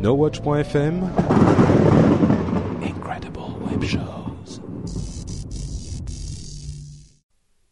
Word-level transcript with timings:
NoWatch.fm 0.00 1.10
Incredible 2.84 3.40
Web 3.68 3.82
Shows 3.82 4.60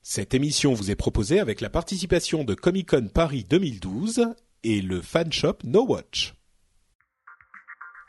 Cette 0.02 0.34
émission 0.34 0.74
vous 0.74 0.90
est 0.90 0.96
proposée 0.96 1.38
avec 1.38 1.60
la 1.60 1.70
participation 1.70 2.42
de 2.42 2.54
Comic 2.54 2.88
Con 2.90 3.08
Paris 3.14 3.46
2012 3.48 4.26
et 4.64 4.82
le 4.82 5.02
fan 5.02 5.30
shop 5.30 5.58
No 5.62 5.86
Watch. 5.86 6.34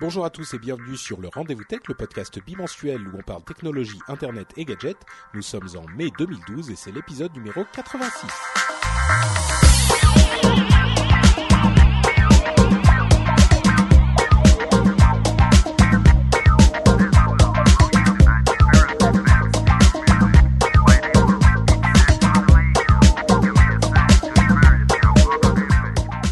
Bonjour 0.02 0.26
à 0.26 0.32
tous 0.32 0.52
et 0.56 0.60
bienvenue 0.60 0.98
sur 0.98 1.22
le 1.22 1.28
Rendez-vous 1.28 1.66
Tech, 1.66 1.82
le 1.88 1.94
podcast 1.94 2.44
bimensuel 2.44 3.00
où 3.08 3.18
on 3.20 3.22
parle 3.22 3.44
technologie, 3.44 4.00
internet 4.08 4.48
et 4.58 4.66
gadgets. 4.66 4.98
Nous 5.36 5.44
sommes 5.44 5.70
en 5.76 5.88
mai 5.96 6.10
2012 6.18 6.72
et 6.72 6.76
c'est 6.76 6.92
l'épisode 6.92 7.36
numéro 7.36 7.64
86. 7.72 8.28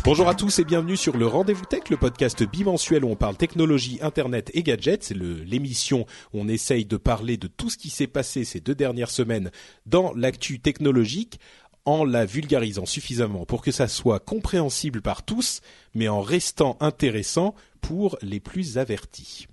Bonjour 0.05 0.29
à 0.29 0.35
tous 0.35 0.59
et 0.59 0.63
bienvenue 0.63 0.97
sur 0.97 1.17
le 1.17 1.25
Rendez-vous 1.25 1.65
Tech, 1.65 1.89
le 1.89 1.97
podcast 1.97 2.43
bimensuel 2.43 3.03
où 3.03 3.09
on 3.09 3.15
parle 3.15 3.35
technologie, 3.35 3.97
internet 4.03 4.51
et 4.53 4.61
gadgets. 4.61 5.01
C'est 5.01 5.17
l'émission 5.17 6.05
où 6.31 6.41
on 6.41 6.47
essaye 6.47 6.85
de 6.85 6.95
parler 6.95 7.37
de 7.37 7.47
tout 7.47 7.71
ce 7.71 7.77
qui 7.77 7.89
s'est 7.89 8.05
passé 8.05 8.45
ces 8.45 8.59
deux 8.59 8.75
dernières 8.75 9.09
semaines 9.09 9.49
dans 9.87 10.13
l'actu 10.13 10.59
technologique 10.59 11.39
en 11.85 12.05
la 12.05 12.23
vulgarisant 12.23 12.85
suffisamment 12.85 13.47
pour 13.47 13.63
que 13.63 13.71
ça 13.71 13.87
soit 13.87 14.19
compréhensible 14.19 15.01
par 15.01 15.23
tous, 15.23 15.61
mais 15.95 16.07
en 16.07 16.21
restant 16.21 16.77
intéressant 16.81 17.55
pour 17.81 18.19
les 18.21 18.39
plus 18.39 18.77
avertis. 18.77 19.47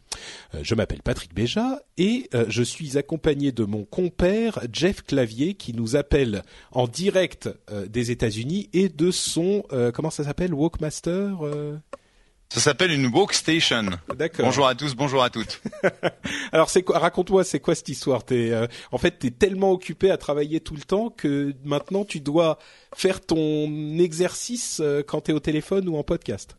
Euh, 0.54 0.60
je 0.62 0.74
m'appelle 0.74 1.02
Patrick 1.02 1.34
Béja 1.34 1.80
et 1.96 2.28
euh, 2.34 2.44
je 2.48 2.62
suis 2.62 2.98
accompagné 2.98 3.52
de 3.52 3.64
mon 3.64 3.84
compère 3.84 4.60
Jeff 4.72 5.02
Clavier 5.02 5.54
qui 5.54 5.72
nous 5.74 5.96
appelle 5.96 6.42
en 6.72 6.86
direct 6.86 7.48
euh, 7.70 7.86
des 7.86 8.10
États-Unis 8.10 8.68
et 8.72 8.88
de 8.88 9.10
son 9.10 9.64
comment 9.94 10.10
ça 10.10 10.24
s'appelle 10.24 10.54
Walkmaster 10.54 11.34
Ça 12.52 12.60
s'appelle 12.60 12.92
une 12.92 13.06
workstation. 13.06 13.86
D'accord. 14.14 14.44
Bonjour 14.44 14.66
à 14.66 14.74
tous, 14.74 14.94
bonjour 14.94 15.22
à 15.22 15.30
toutes. 15.30 15.62
Alors 16.52 16.68
c'est 16.68 16.82
quoi 16.82 16.98
Raconte-moi, 16.98 17.44
c'est 17.44 17.60
quoi 17.60 17.74
cette 17.74 17.88
histoire? 17.88 18.24
T'es 18.24 18.50
euh, 18.50 18.66
en 18.90 18.98
fait 18.98 19.18
t'es 19.18 19.30
tellement 19.30 19.72
occupé 19.72 20.10
à 20.10 20.18
travailler 20.18 20.60
tout 20.60 20.74
le 20.74 20.82
temps 20.82 21.08
que 21.08 21.54
maintenant 21.64 22.04
tu 22.04 22.20
dois 22.20 22.58
faire 22.94 23.22
ton 23.22 23.98
exercice 23.98 24.80
euh, 24.80 25.02
quand 25.02 25.22
t'es 25.22 25.32
au 25.32 25.40
téléphone 25.40 25.88
ou 25.88 25.96
en 25.96 26.02
podcast. 26.02 26.56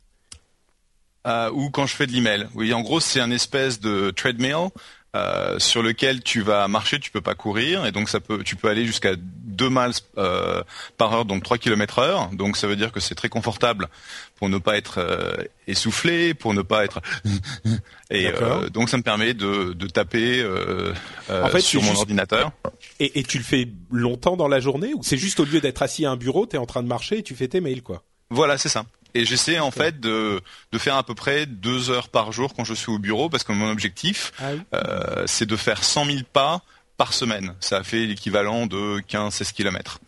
Euh, 1.25 1.49
ou 1.53 1.69
quand 1.69 1.85
je 1.85 1.95
fais 1.95 2.05
de 2.07 2.11
l'email. 2.11 2.47
Oui, 2.53 2.73
en 2.73 2.81
gros, 2.81 2.99
c'est 2.99 3.19
un 3.21 3.31
espèce 3.31 3.79
de 3.79 4.11
treadmill 4.11 4.69
euh, 5.16 5.59
sur 5.59 5.83
lequel 5.83 6.21
tu 6.23 6.41
vas 6.41 6.67
marcher, 6.67 7.00
tu 7.00 7.11
peux 7.11 7.22
pas 7.22 7.35
courir, 7.35 7.85
et 7.85 7.91
donc 7.91 8.09
ça 8.09 8.19
peut, 8.19 8.44
tu 8.44 8.56
peux 8.56 8.67
aller 8.67 8.85
jusqu'à 8.85 9.11
2 9.16 9.69
miles 9.69 9.91
euh, 10.17 10.63
par 10.97 11.13
heure, 11.13 11.25
donc 11.25 11.44
3 11.44 11.59
km 11.59 12.00
heure. 12.00 12.29
Donc 12.33 12.57
ça 12.57 12.66
veut 12.67 12.75
dire 12.75 12.91
que 12.91 13.00
c'est 13.00 13.13
très 13.16 13.29
confortable 13.29 13.89
pour 14.38 14.50
ne 14.50 14.57
pas 14.57 14.75
être 14.75 14.97
euh, 14.97 15.38
essoufflé, 15.67 16.33
pour 16.33 16.53
ne 16.56 16.62
pas 16.63 16.83
être 16.83 17.00
et 18.09 18.28
euh, 18.28 18.69
donc 18.69 18.89
ça 18.89 18.97
me 18.97 19.03
permet 19.03 19.33
de, 19.35 19.73
de 19.73 19.88
taper 19.88 20.41
euh, 20.41 20.94
euh, 21.29 21.44
En 21.44 21.50
fait, 21.50 21.62
sur 21.62 21.81
mon 21.83 21.89
juste- 21.89 22.00
ordinateur. 22.01 22.51
Et, 23.00 23.19
et 23.19 23.23
tu 23.23 23.38
le 23.38 23.44
fais 23.44 23.67
longtemps 23.91 24.35
dans 24.35 24.47
la 24.47 24.59
journée 24.59 24.94
ou 24.95 25.03
c'est 25.03 25.17
juste 25.17 25.39
au 25.39 25.45
lieu 25.45 25.62
d'être 25.62 25.83
assis 25.83 26.06
à 26.06 26.12
un 26.12 26.17
bureau, 26.17 26.47
t'es 26.47 26.57
en 26.57 26.66
train 26.66 26.81
de 26.83 26.88
marcher 26.88 27.19
et 27.19 27.23
tu 27.23 27.35
fais 27.35 27.47
tes 27.47 27.62
mails 27.62 27.83
quoi? 27.83 28.03
Voilà, 28.31 28.57
c'est 28.57 28.69
ça. 28.69 28.83
Et 29.16 29.25
j'essaie 29.25 29.59
en 29.59 29.69
fait 29.72 30.00
de, 30.00 30.41
de 30.72 30.78
faire 30.78 30.96
à 30.96 31.03
peu 31.03 31.13
près 31.16 31.46
deux 31.46 31.90
heures 31.91 32.09
par 32.09 32.31
jour 32.31 32.53
quand 32.56 32.63
je 32.63 32.74
suis 32.74 32.91
au 32.91 32.97
bureau 33.00 33.29
parce 33.29 33.44
que 33.44 33.51
mon 33.51 33.69
objectif, 33.69 34.31
Ah 34.40 34.51
oui. 34.53 34.62
euh, 34.74 35.24
c'est 35.28 35.46
de 35.46 35.56
faire 35.56 35.84
100 35.84 36.06
000 36.06 36.18
pas 36.34 36.62
par 36.97 37.13
semaine. 37.13 37.53
Ça 37.59 37.84
fait 37.84 38.06
l'équivalent 38.06 38.66
de 38.66 39.00
15-16 39.01 39.53
kilomètres. 39.53 40.00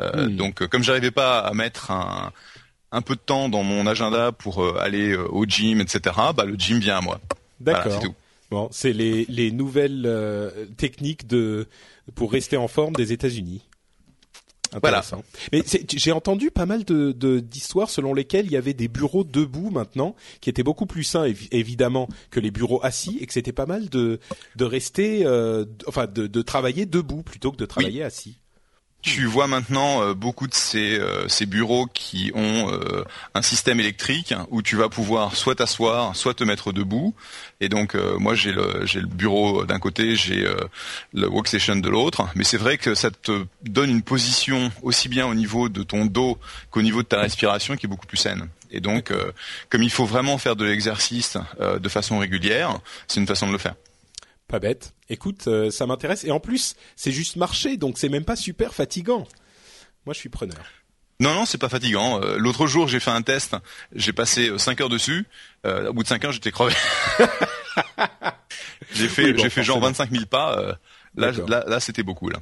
Euh, 0.00 0.26
Hmm. 0.26 0.36
Donc, 0.36 0.62
euh, 0.62 0.66
comme 0.68 0.82
j'arrivais 0.82 1.10
pas 1.10 1.38
à 1.40 1.54
mettre 1.54 1.90
un, 1.90 2.32
un 2.90 3.02
peu 3.02 3.14
de 3.14 3.20
temps 3.20 3.48
dans 3.48 3.62
mon 3.62 3.86
agenda 3.86 4.32
pour 4.32 4.62
euh, 4.64 4.76
aller 4.80 5.14
au 5.14 5.44
gym, 5.46 5.80
etc., 5.80 6.00
bah, 6.34 6.44
le 6.44 6.54
gym 6.54 6.78
vient 6.78 6.98
à 6.98 7.00
moi. 7.00 7.20
Voilà, 7.60 7.78
D'accord. 7.84 8.00
c'est 8.00 8.06
tout. 8.08 8.14
bon, 8.50 8.68
c'est 8.72 8.92
les, 8.92 9.24
les 9.28 9.50
nouvelles 9.52 10.02
euh, 10.06 10.50
techniques 10.76 11.26
de 11.26 11.68
pour 12.14 12.32
rester 12.32 12.56
en 12.56 12.68
forme 12.68 12.94
des 12.94 13.12
États-Unis. 13.12 13.62
Intéressant. 14.74 15.22
Mais 15.52 15.62
j'ai 15.88 16.12
entendu 16.12 16.50
pas 16.50 16.66
mal 16.66 16.84
de 16.84 17.12
de- 17.12 17.40
d'histoires 17.40 17.90
selon 17.90 18.14
lesquelles 18.14 18.46
il 18.46 18.52
y 18.52 18.56
avait 18.56 18.74
des 18.74 18.88
bureaux 18.88 19.24
debout 19.24 19.70
maintenant 19.70 20.14
qui 20.40 20.48
étaient 20.50 20.62
beaucoup 20.62 20.86
plus 20.86 21.04
sains 21.04 21.26
évi- 21.26 21.48
évidemment 21.50 22.08
que 22.30 22.40
les 22.40 22.50
bureaux 22.50 22.80
assis 22.82 23.18
et 23.20 23.26
que 23.26 23.32
c'était 23.32 23.52
pas 23.52 23.66
mal 23.66 23.88
de 23.88 24.18
de 24.56 24.64
rester 24.64 25.24
euh, 25.26 25.64
enfin 25.86 26.06
de, 26.06 26.26
de 26.26 26.42
travailler 26.42 26.86
debout 26.86 27.22
plutôt 27.22 27.52
que 27.52 27.56
de 27.56 27.66
travailler 27.66 28.02
assis. 28.02 28.38
Tu 29.02 29.26
vois 29.26 29.48
maintenant 29.48 30.00
euh, 30.00 30.14
beaucoup 30.14 30.46
de 30.46 30.54
ces, 30.54 30.96
euh, 30.96 31.26
ces 31.26 31.44
bureaux 31.44 31.86
qui 31.86 32.30
ont 32.36 32.70
euh, 32.70 33.04
un 33.34 33.42
système 33.42 33.80
électrique 33.80 34.32
où 34.50 34.62
tu 34.62 34.76
vas 34.76 34.88
pouvoir 34.88 35.34
soit 35.34 35.56
t'asseoir, 35.56 36.14
soit 36.14 36.34
te 36.34 36.44
mettre 36.44 36.72
debout. 36.72 37.12
Et 37.60 37.68
donc 37.68 37.96
euh, 37.96 38.16
moi 38.18 38.36
j'ai 38.36 38.52
le, 38.52 38.86
j'ai 38.86 39.00
le 39.00 39.08
bureau 39.08 39.64
d'un 39.64 39.80
côté, 39.80 40.14
j'ai 40.14 40.46
euh, 40.46 40.54
le 41.14 41.28
workstation 41.28 41.74
de 41.74 41.88
l'autre. 41.88 42.28
Mais 42.36 42.44
c'est 42.44 42.58
vrai 42.58 42.78
que 42.78 42.94
ça 42.94 43.10
te 43.10 43.44
donne 43.64 43.90
une 43.90 44.02
position 44.02 44.70
aussi 44.82 45.08
bien 45.08 45.26
au 45.26 45.34
niveau 45.34 45.68
de 45.68 45.82
ton 45.82 46.06
dos 46.06 46.38
qu'au 46.70 46.82
niveau 46.82 47.02
de 47.02 47.08
ta 47.08 47.18
respiration 47.20 47.74
qui 47.74 47.86
est 47.86 47.88
beaucoup 47.88 48.06
plus 48.06 48.18
saine. 48.18 48.48
Et 48.70 48.78
donc 48.78 49.10
euh, 49.10 49.32
comme 49.68 49.82
il 49.82 49.90
faut 49.90 50.06
vraiment 50.06 50.38
faire 50.38 50.54
de 50.54 50.64
l'exercice 50.64 51.38
euh, 51.60 51.80
de 51.80 51.88
façon 51.88 52.20
régulière, 52.20 52.78
c'est 53.08 53.18
une 53.18 53.26
façon 53.26 53.48
de 53.48 53.52
le 53.52 53.58
faire. 53.58 53.74
Pas 54.52 54.58
bête. 54.58 54.92
Écoute, 55.08 55.46
euh, 55.46 55.70
ça 55.70 55.86
m'intéresse 55.86 56.24
et 56.24 56.30
en 56.30 56.38
plus 56.38 56.74
c'est 56.94 57.10
juste 57.10 57.36
marcher 57.36 57.78
donc 57.78 57.96
c'est 57.96 58.10
même 58.10 58.26
pas 58.26 58.36
super 58.36 58.74
fatigant. 58.74 59.26
Moi 60.04 60.12
je 60.12 60.18
suis 60.18 60.28
preneur. 60.28 60.58
Non, 61.20 61.32
non, 61.34 61.46
c'est 61.46 61.56
pas 61.56 61.70
fatigant. 61.70 62.20
Euh, 62.22 62.36
L'autre 62.36 62.66
jour, 62.66 62.86
j'ai 62.86 63.00
fait 63.00 63.10
un 63.12 63.22
test. 63.22 63.56
J'ai 63.94 64.12
passé 64.12 64.50
5 64.58 64.78
heures 64.82 64.88
dessus. 64.90 65.24
Euh, 65.64 65.88
au 65.88 65.94
bout 65.94 66.02
de 66.02 66.08
5 66.08 66.22
heures, 66.26 66.32
j'étais 66.32 66.50
crevé. 66.50 66.74
j'ai 68.92 69.08
fait, 69.08 69.24
Oui, 69.26 69.32
bon, 69.32 69.42
j'ai 69.42 69.48
fait 69.48 69.62
genre 69.62 69.78
forcément. 69.78 70.06
25 70.06 70.10
000 70.10 70.26
pas. 70.26 70.58
euh, 70.58 70.74
là, 71.16 71.30
là, 71.48 71.64
là, 71.66 71.80
c'était 71.80 72.02
beaucoup 72.02 72.28
là. 72.28 72.38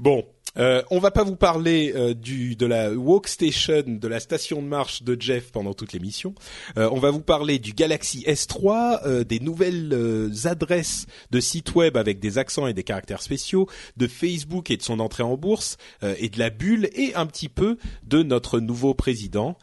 Bon, 0.00 0.26
euh, 0.58 0.82
on 0.90 0.98
va 0.98 1.10
pas 1.10 1.24
vous 1.24 1.36
parler 1.36 1.92
euh, 1.94 2.14
du 2.14 2.56
de 2.56 2.66
la 2.66 2.92
workstation, 2.92 3.82
de 3.86 4.08
la 4.08 4.20
station 4.20 4.62
de 4.62 4.66
marche 4.66 5.02
de 5.02 5.16
Jeff 5.20 5.52
pendant 5.52 5.74
toute 5.74 5.92
l'émission. 5.92 6.34
Euh, 6.78 6.88
on 6.92 6.98
va 6.98 7.10
vous 7.10 7.20
parler 7.20 7.58
du 7.58 7.72
Galaxy 7.72 8.24
S3, 8.26 9.00
euh, 9.06 9.24
des 9.24 9.40
nouvelles 9.40 9.92
euh, 9.92 10.30
adresses 10.44 11.06
de 11.30 11.40
sites 11.40 11.74
web 11.74 11.96
avec 11.96 12.18
des 12.18 12.38
accents 12.38 12.66
et 12.66 12.72
des 12.74 12.84
caractères 12.84 13.22
spéciaux, 13.22 13.68
de 13.96 14.06
Facebook 14.06 14.70
et 14.70 14.76
de 14.76 14.82
son 14.82 15.00
entrée 15.00 15.22
en 15.22 15.36
bourse, 15.36 15.76
euh, 16.02 16.14
et 16.18 16.28
de 16.28 16.38
la 16.38 16.50
bulle, 16.50 16.88
et 16.94 17.14
un 17.14 17.26
petit 17.26 17.48
peu 17.48 17.76
de 18.04 18.22
notre 18.22 18.60
nouveau 18.60 18.94
président 18.94 19.56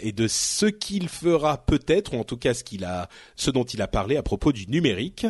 et 0.00 0.12
de 0.12 0.28
ce 0.28 0.66
qu'il 0.66 1.08
fera 1.08 1.64
peut-être, 1.64 2.14
ou 2.14 2.18
en 2.18 2.24
tout 2.24 2.36
cas 2.36 2.54
ce 2.54 2.64
qu'il 2.64 2.84
a, 2.84 3.08
ce 3.36 3.50
dont 3.50 3.64
il 3.64 3.82
a 3.82 3.88
parlé 3.88 4.16
à 4.16 4.22
propos 4.22 4.52
du 4.52 4.66
numérique. 4.66 5.26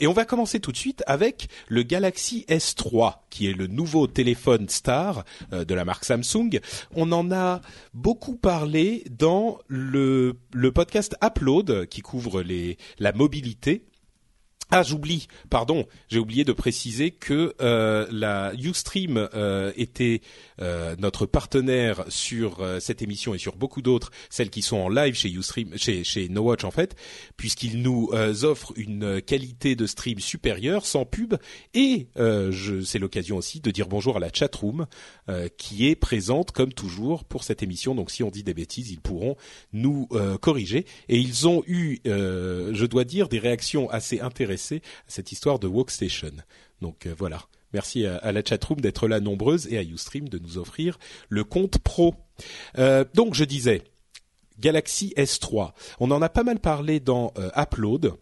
Et 0.00 0.06
on 0.06 0.12
va 0.12 0.24
commencer 0.24 0.60
tout 0.60 0.72
de 0.72 0.76
suite 0.76 1.02
avec 1.06 1.48
le 1.68 1.82
Galaxy 1.82 2.44
S3, 2.48 3.16
qui 3.30 3.46
est 3.46 3.52
le 3.52 3.66
nouveau 3.66 4.06
téléphone 4.06 4.39
star 4.68 5.24
euh, 5.52 5.64
de 5.64 5.74
la 5.74 5.84
marque 5.84 6.04
Samsung. 6.04 6.60
On 6.94 7.12
en 7.12 7.30
a 7.32 7.60
beaucoup 7.94 8.36
parlé 8.36 9.04
dans 9.10 9.58
le, 9.68 10.36
podcast 10.74 11.16
Upload, 11.22 11.86
qui 11.86 12.00
couvre 12.00 12.42
les, 12.42 12.78
la 12.98 13.12
mobilité. 13.12 13.89
Ah, 14.72 14.84
j'oublie, 14.84 15.26
pardon, 15.50 15.84
j'ai 16.08 16.20
oublié 16.20 16.44
de 16.44 16.52
préciser 16.52 17.10
que 17.10 17.56
euh, 17.60 18.06
la 18.12 18.52
UStream 18.54 19.28
euh, 19.34 19.72
était 19.76 20.20
euh, 20.62 20.94
notre 20.96 21.26
partenaire 21.26 22.04
sur 22.08 22.60
euh, 22.60 22.78
cette 22.78 23.02
émission 23.02 23.34
et 23.34 23.38
sur 23.38 23.56
beaucoup 23.56 23.82
d'autres, 23.82 24.12
celles 24.28 24.48
qui 24.48 24.62
sont 24.62 24.76
en 24.76 24.88
live 24.88 25.14
chez 25.14 25.28
UStream, 25.28 25.76
chez, 25.76 26.04
chez 26.04 26.28
No 26.28 26.42
Watch 26.42 26.62
en 26.62 26.70
fait, 26.70 26.94
puisqu'ils 27.36 27.82
nous 27.82 28.10
offrent 28.12 28.72
une 28.76 29.20
qualité 29.20 29.74
de 29.74 29.86
stream 29.86 30.20
supérieure, 30.20 30.86
sans 30.86 31.04
pub, 31.04 31.34
et 31.74 32.06
c'est 32.14 32.98
l'occasion 32.98 33.36
aussi 33.38 33.60
de 33.60 33.70
dire 33.70 33.88
bonjour 33.88 34.16
à 34.16 34.20
la 34.20 34.32
chatroom 34.32 34.86
qui 35.56 35.88
est 35.88 35.96
présente 35.96 36.52
comme 36.52 36.72
toujours 36.72 37.24
pour 37.24 37.42
cette 37.42 37.62
émission. 37.62 37.94
Donc 37.94 38.10
si 38.10 38.22
on 38.22 38.30
dit 38.30 38.42
des 38.42 38.54
bêtises, 38.54 38.90
ils 38.90 39.00
pourront 39.00 39.36
nous 39.72 40.08
corriger. 40.40 40.86
Et 41.08 41.18
ils 41.18 41.48
ont 41.48 41.62
eu, 41.66 42.00
je 42.04 42.86
dois 42.86 43.04
dire, 43.04 43.28
des 43.28 43.38
réactions 43.38 43.90
assez 43.90 44.20
intéressantes 44.20 44.59
cette 45.06 45.32
histoire 45.32 45.58
de 45.58 45.66
Workstation. 45.66 46.32
Donc 46.80 47.06
euh, 47.06 47.14
voilà. 47.16 47.42
Merci 47.72 48.04
à, 48.04 48.32
la 48.32 48.44
chatroom 48.44 48.80
d'être 48.80 49.06
là 49.06 49.20
nombreuse 49.20 49.68
et 49.72 49.78
à 49.78 49.82
Ustream 49.82 50.28
de 50.28 50.38
nous 50.38 50.58
offrir 50.58 50.98
le 51.28 51.44
compte 51.44 51.78
pro. 51.78 52.16
Euh, 52.78 53.04
donc 53.14 53.34
je 53.34 53.44
disais 53.44 53.84
Galaxy 54.58 55.14
S3. 55.16 55.72
On 56.00 56.10
en 56.10 56.20
a 56.20 56.28
pas 56.28 56.42
mal 56.42 56.58
parlé 56.58 56.98
dans 56.98 57.32
euh, 57.38 57.50
Upload 57.56 58.14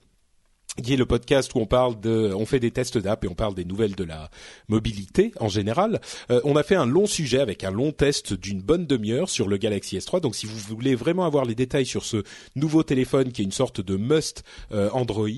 qui 0.83 0.93
est 0.93 0.97
le 0.97 1.07
podcast 1.07 1.55
où 1.55 1.59
on 1.59 1.67
parle 1.67 2.01
de, 2.01 2.33
on 2.35 2.47
fait 2.47 2.61
des 2.61 2.71
tests 2.71 2.99
d'app 2.99 3.25
et 3.25 3.29
on 3.29 3.35
parle 3.35 3.55
des 3.55 3.65
nouvelles 3.65 3.95
de 3.95 4.05
la 4.05 4.31
mobilité 4.69 5.33
en 5.41 5.49
général. 5.49 6.01
Euh, 6.31 6.41
on 6.45 6.57
a 6.57 6.63
fait 6.63 6.75
un 6.75 6.87
long 6.87 7.07
sujet 7.07 7.41
avec 7.41 7.65
un 7.65 7.71
long 7.71 7.93
test 7.93 8.35
d'une 8.35 8.63
bonne 8.63 8.87
demi-heure 8.87 9.29
sur 9.29 9.49
le 9.49 9.57
Galaxy 9.57 9.99
S3. 9.99 10.21
Donc 10.21 10.35
si 10.35 10.47
vous 10.47 10.59
voulez 10.59 10.95
vraiment 10.95 11.25
avoir 11.25 11.45
les 11.45 11.55
détails 11.55 11.87
sur 11.87 12.05
ce 12.05 12.23
nouveau 12.57 12.83
téléphone 12.83 13.33
qui 13.33 13.43
est 13.43 13.45
une 13.45 13.53
sorte 13.53 13.81
de 13.81 13.97
must 13.97 14.45
euh, 14.73 14.91
Android, 14.93 15.29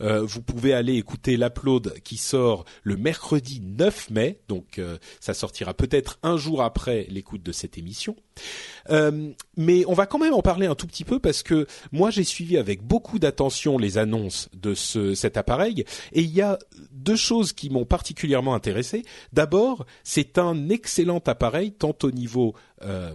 euh, 0.00 0.22
vous 0.22 0.42
pouvez 0.42 0.72
aller 0.72 0.96
écouter 0.96 1.36
l'upload 1.36 1.94
qui 2.04 2.16
sort 2.16 2.64
le 2.82 2.96
mercredi 2.96 3.60
9 3.60 4.10
mai. 4.10 4.40
Donc 4.48 4.80
ça 5.20 5.34
sortira 5.34 5.74
peut-être 5.74 6.18
un 6.22 6.36
jour 6.36 6.62
après 6.62 7.06
l'écoute 7.10 7.42
de 7.42 7.52
cette 7.52 7.78
émission. 7.78 8.16
Mais 9.56 9.84
on 9.86 9.92
va 9.92 10.06
quand 10.06 10.18
même 10.18 10.34
en 10.34 10.42
parler 10.42 10.66
un 10.66 10.74
tout 10.74 10.86
petit 10.86 11.04
peu 11.04 11.18
parce 11.18 11.42
que 11.42 11.66
moi 11.92 12.10
j'ai 12.10 12.24
suivi 12.24 12.56
avec 12.56 12.82
beaucoup 12.82 13.18
d'attention 13.18 13.78
les 13.78 13.98
annonces 13.98 14.48
de 14.54 14.74
cet 14.74 15.36
appareil. 15.36 15.84
Et 16.12 16.22
il 16.22 16.30
y 16.30 16.42
a 16.42 16.58
deux 16.92 17.16
choses 17.16 17.52
qui 17.52 17.70
m'ont 17.70 17.84
particulièrement 17.84 18.54
intéressé. 18.54 19.04
D'abord, 19.32 19.86
c'est 20.02 20.38
un 20.38 20.68
excellent 20.68 21.22
appareil 21.26 21.72
tant 21.72 21.94
au 22.02 22.10
niveau 22.10 22.54
euh, 22.82 23.14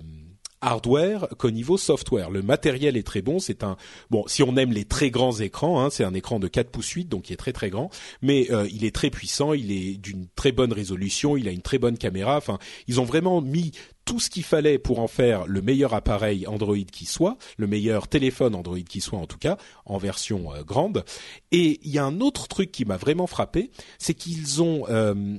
hardware 0.62 1.28
qu'au 1.38 1.52
niveau 1.52 1.78
software. 1.78 2.30
Le 2.30 2.42
matériel 2.42 2.98
est 2.98 3.06
très 3.06 3.22
bon. 3.22 3.40
C'est 3.40 3.64
un 3.64 3.78
bon 4.10 4.26
si 4.28 4.44
on 4.44 4.56
aime 4.58 4.72
les 4.72 4.86
très 4.86 5.12
grands 5.12 5.38
écrans, 5.40 5.82
hein, 5.82 5.90
c'est 5.90 6.04
un 6.04 6.14
écran 6.14 6.40
de 6.40 6.48
4 6.48 6.70
pouces 6.70 6.90
8 6.90 7.06
donc 7.06 7.24
qui 7.24 7.34
est 7.34 7.38
très 7.38 7.54
très 7.54 7.70
grand, 7.70 7.90
mais 8.22 8.52
euh, 8.52 8.68
il 8.72 8.86
est 8.86 8.94
très 8.94 9.10
puissant, 9.10 9.54
il 9.54 9.72
est 9.72 9.98
d'une 9.98 10.28
très 10.36 10.52
bonne 10.52 10.74
résolution, 10.74 11.38
il 11.38 11.48
a 11.48 11.52
une 11.52 11.62
très 11.62 11.78
bonne 11.78 11.98
caméra. 11.98 12.38
Enfin, 12.38 12.60
ils 12.88 13.00
ont 13.00 13.06
vraiment 13.06 13.42
mis 13.42 13.72
tout 14.06 14.20
ce 14.20 14.30
qu'il 14.30 14.44
fallait 14.44 14.78
pour 14.78 15.00
en 15.00 15.08
faire 15.08 15.48
le 15.48 15.62
meilleur 15.62 15.94
appareil 15.94 16.48
Android 16.48 16.76
qui 16.92 17.06
soit, 17.06 17.38
le 17.58 17.68
meilleur 17.68 18.08
téléphone 18.08 18.54
Android 18.54 18.78
qui 18.88 19.02
soit 19.02 19.20
en 19.20 19.26
tout 19.26 19.40
cas, 19.40 19.58
en 19.86 19.98
version 19.98 20.54
euh, 20.54 20.64
grande. 20.64 21.04
Et 21.52 21.80
il 21.84 21.92
y 21.92 21.98
a 21.98 22.06
un 22.06 22.22
autre 22.22 22.48
truc 22.48 22.72
qui 22.72 22.86
m'a 22.86 22.98
vraiment 22.98 23.28
frappé, 23.28 23.72
c'est 23.98 24.14
qu'ils 24.14 24.62
ont 24.62 24.86
euh, 24.90 25.38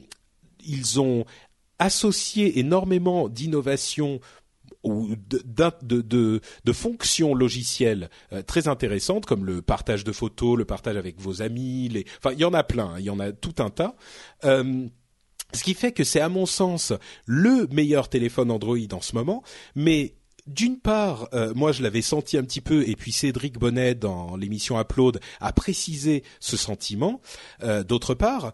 ils 0.64 1.00
ont 1.00 1.24
associé 1.78 2.58
énormément 2.58 3.28
d'innovations 3.28 4.20
ou 4.86 5.16
de, 5.16 6.72
fonctions 6.72 7.34
logicielles 7.34 8.08
euh, 8.32 8.42
très 8.42 8.68
intéressantes 8.68 9.26
comme 9.26 9.44
le 9.44 9.62
partage 9.62 10.04
de 10.04 10.12
photos, 10.12 10.56
le 10.56 10.64
partage 10.64 10.96
avec 10.96 11.20
vos 11.20 11.42
amis, 11.42 12.04
enfin 12.18 12.32
il 12.32 12.40
y 12.40 12.44
en 12.44 12.54
a 12.54 12.62
plein, 12.62 12.86
hein, 12.86 12.96
il 12.98 13.04
y 13.04 13.10
en 13.10 13.20
a 13.20 13.32
tout 13.32 13.54
un 13.58 13.70
tas. 13.70 13.96
Euh, 14.44 14.86
ce 15.52 15.62
qui 15.62 15.74
fait 15.74 15.92
que 15.92 16.04
c'est 16.04 16.20
à 16.20 16.28
mon 16.28 16.46
sens 16.46 16.92
le 17.24 17.66
meilleur 17.70 18.08
téléphone 18.08 18.50
Android 18.50 18.76
en 18.92 19.00
ce 19.00 19.14
moment, 19.14 19.42
mais 19.74 20.14
d'une 20.46 20.78
part, 20.78 21.28
euh, 21.34 21.52
moi 21.54 21.72
je 21.72 21.82
l'avais 21.82 22.02
senti 22.02 22.36
un 22.36 22.44
petit 22.44 22.60
peu, 22.60 22.88
et 22.88 22.94
puis 22.94 23.12
Cédric 23.12 23.58
Bonnet 23.58 23.94
dans 23.94 24.36
l'émission 24.36 24.78
Upload 24.78 25.20
a 25.40 25.52
précisé 25.52 26.22
ce 26.40 26.56
sentiment. 26.56 27.20
D'autre 27.88 28.14
part, 28.14 28.52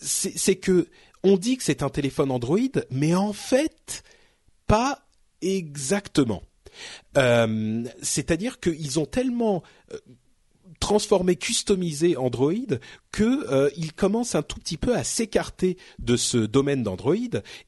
c'est 0.00 0.56
que 0.56 0.88
on 1.22 1.36
dit 1.36 1.56
que 1.56 1.62
c'est 1.62 1.82
un 1.82 1.88
téléphone 1.88 2.30
Android, 2.30 2.58
mais 2.90 3.14
en 3.14 3.32
fait 3.32 4.02
pas 4.66 5.07
Exactement. 5.42 6.42
Euh, 7.16 7.84
c'est-à-dire 8.02 8.60
qu'ils 8.60 8.98
ont 8.98 9.06
tellement 9.06 9.62
euh, 9.92 9.98
transformé, 10.80 11.34
customisé 11.36 12.16
Android 12.16 12.52
que 13.10 13.50
euh, 13.50 13.70
un 14.34 14.42
tout 14.42 14.58
petit 14.60 14.76
peu 14.76 14.94
à 14.94 15.02
s'écarter 15.02 15.76
de 15.98 16.16
ce 16.16 16.38
domaine 16.38 16.82
d'Android. 16.82 17.16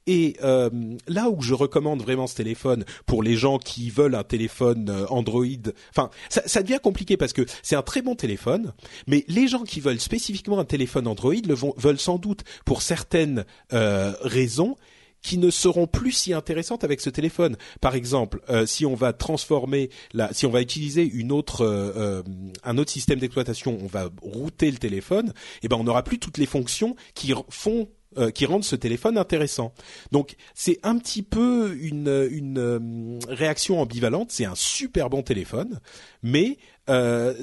Et 0.07 0.37
euh, 0.45 0.71
là 1.09 1.29
où 1.29 1.43
je 1.43 1.55
recommande 1.55 2.03
vraiment 2.03 2.27
ce 2.27 2.37
téléphone 2.37 2.85
pour 3.07 3.23
les 3.23 3.37
gens 3.37 3.59
qui 3.59 3.91
veulent 3.91 4.15
un 4.15 4.23
téléphone 4.23 5.07
Android, 5.09 5.45
enfin 5.91 6.11
ça, 6.29 6.43
ça, 6.47 6.63
devient 6.63 6.79
compliqué 6.83 7.17
parce 7.17 7.33
que 7.33 7.45
c'est 7.63 7.77
un 7.77 7.83
très 7.83 8.03
bon 8.03 8.15
téléphone, 8.15 8.73
mais 9.07 9.25
les 9.29 9.49
gens 9.49 9.65
qui 9.65 9.81
veulent 9.81 10.01
spécifiquement 10.01 10.59
un 10.59 10.65
téléphone 10.65 11.07
Android 11.07 11.35
le 11.47 11.55
vont, 11.55 11.75
veulent 11.77 11.99
sans 11.99 12.19
doute 12.19 12.45
pour 12.65 12.83
certaines 12.83 13.45
raisons 13.71 14.77
qui 15.23 15.39
ne 15.39 15.51
seront 15.51 15.87
plus 15.87 16.13
si 16.13 16.33
intéressantes 16.33 16.85
avec 16.85 17.01
ce 17.01 17.11
téléphone. 17.11 17.57
Par 17.81 17.95
exemple, 17.95 18.41
euh, 18.49 18.67
si 18.67 18.87
on 18.87 18.95
va 18.95 19.13
transformer, 19.13 19.91
la, 20.13 20.33
si 20.33 20.47
on 20.47 20.51
va 20.51 20.63
utiliser 20.63 21.03
une 21.03 21.33
autre, 21.33 21.63
euh, 21.63 21.93
euh, 21.97 22.23
un 22.65 22.79
autre 22.79 22.91
système 22.91 23.19
d'exploitation, 23.19 23.79
on 23.83 23.87
va 23.87 24.09
router 24.23 24.71
le 24.71 24.79
téléphone, 24.79 25.33
eh 25.63 25.69
ben 25.69 25.77
on 25.77 25.85
n'aura 25.85 26.03
plus 26.03 26.19
toutes 26.19 26.39
les 26.39 26.47
fonctions 26.47 26.97
qui 27.15 27.33
font 27.49 27.89
qui 28.35 28.45
rendent 28.45 28.65
ce 28.65 28.75
téléphone 28.75 29.17
intéressant. 29.17 29.73
Donc 30.11 30.35
c'est 30.53 30.81
un 30.83 30.99
petit 30.99 31.23
peu 31.23 31.79
une, 31.81 32.29
une 32.33 33.21
réaction 33.29 33.81
ambivalente. 33.81 34.33
C'est 34.33 34.47
un 34.47 34.57
super 34.57 35.09
bon 35.11 35.23
téléphone, 35.23 35.79
mais 36.25 36.59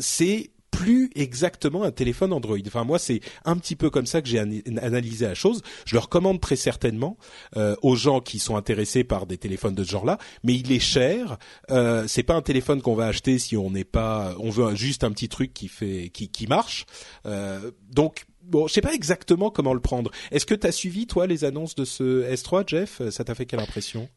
c'est 0.02 0.52
plus 0.78 1.10
exactement 1.16 1.82
un 1.82 1.92
téléphone 1.92 2.32
Android. 2.32 2.60
Enfin 2.68 2.84
moi 2.84 3.00
c'est 3.00 3.20
un 3.46 3.58
petit 3.58 3.76
peu 3.76 3.90
comme 3.90 4.06
ça 4.06 4.22
que 4.22 4.30
j'ai 4.30 4.38
analysé 4.38 5.26
la 5.26 5.34
chose. 5.34 5.64
Je 5.86 5.96
le 5.96 6.00
recommande 6.00 6.40
très 6.40 6.56
certainement 6.56 7.18
euh, 7.56 7.76
aux 7.82 7.96
gens 7.96 8.22
qui 8.22 8.38
sont 8.38 8.56
intéressés 8.56 9.04
par 9.04 9.26
des 9.26 9.40
téléphones 9.40 9.74
de 9.74 9.84
ce 9.84 9.90
genre-là, 9.90 10.20
mais 10.44 10.54
il 10.54 10.72
est 10.72 10.80
cher. 10.80 11.40
Euh, 11.72 12.06
c'est 12.08 12.22
pas 12.22 12.36
un 12.36 12.44
téléphone 12.44 12.84
qu'on 12.84 12.94
va 12.94 13.08
acheter 13.08 13.40
si 13.40 13.58
on 13.58 13.72
n'est 13.72 13.86
pas, 13.86 14.36
on 14.38 14.52
veut 14.52 14.76
juste 14.76 15.04
un 15.04 15.12
petit 15.12 15.30
truc 15.30 15.52
qui 15.52 15.68
fait, 15.68 16.12
qui, 16.14 16.30
qui 16.30 16.46
marche. 16.46 16.86
Euh, 17.26 17.72
donc 17.90 18.28
bon, 18.44 18.68
je 18.68 18.74
sais 18.74 18.82
pas 18.82 18.94
exactement 18.94 19.50
comment 19.50 19.74
le 19.74 19.82
prendre. 19.82 20.12
Est-ce 20.30 20.46
que 20.46 20.54
tu 20.54 20.68
as 20.68 20.72
suivi 20.72 21.08
toi 21.08 21.26
les 21.26 21.44
annonces 21.44 21.74
de 21.74 21.86
ce 21.86 22.32
S3, 22.32 22.70
Jeff? 22.70 23.02
Ça 23.10 23.24
t'a 23.24 23.34
fait 23.34 23.48
quelle 23.48 23.62
impression? 23.62 24.08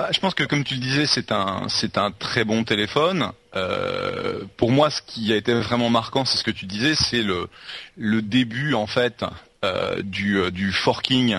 Bah, 0.00 0.08
je 0.12 0.18
pense 0.18 0.32
que 0.32 0.44
comme 0.44 0.64
tu 0.64 0.76
le 0.76 0.80
disais, 0.80 1.04
c'est 1.04 1.30
un 1.30 1.66
c'est 1.68 1.98
un 1.98 2.10
très 2.10 2.44
bon 2.44 2.64
téléphone. 2.64 3.32
Euh, 3.54 4.44
pour 4.56 4.70
moi, 4.70 4.88
ce 4.88 5.02
qui 5.02 5.30
a 5.30 5.36
été 5.36 5.52
vraiment 5.52 5.90
marquant, 5.90 6.24
c'est 6.24 6.38
ce 6.38 6.44
que 6.44 6.50
tu 6.50 6.64
disais, 6.64 6.94
c'est 6.94 7.22
le 7.22 7.50
le 7.98 8.22
début 8.22 8.72
en 8.72 8.86
fait 8.86 9.22
euh, 9.62 10.00
du 10.00 10.38
euh, 10.38 10.50
du 10.50 10.72
forking 10.72 11.36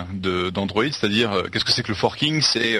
d'Android, 0.53 0.91
c'est-à-dire 0.91 1.45
qu'est-ce 1.51 1.65
que 1.65 1.71
c'est 1.71 1.81
que 1.81 1.87
le 1.87 1.95
forking? 1.95 2.43
C'est 2.43 2.77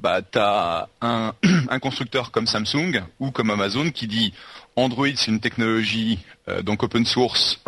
bah 0.00 0.22
t'as 0.22 0.86
un 1.02 1.34
un 1.68 1.78
constructeur 1.78 2.30
comme 2.30 2.46
Samsung 2.46 3.02
ou 3.20 3.32
comme 3.32 3.50
Amazon 3.50 3.90
qui 3.90 4.06
dit 4.06 4.32
Android 4.76 5.14
c'est 5.14 5.30
une 5.30 5.40
technologie 5.40 6.20
donc 6.62 6.82
open 6.84 7.04
source, 7.04 7.60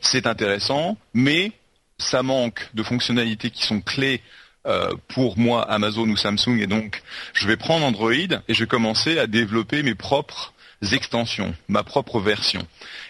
c'est 0.00 0.28
intéressant, 0.28 0.96
mais 1.12 1.50
ça 1.98 2.22
manque 2.22 2.68
de 2.72 2.84
fonctionnalités 2.84 3.50
qui 3.50 3.66
sont 3.66 3.80
clés 3.80 4.22
euh, 4.64 4.92
pour 5.08 5.38
moi 5.38 5.68
Amazon 5.68 6.08
ou 6.08 6.16
Samsung 6.16 6.60
et 6.60 6.68
donc 6.68 7.02
je 7.32 7.48
vais 7.48 7.56
prendre 7.56 7.84
Android 7.84 8.12
et 8.12 8.54
je 8.54 8.60
vais 8.60 8.68
commencer 8.68 9.18
à 9.18 9.26
développer 9.26 9.82
mes 9.82 9.96
propres 9.96 10.52
extensions, 10.92 11.52
ma 11.66 11.82
propre 11.82 12.20
version. 12.20 12.62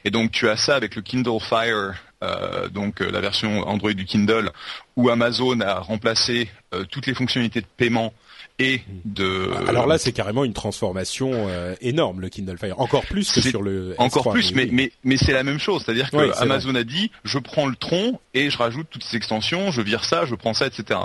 Et 0.06 0.11
donc 0.11 0.32
tu 0.32 0.49
as 0.49 0.56
ça 0.56 0.76
avec 0.76 0.97
le 0.97 1.02
Kindle 1.02 1.40
Fire, 1.40 1.92
euh, 2.23 2.71
donc 2.71 3.02
euh, 3.02 3.11
la 3.11 3.21
version 3.21 3.68
Android 3.68 3.92
du 3.92 4.06
Kindle, 4.06 4.50
où 4.97 5.11
Amazon 5.11 5.61
a 5.61 5.80
remplacé 5.80 6.49
toutes 6.90 7.06
les 7.06 7.12
fonctionnalités 7.12 7.61
de 7.61 7.66
paiement 7.76 8.14
et 8.59 8.80
de. 9.04 9.50
Alors 9.68 9.87
là, 9.87 9.99
c'est 9.99 10.12
carrément 10.12 10.44
une 10.44 10.54
transformation 10.54 11.49
énorme 11.82 12.23
le 12.23 12.30
Kindle 12.30 12.56
Fire, 12.56 12.80
encore 12.80 13.04
plus 13.04 13.30
que 13.30 13.42
sur 13.42 13.61
le. 13.61 13.94
Encore 13.99 14.30
plus, 14.32 14.54
mais 14.54 14.68
mais 14.73 14.90
mais 15.04 15.18
c'est 15.18 15.32
la 15.32 15.42
même 15.42 15.59
chose, 15.59 15.82
c'est-à-dire 15.85 16.11
que 16.11 16.35
Amazon 16.40 16.75
a 16.75 16.85
dit, 16.85 17.11
je 17.25 17.38
prends 17.38 17.66
le 17.66 17.76
tronc 17.76 18.21
et 18.32 18.49
je 18.49 18.56
rajoute 18.56 18.87
toutes 18.90 19.04
ces 19.04 19.18
extensions, 19.18 19.71
je 19.71 19.82
vire 19.82 20.04
ça, 20.04 20.25
je 20.25 20.35
prends 20.35 20.54
ça, 20.54 20.66
etc. 20.66 21.00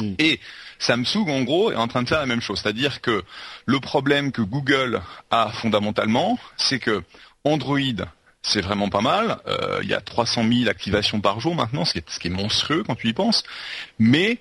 Hmm. 0.00 0.14
Et 0.18 0.40
Samsung, 0.78 1.28
en 1.28 1.42
gros, 1.42 1.72
est 1.72 1.76
en 1.76 1.88
train 1.88 2.02
de 2.02 2.08
faire 2.08 2.20
la 2.20 2.26
même 2.26 2.40
chose. 2.40 2.60
C'est-à-dire 2.62 3.00
que 3.00 3.24
le 3.66 3.80
problème 3.80 4.32
que 4.32 4.42
Google 4.42 5.02
a 5.30 5.50
fondamentalement, 5.50 6.38
c'est 6.56 6.78
que 6.78 7.02
Android, 7.44 7.78
c'est 8.42 8.60
vraiment 8.60 8.88
pas 8.88 9.00
mal. 9.00 9.38
Euh, 9.46 9.80
il 9.82 9.88
y 9.88 9.94
a 9.94 10.00
300 10.00 10.44
000 10.48 10.68
activations 10.68 11.20
par 11.20 11.40
jour 11.40 11.54
maintenant, 11.54 11.84
ce 11.84 11.92
qui, 11.92 12.28
est, 12.28 12.30
monstrueux 12.30 12.84
quand 12.84 12.94
tu 12.94 13.08
y 13.08 13.12
penses. 13.12 13.42
Mais 13.98 14.38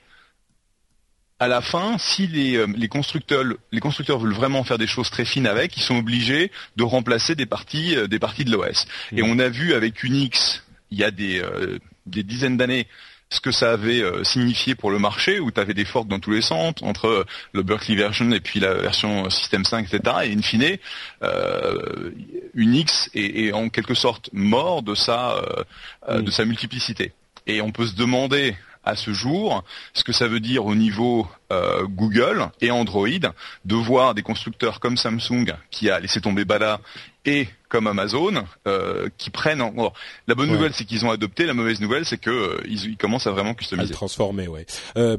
à 1.39 1.47
la 1.47 1.61
fin, 1.61 1.97
si 1.97 2.27
les, 2.27 2.65
les, 2.67 2.87
constructeurs, 2.87 3.43
les 3.71 3.79
constructeurs 3.79 4.19
veulent 4.19 4.33
vraiment 4.33 4.63
faire 4.63 4.77
des 4.77 4.87
choses 4.87 5.09
très 5.09 5.25
fines 5.25 5.47
avec, 5.47 5.77
ils 5.77 5.83
sont 5.83 5.97
obligés 5.97 6.51
de 6.75 6.83
remplacer 6.83 7.35
des 7.35 7.45
parties, 7.45 7.95
des 8.07 8.19
parties 8.19 8.45
de 8.45 8.51
l'OS. 8.51 8.85
Et 9.11 9.21
mmh. 9.21 9.25
on 9.25 9.39
a 9.39 9.49
vu 9.49 9.73
avec 9.73 10.03
Unix, 10.03 10.63
il 10.89 10.97
y 10.97 11.03
a 11.03 11.11
des, 11.11 11.43
des 12.07 12.23
dizaines 12.23 12.57
d'années, 12.57 12.87
ce 13.29 13.41
que 13.41 13.51
ça 13.51 13.71
avait 13.71 14.01
euh, 14.01 14.23
signifié 14.23 14.75
pour 14.75 14.89
le 14.91 14.99
marché, 14.99 15.39
où 15.39 15.51
tu 15.51 15.59
avais 15.59 15.73
des 15.73 15.85
forks 15.85 16.07
dans 16.07 16.19
tous 16.19 16.31
les 16.31 16.41
sens, 16.41 16.75
entre 16.81 17.07
euh, 17.07 17.25
le 17.51 17.61
Berkeley 17.61 17.97
version 17.97 18.31
et 18.31 18.39
puis 18.39 18.59
la 18.59 18.73
version 18.75 19.29
System 19.29 19.65
5, 19.65 19.91
etc. 19.91 20.15
Et 20.25 20.33
in 20.33 20.41
fine, 20.41 20.77
euh, 21.23 22.11
Unix 22.53 23.09
est, 23.13 23.51
en 23.51 23.69
quelque 23.69 23.93
sorte 23.93 24.29
mort 24.33 24.81
de 24.81 24.95
sa, 24.95 25.41
de 26.09 26.31
sa 26.31 26.45
multiplicité. 26.45 27.13
Et 27.45 27.61
on 27.61 27.71
peut 27.71 27.85
se 27.85 27.95
demander 27.95 28.55
à 28.83 28.95
ce 28.95 29.11
jour 29.11 29.63
ce 29.93 30.03
que 30.03 30.13
ça 30.13 30.27
veut 30.27 30.39
dire 30.39 30.65
au 30.65 30.75
niveau 30.75 31.27
Google 31.83 32.49
et 32.61 32.71
Android 32.71 33.07
de 33.65 33.75
voir 33.75 34.15
des 34.15 34.21
constructeurs 34.21 34.79
comme 34.79 34.97
Samsung 34.97 35.53
qui 35.71 35.89
a 35.89 35.99
laissé 35.99 36.21
tomber 36.21 36.45
Bala 36.45 36.79
et 37.27 37.47
comme 37.69 37.85
Amazon 37.85 38.45
euh, 38.65 39.09
qui 39.17 39.29
prennent 39.29 39.61
en... 39.61 39.93
la 40.27 40.35
bonne 40.35 40.49
nouvelle 40.49 40.73
c'est 40.73 40.85
qu'ils 40.85 41.05
ont 41.05 41.11
adopté 41.11 41.45
la 41.45 41.53
mauvaise 41.53 41.81
nouvelle 41.81 42.05
c'est 42.05 42.17
que 42.17 42.29
euh, 42.29 42.61
ils, 42.65 42.97
commencent 42.97 43.27
à 43.27 43.31
vraiment 43.31 43.53
customiser. 43.53 43.91
À 43.91 43.93
transformer 43.93 44.47
ouais. 44.47 44.65
Euh, 44.97 45.17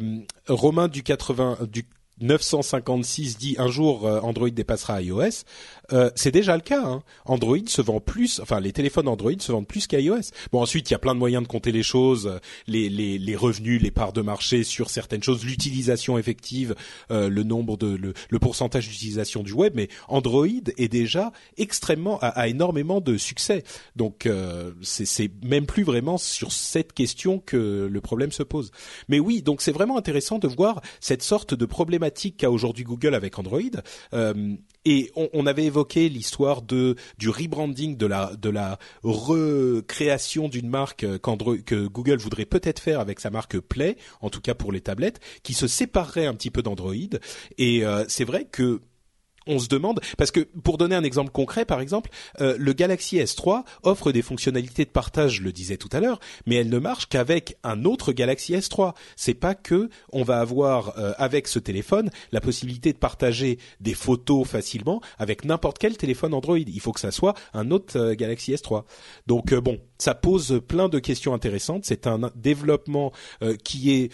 Romain 0.48 0.88
du 0.88 1.02
80 1.02 1.58
du 1.70 1.84
956 2.20 3.38
dit 3.38 3.56
un 3.58 3.68
jour 3.68 4.06
euh, 4.06 4.20
Android 4.20 4.50
dépassera 4.50 5.02
iOS. 5.02 5.44
Euh, 5.92 6.10
c'est 6.14 6.30
déjà 6.30 6.54
le 6.54 6.62
cas. 6.62 6.84
Hein. 6.84 7.02
Android 7.24 7.56
se 7.66 7.80
vend 7.80 8.00
plus, 8.00 8.40
enfin 8.40 8.60
les 8.60 8.72
téléphones 8.72 9.08
Android 9.08 9.32
se 9.38 9.52
vendent 9.52 9.66
plus 9.66 9.86
qu'iOS. 9.86 10.32
Bon 10.52 10.60
ensuite 10.60 10.90
il 10.90 10.92
y 10.92 10.96
a 10.96 10.98
plein 10.98 11.14
de 11.14 11.18
moyens 11.18 11.42
de 11.42 11.48
compter 11.48 11.72
les 11.72 11.82
choses, 11.82 12.26
euh, 12.26 12.38
les, 12.66 12.88
les, 12.88 13.18
les 13.18 13.36
revenus, 13.36 13.80
les 13.80 13.90
parts 13.90 14.12
de 14.12 14.22
marché 14.22 14.64
sur 14.64 14.90
certaines 14.90 15.22
choses, 15.22 15.44
l'utilisation 15.44 16.18
effective, 16.18 16.74
le 17.10 17.42
nombre 17.42 17.76
de 17.76 17.96
le, 17.96 18.38
pourcentage 18.38 18.88
d'utilisation 18.88 19.42
du 19.42 19.52
web. 19.52 19.72
Mais 19.74 19.88
Android 20.08 20.46
est 20.46 20.88
déjà 20.88 21.32
extrêmement 21.56 22.18
a, 22.20 22.48
énormément 22.48 23.00
de 23.00 23.16
succès. 23.16 23.64
Donc 23.96 24.28
c'est 24.82 25.30
même 25.42 25.66
plus 25.66 25.82
vraiment 25.82 26.18
sur 26.18 26.52
cette 26.52 26.92
question 26.92 27.38
que 27.38 27.88
le 27.90 28.00
problème 28.00 28.32
se 28.32 28.42
pose. 28.42 28.70
Mais 29.08 29.18
oui 29.18 29.42
donc 29.42 29.60
c'est 29.60 29.72
vraiment 29.72 29.96
intéressant 29.98 30.38
de 30.38 30.48
voir 30.48 30.80
cette 31.00 31.22
sorte 31.22 31.54
de 31.54 31.66
problématique 31.66 32.36
qu'a 32.38 32.50
aujourd'hui 32.50 32.84
Google 32.84 33.14
avec 33.14 33.38
Android. 33.38 33.60
Euh, 34.88 34.92
et 34.98 35.10
on, 35.14 35.46
avait 35.46 35.64
évoqué 35.64 36.08
l'histoire 36.08 36.62
du 36.62 36.96
rebranding 37.28 37.96
de 37.96 38.06
la 38.06 38.78
recréation 39.02 40.48
d'une 40.48 40.68
marque 40.68 41.06
que 41.18 41.86
Google 41.86 42.18
voudrait 42.18 42.46
peut-être 42.46 42.80
faire 42.80 43.00
avec 43.00 43.20
sa 43.20 43.30
marque 43.30 43.58
Play, 43.58 43.96
en 44.20 44.30
tout 44.30 44.40
cas 44.40 44.54
pour 44.54 44.72
les 44.72 44.80
tablettes, 44.80 45.20
qui 45.42 45.54
se 45.54 45.66
séparerait 45.66 46.26
un 46.26 46.34
petit 46.34 46.50
peu 46.50 46.62
d'Android. 46.62 46.94
Et 47.58 47.84
euh, 47.84 48.04
c'est 48.08 48.24
vrai 48.24 48.46
que 48.50 48.80
on 49.48 49.58
se 49.58 49.68
demande 49.68 50.00
parce 50.16 50.30
que 50.30 50.40
pour 50.40 50.78
donner 50.78 50.94
un 50.94 51.02
exemple 51.02 51.30
concret, 51.30 51.64
par 51.64 51.80
exemple, 51.80 52.10
euh, 52.40 52.54
le 52.58 52.72
Galaxy 52.72 53.16
S3 53.16 53.64
offre 53.82 54.12
des 54.12 54.22
fonctionnalités 54.22 54.84
de 54.84 54.90
partage, 54.90 55.36
je 55.36 55.42
le 55.42 55.52
disais 55.52 55.76
tout 55.76 55.88
à 55.92 56.00
l'heure, 56.00 56.20
mais 56.46 56.56
elle 56.56 56.68
ne 56.68 56.78
marche 56.78 57.06
qu'avec 57.08 57.56
un 57.64 57.84
autre 57.84 58.12
Galaxy 58.12 58.52
S3. 58.54 58.94
C'est 59.16 59.34
pas 59.34 59.54
que 59.54 59.88
on 60.12 60.22
va 60.22 60.40
avoir 60.40 60.98
euh, 60.98 61.12
avec 61.16 61.48
ce 61.48 61.58
téléphone 61.58 62.10
la 62.32 62.40
possibilité 62.40 62.92
de 62.92 62.98
partager 62.98 63.58
des 63.80 63.94
photos 63.94 64.46
facilement 64.46 65.00
avec 65.18 65.44
n'importe 65.44 65.78
quel 65.78 65.96
téléphone 65.96 66.34
Android. 66.34 66.58
Il 66.58 66.80
faut 66.80 66.92
que 66.92 67.00
ça 67.00 67.10
soit 67.10 67.34
un 67.54 67.70
autre 67.70 67.98
euh, 67.98 68.14
Galaxy 68.14 68.52
S3. 68.52 68.84
Donc 69.26 69.54
bon, 69.54 69.78
ça 69.98 70.14
pose 70.14 70.60
plein 70.66 70.88
de 70.88 70.98
questions 70.98 71.34
intéressantes. 71.34 71.84
C'est 71.84 72.06
un 72.06 72.30
développement 72.36 73.12
qui 73.64 73.92
est 73.92 74.12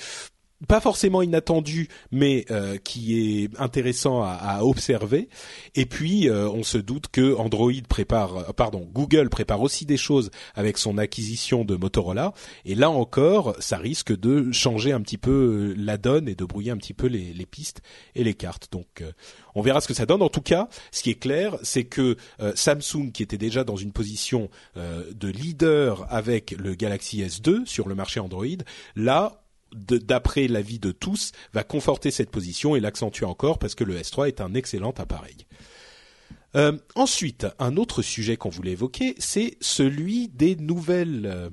pas 0.67 0.81
forcément 0.81 1.23
inattendu, 1.23 1.89
mais 2.11 2.45
euh, 2.51 2.77
qui 2.79 3.43
est 3.43 3.61
intéressant 3.61 4.23
à, 4.23 4.33
à 4.33 4.63
observer. 4.63 5.29
Et 5.75 5.87
puis, 5.87 6.29
euh, 6.29 6.49
on 6.49 6.63
se 6.63 6.79
doute 6.79 7.09
que 7.09 7.37
Android 7.37 7.73
prépare, 7.89 8.37
euh, 8.37 8.53
pardon, 8.53 8.89
Google 8.93 9.29
prépare 9.29 9.61
aussi 9.61 9.87
des 9.87 9.97
choses 9.97 10.31
avec 10.55 10.79
son 10.79 10.99
acquisition 10.99 11.65
de 11.65 11.77
Motorola. 11.77 12.33
Et 12.65 12.75
là 12.75 12.91
encore, 12.91 13.55
ça 13.59 13.79
risque 13.79 14.17
de 14.17 14.53
changer 14.53 14.93
un 14.93 15.01
petit 15.01 15.19
peu 15.19 15.75
la 15.77 15.97
donne 15.97 16.29
et 16.29 16.35
de 16.35 16.45
brouiller 16.45 16.71
un 16.71 16.77
petit 16.77 16.95
peu 16.95 17.07
les, 17.07 17.33
les 17.33 17.47
pistes 17.47 17.83
et 18.15 18.25
les 18.25 18.35
cartes. 18.35 18.69
Donc, 18.73 19.03
on 19.55 19.63
verra 19.63 19.81
ce 19.81 19.89
que 19.89 19.95
ça 19.95 20.07
donne. 20.07 20.23
En 20.23 20.29
tout 20.29 20.41
cas, 20.41 20.69
ce 20.91 21.03
qui 21.03 21.11
est 21.11 21.19
clair, 21.19 21.57
c'est 21.63 21.85
que 21.85 22.17
Samsung, 22.55 23.13
qui 23.13 23.23
était 23.23 23.39
déjà 23.39 23.65
dans 23.65 23.77
une 23.77 23.93
position 23.93 24.49
de 24.77 25.29
leader 25.29 26.07
avec 26.11 26.53
le 26.53 26.75
Galaxy 26.75 27.23
S2 27.23 27.67
sur 27.67 27.89
le 27.89 27.95
marché 27.95 28.21
Android, 28.21 28.47
là 28.97 29.44
d'après 29.75 30.49
l'avis 30.49 30.79
de 30.79 30.93
tous, 30.93 31.33
va 31.53 31.65
conforter 31.65 32.11
cette 32.11 32.31
position 32.31 32.77
et 32.77 32.81
l'accentuer 32.81 33.27
encore 33.27 33.59
parce 33.59 33.75
que 33.75 33.85
le 33.85 33.99
S3 33.99 34.29
est 34.29 34.41
un 34.41 34.55
excellent 34.55 34.93
appareil. 34.93 35.47
Euh, 36.57 36.77
ensuite, 36.95 37.47
un 37.59 37.77
autre 37.77 38.03
sujet 38.03 38.37
qu'on 38.37 38.49
voulait 38.49 38.73
évoquer, 38.73 39.15
c'est 39.19 39.57
celui 39.61 40.29
des 40.29 40.57
nouvelles 40.57 41.51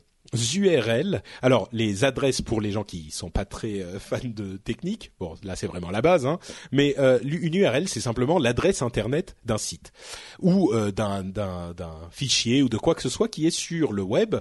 URL. 0.56 1.16
Euh, 1.16 1.20
Alors, 1.42 1.68
les 1.72 2.04
adresses 2.04 2.42
pour 2.42 2.62
les 2.62 2.72
gens 2.72 2.84
qui 2.84 3.10
sont 3.10 3.32
pas 3.32 3.46
très 3.46 3.82
euh, 3.82 4.00
fans 4.00 4.20
de 4.24 4.58
technique, 4.58 5.12
bon, 5.20 5.36
là 5.44 5.56
c'est 5.56 5.68
vraiment 5.68 5.90
la 5.90 6.02
base, 6.02 6.26
hein, 6.26 6.40
mais 6.72 6.96
une 7.24 7.56
URL 7.56 7.88
c'est 7.88 8.00
simplement 8.00 8.38
l'adresse 8.38 8.82
internet 8.82 9.36
d'un 9.44 9.58
site 9.58 9.92
ou 10.40 10.72
d'un 10.92 11.74
fichier 12.12 12.62
ou 12.62 12.70
de 12.70 12.78
quoi 12.78 12.94
que 12.94 13.02
ce 13.02 13.10
soit 13.10 13.28
qui 13.28 13.48
est 13.48 13.52
sur 13.52 13.94
le 13.94 14.04
web. 14.04 14.36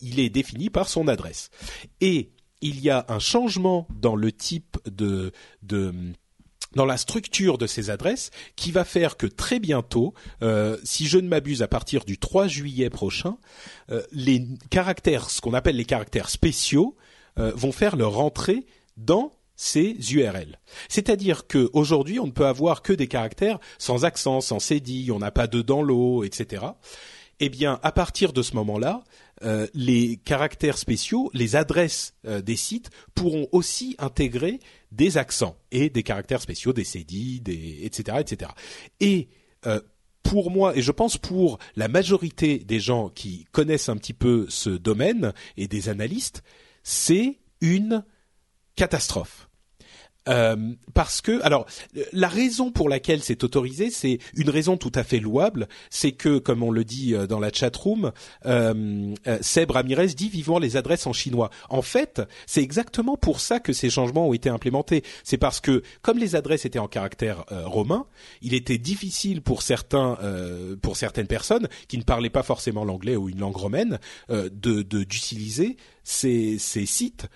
il 0.00 0.20
est 0.20 0.30
défini 0.30 0.70
par 0.70 0.88
son 0.88 1.08
adresse. 1.08 1.50
Et 2.00 2.30
il 2.60 2.80
y 2.80 2.90
a 2.90 3.04
un 3.08 3.18
changement 3.18 3.86
dans 4.00 4.16
le 4.16 4.32
type 4.32 4.78
de, 4.86 5.32
dans 6.74 6.84
la 6.84 6.96
structure 6.96 7.58
de 7.58 7.66
ces 7.66 7.90
adresses 7.90 8.30
qui 8.54 8.70
va 8.70 8.84
faire 8.84 9.16
que 9.16 9.26
très 9.26 9.58
bientôt, 9.58 10.14
euh, 10.42 10.76
si 10.84 11.06
je 11.06 11.18
ne 11.18 11.28
m'abuse 11.28 11.62
à 11.62 11.68
partir 11.68 12.04
du 12.04 12.18
3 12.18 12.46
juillet 12.46 12.90
prochain, 12.90 13.38
euh, 13.90 14.02
les 14.12 14.46
caractères, 14.70 15.30
ce 15.30 15.40
qu'on 15.40 15.54
appelle 15.54 15.76
les 15.76 15.84
caractères 15.84 16.30
spéciaux, 16.30 16.96
euh, 17.38 17.52
vont 17.54 17.72
faire 17.72 17.96
leur 17.96 18.20
entrée 18.20 18.66
dans 18.96 19.32
ces 19.56 19.96
URL. 20.12 20.60
C'est-à-dire 20.88 21.46
que 21.46 21.70
aujourd'hui, 21.72 22.20
on 22.20 22.26
ne 22.26 22.32
peut 22.32 22.46
avoir 22.46 22.82
que 22.82 22.92
des 22.92 23.08
caractères 23.08 23.58
sans 23.78 24.04
accent, 24.04 24.40
sans 24.42 24.58
cédille, 24.58 25.12
on 25.12 25.18
n'a 25.18 25.30
pas 25.30 25.46
de 25.46 25.62
dans 25.62 25.82
l'eau, 25.82 26.24
etc. 26.24 26.66
Eh 27.40 27.48
bien, 27.48 27.80
à 27.82 27.92
partir 27.92 28.32
de 28.32 28.42
ce 28.42 28.54
moment-là, 28.54 29.02
euh, 29.42 29.66
les 29.74 30.16
caractères 30.16 30.78
spéciaux, 30.78 31.30
les 31.34 31.56
adresses 31.56 32.14
euh, 32.26 32.40
des 32.40 32.56
sites 32.56 32.90
pourront 33.14 33.48
aussi 33.52 33.94
intégrer 33.98 34.60
des 34.92 35.18
accents 35.18 35.58
et 35.70 35.90
des 35.90 36.02
caractères 36.02 36.40
spéciaux, 36.40 36.72
des 36.72 36.84
CD, 36.84 37.40
des 37.40 37.80
etc. 37.82 38.18
etc. 38.20 38.50
Et 39.00 39.28
euh, 39.66 39.80
pour 40.22 40.50
moi, 40.50 40.76
et 40.76 40.82
je 40.82 40.90
pense 40.90 41.18
pour 41.18 41.58
la 41.76 41.88
majorité 41.88 42.58
des 42.58 42.80
gens 42.80 43.10
qui 43.10 43.44
connaissent 43.52 43.90
un 43.90 43.96
petit 43.96 44.14
peu 44.14 44.46
ce 44.48 44.70
domaine 44.70 45.34
et 45.56 45.68
des 45.68 45.88
analystes, 45.88 46.42
c'est 46.82 47.38
une 47.60 48.04
catastrophe. 48.74 49.45
Euh, 50.28 50.56
parce 50.94 51.20
que, 51.20 51.42
alors, 51.42 51.66
la 52.12 52.28
raison 52.28 52.70
pour 52.70 52.88
laquelle 52.88 53.22
c'est 53.22 53.44
autorisé, 53.44 53.90
c'est 53.90 54.18
une 54.34 54.50
raison 54.50 54.76
tout 54.76 54.92
à 54.94 55.04
fait 55.04 55.20
louable, 55.20 55.68
c'est 55.90 56.12
que, 56.12 56.38
comme 56.38 56.62
on 56.62 56.70
le 56.70 56.84
dit 56.84 57.14
euh, 57.14 57.26
dans 57.26 57.38
la 57.38 57.52
chat 57.52 57.74
room, 57.76 58.12
euh, 58.46 59.14
euh, 59.26 59.38
Seb 59.40 59.70
Ramirez 59.70 60.08
dit 60.08 60.28
vivement 60.28 60.58
les 60.58 60.76
adresses 60.76 61.06
en 61.06 61.12
chinois. 61.12 61.50
En 61.68 61.82
fait, 61.82 62.22
c'est 62.46 62.62
exactement 62.62 63.16
pour 63.16 63.40
ça 63.40 63.60
que 63.60 63.72
ces 63.72 63.90
changements 63.90 64.28
ont 64.28 64.32
été 64.32 64.48
implémentés. 64.48 65.02
C'est 65.22 65.38
parce 65.38 65.60
que, 65.60 65.82
comme 66.02 66.18
les 66.18 66.34
adresses 66.34 66.64
étaient 66.64 66.78
en 66.78 66.88
caractère 66.88 67.44
romain, 67.50 68.06
il 68.42 68.54
était 68.54 68.78
difficile 68.78 69.42
pour 69.42 69.62
certains, 69.62 70.18
pour 70.82 70.96
certaines 70.96 71.26
personnes 71.26 71.68
qui 71.88 71.98
ne 71.98 72.02
parlaient 72.02 72.30
pas 72.30 72.42
forcément 72.42 72.84
l'anglais 72.84 73.16
ou 73.16 73.28
une 73.28 73.40
langue 73.40 73.56
romaine, 73.56 73.98
de 74.28 74.82
d'utiliser 74.82 75.76
ces, 76.04 76.58
ces 76.58 76.86
sites 76.86 77.26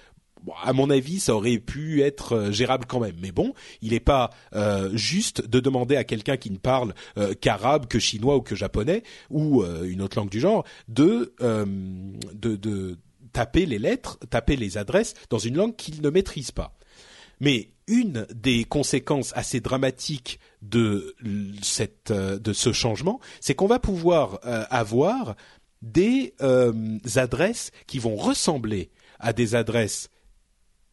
à 0.62 0.72
mon 0.72 0.90
avis, 0.90 1.20
ça 1.20 1.34
aurait 1.34 1.58
pu 1.58 2.02
être 2.02 2.32
euh, 2.34 2.52
gérable 2.52 2.86
quand 2.86 3.00
même. 3.00 3.16
Mais 3.20 3.32
bon, 3.32 3.54
il 3.82 3.92
n'est 3.92 4.00
pas 4.00 4.30
euh, 4.54 4.90
juste 4.94 5.46
de 5.46 5.60
demander 5.60 5.96
à 5.96 6.04
quelqu'un 6.04 6.36
qui 6.36 6.50
ne 6.50 6.58
parle 6.58 6.94
euh, 7.18 7.34
qu'arabe, 7.38 7.86
que 7.86 7.98
chinois 7.98 8.36
ou 8.36 8.40
que 8.40 8.54
japonais 8.54 9.02
ou 9.30 9.64
une 9.64 10.02
autre 10.02 10.18
langue 10.18 10.30
du 10.30 10.40
genre 10.40 10.64
de, 10.88 11.34
taper 13.32 13.66
les 13.66 13.78
lettres, 13.78 14.18
taper 14.28 14.56
les 14.56 14.76
adresses 14.76 15.14
dans 15.28 15.38
une 15.38 15.56
langue 15.56 15.76
qu'il 15.76 16.02
ne 16.02 16.10
maîtrise 16.10 16.50
pas. 16.50 16.76
Mais 17.40 17.70
une 17.86 18.26
des 18.34 18.64
conséquences 18.64 19.32
assez 19.34 19.60
dramatiques 19.60 20.40
de 20.62 21.14
de 21.22 22.52
ce 22.52 22.72
changement, 22.72 23.20
c'est 23.40 23.54
qu'on 23.54 23.66
va 23.66 23.78
pouvoir 23.78 24.40
avoir 24.42 25.36
des 25.82 26.34
adresses 27.16 27.70
qui 27.86 27.98
vont 27.98 28.16
ressembler 28.16 28.90
à 29.18 29.32
des 29.32 29.54
adresses 29.54 30.09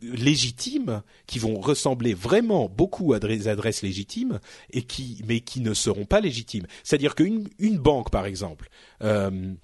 légitimes 0.02 1.02
qui 1.26 1.40
vont 1.40 1.60
ressembler 1.60 2.14
vraiment 2.14 2.70
beaucoup 2.70 3.14
à 3.14 3.20
des 3.20 3.48
adresses 3.48 3.82
légitimes 3.82 4.40
et 4.72 4.84
qui 4.84 5.24
mais 5.28 5.40
qui 5.40 5.60
ne 5.62 5.74
seront 5.74 6.06
pas 6.06 6.22
légitimes. 6.22 6.68
C'est-à-dire 6.84 7.16
qu'une 7.16 7.50
une 7.58 7.78
banque 7.78 8.12
par 8.12 8.26
exemple 8.26 8.70
euh, 9.02 9.56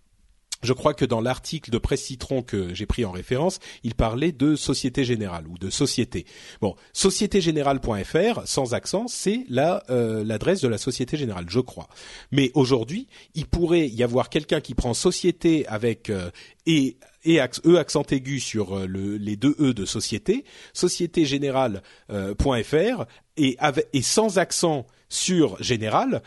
je 0.63 0.73
crois 0.73 0.93
que 0.93 1.05
dans 1.05 1.21
l'article 1.21 1.69
de 1.69 1.77
Presse 1.77 2.03
Citron 2.03 2.41
que 2.41 2.73
j'ai 2.73 2.85
pris 2.85 3.05
en 3.05 3.11
référence, 3.11 3.59
il 3.83 3.93
parlait 3.93 4.31
de 4.31 4.55
Société 4.55 5.03
Générale 5.03 5.45
ou 5.47 5.57
de 5.57 5.69
société. 5.69 6.25
Bon, 6.61 6.75
sociétégénérale.fr 6.93 8.41
sans 8.45 8.73
accent, 8.73 9.07
c'est 9.07 9.45
la 9.49 9.83
euh, 9.89 10.23
l'adresse 10.23 10.61
de 10.61 10.67
la 10.69 10.77
Société 10.77 11.17
Générale, 11.17 11.45
je 11.49 11.59
crois. 11.59 11.89
Mais 12.31 12.51
aujourd'hui, 12.53 13.07
il 13.35 13.45
pourrait 13.45 13.89
y 13.89 14.03
avoir 14.03 14.29
quelqu'un 14.29 14.61
qui 14.61 14.73
prend 14.73 14.93
société 14.93 15.67
avec 15.67 16.09
euh, 16.09 16.31
et 16.65 16.97
et 17.25 17.39
e 17.39 17.77
accent 17.77 18.03
aigu 18.11 18.39
sur 18.39 18.77
euh, 18.77 18.85
le, 18.85 19.17
les 19.17 19.35
deux 19.35 19.55
e 19.59 19.73
de 19.73 19.85
société, 19.85 20.45
sociétégénérale.fr 20.73 23.05
et 23.37 23.55
avec, 23.59 23.87
et 23.93 24.01
sans 24.01 24.37
accent 24.37 24.85
sur 25.09 25.61
général, 25.61 26.21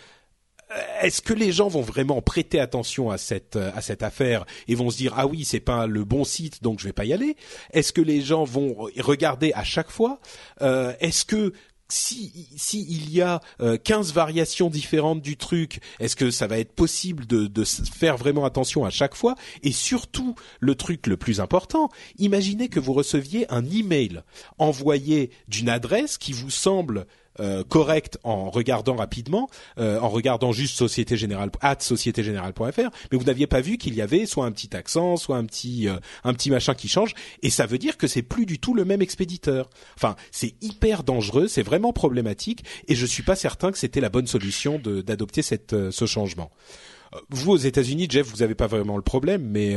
est-ce 1.00 1.22
que 1.22 1.32
les 1.32 1.52
gens 1.52 1.68
vont 1.68 1.82
vraiment 1.82 2.20
prêter 2.22 2.58
attention 2.58 3.10
à 3.10 3.18
cette 3.18 3.56
affaire 4.00 4.44
et 4.66 4.74
vont 4.74 4.90
se 4.90 4.96
dire 4.96 5.14
ah 5.16 5.26
oui 5.26 5.44
c'est 5.44 5.60
pas 5.60 5.86
le 5.86 6.04
bon 6.04 6.24
site 6.24 6.62
donc 6.62 6.80
je 6.80 6.86
vais 6.86 6.92
pas 6.92 7.04
y 7.04 7.12
aller? 7.12 7.36
Est-ce 7.72 7.92
que 7.92 8.00
les 8.00 8.20
gens 8.20 8.44
vont 8.44 8.74
regarder 8.98 9.52
à 9.52 9.62
chaque 9.62 9.90
fois? 9.90 10.18
Euh, 10.62 10.92
Est-ce 10.98 11.24
que 11.24 11.52
si, 11.88 12.48
il 12.72 13.10
y 13.10 13.20
a 13.20 13.40
euh, 13.60 13.76
15 13.76 14.12
variations 14.12 14.70
différentes 14.70 15.22
du 15.22 15.36
truc, 15.36 15.80
est-ce 16.00 16.16
que 16.16 16.30
ça 16.30 16.46
va 16.46 16.58
être 16.58 16.72
possible 16.72 17.26
de, 17.26 17.46
de 17.46 17.64
faire 17.64 18.16
vraiment 18.16 18.44
attention 18.44 18.84
à 18.84 18.90
chaque 18.90 19.14
fois? 19.14 19.34
Et 19.62 19.72
surtout, 19.72 20.34
le 20.60 20.74
truc 20.74 21.06
le 21.06 21.16
plus 21.16 21.40
important, 21.40 21.90
imaginez 22.18 22.68
que 22.68 22.80
vous 22.80 22.92
receviez 22.92 23.50
un 23.52 23.64
email 23.64 24.22
envoyé 24.58 25.30
d'une 25.48 25.68
adresse 25.68 26.18
qui 26.18 26.32
vous 26.32 26.50
semble 26.50 27.06
euh, 27.40 27.64
correct 27.64 28.18
en 28.24 28.50
regardant 28.50 28.96
rapidement, 28.96 29.48
euh, 29.78 30.00
en 30.00 30.08
regardant 30.08 30.52
juste 30.52 30.76
Société 30.76 31.16
Générale 31.16 31.50
at 31.60 31.76
sociétégénérale.fr, 31.80 32.90
mais 33.10 33.18
vous 33.18 33.24
n'aviez 33.24 33.46
pas 33.46 33.60
vu 33.60 33.76
qu'il 33.76 33.94
y 33.94 34.00
avait 34.00 34.26
soit 34.26 34.46
un 34.46 34.52
petit 34.52 34.74
accent, 34.74 35.16
soit 35.16 35.36
un 35.36 35.44
petit 35.44 35.88
euh, 35.88 35.96
un 36.24 36.32
petit 36.32 36.50
machin 36.50 36.74
qui 36.74 36.88
change, 36.88 37.14
et 37.42 37.50
ça 37.50 37.66
veut 37.66 37.78
dire 37.78 37.96
que 37.98 38.06
c'est 38.06 38.22
plus 38.22 38.46
du 38.46 38.58
tout 38.58 38.74
le 38.74 38.84
même 38.84 39.02
expéditeur. 39.02 39.68
Enfin, 39.96 40.16
c'est 40.30 40.54
hyper 40.62 41.02
dangereux, 41.02 41.48
c'est 41.48 41.62
vraiment 41.62 41.92
problématique, 41.92 42.64
et 42.88 42.94
je 42.94 43.04
suis 43.06 43.22
pas 43.22 43.36
certain 43.36 43.70
que 43.70 43.78
c'était 43.78 44.00
la 44.00 44.08
bonne 44.08 44.26
solution 44.26 44.78
d'adopter 44.78 45.42
cette 45.42 45.90
ce 45.90 46.06
changement. 46.06 46.50
Vous 47.30 47.52
aux 47.52 47.56
États-Unis, 47.56 48.08
Jeff, 48.10 48.26
vous 48.26 48.42
avez 48.42 48.54
pas 48.54 48.66
vraiment 48.66 48.96
le 48.96 49.02
problème, 49.02 49.42
mais 49.42 49.76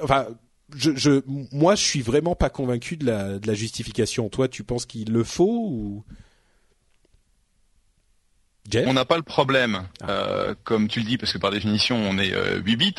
enfin. 0.00 0.28
Je, 0.74 0.92
je, 0.96 1.20
moi, 1.26 1.74
je 1.74 1.84
suis 1.84 2.00
vraiment 2.00 2.34
pas 2.34 2.48
convaincu 2.48 2.96
de 2.96 3.04
la, 3.04 3.38
de 3.38 3.46
la 3.46 3.52
justification. 3.52 4.30
Toi, 4.30 4.48
tu 4.48 4.64
penses 4.64 4.86
qu'il 4.86 5.12
le 5.12 5.22
faut 5.22 5.66
ou? 5.68 6.02
On 8.86 8.92
n'a 8.92 9.04
pas 9.04 9.16
le 9.16 9.22
problème, 9.22 9.82
ah. 10.02 10.10
euh, 10.10 10.54
comme 10.64 10.88
tu 10.88 11.00
le 11.00 11.06
dis, 11.06 11.18
parce 11.18 11.32
que 11.32 11.38
par 11.38 11.50
définition 11.50 11.96
on 11.96 12.16
est 12.18 12.28
8 12.28 12.34
euh, 12.34 12.76
bits, 12.76 12.94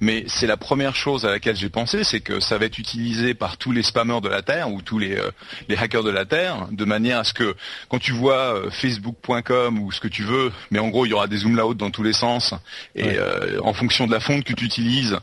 mais 0.00 0.24
c'est 0.26 0.46
la 0.46 0.56
première 0.56 0.94
chose 0.94 1.24
à 1.24 1.30
laquelle 1.30 1.56
j'ai 1.56 1.70
pensé, 1.70 2.04
c'est 2.04 2.20
que 2.20 2.40
ça 2.40 2.58
va 2.58 2.66
être 2.66 2.78
utilisé 2.78 3.34
par 3.34 3.56
tous 3.56 3.72
les 3.72 3.82
spammers 3.82 4.20
de 4.20 4.28
la 4.28 4.42
Terre 4.42 4.70
ou 4.70 4.82
tous 4.82 4.98
les, 4.98 5.16
euh, 5.16 5.30
les 5.68 5.76
hackers 5.76 6.04
de 6.04 6.10
la 6.10 6.26
Terre, 6.26 6.68
de 6.70 6.84
manière 6.84 7.20
à 7.20 7.24
ce 7.24 7.32
que 7.32 7.56
quand 7.88 7.98
tu 7.98 8.12
vois 8.12 8.70
facebook.com 8.70 9.78
ou 9.78 9.92
ce 9.92 10.00
que 10.00 10.08
tu 10.08 10.22
veux, 10.22 10.52
mais 10.70 10.78
en 10.78 10.88
gros 10.88 11.06
il 11.06 11.10
y 11.10 11.14
aura 11.14 11.26
des 11.26 11.38
zoom 11.38 11.58
dans 11.74 11.90
tous 11.90 12.02
les 12.02 12.12
sens, 12.12 12.54
et 12.94 13.16
en 13.62 13.72
fonction 13.72 14.06
de 14.06 14.12
la 14.12 14.20
fonte 14.20 14.44
que 14.44 14.52
tu 14.52 14.64
utilises, 14.64 15.18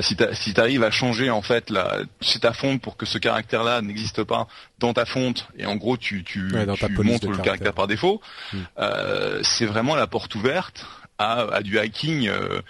si 0.00 0.16
tu 0.16 0.60
arrives 0.60 0.82
à 0.82 0.90
changer 0.90 1.30
en 1.30 1.42
fait 1.42 1.70
la, 1.70 2.00
c'est 2.20 2.40
ta 2.40 2.52
fonte 2.52 2.80
pour 2.80 2.96
que 2.96 3.06
ce 3.06 3.18
caractère-là 3.18 3.82
n'existe 3.82 4.24
pas 4.24 4.48
dans 4.78 4.92
ta 4.92 5.06
fonte, 5.06 5.48
et 5.58 5.66
en 5.66 5.76
gros 5.76 5.96
tu, 5.96 6.22
tu, 6.22 6.48
montres 6.98 7.30
le 7.30 7.38
caractère. 7.38 7.72
par 7.72 7.86
défaut. 7.86 8.20
Hmm. 8.52 8.58
Euh, 8.78 9.40
c'est 9.42 9.66
vraiment 9.66 9.96
la 9.96 10.06
porte 10.06 10.34
ouverte 10.34 10.86
à, 11.18 11.62
du 11.62 11.78
hacking. 11.78 12.28
Euh, 12.28 12.60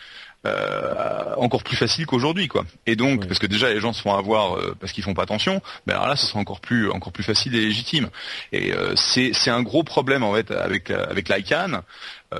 euh, 0.47 1.35
encore 1.39 1.65
plus 1.65 1.75
facile 1.75 2.07
qu'aujourd'hui 2.07 2.47
quoi. 2.47 2.65
Et 2.87 2.95
donc 2.95 3.27
parce 3.27 3.41
que 3.41 3.49
déjà 3.49 3.69
les 3.69 3.81
gens 3.81 3.93
se 3.93 4.01
font 4.01 4.15
avoir 4.15 4.57
parce 4.79 4.93
qu'ils 4.93 5.03
font 5.03 5.15
pas 5.15 5.25
attention, 5.25 5.61
mais 5.87 5.93
alors 5.93 6.07
là 6.07 6.15
ce 6.15 6.25
sera 6.25 6.39
encore 6.39 6.61
plus 6.61 6.89
encore 6.89 7.13
plus 7.13 7.25
facile 7.25 7.57
et 7.57 7.61
légitime. 7.63 8.11
Et 8.53 8.73
c'est 8.95 9.33
c'est 9.33 9.51
un 9.51 9.63
gros 9.63 9.83
problème 9.83 10.23
en 10.23 10.33
fait 10.35 10.53
avec 10.53 10.93
avec 10.93 11.31
l'ICANN, 11.31 11.81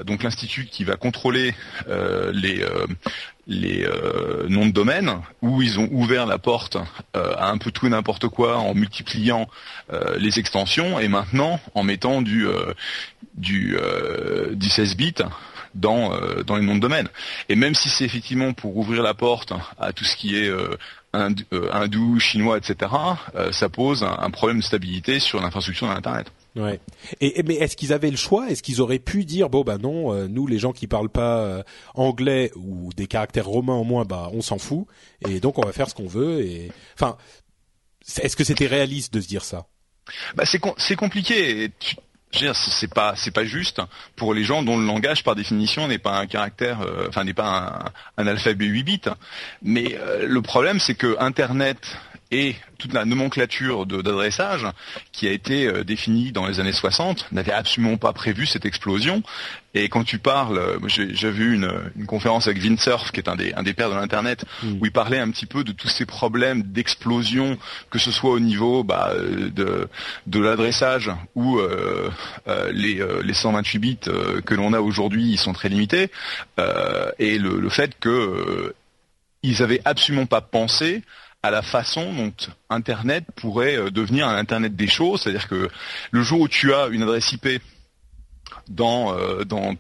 donc 0.05 0.23
l'institut 0.23 0.67
qui 0.67 0.85
va 0.85 0.95
contrôler 0.95 1.53
les 1.89 2.65
les 3.47 3.87
noms 4.49 4.67
de 4.67 4.73
domaine 4.73 5.21
où 5.41 5.63
ils 5.63 5.79
ont 5.79 5.89
ouvert 5.93 6.27
la 6.27 6.39
porte 6.39 6.77
à 7.15 7.49
un 7.49 7.59
peu 7.59 7.71
tout 7.71 7.87
et 7.87 7.91
n'importe 7.91 8.27
quoi 8.27 8.59
en 8.59 8.75
multipliant 8.75 9.49
les 10.19 10.41
extensions 10.41 10.99
et 10.99 11.07
maintenant 11.07 11.61
en 11.75 11.85
mettant 11.85 12.23
du 12.23 12.47
du, 13.37 13.77
euh, 13.79 14.55
16 14.61 14.97
bits 14.97 15.15
dans, 15.75 16.13
euh, 16.13 16.43
dans 16.43 16.57
les 16.57 16.65
noms 16.65 16.75
de 16.75 16.81
domaine. 16.81 17.09
Et 17.49 17.57
même 17.57 17.75
si 17.75 17.89
c'est 17.89 18.05
effectivement 18.05 18.53
pour 18.53 18.77
ouvrir 18.77 19.03
la 19.03 19.15
porte 19.15 19.53
à 19.79 19.93
tout 19.93 20.05
ce 20.05 20.17
qui 20.17 20.37
est 20.37 20.49
euh, 20.49 20.77
euh 21.15 21.71
hindou, 21.73 22.19
chinois, 22.19 22.59
etc., 22.59 22.91
euh, 23.35 23.53
ça 23.53 23.69
pose 23.69 24.03
un, 24.03 24.31
problème 24.31 24.59
de 24.59 24.65
stabilité 24.65 25.19
sur 25.19 25.41
l'infrastructure 25.41 25.89
d'Internet. 25.89 26.31
Ouais. 26.57 26.81
Et, 27.21 27.43
mais 27.43 27.55
est-ce 27.57 27.77
qu'ils 27.77 27.93
avaient 27.93 28.11
le 28.11 28.17
choix? 28.17 28.51
Est-ce 28.51 28.63
qu'ils 28.63 28.81
auraient 28.81 28.99
pu 28.99 29.25
dire 29.25 29.51
bon 29.51 29.63
bah 29.63 29.79
non, 29.79 30.27
nous 30.29 30.47
les 30.47 30.59
gens 30.59 30.73
qui 30.73 30.87
parlent 30.87 31.11
pas 31.11 31.63
anglais 31.95 32.51
ou 32.57 32.91
des 32.97 33.07
caractères 33.07 33.47
romains 33.47 33.75
en 33.75 33.85
moins, 33.85 34.05
bah 34.05 34.31
on 34.33 34.41
s'en 34.41 34.59
fout 34.59 34.87
et 35.29 35.39
donc 35.41 35.59
on 35.59 35.67
va 35.67 35.73
faire 35.73 35.89
ce 35.89 35.95
qu'on 35.95 36.07
veut. 36.07 36.41
Et 36.41 36.73
enfin, 36.95 37.17
est-ce 38.23 38.37
que 38.37 38.45
c'était 38.45 38.67
réaliste 38.67 39.13
de 39.13 39.21
se 39.21 39.29
dire 39.29 39.45
ça? 39.45 39.67
Bah 40.35 40.45
c'est 40.47 40.61
c'est 40.79 40.97
compliqué 40.97 41.71
c'est 42.33 42.93
pas 42.93 43.15
c'est 43.17 43.31
pas 43.31 43.45
juste 43.45 43.81
pour 44.17 44.35
les 44.35 44.45
gens 44.45 44.63
dont 44.63 44.79
le 44.79 44.85
langage 44.85 45.25
par 45.25 45.35
définition 45.35 45.89
n'est 45.89 45.99
pas 45.99 46.19
un 46.19 46.27
caractère 46.27 46.83
euh, 46.83 47.07
enfin 47.09 47.25
n'est 47.25 47.35
pas 47.35 47.93
un, 48.17 48.27
alphabet 48.27 48.67
8 48.67 48.83
bits 48.83 49.01
mais 49.63 49.97
euh, 49.99 50.27
le 50.27 50.43
problème 50.43 50.81
c'est 50.81 50.95
que 50.95 51.17
internet 51.19 51.79
et 52.31 52.57
toute 52.79 52.93
la 52.93 53.05
nomenclature 53.05 53.87
d'adressage 53.87 54.67
qui 55.13 55.29
a 55.29 55.31
été 55.31 55.67
euh, 55.67 55.85
définie 55.85 56.33
dans 56.33 56.47
les 56.47 56.61
années 56.61 56.73
60 56.73 57.31
n'avait 57.33 57.53
absolument 57.53 57.97
pas 57.97 58.13
prévu 58.13 58.47
cette 58.47 58.67
explosion. 58.67 59.23
Et 59.75 59.89
quand 59.89 60.05
tu 60.05 60.19
parles, 60.19 60.59
euh, 60.59 60.79
j'ai 60.89 61.31
vu 61.31 61.55
une, 61.55 61.71
une, 61.97 62.07
conférence 62.07 62.49
avec 62.49 62.61
Vinsurf, 62.61 63.13
qui 63.13 63.21
est 63.21 63.29
un 63.29 63.37
des, 63.37 63.53
un 63.55 63.63
des 63.63 63.75
pères 63.75 63.91
de 63.91 63.95
l'Internet, 63.95 64.45
mm. 64.63 64.79
où 64.81 64.87
il 64.87 64.93
parlait 64.93 65.19
un 65.19 65.31
petit 65.31 65.47
peu 65.47 65.63
de 65.63 65.73
tous 65.73 65.89
ces 65.89 66.05
problèmes 66.05 66.63
d'explosion, 66.63 67.59
que 67.91 67.99
ce 67.99 68.11
soit 68.11 68.33
au 68.33 68.41
niveau 68.41 68.83
bah, 68.83 69.13
de, 69.17 69.89
de 70.27 70.41
l'adressage 70.41 71.11
ou 71.35 71.59
euh, 71.59 72.11
les, 72.73 73.01
les 73.23 73.35
128 73.35 73.79
bits 73.79 73.99
que 74.45 74.55
l'on 74.55 74.73
a 74.73 74.81
aujourd'hui, 74.81 75.31
ils 75.31 75.39
sont 75.39 75.53
très 75.53 75.69
limités, 75.69 76.11
et 77.19 77.39
le, 77.39 77.61
le 77.61 77.69
fait 77.69 77.99
que 77.99 78.75
ils 79.43 79.63
avaient 79.63 79.81
absolument 79.85 80.27
pas 80.27 80.41
pensé 80.41 81.03
à 81.47 81.51
la 81.51 81.63
façon 81.63 82.13
dont 82.13 82.33
Internet 82.71 83.25
pourrait 83.37 83.77
euh, 83.77 83.91
devenir 83.91 84.27
un 84.27 84.37
Internet 84.37 84.75
des 84.75 84.89
choses, 84.89 85.23
c'est-à-dire 85.23 85.47
que 85.47 85.71
le 86.11 86.23
jour 86.23 86.41
où 86.41 86.49
tu 86.49 86.75
as 86.75 86.89
une 86.89 87.03
adresse 87.03 87.31
IP 87.33 87.63
dans, 88.69 89.17
euh, 89.17 89.45
dans 89.45 89.77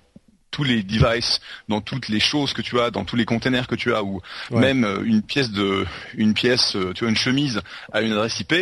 tous 0.52 0.62
les 0.62 0.84
devices, 0.84 1.40
dans 1.68 1.80
toutes 1.80 2.08
les 2.08 2.20
choses 2.20 2.52
que 2.52 2.62
tu 2.62 2.78
as, 2.78 2.92
dans 2.92 3.04
tous 3.04 3.16
les 3.16 3.24
containers 3.24 3.66
que 3.66 3.74
tu 3.74 3.92
as, 3.92 4.04
ou 4.04 4.22
même 4.52 4.84
euh, 4.84 5.02
une 5.04 5.22
pièce 5.22 5.50
de, 5.50 5.84
une 6.14 6.34
pièce, 6.34 6.76
tu 6.94 7.04
as 7.04 7.08
une 7.08 7.16
chemise 7.16 7.60
à 7.92 8.00
une 8.00 8.12
adresse 8.12 8.38
IP, 8.38 8.54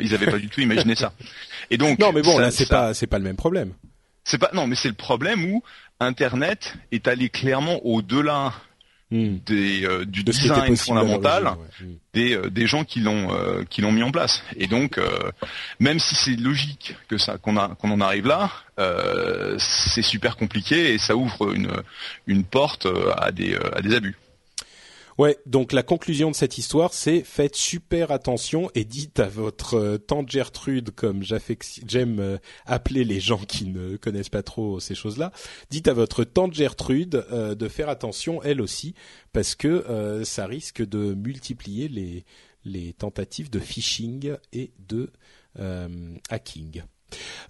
ils 0.00 0.10
n'avaient 0.10 0.30
pas 0.30 0.38
du 0.38 0.48
tout 0.48 0.60
imaginé 0.60 0.96
ça. 0.96 1.12
Et 1.70 1.78
donc 1.78 2.00
non, 2.00 2.12
mais 2.12 2.22
bon, 2.22 2.38
là 2.38 2.50
c'est 2.50 2.68
pas, 2.68 2.92
c'est 2.92 3.06
pas 3.06 3.18
le 3.18 3.24
même 3.24 3.36
problème. 3.36 3.72
C'est 4.24 4.38
pas, 4.38 4.50
non, 4.52 4.66
mais 4.66 4.74
c'est 4.74 4.88
le 4.88 4.94
problème 4.94 5.44
où 5.44 5.62
Internet 6.00 6.74
est 6.90 7.06
allé 7.06 7.28
clairement 7.28 7.84
au-delà 7.86 8.52
Hmm. 9.12 9.40
des, 9.44 9.84
euh, 9.84 10.06
du 10.06 10.24
design 10.24 10.74
fondamental 10.74 11.44
hmm. 11.44 11.84
des, 12.14 12.34
euh, 12.34 12.48
des 12.48 12.66
gens 12.66 12.82
qui 12.82 13.00
l'ont 13.00 13.30
euh, 13.30 13.62
qui 13.68 13.82
l'ont 13.82 13.92
mis 13.92 14.02
en 14.02 14.10
place. 14.10 14.42
Et 14.56 14.66
donc, 14.66 14.98
même 15.78 15.98
si 15.98 16.14
c'est 16.14 16.36
logique 16.36 16.96
que 17.08 17.18
ça 17.18 17.36
qu'on 17.36 17.58
a 17.58 17.74
qu'on 17.74 17.90
en 17.90 18.00
arrive 18.00 18.26
là, 18.26 18.50
c'est 19.58 20.00
super 20.00 20.38
compliqué 20.38 20.94
et 20.94 20.98
ça 20.98 21.14
ouvre 21.14 21.52
une 21.52 21.70
une 22.26 22.42
porte 22.42 22.88
à 23.18 23.32
des 23.32 23.54
à 23.76 23.82
des 23.82 23.94
abus. 23.94 24.16
Ouais, 25.18 25.36
donc 25.44 25.72
la 25.72 25.82
conclusion 25.82 26.30
de 26.30 26.34
cette 26.34 26.56
histoire, 26.56 26.94
c'est 26.94 27.22
faites 27.22 27.54
super 27.54 28.10
attention 28.10 28.70
et 28.74 28.84
dites 28.84 29.20
à 29.20 29.28
votre 29.28 29.74
euh, 29.74 29.98
tante 29.98 30.30
Gertrude, 30.30 30.90
comme 30.90 31.22
j'aime 31.22 32.18
euh, 32.18 32.38
appeler 32.64 33.04
les 33.04 33.20
gens 33.20 33.38
qui 33.38 33.66
ne 33.66 33.96
connaissent 33.96 34.30
pas 34.30 34.42
trop 34.42 34.80
ces 34.80 34.94
choses-là, 34.94 35.30
dites 35.70 35.88
à 35.88 35.92
votre 35.92 36.24
tante 36.24 36.54
Gertrude 36.54 37.26
euh, 37.30 37.54
de 37.54 37.68
faire 37.68 37.90
attention 37.90 38.42
elle 38.42 38.62
aussi, 38.62 38.94
parce 39.32 39.54
que 39.54 40.22
ça 40.24 40.46
risque 40.46 40.86
de 40.86 41.14
multiplier 41.14 41.88
les, 42.64 42.92
tentatives 42.94 43.50
de 43.50 43.58
phishing 43.58 44.34
et 44.52 44.72
de 44.88 45.10
hacking. 46.28 46.82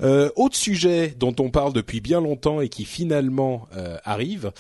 Autre 0.00 0.56
sujet 0.56 1.14
dont 1.18 1.34
on 1.38 1.50
parle 1.50 1.72
depuis 1.72 2.00
bien 2.00 2.20
longtemps 2.20 2.60
et 2.60 2.68
qui 2.68 2.84
finalement 2.84 3.68
arrive, 4.04 4.52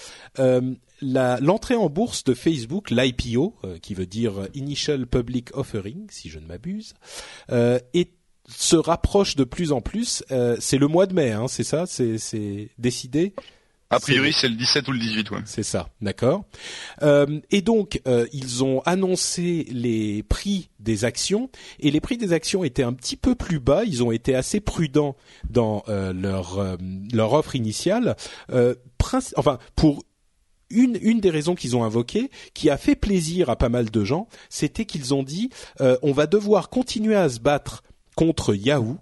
l'entrée 1.02 1.74
en 1.74 1.88
bourse 1.88 2.24
de 2.24 2.34
Facebook, 2.34 2.90
l'IPO, 2.90 3.54
euh, 3.64 3.78
qui 3.78 3.94
veut 3.94 4.06
dire 4.06 4.48
Initial 4.54 5.06
Public 5.06 5.50
Offering, 5.54 6.06
si 6.10 6.28
je 6.28 6.38
ne 6.38 6.46
m'abuse, 6.46 6.94
et 7.50 8.10
se 8.48 8.76
rapproche 8.76 9.36
de 9.36 9.44
plus 9.44 9.72
en 9.72 9.80
plus. 9.80 10.24
c'est 10.58 10.78
le 10.78 10.88
mois 10.88 11.06
de 11.06 11.14
mai, 11.14 11.30
hein, 11.32 11.48
c'est 11.48 11.64
ça 11.64 11.86
C'est 11.86 12.70
décidé? 12.78 13.34
A 13.92 14.00
priori, 14.00 14.32
c'est 14.32 14.48
le 14.48 14.54
17 14.54 14.88
ou 14.88 14.92
le 14.92 14.98
18, 14.98 15.30
ouais. 15.32 15.40
C'est 15.44 15.62
ça, 15.62 15.90
d'accord. 16.00 16.46
Euh, 17.02 17.40
et 17.50 17.60
donc, 17.60 18.00
euh, 18.08 18.26
ils 18.32 18.64
ont 18.64 18.80
annoncé 18.86 19.66
les 19.70 20.22
prix 20.22 20.70
des 20.80 21.04
actions, 21.04 21.50
et 21.78 21.90
les 21.90 22.00
prix 22.00 22.16
des 22.16 22.32
actions 22.32 22.64
étaient 22.64 22.82
un 22.82 22.94
petit 22.94 23.16
peu 23.16 23.34
plus 23.34 23.60
bas. 23.60 23.84
Ils 23.84 24.02
ont 24.02 24.10
été 24.10 24.34
assez 24.34 24.60
prudents 24.60 25.14
dans 25.50 25.84
euh, 25.88 26.14
leur 26.14 26.58
euh, 26.58 26.76
leur 27.12 27.34
offre 27.34 27.54
initiale. 27.54 28.16
Euh, 28.50 28.74
enfin, 29.36 29.58
pour 29.76 30.02
une, 30.72 31.20
des 31.20 31.30
raisons 31.30 31.54
qu'ils 31.54 31.76
ont 31.76 31.84
invoquées, 31.84 32.30
qui 32.54 32.70
a 32.70 32.76
fait 32.76 32.96
plaisir 32.96 33.50
à 33.50 33.56
pas 33.56 33.68
mal 33.68 33.90
de 33.90 34.04
gens, 34.04 34.28
c'était 34.48 34.84
qu'ils 34.84 35.14
ont 35.14 35.22
dit 35.22 35.50
on 35.80 36.12
va 36.12 36.26
devoir 36.26 36.70
continuer 36.70 37.14
à 37.14 37.28
se 37.28 37.40
battre 37.40 37.82
contre 38.16 38.54
Yahoo. 38.54 38.98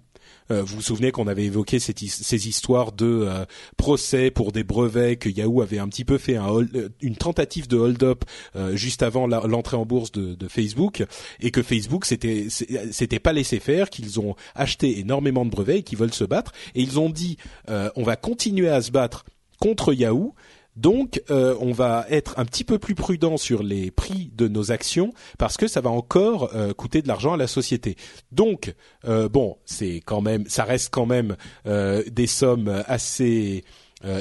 Euh, 0.49 0.63
vous 0.63 0.77
vous 0.77 0.81
souvenez 0.81 1.11
qu'on 1.11 1.27
avait 1.27 1.45
évoqué 1.45 1.79
ces 1.79 2.47
histoires 2.47 2.91
de 2.91 3.05
euh, 3.05 3.45
procès 3.77 4.31
pour 4.31 4.51
des 4.51 4.63
brevets 4.63 5.17
que 5.17 5.29
Yahoo 5.29 5.61
avait 5.61 5.79
un 5.79 5.87
petit 5.87 6.03
peu 6.03 6.17
fait 6.17 6.37
euh, 6.37 6.89
une 7.01 7.15
tentative 7.15 7.67
de 7.67 7.77
hold-up 7.77 8.25
juste 8.73 9.03
avant 9.03 9.27
l'entrée 9.27 9.77
en 9.77 9.85
bourse 9.85 10.11
de, 10.11 10.47
Facebook 10.47 11.05
et 11.39 11.51
que 11.51 11.61
Facebook 11.61 12.05
c'était 12.05 12.47
c'était 12.49 13.19
pas 13.19 13.31
laissé 13.31 13.59
faire, 13.59 13.89
qu'ils 13.89 14.19
ont 14.19 14.35
acheté 14.55 14.99
énormément 14.99 15.45
de 15.45 15.49
brevets 15.49 15.79
et 15.79 15.83
qu'ils 15.83 15.97
veulent 15.97 16.13
se 16.13 16.25
battre. 16.25 16.51
Et 16.75 16.81
ils 16.81 16.99
ont 16.99 17.09
dit 17.09 17.37
on 17.67 18.03
va 18.03 18.15
continuer 18.15 18.69
à 18.69 18.81
se 18.81 18.91
battre 18.91 19.23
contre 19.59 19.93
Yahoo 19.93 20.33
donc, 20.75 21.21
euh, 21.29 21.55
on 21.59 21.73
va 21.73 22.05
être 22.09 22.39
un 22.39 22.45
petit 22.45 22.63
peu 22.63 22.79
plus 22.79 22.95
prudent 22.95 23.37
sur 23.37 23.61
les 23.61 23.91
prix 23.91 24.31
de 24.33 24.47
nos 24.47 24.71
actions 24.71 25.13
parce 25.37 25.57
que 25.57 25.67
ça 25.67 25.81
va 25.81 25.89
encore 25.89 26.55
euh, 26.55 26.73
coûter 26.73 27.01
de 27.01 27.07
l'argent 27.07 27.33
à 27.33 27.37
la 27.37 27.47
société. 27.47 27.97
Donc, 28.31 28.73
euh, 29.05 29.27
bon, 29.27 29.57
c'est 29.65 30.01
quand 30.05 30.21
même, 30.21 30.45
ça 30.47 30.63
reste 30.63 30.89
quand 30.91 31.05
même 31.05 31.35
des 31.65 32.27
sommes 32.27 32.83
assez 32.87 33.63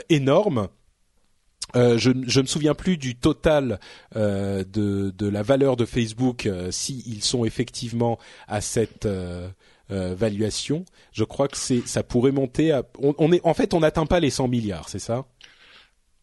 énormes. 0.08 0.68
je, 1.74 1.96
je 2.26 2.40
me 2.40 2.46
souviens 2.46 2.74
plus 2.74 2.96
du 2.96 3.14
total 3.14 3.78
de, 4.14 5.12
la 5.20 5.42
valeur 5.42 5.76
de 5.76 5.84
Facebook 5.84 6.48
s'ils 6.70 7.22
sont 7.22 7.44
effectivement 7.44 8.18
à 8.48 8.60
cette 8.60 9.08
valuation. 9.88 10.84
Je 11.12 11.24
crois 11.24 11.48
que 11.48 11.56
c'est 11.56 11.86
ça 11.86 12.02
pourrait 12.02 12.32
monter 12.32 12.72
à. 12.72 12.82
Est 13.02 13.40
en 13.44 13.54
fait 13.54 13.74
on 13.74 13.80
n'atteint 13.80 14.06
pas 14.06 14.20
les 14.20 14.30
100 14.30 14.48
milliards, 14.48 14.88
c'est 14.88 14.98
ça? 14.98 15.26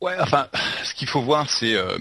Ouais, 0.01 0.15
enfin, 0.19 0.47
ce 0.83 0.93
qu'il 0.93 1.07
faut 1.07 1.21
voir, 1.21 1.49
c'est 1.49 1.73
euh, 1.73 1.97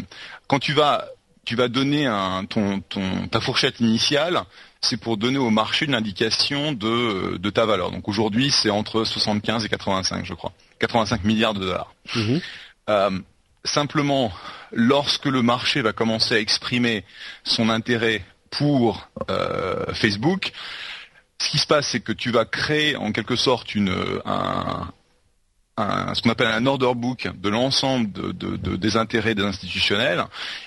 quand 0.47 0.59
tu 0.59 0.73
vas 0.73 1.07
tu 1.47 1.55
vas 1.55 1.69
donner 1.69 2.07
un, 2.07 2.45
ton, 2.45 2.81
ton, 2.81 3.29
ta 3.29 3.41
fourchette 3.41 3.79
initiale, 3.79 4.43
c'est 4.81 4.97
pour 4.97 5.17
donner 5.17 5.39
au 5.39 5.51
marché 5.51 5.87
une 5.87 5.95
indication 5.95 6.73
de, 6.73 7.37
de 7.39 7.51
ta 7.51 7.65
valeur. 7.65 7.93
Donc 7.93 8.09
aujourd'hui, 8.09 8.51
c'est 8.51 8.69
entre 8.69 9.05
75 9.05 9.65
et 9.65 9.69
85, 9.69 10.27
je 10.27 10.35
crois. 10.35 10.53
85 10.81 11.25
milliards 11.25 11.55
de 11.55 11.61
dollars. 11.61 11.95
Mhm. 12.17 12.41
Euh, 12.91 13.11
simplement, 13.65 14.33
lorsque 14.73 15.27
le 15.27 15.41
marché 15.43 15.83
va 15.83 15.93
commencer 15.93 16.35
à 16.35 16.41
exprimer 16.41 17.05
son 17.45 17.71
intérêt 17.71 18.25
pour 18.51 19.09
euh, 19.31 19.95
Facebook, 19.95 20.53
ce 21.39 21.49
qui 21.51 21.59
se 21.59 21.67
passe, 21.67 21.89
c'est 21.89 22.01
que 22.01 22.13
tu 22.13 22.31
vas 22.33 22.45
créer 22.45 22.97
en 22.97 23.13
quelque 23.13 23.37
sorte 23.37 23.75
une, 23.75 23.95
un, 24.25 24.89
ce 25.79 26.23
qu'on 26.23 26.31
appelle 26.31 26.47
un 26.47 26.65
order 26.67 26.93
book 26.95 27.29
de 27.37 27.49
l'ensemble 27.49 28.11
de, 28.13 28.77
des 28.77 28.97
intérêts 28.97 29.35
des 29.35 29.43
institutionnels. 29.43 30.25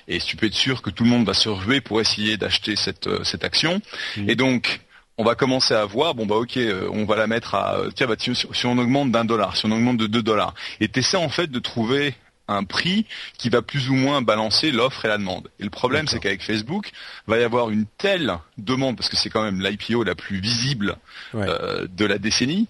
Et 0.07 0.19
tu 0.19 0.35
peux 0.35 0.45
être 0.45 0.53
sûr 0.53 0.81
que 0.81 0.89
tout 0.89 1.03
le 1.03 1.09
monde 1.09 1.25
va 1.25 1.33
se 1.33 1.49
ruer 1.49 1.81
pour 1.81 1.99
essayer 1.99 2.37
d'acheter 2.37 2.75
cette, 2.75 3.07
euh, 3.07 3.23
cette 3.23 3.43
action. 3.43 3.81
Mmh. 4.17 4.29
et 4.29 4.35
donc 4.35 4.81
on 5.17 5.23
va 5.23 5.35
commencer 5.35 5.73
à 5.73 5.83
voir 5.85 6.15
bon 6.15 6.25
bah 6.25 6.35
ok 6.35 6.57
euh, 6.57 6.87
on 6.91 7.05
va 7.05 7.15
la 7.15 7.27
mettre 7.27 7.55
à 7.55 7.77
tiens 7.93 8.07
bah, 8.07 8.15
si, 8.17 8.65
on 8.65 8.77
augmente 8.77 9.11
d'un 9.11 9.25
dollar 9.25 9.57
si 9.57 9.65
on 9.65 9.71
augmente 9.71 9.97
de 9.97 10.07
deux 10.07 10.23
dollars. 10.23 10.53
Et 10.79 10.89
essaies 10.95 11.17
en 11.17 11.29
fait 11.29 11.47
de 11.47 11.59
trouver 11.59 12.15
un 12.49 12.63
prix 12.63 13.05
qui 13.37 13.49
va 13.49 13.61
plus 13.61 13.89
ou 13.89 13.93
moins 13.93 14.21
balancer 14.21 14.71
l'offre 14.71 15.05
et 15.05 15.07
la 15.07 15.17
demande. 15.17 15.49
Et 15.59 15.63
le 15.63 15.69
problème, 15.69 16.07
c'est 16.07 16.19
qu'avec 16.19 16.41
Facebook, 16.41 16.91
va 17.27 17.37
y 17.37 17.43
avoir 17.43 17.69
une 17.69 17.85
telle 17.97 18.37
demande, 18.57 18.97
parce 18.97 19.07
que 19.07 19.15
c'est 19.15 19.29
quand 19.29 19.43
même 19.43 19.61
l'IPO 19.61 20.03
la 20.03 20.15
plus 20.15 20.39
visible 20.39 20.97
euh, 21.35 21.87
de 21.87 22.05
la 22.05 22.17
décennie, 22.17 22.67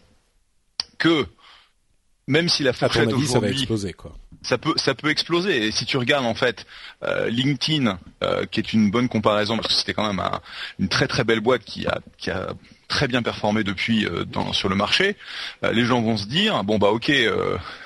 que 0.97 1.25
même 2.29 2.47
si 2.47 2.61
la 2.61 2.73
fourchette 2.73 3.11
aujourd'hui, 3.11 3.67
ça 4.43 4.57
peut, 4.59 4.73
ça 4.77 4.93
peut 4.93 5.09
exploser. 5.09 5.65
Et 5.65 5.71
si 5.71 5.85
tu 5.85 5.97
regardes 5.97 6.25
en 6.25 6.35
fait 6.35 6.65
euh, 7.03 7.27
LinkedIn, 7.27 7.97
euh, 8.23 8.45
qui 8.45 8.59
est 8.59 8.71
une 8.71 8.91
bonne 8.91 9.09
comparaison 9.09 9.57
parce 9.57 9.67
que 9.67 9.73
c'était 9.73 9.95
quand 9.95 10.07
même 10.07 10.23
une 10.77 10.87
très 10.87 11.07
très 11.07 11.23
belle 11.23 11.39
boîte 11.39 11.63
qui 11.63 11.87
a, 11.87 11.99
qui 12.19 12.29
a 12.29 12.53
très 12.87 13.07
bien 13.07 13.23
performé 13.23 13.63
depuis 13.63 14.05
euh, 14.05 14.25
dans, 14.25 14.53
sur 14.53 14.69
le 14.69 14.75
marché, 14.75 15.17
les 15.63 15.83
gens 15.83 16.01
vont 16.01 16.17
se 16.17 16.27
dire 16.27 16.63
bon 16.63 16.77
bah 16.77 16.89
ok, 16.89 17.11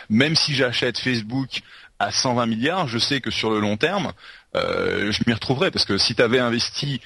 même 0.10 0.36
si 0.36 0.54
j'achète 0.54 1.00
Facebook 1.00 1.62
à 2.00 2.12
120 2.12 2.46
milliards, 2.46 2.88
je 2.90 3.00
sais 3.00 3.22
que 3.22 3.32
sur 3.32 3.50
le 3.50 3.62
long 3.62 3.78
terme, 3.78 4.12
je 4.54 5.24
m'y 5.26 5.34
retrouverai 5.34 5.72
parce 5.72 5.86
que 5.86 5.98
si 5.98 6.16
tu 6.16 6.22
avais 6.22 6.40
investi 6.40 7.00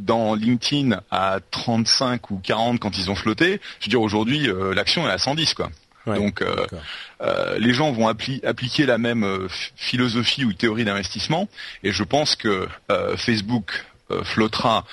dans 0.00 0.34
LinkedIn 0.34 1.00
à 1.10 1.40
35 1.50 2.30
ou 2.30 2.38
40 2.38 2.78
quand 2.78 2.98
ils 2.98 3.10
ont 3.10 3.14
flotté, 3.14 3.60
je 3.80 3.86
veux 3.86 3.90
dire 3.90 4.02
aujourd'hui 4.02 4.48
l'action 4.74 5.08
est 5.08 5.12
à 5.12 5.18
110 5.18 5.54
quoi. 5.54 5.70
Donc 6.16 6.42
euh, 6.42 6.66
euh, 7.20 7.58
les 7.58 7.72
gens 7.72 7.92
vont 7.92 8.08
appliquer 8.08 8.86
la 8.86 8.98
même 8.98 9.24
euh, 9.24 9.48
philosophie 9.76 10.44
ou 10.44 10.52
théorie 10.52 10.84
d'investissement 10.84 11.48
et 11.82 11.92
je 11.92 12.04
pense 12.04 12.36
que 12.36 12.66
Facebook 13.16 13.84
flottera 14.22 14.86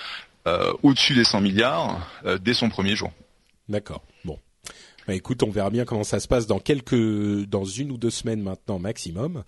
au-dessus 0.84 1.16
des 1.16 1.24
100 1.24 1.42
milliards 1.42 2.06
dès 2.42 2.54
son 2.54 2.70
premier 2.70 2.96
jour. 2.96 3.12
D'accord. 3.70 4.04
Bon. 4.26 4.38
Bah, 5.08 5.14
écoute, 5.14 5.42
on 5.44 5.50
verra 5.50 5.70
bien 5.70 5.86
comment 5.86 6.04
ça 6.04 6.20
se 6.20 6.28
passe 6.28 6.48
dans 6.48 6.60
quelques, 6.60 7.46
dans 7.48 7.64
une 7.64 7.92
ou 7.92 7.98
deux 7.98 8.10
semaines 8.10 8.42
maintenant 8.42 8.78
maximum, 8.78 9.44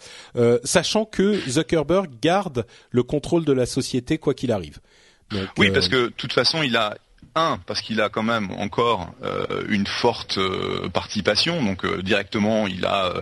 sachant 0.64 1.04
que 1.04 1.38
Zuckerberg 1.50 2.10
garde 2.22 2.66
le 2.92 3.04
contrôle 3.04 3.44
de 3.44 3.52
la 3.54 3.66
société 3.66 4.18
quoi 4.18 4.34
qu'il 4.34 4.52
arrive. 4.52 4.80
oui, 5.58 5.70
parce 5.72 5.90
que 5.90 6.06
de 6.06 6.14
toute 6.16 6.32
façon, 6.32 6.64
il 6.64 6.78
a, 6.78 6.98
un, 7.36 7.60
parce 7.66 7.82
qu'il 7.82 8.02
a 8.02 8.10
quand 8.10 8.24
même 8.24 8.52
encore 8.52 9.14
euh, 9.24 9.64
une 9.70 9.88
forte 9.88 10.38
euh, 10.38 10.90
participation, 10.90 11.64
donc 11.64 11.86
euh, 11.86 12.02
directement 12.02 12.68
il 12.68 12.86
a 12.86 13.14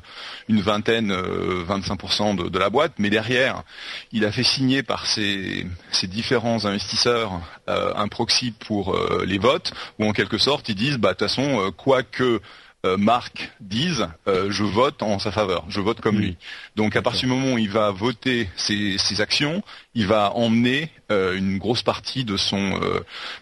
une 0.47 0.62
vingtaine, 0.62 1.12
25% 1.12 2.36
de, 2.36 2.49
de, 2.49 2.60
la 2.60 2.69
boîte, 2.69 2.93
mais 2.97 3.10
derrière 3.10 3.63
il 4.12 4.25
a 4.25 4.31
fait 4.31 4.43
signer 4.43 4.84
par 4.84 5.05
ses, 5.05 5.67
différents 6.03 6.65
investisseurs 6.65 7.41
un 7.67 8.08
proxy 8.08 8.51
pour 8.51 8.97
les 9.25 9.38
votes, 9.38 9.73
où 9.99 10.05
en 10.05 10.13
quelque 10.13 10.38
sorte 10.38 10.69
ils 10.69 10.75
disent, 10.75 10.97
bah 10.97 11.13
de 11.13 11.17
toute 11.17 11.27
façon, 11.27 11.71
quoi 11.75 12.03
que 12.03 12.41
euh, 12.86 12.98
Marc 12.98 13.52
dise 13.60 14.08
euh, 14.28 14.52
je 14.52 14.63
vote 14.63 15.02
en 15.02 15.17
sa 15.17 15.32
faveur, 15.32 15.65
je 15.69 15.82
vote 15.82 16.02
comme 16.02 16.19
lui. 16.19 16.38
Donc 16.76 16.95
à 16.95 17.02
partir 17.02 17.21
du 17.21 17.34
moment 17.34 17.54
où 17.54 17.58
il 17.58 17.69
va 17.69 17.89
voter 17.91 18.48
ses, 18.56 18.98
actions, 19.19 19.63
il 19.95 20.06
va 20.06 20.32
emmener 20.34 20.91
euh, 21.12 21.36
une 21.36 21.58
grosse 21.58 21.82
partie 21.82 22.26
de 22.26 22.38
son 22.38 22.80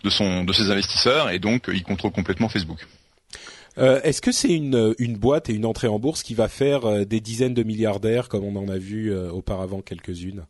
de 0.04 0.10
son 0.10 0.46
de 0.46 0.54
ses 0.54 0.72
investisseurs 0.72 1.30
et 1.30 1.40
donc 1.40 1.70
il 1.72 1.84
contrôle 1.84 2.12
complètement 2.12 2.48
Facebook. 2.48 2.88
Est-ce 3.76 4.22
que 4.22 4.32
c'est 4.32 4.54
une, 4.54 4.94
une 5.00 5.18
boîte 5.18 5.50
et 5.50 5.54
une 5.54 5.66
entrée 5.66 5.88
en 5.88 5.98
bourse 5.98 6.22
qui 6.22 6.36
va 6.36 6.48
faire 6.48 7.08
des 7.08 7.20
dizaines 7.20 7.56
de 7.56 7.64
milliardaires 7.64 8.30
comme 8.30 8.44
on 8.44 8.56
en 8.56 8.70
a 8.70 8.78
vu 8.78 9.16
auparavant 9.16 9.82
quelques-unes? 9.82 10.46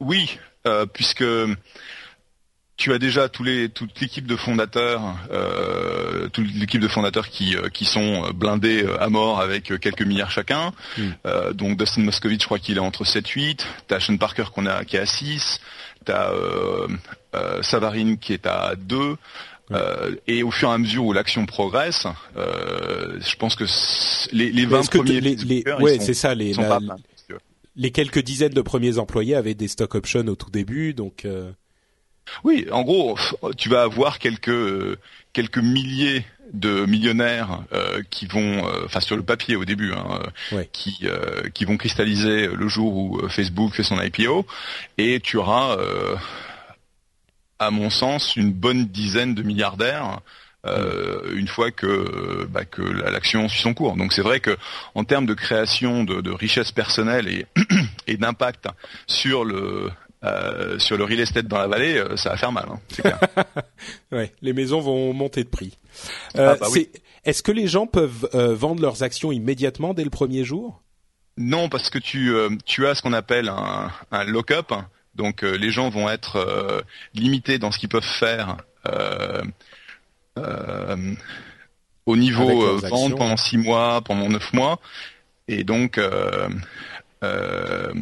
Oui, 0.00 0.38
puisque 0.92 1.24
tu 2.82 2.92
as 2.92 2.98
déjà 2.98 3.28
tous 3.28 3.44
les, 3.44 3.68
toute 3.68 4.00
l'équipe 4.00 4.26
de 4.26 4.34
fondateurs, 4.34 5.16
euh, 5.30 6.28
toute 6.30 6.52
l'équipe 6.52 6.80
de 6.80 6.88
fondateurs 6.88 7.28
qui, 7.28 7.56
euh, 7.56 7.68
qui 7.68 7.84
sont 7.84 8.32
blindés 8.34 8.82
euh, 8.82 9.00
à 9.00 9.08
mort 9.08 9.40
avec 9.40 9.78
quelques 9.80 10.02
milliards 10.02 10.32
chacun. 10.32 10.72
Hmm. 10.98 11.52
donc 11.52 11.78
Dustin 11.78 12.02
Moskovitz, 12.02 12.40
je 12.42 12.46
crois 12.46 12.58
qu'il 12.58 12.78
est 12.78 12.80
entre 12.80 13.04
7-8. 13.04 13.60
T'as 13.86 14.00
Sean 14.00 14.16
Parker 14.16 14.46
qu'on 14.52 14.66
a, 14.66 14.84
qui 14.84 14.96
est 14.96 14.98
à 14.98 15.06
6. 15.06 15.60
T'as 16.04 16.32
euh, 16.32 16.88
Savarin 17.62 18.16
qui 18.16 18.32
est 18.32 18.46
à 18.46 18.74
2. 18.76 19.16
et 20.26 20.42
au 20.42 20.50
fur 20.50 20.68
et 20.68 20.72
à 20.72 20.78
mesure 20.78 21.04
où 21.04 21.12
l'action 21.12 21.46
progresse, 21.46 22.08
je 22.34 23.36
pense 23.36 23.54
que 23.54 23.64
les, 24.32 24.50
les 24.50 24.66
20 24.66 24.90
premiers 24.90 25.20
les, 25.20 25.36
les 25.36 25.64
ouais, 25.78 26.00
c'est 26.00 26.14
ça, 26.14 26.34
les, 26.34 26.52
les 27.76 27.90
quelques 27.92 28.24
dizaines 28.24 28.54
de 28.54 28.60
premiers 28.60 28.98
employés 28.98 29.36
avaient 29.36 29.54
des 29.54 29.68
stock 29.68 29.94
options 29.94 30.26
au 30.26 30.34
tout 30.34 30.50
début, 30.50 30.94
donc. 30.94 31.24
Oui, 32.44 32.66
en 32.70 32.82
gros, 32.82 33.18
tu 33.56 33.68
vas 33.68 33.82
avoir 33.82 34.18
quelques 34.18 34.98
quelques 35.32 35.58
milliers 35.58 36.24
de 36.52 36.84
millionnaires 36.84 37.62
euh, 37.72 38.02
qui 38.10 38.26
vont, 38.26 38.66
euh, 38.66 38.82
enfin 38.84 39.00
sur 39.00 39.16
le 39.16 39.22
papier 39.22 39.56
au 39.56 39.64
début, 39.64 39.92
hein, 39.92 40.20
euh, 40.52 40.64
qui 40.72 41.06
qui 41.54 41.64
vont 41.64 41.76
cristalliser 41.76 42.48
le 42.48 42.68
jour 42.68 42.94
où 42.94 43.28
Facebook 43.28 43.74
fait 43.74 43.82
son 43.82 44.00
IPO, 44.00 44.46
et 44.98 45.20
tu 45.20 45.36
auras, 45.36 45.76
à 47.58 47.70
mon 47.70 47.90
sens, 47.90 48.36
une 48.36 48.52
bonne 48.52 48.86
dizaine 48.86 49.34
de 49.34 49.42
milliardaires. 49.42 50.20
une 51.34 51.48
fois 51.48 51.70
que 51.70 52.46
bah, 52.50 52.64
que 52.64 52.82
l'action 52.82 53.48
suit 53.48 53.62
son 53.62 53.74
cours. 53.74 53.96
Donc 53.96 54.12
c'est 54.12 54.22
vrai 54.22 54.40
que 54.40 54.56
en 54.94 55.04
termes 55.04 55.26
de 55.26 55.34
création 55.34 56.04
de, 56.04 56.20
de 56.20 56.30
richesse 56.30 56.70
personnelle 56.70 57.28
et, 57.28 57.46
et 58.06 58.16
d'impact 58.16 58.68
sur 59.06 59.44
le 59.44 59.90
euh, 60.24 60.78
sur 60.78 60.96
le 60.96 61.04
real 61.04 61.20
estate 61.20 61.46
dans 61.46 61.58
la 61.58 61.66
vallée, 61.66 61.96
euh, 61.96 62.16
ça 62.16 62.30
va 62.30 62.36
faire 62.36 62.52
mal. 62.52 62.66
Hein, 62.70 63.18
ouais, 64.12 64.32
les 64.42 64.52
maisons 64.52 64.80
vont 64.80 65.12
monter 65.12 65.44
de 65.44 65.48
prix. 65.48 65.76
Euh, 66.36 66.54
ah, 66.54 66.56
bah 66.60 66.66
Est-ce 67.24 67.42
que 67.42 67.52
les 67.52 67.66
gens 67.66 67.86
peuvent 67.86 68.28
vendre 68.32 68.82
leurs 68.82 69.02
actions 69.02 69.32
immédiatement 69.32 69.94
dès 69.94 70.04
le 70.04 70.10
premier 70.10 70.44
jour? 70.44 70.82
Non, 71.36 71.68
parce 71.68 71.88
que 71.90 71.98
tu, 71.98 72.32
tu 72.66 72.86
as 72.86 72.94
ce 72.94 73.02
qu'on 73.02 73.12
appelle 73.12 73.48
un, 73.48 73.90
un 74.10 74.24
lock-up. 74.24 74.72
Donc 75.14 75.42
les 75.42 75.70
gens 75.70 75.90
vont 75.90 76.08
être 76.08 76.84
limités 77.14 77.58
dans 77.58 77.70
ce 77.70 77.78
qu'ils 77.78 77.88
peuvent 77.88 78.02
faire 78.02 78.56
au 82.06 82.16
niveau 82.16 82.78
vente 82.78 83.16
pendant 83.16 83.36
six 83.36 83.58
mois, 83.58 84.00
pendant 84.02 84.28
neuf 84.28 84.52
mois. 84.52 84.78
Et 85.48 85.64
donc, 85.64 85.98
euh, 85.98 86.48
euh, 87.24 87.92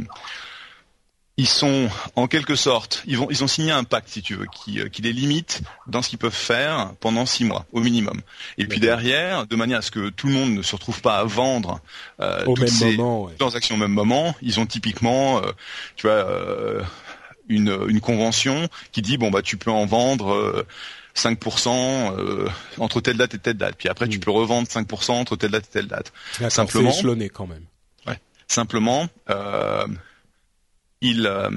ils 1.41 1.49
sont 1.49 1.89
en 2.17 2.27
quelque 2.27 2.55
sorte, 2.55 3.03
ils 3.07 3.17
vont, 3.17 3.29
ils 3.31 3.43
ont 3.43 3.49
signé 3.49 3.73
un 3.73 3.85
pacte, 3.85 4.09
si 4.09 4.23
tu 4.23 4.35
veux, 4.35 4.47
qui, 4.47 4.81
euh, 4.81 4.89
qui 4.89 5.03
les 5.03 5.13
limite 5.13 5.63
dans 5.87 6.03
ce 6.03 6.11
qu'ils 6.11 6.19
peuvent 6.19 6.33
faire 6.33 6.93
pendant 7.01 7.25
six 7.27 7.45
mois 7.45 7.67
au 7.73 7.81
minimum. 7.81 8.21
Et 8.59 8.67
puis 8.67 8.79
derrière, 8.79 9.47
de 9.47 9.57
manière 9.57 9.79
à 9.79 9.83
ce 9.83 9.91
que 9.91 10.11
tout 10.11 10.27
le 10.27 10.35
monde 10.35 10.53
ne 10.53 10.63
se 10.63 10.77
retrouve 10.77 11.01
pas 11.01 11.19
à 11.19 11.25
vendre 11.25 11.81
euh, 12.21 12.45
toutes 12.45 12.69
ces 12.69 12.99
transactions 13.39 13.77
au 13.77 13.79
même 13.79 13.93
moment, 13.93 14.35
ils 14.43 14.61
ont 14.61 14.67
typiquement, 14.67 15.41
tu 15.97 16.07
vois, 16.07 16.27
une, 17.49 17.77
une 17.89 18.01
convention 18.01 18.69
qui 18.93 19.03
dit 19.03 19.17
bon 19.17 19.31
bah 19.31 19.43
tu 19.43 19.57
peux 19.57 19.71
en 19.71 19.87
vendre 19.87 20.65
5% 21.17 22.19
euh, 22.19 22.49
entre 22.79 23.01
telle 23.01 23.17
date 23.17 23.35
et 23.35 23.39
telle 23.39 23.57
date. 23.57 23.77
Puis 23.77 23.89
après, 23.89 24.09
tu 24.09 24.19
mm. 24.19 24.21
peux 24.21 24.31
revendre 24.31 24.69
5% 24.69 25.13
entre 25.13 25.37
telle 25.37 25.51
date 25.51 25.65
et 25.65 25.73
telle 25.73 25.87
date. 25.87 26.13
Simplement, 26.49 26.93
quand 27.33 27.47
même. 27.47 27.65
Ouais. 28.07 28.19
Simplement, 28.47 29.09
euh, 29.31 29.87
ils 31.01 31.27
euh, 31.27 31.51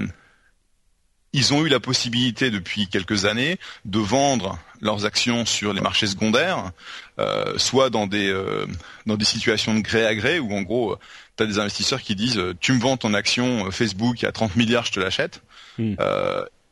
ils 1.32 1.52
ont 1.52 1.66
eu 1.66 1.68
la 1.68 1.80
possibilité 1.80 2.50
depuis 2.50 2.86
quelques 2.86 3.24
années 3.24 3.58
de 3.84 3.98
vendre 3.98 4.58
leurs 4.80 5.04
actions 5.04 5.44
sur 5.44 5.72
les 5.72 5.80
marchés 5.80 6.06
secondaires, 6.06 6.70
euh, 7.18 7.58
soit 7.58 7.90
dans 7.90 8.06
des 8.06 8.28
euh, 8.28 8.66
dans 9.06 9.16
des 9.16 9.24
situations 9.24 9.74
de 9.74 9.80
gré 9.80 10.06
à 10.06 10.14
gré 10.14 10.38
où 10.38 10.52
en 10.54 10.62
gros 10.62 10.96
tu 11.36 11.42
as 11.42 11.46
des 11.46 11.58
investisseurs 11.58 12.02
qui 12.02 12.14
disent 12.14 12.40
tu 12.60 12.72
me 12.72 12.80
vends 12.80 12.96
ton 12.96 13.14
action 13.14 13.70
Facebook 13.70 14.22
à 14.22 14.30
30 14.30 14.54
milliards, 14.56 14.86
je 14.86 14.92
te 14.92 15.00
l'achète, 15.00 15.42
mm. 15.78 15.96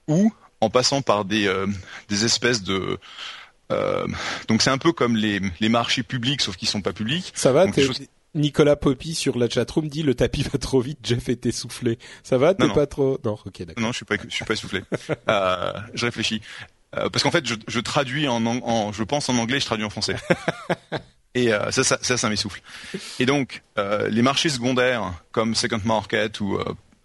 ou 0.07 0.33
en 0.61 0.71
passant 0.71 1.03
par 1.03 1.25
des, 1.25 1.53
des 2.09 2.25
espèces 2.25 2.63
de 2.63 2.99
donc 4.49 4.61
c'est 4.63 4.71
un 4.71 4.79
peu 4.79 4.93
comme 4.93 5.17
les, 5.17 5.41
les 5.61 5.69
marchés 5.71 6.03
publics 6.03 6.43
sauf 6.43 6.57
qu'ils 6.57 6.69
sont 6.69 6.83
pas 6.83 6.93
publics. 6.93 7.33
Ça 7.35 7.53
va 7.53 7.67
Nicolas 8.35 8.77
Poppy 8.77 9.15
sur 9.15 9.39
la 9.39 9.49
chatroom 9.49 9.89
dit 9.89 10.03
le 10.03 10.15
tapis 10.15 10.43
va 10.43 10.59
trop 10.59 10.81
vite, 10.81 10.99
Jeff 11.03 11.29
est 11.29 11.47
essoufflé. 11.47 11.99
Ça 12.23 12.39
va 12.39 12.55
T'es 12.55 12.69
pas 12.69 12.87
trop? 12.87 13.19
Non, 13.25 13.39
ok, 13.45 13.63
d'accord. 13.65 13.83
Non, 13.83 13.93
je 13.93 13.97
suis 13.97 14.05
pas, 14.05 14.17
je 14.29 14.35
suis 14.35 14.45
pas 14.45 14.55
essoufflé. 14.55 14.83
euh, 15.29 15.73
je 15.95 16.05
réfléchis 16.07 16.41
euh, 16.97 17.09
parce 17.09 17.23
qu'en 17.23 17.31
fait, 17.31 17.47
je, 17.47 17.55
je 17.69 17.81
traduis 17.81 18.29
en, 18.29 18.45
en, 18.47 18.93
je 18.93 19.03
pense 19.03 19.29
en 19.29 19.37
anglais, 19.39 19.61
je 19.61 19.67
traduis 19.67 19.85
en 19.85 19.91
français. 19.91 20.17
Et 21.35 21.49
ça, 21.71 21.83
ça, 21.83 21.99
ça, 22.03 22.19
ça 22.19 22.29
m'essouffle. 22.29 22.61
Et 23.19 23.25
donc, 23.25 23.63
les 23.79 24.21
marchés 24.21 24.51
secondaires 24.51 25.15
comme 25.31 25.55
Second 25.55 25.81
Market 25.85 26.41
ou 26.41 26.59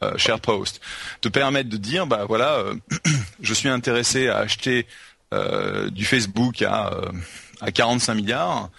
euh, 0.03 0.15
SharePost, 0.15 0.79
te 1.21 1.27
permettre 1.27 1.69
de 1.69 1.77
dire, 1.77 2.05
bah 2.05 2.25
voilà, 2.25 2.57
euh, 2.59 2.75
je 3.41 3.53
suis 3.53 3.67
intéressé 3.67 4.27
à 4.27 4.37
acheter 4.37 4.85
euh, 5.33 5.89
du 5.89 6.05
Facebook 6.05 6.61
à, 6.61 6.91
à 7.61 7.71
45 7.71 8.13
milliards. 8.13 8.69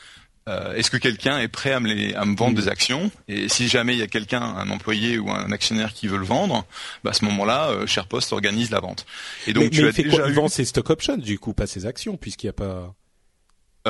Est-ce 0.75 0.91
que 0.91 0.97
quelqu'un 0.97 1.39
est 1.39 1.49
prêt 1.49 1.73
à 1.73 1.81
me, 1.81 2.17
à 2.17 2.25
me 2.25 2.37
vendre 2.37 2.57
des 2.57 2.69
actions? 2.69 3.11
Et 3.29 3.49
si 3.49 3.69
jamais 3.69 3.95
il 3.95 3.99
y 3.99 4.03
a 4.03 4.07
quelqu'un, 4.07 4.43
un 4.43 4.71
employé 4.71 5.19
ou 5.19 5.31
un 5.31 5.53
actionnaire 5.53 5.93
qui 5.93 6.07
veut 6.07 6.19
le 6.19 6.25
vendre, 6.25 6.65
bah 7.05 7.11
à 7.11 7.13
ce 7.15 7.25
moment-là, 7.27 7.87
SharePost 7.87 8.33
organise 8.33 8.71
la 8.71 8.81
vente. 8.81 9.07
Et 9.47 9.53
donc 9.53 9.71
tu 9.71 9.85
as 9.85 9.89
il 9.89 9.93
fait 9.93 10.03
déjà 10.05 10.17
quoi 10.17 10.29
Il 10.29 10.35
vend 10.35 10.49
ses 10.49 10.65
stock 10.65 10.91
options 10.91 11.17
du 11.17 11.39
coup, 11.39 11.53
pas 11.53 11.67
ses 11.67 11.87
actions, 11.87 12.17
puisqu'il 12.17 12.47
n'y 12.47 12.51
a 12.51 12.55
pas. 12.55 12.95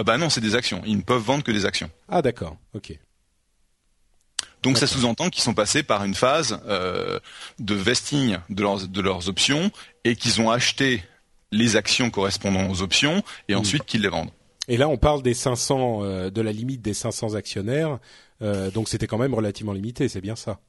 bah 0.05 0.18
non, 0.18 0.31
c'est 0.31 0.40
des 0.40 0.55
actions. 0.55 0.83
Ils 0.87 0.97
ne 0.97 1.03
peuvent 1.03 1.23
vendre 1.23 1.44
que 1.44 1.53
des 1.53 1.66
actions. 1.66 1.90
Ah 2.09 2.23
d'accord, 2.23 2.57
ok. 2.75 2.99
Donc 4.62 4.77
ça 4.77 4.87
sous-entend 4.87 5.31
qu'ils 5.31 5.42
sont 5.42 5.55
passés 5.55 5.83
par 5.83 6.05
une 6.05 6.14
phase 6.14 6.61
euh, 6.66 7.21
de 7.59 7.75
vesting 7.75 8.38
de 8.51 8.62
leurs, 8.62 8.88
de 8.88 9.01
leurs 9.01 9.29
options 9.29 9.71
et 10.05 10.16
qu'ils 10.16 10.40
ont 10.40 10.51
acheté 10.51 11.03
les 11.53 11.77
actions 11.77 12.11
correspondant 12.11 12.68
aux 12.68 12.83
options 12.83 13.23
et 13.49 13.55
ensuite 13.55 13.85
qu'ils 13.85 14.03
les 14.03 14.09
vendent. 14.09 14.31
Et 14.68 14.76
là, 14.76 14.88
on 14.88 14.96
parle 14.96 15.22
des 15.22 15.35
500, 15.35 16.00
euh, 16.02 16.31
de 16.31 16.40
la 16.40 16.52
limite 16.52 16.83
des 16.83 16.94
500 16.94 17.35
actionnaires. 17.35 17.98
Euh, 18.42 18.70
donc 18.70 18.88
c'était 18.88 19.07
quand 19.07 19.18
même 19.18 19.35
relativement 19.35 19.72
limité, 19.72 20.09
c'est 20.09 20.20
bien 20.20 20.37
ça. 20.37 20.61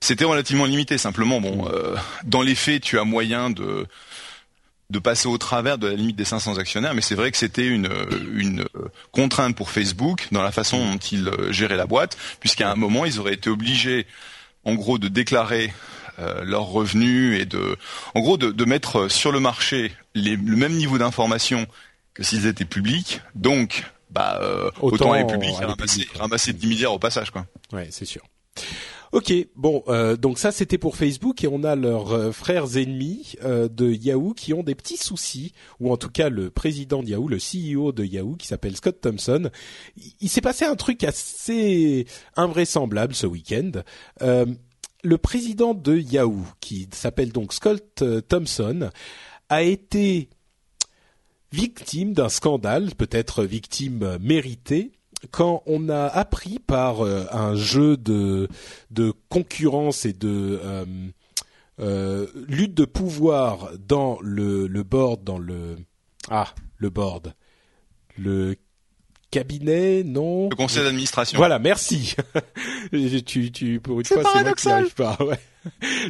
C'était 0.00 0.24
relativement 0.24 0.66
limité. 0.66 0.98
Simplement, 0.98 1.40
bon, 1.40 1.64
hmm. 1.64 1.68
euh, 1.72 1.96
dans 2.24 2.42
les 2.42 2.54
faits, 2.54 2.82
tu 2.82 2.98
as 2.98 3.04
moyen 3.04 3.50
de 3.50 3.86
de 4.90 4.98
passer 4.98 5.28
au 5.28 5.36
travers 5.38 5.78
de 5.78 5.88
la 5.88 5.94
limite 5.94 6.16
des 6.16 6.24
500 6.24 6.58
actionnaires, 6.58 6.94
mais 6.94 7.00
c'est 7.00 7.16
vrai 7.16 7.32
que 7.32 7.36
c'était 7.36 7.66
une, 7.66 7.88
une 8.34 8.64
contrainte 9.10 9.56
pour 9.56 9.70
Facebook 9.70 10.28
dans 10.30 10.42
la 10.42 10.52
façon 10.52 10.78
dont 10.78 10.98
ils 10.98 11.28
euh, 11.28 11.52
géraient 11.52 11.76
la 11.76 11.86
boîte, 11.86 12.16
puisqu'à 12.40 12.70
un 12.70 12.76
moment, 12.76 13.04
ils 13.04 13.18
auraient 13.18 13.34
été 13.34 13.50
obligés, 13.50 14.06
en 14.64 14.74
gros, 14.74 14.98
de 14.98 15.08
déclarer 15.08 15.72
euh, 16.18 16.44
leurs 16.44 16.66
revenus 16.66 17.40
et 17.40 17.46
de, 17.46 17.76
en 18.14 18.20
gros, 18.20 18.36
de, 18.36 18.52
de 18.52 18.64
mettre 18.64 19.08
sur 19.08 19.32
le 19.32 19.40
marché 19.40 19.92
le 20.14 20.56
même 20.56 20.74
niveau 20.74 20.98
d'information 20.98 21.66
que 22.16 22.22
s'ils 22.22 22.46
étaient 22.46 22.64
publics. 22.64 23.20
Donc, 23.34 23.84
bah, 24.10 24.38
euh, 24.42 24.70
autant, 24.80 25.14
les 25.14 25.26
publics 25.26 25.56
ramasser, 25.56 26.08
ramasser 26.18 26.52
10 26.52 26.66
milliards 26.66 26.94
au 26.94 26.98
passage, 26.98 27.30
quoi. 27.30 27.46
Ouais, 27.72 27.88
c'est 27.90 28.06
sûr. 28.06 28.22
Ok, 29.12 29.32
bon, 29.54 29.84
euh, 29.88 30.16
donc 30.16 30.38
ça 30.38 30.50
c'était 30.50 30.78
pour 30.78 30.96
Facebook 30.96 31.44
et 31.44 31.48
on 31.48 31.62
a 31.62 31.76
leurs 31.76 32.12
euh, 32.12 32.32
frères 32.32 32.76
ennemis 32.76 33.34
euh, 33.44 33.68
de 33.68 33.90
Yahoo 33.90 34.34
qui 34.34 34.52
ont 34.52 34.62
des 34.62 34.74
petits 34.74 34.96
soucis, 34.96 35.52
ou 35.78 35.92
en 35.92 35.96
tout 35.96 36.10
cas 36.10 36.28
le 36.28 36.50
président 36.50 37.02
de 37.02 37.10
Yahoo, 37.10 37.28
le 37.28 37.38
CEO 37.38 37.92
de 37.92 38.04
Yahoo 38.04 38.34
qui 38.36 38.48
s'appelle 38.48 38.76
Scott 38.76 39.00
Thompson. 39.00 39.50
Il, 40.20 40.28
s'est 40.28 40.40
passé 40.40 40.64
un 40.64 40.74
truc 40.74 41.04
assez 41.04 42.06
invraisemblable 42.36 43.14
ce 43.14 43.26
week-end. 43.26 43.70
le 44.20 45.18
président 45.18 45.72
de 45.72 45.96
Yahoo, 45.96 46.44
qui 46.60 46.88
s'appelle 46.92 47.30
donc 47.30 47.52
Scott 47.52 48.02
Thompson, 48.28 48.90
a 49.48 49.62
été 49.62 50.28
victime 51.52 52.12
d'un 52.12 52.28
scandale, 52.28 52.94
peut-être 52.94 53.44
victime 53.44 54.18
méritée, 54.20 54.92
quand 55.30 55.62
on 55.66 55.88
a 55.88 56.06
appris 56.06 56.58
par 56.58 57.04
euh, 57.04 57.24
un 57.32 57.54
jeu 57.54 57.96
de, 57.96 58.48
de 58.90 59.12
concurrence 59.28 60.04
et 60.04 60.12
de 60.12 60.60
euh, 60.62 60.84
euh, 61.80 62.26
lutte 62.48 62.74
de 62.74 62.84
pouvoir 62.84 63.70
dans 63.78 64.18
le, 64.20 64.66
le 64.66 64.82
board, 64.82 65.24
dans 65.24 65.38
le 65.38 65.76
ah 66.30 66.54
le 66.78 66.90
board, 66.90 67.34
le 68.18 68.56
cabinet, 69.30 70.02
non? 70.04 70.48
Le 70.48 70.56
conseil 70.56 70.84
d'administration. 70.84 71.36
Voilà, 71.38 71.58
merci. 71.58 72.14
tu, 73.26 73.50
tu, 73.52 73.80
pour 73.80 74.00
une 74.00 74.06
fois, 74.06 74.22
c'est 74.32 74.42
moi 74.42 74.54
qui 74.54 74.68
n'arrive 74.68 74.94
pas. 74.94 75.16
Ouais. 75.20 75.38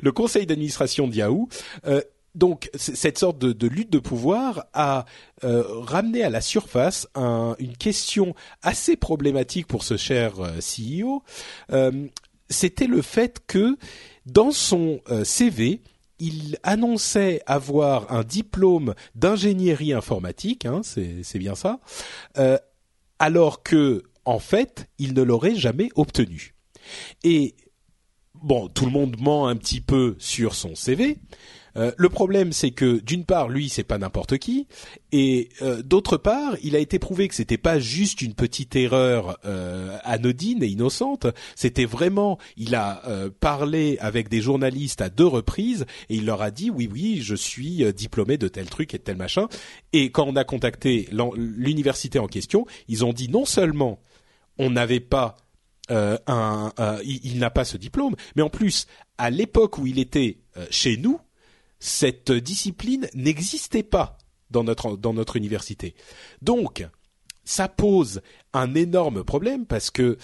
Le 0.03 0.13
conseil 0.13 0.47
d'administration 0.47 1.09
de 1.09 1.15
Yahoo 1.15 1.49
euh, 1.87 2.03
donc 2.37 2.71
cette 2.75 3.19
sorte 3.19 3.39
de, 3.39 3.67
lutte 3.67 3.91
de 3.91 3.99
pouvoir 3.99 4.67
a 4.75 5.07
euh, 5.43 5.65
ramené 5.67 6.23
à 6.23 6.31
la 6.31 6.41
surface 6.41 7.09
une 7.17 7.77
question 7.79 8.35
assez 8.63 8.97
problématique 8.97 9.67
pour 9.67 9.83
ce 9.83 9.97
cher 9.97 10.35
euh, 10.39 10.61
CEO. 10.61 11.23
Euh, 11.73 12.07
c'était 12.49 12.87
le 12.87 13.03
fait 13.03 13.43
que 13.47 13.77
dans 14.27 14.53
son 14.53 15.01
CV, 15.25 15.81
il 16.21 16.59
annonçait 16.63 17.43
avoir 17.47 18.13
un 18.13 18.23
diplôme 18.23 18.95
d'ingénierie 19.15 19.93
informatique, 19.93 20.65
hein, 20.65 20.83
c'est 20.85 21.39
bien 21.39 21.57
ça, 21.57 21.81
alors 23.19 23.65
que 23.65 24.05
en 24.25 24.39
fait, 24.39 24.89
il 24.99 25.15
ne 25.15 25.23
l'aurait 25.23 25.57
jamais 25.57 25.89
obtenu. 25.97 26.55
Et 27.25 27.57
bon, 28.35 28.69
tout 28.69 28.85
le 28.85 28.93
monde 28.93 29.17
ment 29.21 29.49
un 29.49 29.57
petit 29.57 29.81
peu 29.81 30.15
sur 30.19 30.55
son 30.55 30.75
CV, 30.75 31.19
euh, 31.77 31.93
le 31.97 32.09
problème, 32.09 32.53
c'est 32.53 32.71
que 32.71 33.01
d'une 33.01 33.25
part, 33.25 33.49
lui, 33.49 33.69
c'est 33.69 33.85
pas 33.85 33.99
n'importe 33.99 34.39
qui, 34.39 34.67
et 35.13 35.49
euh, 35.63 35.83
d'autre 35.83 36.17
part, 36.17 36.57
il 36.63 36.75
a 36.75 36.79
été 36.79 36.99
prouvé 36.99 37.29
que 37.29 37.35
c'était 37.35 37.59
pas 37.59 37.79
juste 37.79 38.23
une 38.23 38.35
petite 38.35 38.77
erreur 38.77 39.39
euh, 39.45 39.97
anodine 40.05 40.63
et 40.63 40.69
innocente. 40.69 41.27
C'était 41.55 41.85
vraiment, 41.85 42.39
il 42.57 42.75
a 42.75 43.03
parlé 43.41 43.99
avec 44.01 44.29
des 44.29 44.41
journalistes 44.41 45.01
à 45.01 45.09
deux 45.09 45.27
reprises 45.27 45.87
et 46.09 46.17
il 46.17 46.27
leur 46.27 46.43
a 46.43 46.51
dit 46.51 46.71
oui, 46.71 46.89
oui, 46.91 47.21
je 47.23 47.35
suis 47.35 47.85
diplômé 47.93 48.39
de 48.39 48.49
tel 48.49 48.67
truc 48.67 48.95
et 48.95 48.99
de 48.99 49.03
tel 49.03 49.17
machin. 49.17 49.49
Et 49.93 50.11
quand 50.11 50.27
on 50.27 50.37
a 50.37 50.45
contacté 50.45 51.09
l'université 51.37 52.19
en 52.19 52.27
question, 52.27 52.67
ils 52.89 53.05
ont 53.05 53.13
dit 53.13 53.29
non 53.29 53.45
seulement 53.45 54.01
on 54.59 54.71
n'avait 54.71 55.01
pas 55.01 55.37
un, 55.89 56.73
il 57.05 57.39
n'a 57.39 57.51
pas 57.51 57.65
ce 57.65 57.77
diplôme, 57.77 58.17
mais 58.35 58.43
en 58.43 58.51
plus, 58.51 58.87
à 59.19 59.31
l'époque 59.31 59.79
où 59.79 59.87
il 59.87 59.99
était 59.99 60.39
chez 60.71 60.97
nous, 60.97 61.21
cette 61.79 62.33
discipline 62.33 63.09
n'existait 63.15 63.83
pas 63.83 64.19
dans 64.51 64.65
notre 64.65 65.37
université. 65.37 65.95
Donc, 66.43 66.87
ça 67.45 67.69
pose 67.69 68.21
un 68.53 68.75
énorme 68.75 69.25
problème 69.25 69.67
parce 69.67 69.91
que 69.91 70.19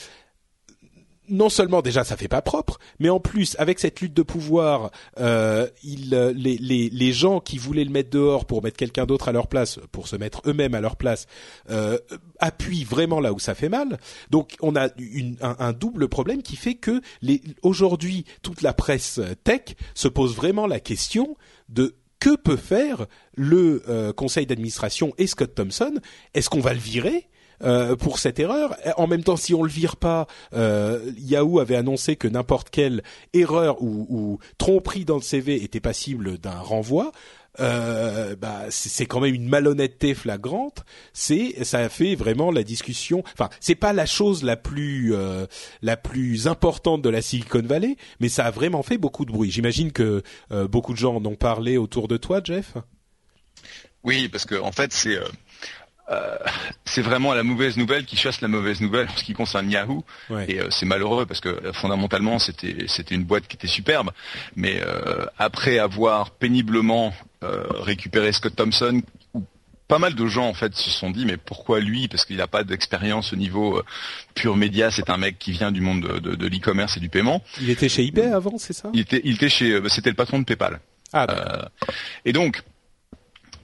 non 1.32 1.48
seulement 1.48 1.82
déjà 1.82 2.04
ça 2.04 2.16
fait 2.16 2.28
pas 2.28 2.42
propre, 2.42 2.78
mais 3.00 3.08
en 3.08 3.18
plus 3.18 3.56
avec 3.58 3.78
cette 3.78 4.00
lutte 4.00 4.14
de 4.14 4.22
pouvoir, 4.22 4.90
euh, 5.18 5.66
il, 5.82 6.14
euh, 6.14 6.32
les, 6.36 6.56
les, 6.58 6.90
les 6.90 7.12
gens 7.12 7.40
qui 7.40 7.58
voulaient 7.58 7.84
le 7.84 7.90
mettre 7.90 8.10
dehors 8.10 8.44
pour 8.44 8.62
mettre 8.62 8.76
quelqu'un 8.76 9.06
d'autre 9.06 9.28
à 9.28 9.32
leur 9.32 9.48
place, 9.48 9.80
pour 9.90 10.08
se 10.08 10.16
mettre 10.16 10.42
eux-mêmes 10.46 10.74
à 10.74 10.80
leur 10.80 10.96
place, 10.96 11.26
euh, 11.70 11.98
appuient 12.38 12.84
vraiment 12.84 13.18
là 13.18 13.32
où 13.32 13.38
ça 13.38 13.54
fait 13.54 13.70
mal. 13.70 13.98
Donc 14.30 14.56
on 14.60 14.76
a 14.76 14.88
une, 14.98 15.36
un, 15.40 15.72
double 15.72 16.08
problème 16.08 16.42
qui 16.42 16.56
fait 16.56 16.74
que 16.74 17.00
aujourd'hui 17.62 18.26
toute 18.42 18.60
la 18.60 18.74
presse 18.74 19.18
tech 19.42 19.74
se 19.94 20.08
pose 20.08 20.36
vraiment 20.36 20.66
la 20.66 20.80
question 20.80 21.36
de 21.70 21.94
que 22.22 22.36
peut 22.36 22.56
faire 22.56 23.06
le 23.34 23.82
euh, 23.88 24.12
conseil 24.12 24.46
d'administration 24.46 25.12
et 25.18 25.26
Scott 25.26 25.56
Thompson 25.56 25.94
Est-ce 26.34 26.48
qu'on 26.50 26.60
va 26.60 26.72
le 26.72 26.78
virer? 26.78 27.26
Euh, 27.62 27.96
pour 27.96 28.18
cette 28.18 28.38
erreur. 28.38 28.76
En 28.96 29.06
même 29.06 29.24
temps, 29.24 29.36
si 29.36 29.54
on 29.54 29.62
le 29.62 29.70
vire 29.70 29.96
pas, 29.96 30.26
euh, 30.54 31.12
Yahoo 31.18 31.60
avait 31.60 31.76
annoncé 31.76 32.16
que 32.16 32.28
n'importe 32.28 32.70
quelle 32.70 33.02
erreur 33.32 33.82
ou, 33.82 34.06
ou, 34.08 34.38
tromperie 34.58 35.04
dans 35.04 35.16
le 35.16 35.22
CV 35.22 35.62
était 35.62 35.80
passible 35.80 36.38
d'un 36.38 36.58
renvoi. 36.58 37.12
Euh, 37.60 38.34
bah, 38.34 38.64
c'est 38.70 39.04
quand 39.04 39.20
même 39.20 39.34
une 39.34 39.48
malhonnêteté 39.48 40.14
flagrante. 40.14 40.84
C'est, 41.12 41.64
ça 41.64 41.78
a 41.78 41.88
fait 41.88 42.14
vraiment 42.14 42.50
la 42.50 42.62
discussion. 42.62 43.22
Enfin, 43.32 43.50
c'est 43.60 43.74
pas 43.74 43.92
la 43.92 44.06
chose 44.06 44.42
la 44.42 44.56
plus 44.56 45.14
euh, 45.14 45.46
la 45.82 45.96
plus 45.96 46.48
importante 46.48 47.02
de 47.02 47.10
la 47.10 47.20
Silicon 47.20 47.62
Valley, 47.62 47.96
mais 48.20 48.28
ça 48.28 48.46
a 48.46 48.50
vraiment 48.50 48.82
fait 48.82 48.98
beaucoup 48.98 49.24
de 49.24 49.32
bruit. 49.32 49.50
J'imagine 49.50 49.92
que 49.92 50.22
euh, 50.50 50.66
beaucoup 50.66 50.92
de 50.92 50.98
gens 50.98 51.16
en 51.16 51.24
ont 51.26 51.34
parlé 51.34 51.76
autour 51.76 52.08
de 52.08 52.16
toi, 52.16 52.40
Jeff. 52.42 52.74
Oui, 54.02 54.28
parce 54.28 54.46
que 54.46 54.54
en 54.54 54.72
fait, 54.72 54.92
c'est 54.92 55.18
euh, 56.10 56.36
c'est 56.84 57.02
vraiment 57.02 57.32
la 57.32 57.42
mauvaise 57.42 57.76
nouvelle 57.76 58.04
qui 58.04 58.16
chasse 58.16 58.40
la 58.40 58.48
mauvaise 58.48 58.80
nouvelle 58.80 59.08
en 59.08 59.16
ce 59.16 59.24
qui 59.24 59.34
concerne 59.34 59.70
Yahoo. 59.70 60.04
Et 60.48 60.60
euh, 60.60 60.68
c'est 60.70 60.86
malheureux 60.86 61.26
parce 61.26 61.40
que 61.40 61.48
euh, 61.48 61.72
fondamentalement 61.72 62.38
c'était 62.38 62.86
c'était 62.88 63.14
une 63.14 63.24
boîte 63.24 63.46
qui 63.46 63.56
était 63.56 63.68
superbe, 63.68 64.10
mais 64.56 64.80
après 65.38 65.78
avoir 65.78 66.30
péniblement 66.30 67.12
récupéré 67.40 68.32
Scott 68.32 68.54
Thompson, 68.56 69.02
pas 69.88 69.98
mal 69.98 70.14
de 70.14 70.26
gens 70.26 70.48
en 70.48 70.54
fait 70.54 70.74
se 70.74 70.90
sont 70.90 71.10
dit 71.10 71.24
mais 71.24 71.36
pourquoi 71.36 71.80
lui? 71.80 72.08
Parce 72.08 72.24
qu'il 72.24 72.36
n'a 72.36 72.46
pas 72.46 72.64
d'expérience 72.64 73.32
au 73.32 73.36
niveau 73.36 73.82
pur 74.34 74.56
média. 74.56 74.90
C'est 74.90 75.10
un 75.10 75.16
mec 75.16 75.38
qui 75.38 75.52
vient 75.52 75.72
du 75.72 75.80
monde 75.80 76.02
de, 76.20 76.34
de, 76.34 76.46
l'e-commerce 76.46 76.96
et 76.96 77.00
du 77.00 77.08
paiement. 77.08 77.42
Il 77.60 77.70
était 77.70 77.88
chez 77.88 78.06
eBay 78.06 78.26
avant 78.26 78.58
c'est 78.58 78.72
ça? 78.72 78.90
Il 78.92 79.00
était 79.00 79.20
il 79.24 79.34
était 79.36 79.48
chez 79.48 79.80
c'était 79.88 80.10
le 80.10 80.16
patron 80.16 80.38
de 80.40 80.44
PayPal. 80.44 80.80
Ah, 81.12 81.68
et 82.24 82.32
donc 82.32 82.62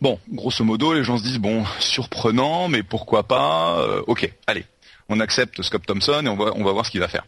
Bon, 0.00 0.18
grosso 0.30 0.64
modo, 0.64 0.94
les 0.94 1.04
gens 1.04 1.18
se 1.18 1.22
disent 1.22 1.38
bon, 1.38 1.64
surprenant, 1.80 2.68
mais 2.68 2.82
pourquoi 2.82 3.26
pas 3.26 3.80
euh, 3.80 4.02
Ok, 4.06 4.32
allez, 4.46 4.64
on 5.08 5.20
accepte 5.20 5.61
Scott 5.62 5.84
Thompson 5.87 6.22
et 6.24 6.28
on 6.28 6.37
va 6.37 6.52
on 6.54 6.64
va 6.64 6.72
voir 6.72 6.87
ce 6.87 6.90
qu'il 6.90 7.00
va 7.00 7.08
faire. 7.08 7.26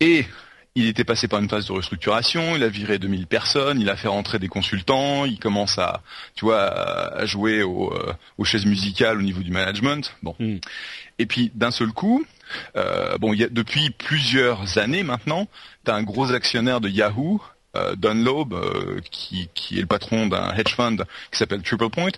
Et 0.00 0.26
il 0.74 0.86
était 0.86 1.04
passé 1.04 1.28
par 1.28 1.40
une 1.40 1.48
phase 1.48 1.66
de 1.66 1.72
restructuration, 1.72 2.56
il 2.56 2.62
a 2.62 2.68
viré 2.68 2.98
2000 2.98 3.26
personnes, 3.26 3.80
il 3.80 3.90
a 3.90 3.96
fait 3.96 4.08
rentrer 4.08 4.38
des 4.38 4.48
consultants, 4.48 5.26
il 5.26 5.38
commence 5.38 5.78
à, 5.78 6.02
tu 6.34 6.46
vois, 6.46 6.62
à 6.62 7.26
jouer 7.26 7.62
au, 7.62 7.92
euh, 7.92 8.12
aux 8.38 8.44
chaises 8.44 8.64
musicales 8.64 9.18
au 9.18 9.22
niveau 9.22 9.42
du 9.42 9.50
management. 9.50 10.14
Bon. 10.22 10.34
Hmm. 10.38 10.58
Et 11.18 11.26
puis 11.26 11.52
d'un 11.54 11.70
seul 11.70 11.92
coup, 11.92 12.24
euh, 12.76 13.18
bon, 13.18 13.34
il 13.34 13.40
y 13.40 13.44
a, 13.44 13.48
depuis 13.48 13.90
plusieurs 13.90 14.78
années 14.78 15.02
maintenant, 15.02 15.46
tu 15.84 15.90
as 15.90 15.94
un 15.94 16.02
gros 16.02 16.32
actionnaire 16.32 16.80
de 16.80 16.88
Yahoo 16.88 17.42
euh, 17.76 17.96
Dunlop, 17.96 18.52
euh, 18.52 19.00
qui, 19.10 19.48
qui, 19.54 19.78
est 19.78 19.80
le 19.80 19.86
patron 19.86 20.26
d'un 20.26 20.54
hedge 20.54 20.74
fund 20.74 20.96
qui 21.30 21.38
s'appelle 21.38 21.62
Triple 21.62 21.90
Point, 21.90 22.10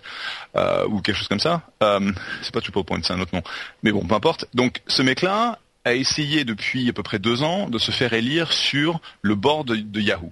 euh, 0.55 0.85
ou 0.87 1.01
quelque 1.01 1.17
chose 1.17 1.27
comme 1.27 1.39
ça. 1.39 1.61
Euh, 1.83 2.11
c'est 2.41 2.53
pas 2.53 2.61
Triple 2.61 2.83
Point, 2.83 2.99
c'est 3.03 3.13
un 3.13 3.19
autre 3.19 3.35
nom. 3.35 3.43
Mais 3.83 3.91
bon, 3.91 4.05
peu 4.05 4.15
importe. 4.15 4.45
Donc 4.53 4.81
ce 4.87 5.01
mec-là 5.01 5.59
a 5.85 5.93
essayé 5.93 6.43
depuis 6.45 6.89
à 6.89 6.93
peu 6.93 7.03
près 7.03 7.19
deux 7.19 7.43
ans 7.43 7.69
de 7.69 7.77
se 7.77 7.91
faire 7.91 8.13
élire 8.13 8.51
sur 8.51 8.99
le 9.21 9.35
board 9.35 9.67
de, 9.67 10.01
Yahoo 10.01 10.31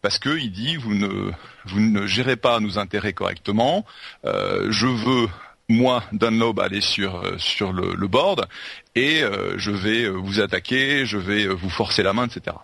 parce 0.00 0.18
qu'il 0.20 0.52
dit 0.52 0.76
vous 0.76 0.94
ne 0.94 1.32
vous 1.64 1.80
ne 1.80 2.06
gérez 2.06 2.36
pas 2.36 2.60
nos 2.60 2.78
intérêts 2.78 3.12
correctement. 3.12 3.84
Euh, 4.24 4.68
je 4.70 4.86
veux 4.86 5.28
moi 5.68 6.04
Dunlop 6.12 6.60
aller 6.60 6.80
sur 6.80 7.20
sur 7.38 7.72
le, 7.72 7.94
le 7.94 8.06
board 8.06 8.46
et 8.94 9.24
euh, 9.24 9.58
je 9.58 9.72
vais 9.72 10.08
vous 10.08 10.40
attaquer, 10.40 11.04
je 11.04 11.18
vais 11.18 11.48
vous 11.48 11.70
forcer 11.70 12.04
la 12.04 12.12
main, 12.12 12.28
etc. 12.28 12.56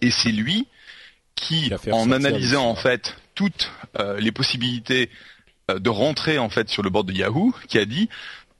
Et 0.00 0.10
c'est 0.10 0.32
lui 0.32 0.66
qui, 1.40 1.70
en 1.90 2.10
analysant 2.10 2.68
en 2.68 2.74
fait 2.74 3.16
toutes 3.34 3.70
euh, 3.98 4.18
les 4.20 4.32
possibilités 4.32 5.10
euh, 5.70 5.78
de 5.78 5.90
rentrer 5.90 6.38
en 6.38 6.48
fait 6.48 6.68
sur 6.68 6.82
le 6.82 6.90
board 6.90 7.06
de 7.06 7.12
Yahoo, 7.12 7.54
qui 7.68 7.78
a 7.78 7.84
dit 7.84 8.08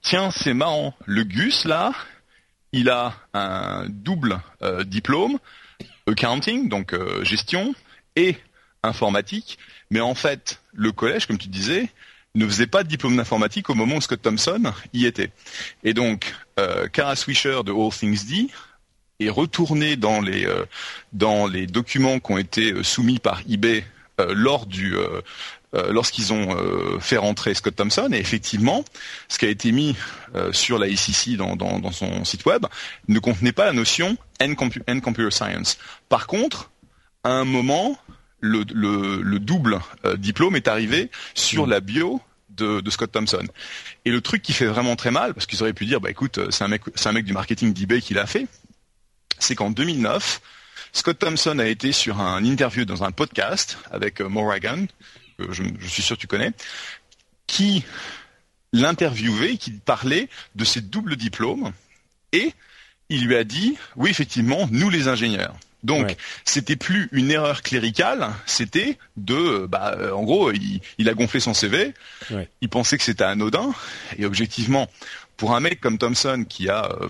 tiens 0.03 0.31
c'est 0.31 0.55
marrant, 0.55 0.95
le 1.05 1.25
Gus 1.25 1.65
là, 1.65 1.93
il 2.73 2.89
a 2.91 3.15
un 3.35 3.87
double 3.89 4.41
euh, 4.63 4.85
diplôme, 4.85 5.39
accounting 6.07 6.69
donc 6.69 6.95
gestion 7.25 7.75
et 8.17 8.37
informatique, 8.83 9.59
mais 9.91 10.01
en 10.01 10.15
fait 10.15 10.61
le 10.73 10.93
collège 10.93 11.27
comme 11.27 11.39
tu 11.39 11.49
disais 11.49 11.89
ne 12.35 12.47
faisait 12.47 12.67
pas 12.67 12.85
de 12.85 12.89
diplôme 12.89 13.17
d'informatique 13.17 13.69
au 13.71 13.75
moment 13.75 13.97
où 13.97 14.01
Scott 14.01 14.23
Thompson 14.23 14.73
y 14.93 15.07
était. 15.07 15.33
Et 15.83 15.93
donc, 15.93 16.35
Kara 16.93 17.17
Swisher 17.17 17.63
de 17.65 17.73
All 17.73 17.91
Things 17.91 18.27
D 18.27 18.49
est 19.21 19.31
retourné 19.31 19.97
dans 19.97 20.21
les 20.21 20.47
euh, 20.47 20.65
dans 21.13 21.47
les 21.47 21.67
documents 21.67 22.21
qui 22.21 22.33
ont 22.33 22.39
été 22.39 22.73
euh, 22.73 22.83
soumis 22.83 23.19
par 23.19 23.43
eBay 23.49 23.85
euh, 24.21 24.33
lors 24.35 24.67
du 24.67 24.97
lorsqu'ils 25.91 26.33
ont 26.33 26.99
fait 26.99 27.19
rentrer 27.19 27.53
Scott 27.53 27.77
Thompson, 27.77 28.09
et 28.11 28.17
effectivement, 28.17 28.87
ce 29.29 29.37
qui 29.37 29.45
a 29.45 29.51
été 29.51 29.71
mis 29.71 29.95
sur 30.51 30.79
la 30.79 30.89
ICC 30.89 31.37
dans, 31.37 31.57
dans, 31.57 31.79
dans, 31.79 31.93
son 31.93 32.25
site 32.25 32.47
web 32.47 32.65
ne 33.07 33.19
contenait 33.19 33.53
pas 33.53 33.67
la 33.67 33.75
notion 33.75 34.17
N, 34.41 34.57
Computer 34.57 35.31
Science. 35.31 35.77
Par 36.09 36.27
contre, 36.27 36.71
à 37.23 37.33
un 37.33 37.45
moment, 37.45 37.99
le, 38.41 38.65
le, 38.73 39.21
le 39.21 39.39
double 39.39 39.79
diplôme 40.17 40.57
est 40.57 40.69
arrivé 40.69 41.11
sur 41.35 41.67
la 41.67 41.81
bio 41.81 42.23
de, 42.49 42.81
de, 42.81 42.91
Scott 42.91 43.13
Thompson. 43.13 43.47
Et 44.07 44.11
le 44.11 44.23
truc 44.23 44.41
qui 44.41 44.55
fait 44.55 44.67
vraiment 44.67 44.97
très 44.97 45.11
mal, 45.11 45.35
parce 45.35 45.45
qu'ils 45.45 45.63
auraient 45.63 45.75
pu 45.75 45.85
dire, 45.85 46.01
bah 46.01 46.09
écoute, 46.09 46.41
c'est 46.51 46.65
un 46.65 46.69
mec, 46.69 46.81
c'est 46.95 47.11
un 47.11 47.13
mec 47.13 47.27
du 47.27 47.35
marketing 47.35 47.75
d'eBay 47.75 48.01
qui 48.01 48.15
l'a 48.15 48.25
fait 48.25 48.47
c'est 49.39 49.55
qu'en 49.55 49.71
2009, 49.71 50.41
Scott 50.93 51.19
Thompson 51.19 51.59
a 51.59 51.67
été 51.67 51.93
sur 51.93 52.21
un 52.21 52.45
interview 52.45 52.85
dans 52.85 53.05
un 53.05 53.13
podcast 53.13 53.79
avec 53.91 54.21
euh, 54.21 54.29
Morrigan, 54.29 54.87
que 55.39 55.53
je, 55.53 55.63
suis 55.87 56.03
sûr 56.03 56.17
que 56.17 56.23
tu 56.23 56.27
connais, 56.27 56.53
qui 57.47 57.85
l'interviewait, 58.73 59.57
qui 59.57 59.73
parlait 59.73 60.29
de 60.55 60.65
ses 60.65 60.81
doubles 60.81 61.17
diplômes, 61.17 61.73
et 62.33 62.53
il 63.09 63.27
lui 63.27 63.37
a 63.37 63.45
dit, 63.45 63.77
oui 63.97 64.11
effectivement, 64.11 64.69
nous 64.71 64.91
les 64.91 65.09
ingénieurs. 65.09 65.57
Donc, 65.85 66.17
c'était 66.45 66.75
plus 66.75 67.09
une 67.13 67.31
erreur 67.31 67.63
cléricale, 67.63 68.31
c'était 68.47 68.99
de, 69.17 69.65
bah, 69.67 69.95
euh, 69.97 70.11
en 70.11 70.25
gros, 70.25 70.51
il, 70.51 71.09
a 71.09 71.15
gonflé 71.15 71.39
son 71.39 71.55
CV, 71.55 71.95
il 72.61 72.69
pensait 72.69 72.99
que 72.99 73.05
c'était 73.05 73.25
anodin, 73.25 73.73
et 74.19 74.27
objectivement, 74.27 74.91
pour 75.37 75.55
un 75.55 75.61
mec 75.61 75.81
comme 75.81 75.97
Thompson 75.97 76.45
qui 76.49 76.69
a 76.69 76.87
euh, 76.87 77.09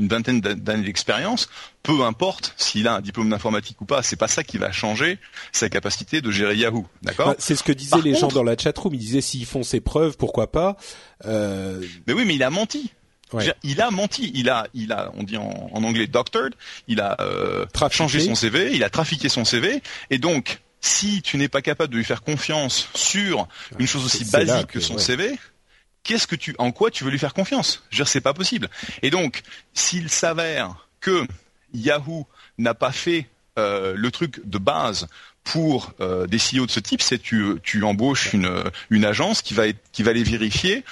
une 0.00 0.08
vingtaine 0.08 0.40
d'années 0.40 0.84
d'expérience, 0.84 1.48
peu 1.82 2.02
importe 2.02 2.54
s'il 2.56 2.88
a 2.88 2.94
un 2.94 3.00
diplôme 3.00 3.30
d'informatique 3.30 3.80
ou 3.80 3.84
pas, 3.84 4.02
c'est 4.02 4.16
pas 4.16 4.28
ça 4.28 4.42
qui 4.42 4.58
va 4.58 4.72
changer 4.72 5.18
sa 5.52 5.68
capacité 5.68 6.20
de 6.20 6.30
gérer 6.30 6.56
Yahoo, 6.56 6.86
d'accord? 7.02 7.28
Bah, 7.28 7.36
C'est 7.38 7.54
ce 7.54 7.62
que 7.62 7.72
disaient 7.72 8.02
les 8.02 8.14
gens 8.14 8.28
dans 8.28 8.42
la 8.42 8.56
chatroom. 8.56 8.94
Ils 8.94 8.98
disaient 8.98 9.20
s'ils 9.20 9.46
font 9.46 9.62
ses 9.62 9.80
preuves, 9.80 10.16
pourquoi 10.16 10.50
pas 10.50 10.76
euh... 11.26 11.80
Mais 12.06 12.14
oui, 12.14 12.24
mais 12.26 12.34
il 12.34 12.42
a 12.42 12.50
menti. 12.50 12.90
Il 13.62 13.80
a 13.80 13.90
menti. 13.90 14.32
Il 14.34 14.48
a, 14.48 14.66
il 14.74 14.92
a, 14.92 15.12
on 15.16 15.22
dit 15.22 15.36
en, 15.36 15.70
anglais 15.72 16.06
doctored. 16.06 16.54
Il 16.88 17.00
a 17.00 17.16
euh, 17.20 17.66
changé 17.90 18.20
son 18.20 18.34
CV. 18.34 18.74
Il 18.74 18.82
a 18.82 18.90
trafiqué 18.90 19.28
son 19.28 19.44
CV. 19.44 19.82
Et 20.10 20.18
donc, 20.18 20.60
si 20.80 21.22
tu 21.22 21.36
n'es 21.36 21.48
pas 21.48 21.62
capable 21.62 21.92
de 21.92 21.98
lui 21.98 22.04
faire 22.04 22.22
confiance 22.22 22.88
sur 22.94 23.46
une 23.78 23.86
chose 23.86 24.04
aussi 24.04 24.24
basique 24.24 24.66
que, 24.66 24.80
son 24.80 24.98
CV, 24.98 25.38
qu'est-ce 26.02 26.26
que 26.26 26.36
tu, 26.36 26.54
en 26.58 26.72
quoi 26.72 26.90
tu 26.90 27.04
veux 27.04 27.10
lui 27.10 27.18
faire 27.18 27.34
confiance? 27.34 27.82
Je 27.90 27.96
veux 27.96 28.04
dire, 28.04 28.08
c'est 28.08 28.20
pas 28.20 28.34
possible. 28.34 28.68
Et 29.02 29.10
donc, 29.10 29.42
s'il 29.74 30.10
s'avère 30.10 30.88
que 31.00 31.26
Yahoo 31.72 32.26
n'a 32.58 32.74
pas 32.74 32.92
fait 32.92 33.28
euh, 33.58 33.94
le 33.96 34.10
truc 34.10 34.40
de 34.44 34.58
base 34.58 35.06
pour 35.44 35.92
euh, 36.00 36.26
des 36.26 36.38
CEO 36.38 36.66
de 36.66 36.70
ce 36.70 36.80
type, 36.80 37.02
c'est 37.02 37.18
tu, 37.18 37.54
tu 37.62 37.82
embauches 37.84 38.32
une, 38.32 38.62
une 38.90 39.04
agence 39.04 39.42
qui 39.42 39.54
va, 39.54 39.64
qui 39.92 40.02
va 40.02 40.12
les 40.12 40.22
vérifier 40.22 40.84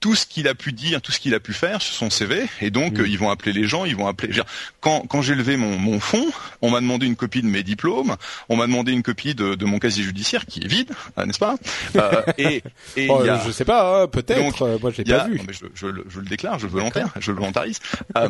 tout 0.00 0.14
ce 0.14 0.26
qu'il 0.26 0.46
a 0.48 0.54
pu 0.54 0.72
dire, 0.72 1.00
tout 1.00 1.12
ce 1.12 1.18
qu'il 1.18 1.34
a 1.34 1.40
pu 1.40 1.52
faire 1.52 1.80
sur 1.80 1.94
son 1.94 2.10
CV, 2.10 2.46
et 2.60 2.70
donc 2.70 2.98
mm. 2.98 3.00
euh, 3.00 3.08
ils 3.08 3.18
vont 3.18 3.30
appeler 3.30 3.52
les 3.52 3.64
gens, 3.64 3.84
ils 3.84 3.96
vont 3.96 4.06
appeler. 4.06 4.32
Quand, 4.80 5.00
quand 5.08 5.22
j'ai 5.22 5.34
levé 5.34 5.56
mon, 5.56 5.78
mon 5.78 6.00
fonds, 6.00 6.30
on 6.62 6.70
m'a 6.70 6.80
demandé 6.80 7.06
une 7.06 7.16
copie 7.16 7.42
de 7.42 7.46
mes 7.46 7.62
diplômes, 7.62 8.16
on 8.48 8.56
m'a 8.56 8.66
demandé 8.66 8.92
une 8.92 9.02
copie 9.02 9.34
de, 9.34 9.54
de 9.54 9.64
mon 9.64 9.78
casier 9.78 10.04
judiciaire 10.04 10.46
qui 10.46 10.60
est 10.60 10.66
vide, 10.66 10.92
hein, 11.16 11.26
n'est-ce 11.26 11.38
pas? 11.38 11.56
Euh, 11.96 12.22
Et, 12.38 12.62
et 12.96 13.08
oh, 13.08 13.24
y 13.24 13.28
a... 13.28 13.42
je 13.46 13.50
sais 13.50 13.64
pas, 13.64 14.02
hein, 14.02 14.06
peut-être. 14.08 14.62
Euh, 14.62 14.78
moi, 14.80 14.90
je 14.90 15.02
l'ai 15.02 15.04
pas 15.04 15.26
vu. 15.26 15.40
je, 15.48 15.66
je, 15.74 15.86
je, 16.08 16.20
le 16.20 16.26
déclare, 16.26 16.58
je 16.58 16.66
le 16.66 16.72
volontaire, 16.72 17.12
je 17.18 17.30
le 17.30 17.38
volontarise. 17.38 17.80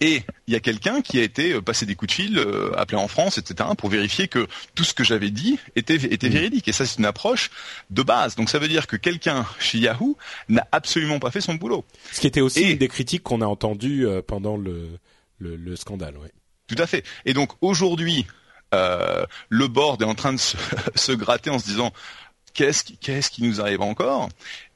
Et 0.00 0.22
il 0.46 0.54
y 0.54 0.56
a 0.56 0.60
quelqu'un 0.60 1.02
qui 1.02 1.18
a 1.18 1.22
été 1.22 1.52
euh, 1.52 1.60
passer 1.60 1.84
des 1.84 1.94
coups 1.94 2.08
de 2.08 2.14
fil, 2.14 2.38
euh, 2.38 2.72
appelé 2.78 2.96
en 2.96 3.08
France, 3.08 3.36
etc., 3.36 3.70
pour 3.76 3.90
vérifier 3.90 4.28
que 4.28 4.46
tout 4.74 4.84
ce 4.84 4.94
que 4.94 5.04
j'avais 5.04 5.30
dit 5.30 5.58
était, 5.76 5.96
était 5.96 6.28
mm. 6.28 6.32
véridique. 6.32 6.68
Et 6.68 6.72
ça, 6.72 6.86
c'est 6.86 6.98
une 6.98 7.04
approche 7.04 7.50
de 7.90 8.02
base. 8.02 8.34
Donc 8.34 8.48
ça 8.48 8.58
veut 8.58 8.68
dire 8.68 8.86
que 8.86 8.96
quelqu'un 8.96 9.46
chez 9.58 9.78
Yahoo 9.78 10.16
n'a 10.48 10.66
absolument 10.72 11.18
pas 11.18 11.30
fait 11.30 11.42
son 11.42 11.54
boulot. 11.54 11.84
Ce 12.12 12.20
qui 12.20 12.26
était 12.26 12.40
aussi 12.40 12.72
une 12.72 12.78
des 12.78 12.88
critiques 12.88 13.22
qu'on 13.22 13.42
a 13.42 13.46
entendues 13.46 14.06
euh, 14.06 14.22
pendant 14.22 14.56
le, 14.56 14.88
le, 15.38 15.56
le 15.56 15.76
scandale. 15.76 16.16
Ouais. 16.16 16.32
Tout 16.66 16.80
à 16.80 16.86
fait. 16.86 17.04
Et 17.26 17.34
donc 17.34 17.52
aujourd'hui, 17.60 18.26
euh, 18.72 19.24
le 19.48 19.68
board 19.68 20.00
est 20.02 20.06
en 20.06 20.14
train 20.14 20.32
de 20.32 20.38
se, 20.38 20.56
se 20.94 21.12
gratter 21.12 21.50
en 21.50 21.58
se 21.58 21.64
disant 21.64 21.92
qu'est-ce 22.54 22.84
qui, 22.84 22.96
qu'est-ce 22.96 23.30
qui 23.30 23.42
nous 23.42 23.60
arrive 23.60 23.82
encore? 23.82 24.28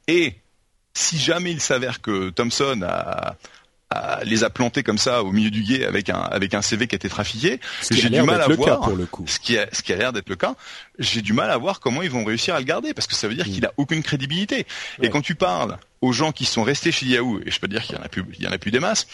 Et 0.09 0.34
si 0.94 1.18
jamais 1.18 1.53
il 1.53 1.61
s'avère 1.61 2.01
que 2.01 2.30
Thomson 2.30 2.82
a, 2.82 3.36
les 4.24 4.45
a 4.45 4.51
plantés 4.51 4.82
comme 4.82 4.99
ça 4.99 5.22
au 5.22 5.32
milieu 5.32 5.51
du 5.51 5.62
guet 5.62 5.84
avec 5.84 6.11
un 6.11 6.20
avec 6.20 6.55
un 6.55 6.62
CV 6.62 6.86
qui 6.86 6.95
a 6.95 6.97
été 6.97 7.09
trafiqué. 7.09 7.61
J'ai 7.90 8.11
du 8.11 8.22
mal 8.22 8.40
à 8.40 8.49
voir 8.49 8.80
pour 8.80 8.97
le 8.97 9.07
coup. 9.07 9.24
Ce 9.26 9.38
qui 9.38 9.59
a 9.59 9.66
ce 9.72 9.82
qui 9.82 9.92
a 9.92 9.97
l'air 9.97 10.12
d'être 10.12 10.28
le 10.28 10.36
cas. 10.36 10.55
J'ai 10.99 11.22
du 11.22 11.32
mal 11.32 11.51
à 11.51 11.57
voir 11.57 11.80
comment 11.80 12.03
ils 12.03 12.11
vont 12.11 12.24
réussir 12.24 12.55
à 12.55 12.59
le 12.59 12.64
garder 12.64 12.95
parce 12.95 13.07
que 13.07 13.14
ça 13.14 13.28
veut 13.28 13.34
dire 13.34 13.47
mm. 13.47 13.53
qu'il 13.53 13.66
a 13.66 13.72
aucune 13.76 14.03
crédibilité. 14.03 14.66
Et 15.03 15.11
quand 15.11 15.22
tu 15.22 15.34
parles 15.34 15.78
aux 16.01 16.12
gens 16.12 16.32
qui 16.32 16.45
sont 16.45 16.62
restés 16.62 16.92
chez 16.92 17.07
Yahoo 17.07 17.40
et 17.45 17.51
je 17.51 17.59
peux 17.61 17.68
dire 17.68 17.82
qu'il 17.82 17.97
y 17.97 17.99
en 17.99 18.03
a 18.03 18.09
plus 18.09 18.24
il 18.38 18.45
y 18.45 18.49
en 18.49 18.53
a 18.53 18.59
plus 18.59 18.70
des 18.70 18.80
masses, 18.80 19.07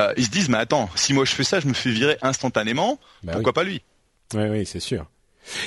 euh, 0.00 0.12
ils 0.16 0.24
se 0.24 0.30
disent 0.30 0.48
mais 0.48 0.58
attends 0.58 0.90
si 0.94 1.12
moi 1.12 1.24
je 1.24 1.32
fais 1.32 1.44
ça 1.44 1.60
je 1.60 1.66
me 1.66 1.74
fais 1.74 1.90
virer 1.90 2.16
instantanément 2.22 2.98
bah 3.22 3.32
pourquoi 3.32 3.52
pas 3.52 3.64
lui? 3.64 3.82
Oui 4.34 4.44
oui 4.48 4.66
c'est 4.66 4.80
sûr. 4.80 5.06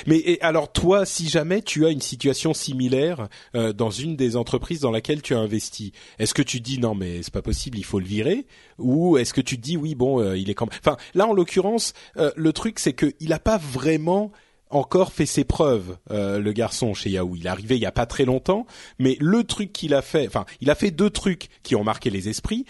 Mais 0.06 0.38
alors 0.40 0.72
toi, 0.72 1.06
si 1.06 1.28
jamais 1.28 1.62
tu 1.62 1.86
as 1.86 1.90
une 1.90 2.00
situation 2.00 2.54
similaire 2.54 3.28
euh, 3.54 3.72
dans 3.72 3.90
une 3.90 4.16
des 4.16 4.36
entreprises 4.36 4.80
dans 4.80 4.90
laquelle 4.90 5.22
tu 5.22 5.34
as 5.34 5.38
investi, 5.38 5.92
est-ce 6.18 6.34
que 6.34 6.42
tu 6.42 6.60
dis 6.60 6.78
non 6.78 6.94
mais 6.94 7.22
c'est 7.22 7.32
pas 7.32 7.42
possible, 7.42 7.78
il 7.78 7.84
faut 7.84 8.00
le 8.00 8.06
virer, 8.06 8.46
ou 8.78 9.18
est-ce 9.18 9.34
que 9.34 9.40
tu 9.40 9.56
dis 9.58 9.76
oui 9.76 9.94
bon 9.94 10.20
euh, 10.20 10.36
il 10.36 10.50
est 10.50 10.54
quand 10.54 10.70
même... 10.70 10.78
Enfin 10.80 10.96
là 11.14 11.26
en 11.26 11.32
l'occurrence, 11.32 11.92
euh, 12.16 12.30
le 12.36 12.52
truc 12.52 12.78
c'est 12.78 12.92
qu'il 12.92 13.28
n'a 13.28 13.38
pas 13.38 13.58
vraiment 13.58 14.32
encore 14.68 15.12
fait 15.12 15.26
ses 15.26 15.44
preuves, 15.44 15.96
le 16.10 16.50
garçon 16.50 16.92
chez 16.92 17.08
Yahoo. 17.10 17.36
Il 17.36 17.46
est 17.46 17.48
arrivé 17.48 17.76
il 17.76 17.82
y 17.82 17.86
a 17.86 17.92
pas 17.92 18.04
très 18.04 18.24
longtemps, 18.24 18.66
mais 18.98 19.16
le 19.20 19.44
truc 19.44 19.72
qu'il 19.72 19.94
a 19.94 20.02
fait, 20.02 20.26
enfin, 20.26 20.44
il 20.60 20.70
a 20.70 20.74
fait 20.74 20.90
deux 20.90 21.08
trucs 21.08 21.48
qui 21.62 21.76
ont 21.76 21.84
marqué 21.84 22.10
les 22.10 22.28
esprits. 22.28 22.64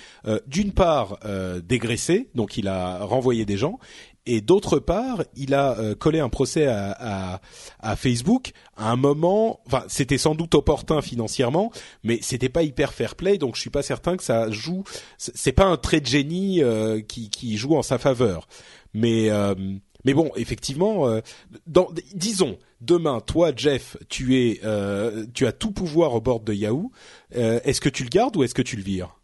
D'une 0.47 0.73
part, 0.73 1.19
dégraisser, 1.65 2.29
donc 2.35 2.59
il 2.59 2.69
a 2.69 3.03
renvoyé 3.03 3.47
des 3.47 3.57
gens, 3.57 3.79
et 4.27 4.41
d'autre 4.41 4.81
part, 4.81 5.23
il 5.37 5.55
a 5.55 5.79
euh, 5.79 5.95
collé 5.95 6.19
un 6.19 6.29
procès 6.29 6.67
à, 6.67 7.41
à, 7.81 7.97
Facebook 7.97 8.53
à 8.77 8.91
un 8.91 8.97
moment. 8.97 9.61
Enfin, 9.67 9.85
c'était 9.89 10.19
sans 10.19 10.35
doute 10.35 10.55
opportun 10.55 11.01
financièrement, 11.01 11.71
mais 12.03 12.19
c'était 12.23 12.49
pas 12.49 12.65
hyper 12.65 12.93
fair 12.93 13.15
play. 13.15 13.39
Donc, 13.39 13.55
je 13.55 13.61
suis 13.61 13.71
pas 13.71 13.83
certain 13.83 14.17
que 14.17 14.25
ça 14.25 14.51
joue. 14.51 14.83
C'est 15.17 15.53
pas 15.53 15.67
un 15.67 15.77
trait 15.77 16.01
de 16.01 16.07
génie 16.07 16.63
euh, 16.63 17.01
qui, 17.01 17.31
qui, 17.31 17.57
joue 17.57 17.77
en 17.77 17.83
sa 17.83 17.99
faveur. 17.99 18.49
Mais 18.95 19.31
euh, 19.31 19.55
mais 20.05 20.15
bon, 20.15 20.31
effectivement, 20.37 21.09
dans, 21.67 21.89
disons 22.15 22.59
demain, 22.81 23.21
toi, 23.21 23.51
Jeff, 23.57 23.97
tu 24.09 24.37
es 24.37 24.61
tu 25.35 25.47
as 25.47 25.53
tout 25.53 25.73
pouvoir 25.73 26.15
au 26.15 26.21
bord 26.21 26.41
de 26.41 26.53
Yahoo. 26.53 26.93
est-ce 27.33 27.81
que 27.81 27.89
tu 27.89 28.05
le 28.05 28.09
gardes 28.09 28.37
ou 28.37 28.45
est-ce 28.45 28.55
que 28.55 28.63
tu 28.63 28.77
le 28.77 28.83
vires? 28.83 29.17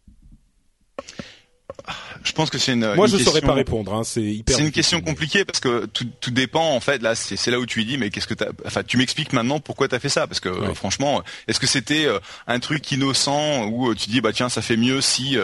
Je 2.23 2.33
pense 2.33 2.51
que 2.51 2.59
c'est 2.59 2.73
une. 2.73 2.95
Moi, 2.95 3.07
je 3.07 3.17
saurais 3.19 3.41
pas 3.41 3.55
répondre. 3.55 3.95
Hein, 3.95 4.03
c'est 4.05 4.23
hyper. 4.23 4.57
C'est 4.57 4.63
une 4.63 4.71
question 4.71 5.01
compliquée 5.01 5.45
parce 5.45 5.61
que 5.61 5.87
tout, 5.87 6.07
tout 6.21 6.31
dépend 6.31 6.75
en 6.75 6.81
fait. 6.81 7.03
Là, 7.03 7.15
c'est 7.15 7.51
là 7.51 7.59
où 7.59 7.67
tu 7.67 7.79
lui 7.79 7.87
dis, 7.87 7.99
mais 7.99 8.11
qu'est-ce 8.11 8.27
que 8.27 8.35
t'as. 8.35 8.51
Enfin, 8.67 8.83
tu 8.83 8.97
m'expliques 8.97 9.33
maintenant 9.33 9.61
pourquoi 9.61 9.89
t'as 9.89 9.99
fait 9.99 10.09
ça 10.09 10.27
parce 10.27 10.41
que 10.41 10.49
euh, 10.49 10.75
franchement, 10.75 11.23
est-ce 11.49 11.61
que 11.61 11.67
c'était 11.67 12.07
euh, 12.07 12.19
un 12.47 12.61
truc 12.61 12.91
innocent 12.93 13.67
où 13.67 13.91
euh, 13.91 13.95
tu 13.95 14.11
dis 14.11 14.21
bah 14.21 14.33
tiens, 14.33 14.49
ça 14.49 14.63
fait 14.63 14.77
mieux 14.77 15.01
si 15.01 15.37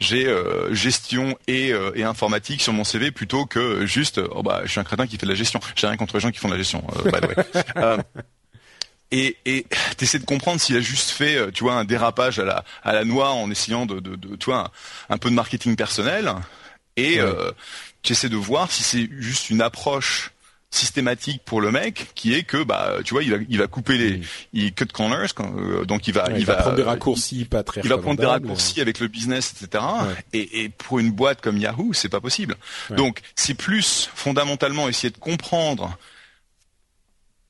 j'ai 0.00 0.34
gestion 0.70 1.36
et, 1.46 1.72
et 1.94 2.04
informatique 2.04 2.60
sur 2.62 2.72
mon 2.72 2.84
CV 2.84 3.10
plutôt 3.10 3.46
que 3.46 3.86
juste 3.86 4.20
oh 4.30 4.42
bah 4.42 4.62
je 4.64 4.70
suis 4.70 4.80
un 4.80 4.84
crétin 4.84 5.06
qui 5.06 5.16
fait 5.16 5.26
de 5.26 5.32
la 5.32 5.36
gestion. 5.36 5.60
J'ai 5.74 5.86
rien 5.86 5.96
contre 5.96 6.14
les 6.14 6.20
gens 6.20 6.30
qui 6.30 6.38
font 6.38 6.48
de 6.48 6.54
la 6.54 6.58
gestion. 6.58 6.84
by 7.04 7.20
the 7.20 7.76
way. 7.76 7.96
et 9.14 9.36
et 9.46 9.66
t'essaies 9.96 10.18
de 10.18 10.24
comprendre 10.24 10.60
s'il 10.60 10.76
a 10.76 10.80
juste 10.80 11.10
fait 11.10 11.36
euh, 11.36 11.50
tu 11.50 11.64
vois 11.64 11.74
un 11.74 11.84
dérapage 11.84 12.38
à 12.38 12.44
la 12.44 12.64
à 12.82 12.92
la 12.92 13.04
noix 13.04 13.30
en 13.30 13.50
essayant 13.50 13.86
de 13.86 14.00
de, 14.00 14.16
de 14.16 14.36
tu 14.36 14.46
vois 14.46 14.70
un, 15.08 15.18
peu 15.18 15.30
de 15.30 15.34
marketing 15.34 15.76
personnel. 15.76 16.32
Et 16.96 17.18
euh, 17.18 17.50
tu 18.02 18.12
essaies 18.12 18.28
de 18.28 18.36
voir 18.36 18.70
si 18.70 18.84
c'est 18.84 19.08
juste 19.18 19.50
une 19.50 19.60
approche 19.60 20.30
systématique 20.70 21.42
pour 21.44 21.60
le 21.60 21.70
mec 21.70 22.10
qui 22.14 22.34
est 22.34 22.42
que 22.42 22.62
bah 22.62 22.96
tu 23.04 23.14
vois 23.14 23.22
il 23.22 23.30
va 23.30 23.36
il 23.48 23.58
va 23.58 23.68
couper 23.68 23.96
les 23.96 24.20
il 24.52 24.72
cut 24.72 24.86
corners 24.86 25.28
euh, 25.38 25.84
donc 25.84 26.08
il 26.08 26.14
va 26.14 26.26
il, 26.36 26.44
va, 26.44 26.54
prendre 26.54 26.76
des 26.76 26.82
raccourcis 26.82 27.44
pas 27.44 27.62
très 27.62 27.80
il 27.82 27.88
va 27.88 27.98
prendre 27.98 28.18
des 28.18 28.26
raccourcis 28.26 28.80
avec 28.80 28.98
le 28.98 29.06
business 29.06 29.54
etc 29.54 29.84
et, 30.32 30.64
et 30.64 30.68
pour 30.68 30.98
une 30.98 31.12
boîte 31.12 31.40
comme 31.40 31.58
Yahoo 31.58 31.92
c'est 31.92 32.08
pas 32.08 32.20
possible. 32.20 32.56
Donc 32.90 33.20
c'est 33.36 33.54
plus 33.54 34.10
fondamentalement 34.14 34.88
essayer 34.88 35.10
de 35.10 35.18
comprendre 35.18 35.96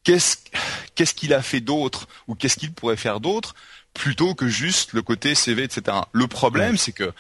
qu'est-ce 0.05 0.37
qu'est-ce 0.95 1.15
qu'il 1.15 1.35
a 1.35 1.43
fait 1.43 1.61
d'autre 1.61 2.07
ou 2.29 2.35
qu'est-ce 2.35 2.57
qu'il 2.57 2.73
pourrait 2.73 2.97
faire 2.97 3.21
d'autre 3.21 3.55
plutôt 3.95 4.35
que 4.35 4.49
juste 4.49 4.93
le 4.93 5.03
côté 5.03 5.35
CV, 5.35 5.65
etc. 5.65 5.99
Le 6.13 6.27
problème, 6.27 6.77
c'est 6.77 6.93
que 6.93 7.13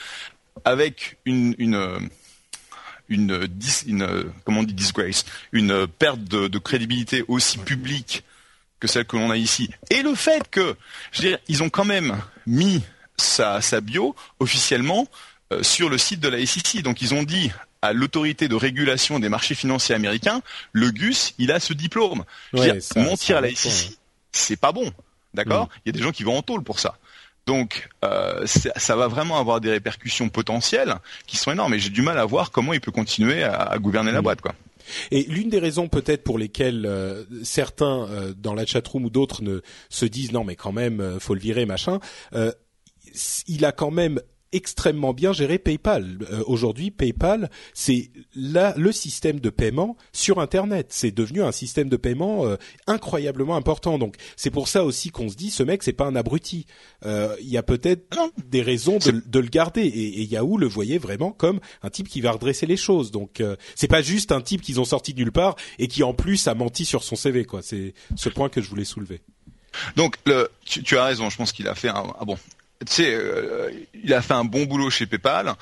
avec 0.64 1.18
une, 1.24 1.54
une 1.58 2.10
une, 3.08 3.48
une, 3.86 4.32
comment 4.44 4.60
on 4.60 4.62
dit 4.62 4.74
disgrace, 4.74 5.24
une 5.52 5.86
perte 5.86 6.20
de, 6.24 6.58
crédibilité 6.58 7.24
aussi 7.28 7.58
publique 7.58 8.24
que 8.80 8.88
celle 8.88 9.04
que 9.04 9.16
l'on 9.16 9.30
a 9.30 9.36
ici, 9.36 9.70
et 9.90 10.02
le 10.02 10.14
fait 10.14 10.48
que, 10.50 10.76
je 11.12 11.22
veux 11.22 11.28
dire, 11.28 11.38
ils 11.48 11.62
ont 11.62 11.70
quand 11.70 11.84
même 11.84 12.18
mis 12.46 12.82
sa, 13.16 13.60
sa 13.60 13.80
bio 13.80 14.16
officiellement 14.40 15.06
euh, 15.52 15.62
sur 15.62 15.88
le 15.88 15.98
site 15.98 16.20
de 16.20 16.28
la 16.28 16.44
SEC. 16.44 16.82
Donc 16.82 17.02
ils 17.02 17.14
ont 17.14 17.22
dit 17.22 17.50
à 17.84 17.92
l'autorité 17.92 18.48
de 18.48 18.54
régulation 18.54 19.18
des 19.18 19.28
marchés 19.28 19.54
financiers 19.54 19.94
américains, 19.94 20.40
le 20.72 20.90
GUS, 20.90 21.34
il 21.38 21.52
a 21.52 21.60
ce 21.60 21.74
diplôme. 21.74 22.24
mentir 22.96 23.36
à 23.36 23.40
la 23.42 23.54
SEC, 23.54 23.98
c'est 24.32 24.56
pas 24.56 24.72
bon, 24.72 24.90
d'accord 25.34 25.66
mm. 25.66 25.68
Il 25.84 25.88
y 25.88 25.90
a 25.90 25.92
des 25.92 26.02
gens 26.02 26.12
qui 26.12 26.24
vont 26.24 26.38
en 26.38 26.42
tôle 26.42 26.64
pour 26.64 26.80
ça. 26.80 26.96
Donc 27.46 27.90
euh, 28.04 28.46
ça 28.46 28.96
va 28.96 29.06
vraiment 29.06 29.38
avoir 29.38 29.60
des 29.60 29.70
répercussions 29.70 30.30
potentielles 30.30 30.94
qui 31.26 31.36
sont 31.36 31.52
énormes. 31.52 31.74
Et 31.74 31.78
j'ai 31.78 31.90
du 31.90 32.00
mal 32.00 32.18
à 32.18 32.24
voir 32.24 32.50
comment 32.50 32.72
il 32.72 32.80
peut 32.80 32.90
continuer 32.90 33.42
à, 33.42 33.76
gouverner 33.78 34.12
la 34.12 34.20
mm. 34.20 34.24
boîte, 34.24 34.40
quoi. 34.40 34.54
Et 35.10 35.24
l'une 35.24 35.48
des 35.48 35.58
raisons 35.58 35.88
peut-être 35.88 36.24
pour 36.24 36.38
lesquelles 36.38 36.84
euh, 36.86 37.24
certains 37.42 38.06
euh, 38.08 38.34
dans 38.36 38.54
la 38.54 38.66
chatroom 38.66 39.04
ou 39.04 39.10
d'autres 39.10 39.42
ne 39.42 39.60
se 39.88 40.04
disent 40.04 40.32
non 40.32 40.44
mais 40.44 40.56
quand 40.56 40.72
même 40.72 41.18
faut 41.20 41.34
le 41.34 41.40
virer 41.40 41.64
machin, 41.66 42.00
il 43.46 43.64
a 43.64 43.72
quand 43.72 43.90
même 43.90 44.20
extrêmement 44.54 45.12
bien 45.12 45.32
géré 45.32 45.58
PayPal. 45.58 46.18
Euh, 46.30 46.42
aujourd'hui, 46.46 46.90
PayPal, 46.90 47.50
c'est 47.74 48.10
le 48.34 48.92
système 48.92 49.40
de 49.40 49.50
paiement 49.50 49.96
sur 50.12 50.38
Internet. 50.40 50.86
C'est 50.90 51.10
devenu 51.10 51.42
un 51.42 51.52
système 51.52 51.88
de 51.88 51.96
paiement 51.96 52.46
euh, 52.46 52.56
incroyablement 52.86 53.56
important. 53.56 53.98
Donc, 53.98 54.16
c'est 54.36 54.50
pour 54.50 54.68
ça 54.68 54.84
aussi 54.84 55.10
qu'on 55.10 55.28
se 55.28 55.34
dit, 55.34 55.50
ce 55.50 55.62
mec, 55.62 55.82
c'est 55.82 55.92
pas 55.92 56.06
un 56.06 56.16
abruti. 56.16 56.66
Euh, 57.04 57.36
il 57.40 57.48
y 57.48 57.58
a 57.58 57.62
peut-être 57.62 58.16
des 58.46 58.62
raisons 58.62 58.98
de, 58.98 59.38
le 59.38 59.48
garder. 59.48 59.82
Et, 59.82 60.20
et, 60.20 60.24
Yahoo 60.24 60.56
le 60.56 60.66
voyait 60.66 60.98
vraiment 60.98 61.32
comme 61.32 61.60
un 61.82 61.90
type 61.90 62.08
qui 62.08 62.20
va 62.20 62.32
redresser 62.32 62.66
les 62.66 62.76
choses. 62.76 63.10
Donc, 63.10 63.42
c'est 63.74 63.88
pas 63.88 64.02
juste 64.02 64.32
un 64.32 64.40
type 64.40 64.62
qu'ils 64.62 64.80
ont 64.80 64.84
sorti 64.84 65.12
de 65.12 65.18
nulle 65.18 65.32
part 65.32 65.56
et 65.78 65.88
qui 65.88 66.02
en 66.02 66.14
plus 66.14 66.46
a 66.46 66.54
menti 66.54 66.84
sur 66.84 67.02
son 67.02 67.16
CV. 67.16 67.44
Quoi. 67.44 67.60
C'est 67.62 67.94
ce 68.16 68.28
point 68.28 68.48
que 68.48 68.62
je 68.62 68.70
voulais 68.70 68.84
soulever. 68.84 69.20
Donc, 69.96 70.16
le, 70.26 70.50
tu, 70.64 70.96
as 70.96 71.04
raison. 71.04 71.30
Je 71.30 71.36
pense 71.36 71.52
qu'il 71.52 71.68
a 71.68 71.74
fait 71.74 71.88
un, 71.88 72.12
ah 72.18 72.24
bon, 72.24 72.38
tu 72.80 72.92
sais, 72.92 73.14
euh, 73.14 73.70
il 74.02 74.12
a 74.12 74.22
fait 74.22 74.34
un 74.34 74.44
bon 74.44 74.64
boulot 74.64 74.90
chez 74.90 75.06
PayPal. 75.06 75.54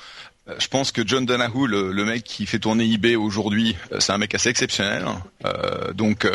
Euh, 0.49 0.55
je 0.59 0.67
pense 0.67 0.91
que 0.91 1.07
John 1.07 1.25
Donahue, 1.25 1.67
le, 1.67 2.05
mec 2.05 2.23
qui 2.23 2.45
fait 2.45 2.59
tourner 2.59 2.85
eBay 2.85 3.15
aujourd'hui, 3.15 3.77
euh, 3.91 3.99
c'est 3.99 4.11
un 4.11 4.17
mec 4.17 4.35
assez 4.35 4.49
exceptionnel. 4.49 5.05
donc, 5.93 6.27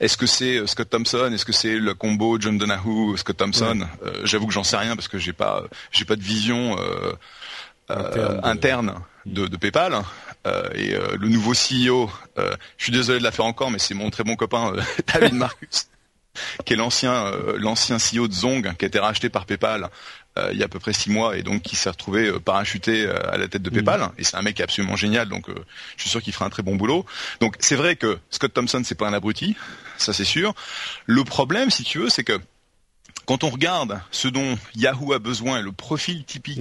est-ce 0.00 0.16
que 0.16 0.26
c'est 0.26 0.66
Scott 0.66 0.90
Thompson? 0.90 1.30
Est-ce 1.32 1.44
que 1.44 1.52
c'est 1.52 1.78
le 1.78 1.94
combo 1.94 2.38
John 2.40 2.58
Donahue 2.58 3.16
Scott 3.16 3.36
Thompson? 3.36 3.86
J'avoue 4.24 4.46
que 4.46 4.52
j'en 4.52 4.64
sais 4.64 4.76
rien 4.76 4.94
parce 4.94 5.08
que 5.08 5.18
j'ai 5.18 5.32
pas, 5.32 5.64
j'ai 5.90 6.04
pas 6.04 6.16
de 6.16 6.22
vision 6.22 6.76
interne, 7.88 8.94
de... 9.24 9.46
de, 9.46 9.56
PayPal. 9.56 10.02
et 10.74 10.94
le 11.18 11.28
nouveau 11.28 11.52
CEO, 11.52 12.10
je 12.36 12.82
suis 12.84 12.92
désolé 12.92 13.18
de 13.18 13.24
la 13.24 13.32
faire 13.32 13.46
encore, 13.46 13.70
mais 13.70 13.78
c'est 13.78 13.94
mon 13.94 14.10
très 14.10 14.24
bon 14.24 14.36
copain 14.36 14.74
David 15.12 15.34
Marcus 15.34 15.88
qui 16.66 16.74
est 16.74 16.76
l'ancien 16.76 17.32
l'ancien 17.56 17.96
CEO 17.96 18.28
de 18.28 18.32
Zong, 18.34 18.76
qui 18.76 18.84
a 18.84 18.88
été 18.88 18.98
racheté 18.98 19.30
par 19.30 19.46
PayPal 19.46 19.88
euh, 20.38 20.50
il 20.52 20.58
y 20.58 20.62
a 20.62 20.66
à 20.66 20.68
peu 20.68 20.78
près 20.78 20.92
six 20.92 21.10
mois 21.10 21.36
et 21.36 21.42
donc 21.42 21.62
qui 21.62 21.76
s'est 21.76 21.90
retrouvé 21.90 22.26
euh, 22.26 22.38
parachuté 22.38 23.06
euh, 23.06 23.32
à 23.32 23.36
la 23.36 23.48
tête 23.48 23.62
de 23.62 23.70
PayPal. 23.70 24.00
Mm. 24.00 24.12
Et 24.18 24.24
c'est 24.24 24.36
un 24.36 24.42
mec 24.42 24.60
absolument 24.60 24.96
génial, 24.96 25.28
donc 25.28 25.48
je 25.48 26.02
suis 26.02 26.10
sûr 26.10 26.22
qu'il 26.22 26.32
fera 26.32 26.46
un 26.46 26.50
très 26.50 26.62
bon 26.62 26.76
boulot. 26.76 27.06
Donc 27.40 27.56
c'est 27.60 27.76
vrai 27.76 27.96
que 27.96 28.18
Scott 28.30 28.52
Thompson 28.52 28.82
c'est 28.84 28.94
pas 28.94 29.08
un 29.08 29.12
abruti, 29.12 29.56
ça 29.98 30.12
c'est 30.12 30.24
sûr. 30.24 30.54
Le 31.06 31.24
problème, 31.24 31.70
si 31.70 31.84
tu 31.84 31.98
veux, 31.98 32.08
c'est 32.08 32.24
que 32.24 32.38
quand 33.24 33.44
on 33.44 33.50
regarde 33.50 34.00
ce 34.10 34.28
dont 34.28 34.58
Yahoo 34.74 35.12
a 35.12 35.18
besoin, 35.18 35.60
le 35.60 35.72
profil 35.72 36.24
typique 36.24 36.60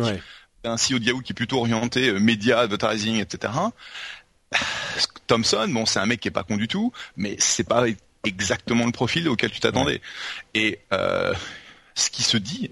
d'un 0.64 0.76
CEO 0.76 1.00
de 1.00 1.04
Yahoo 1.04 1.22
qui 1.22 1.34
est 1.34 1.36
plutôt 1.36 1.60
orienté 1.60 2.12
média, 2.14 2.60
advertising, 2.60 3.20
etc. 3.20 3.54
Thompson, 5.28 5.68
bon, 5.70 5.86
c'est 5.86 6.00
un 6.00 6.06
mec 6.06 6.20
qui 6.20 6.28
est 6.28 6.32
pas 6.32 6.44
con 6.44 6.58
du 6.58 6.68
tout, 6.68 6.92
mais 7.18 7.36
c'est 7.40 7.68
pas 7.68 7.86
exactement 8.24 8.86
le 8.86 8.92
profil 8.92 9.30
auquel 9.30 9.52
tu 9.52 9.60
t'attendais. 9.60 10.02
Et 10.54 10.80
euh, 10.94 11.34
ce 11.94 12.10
qui 12.10 12.24
se 12.24 12.38
dit 12.38 12.72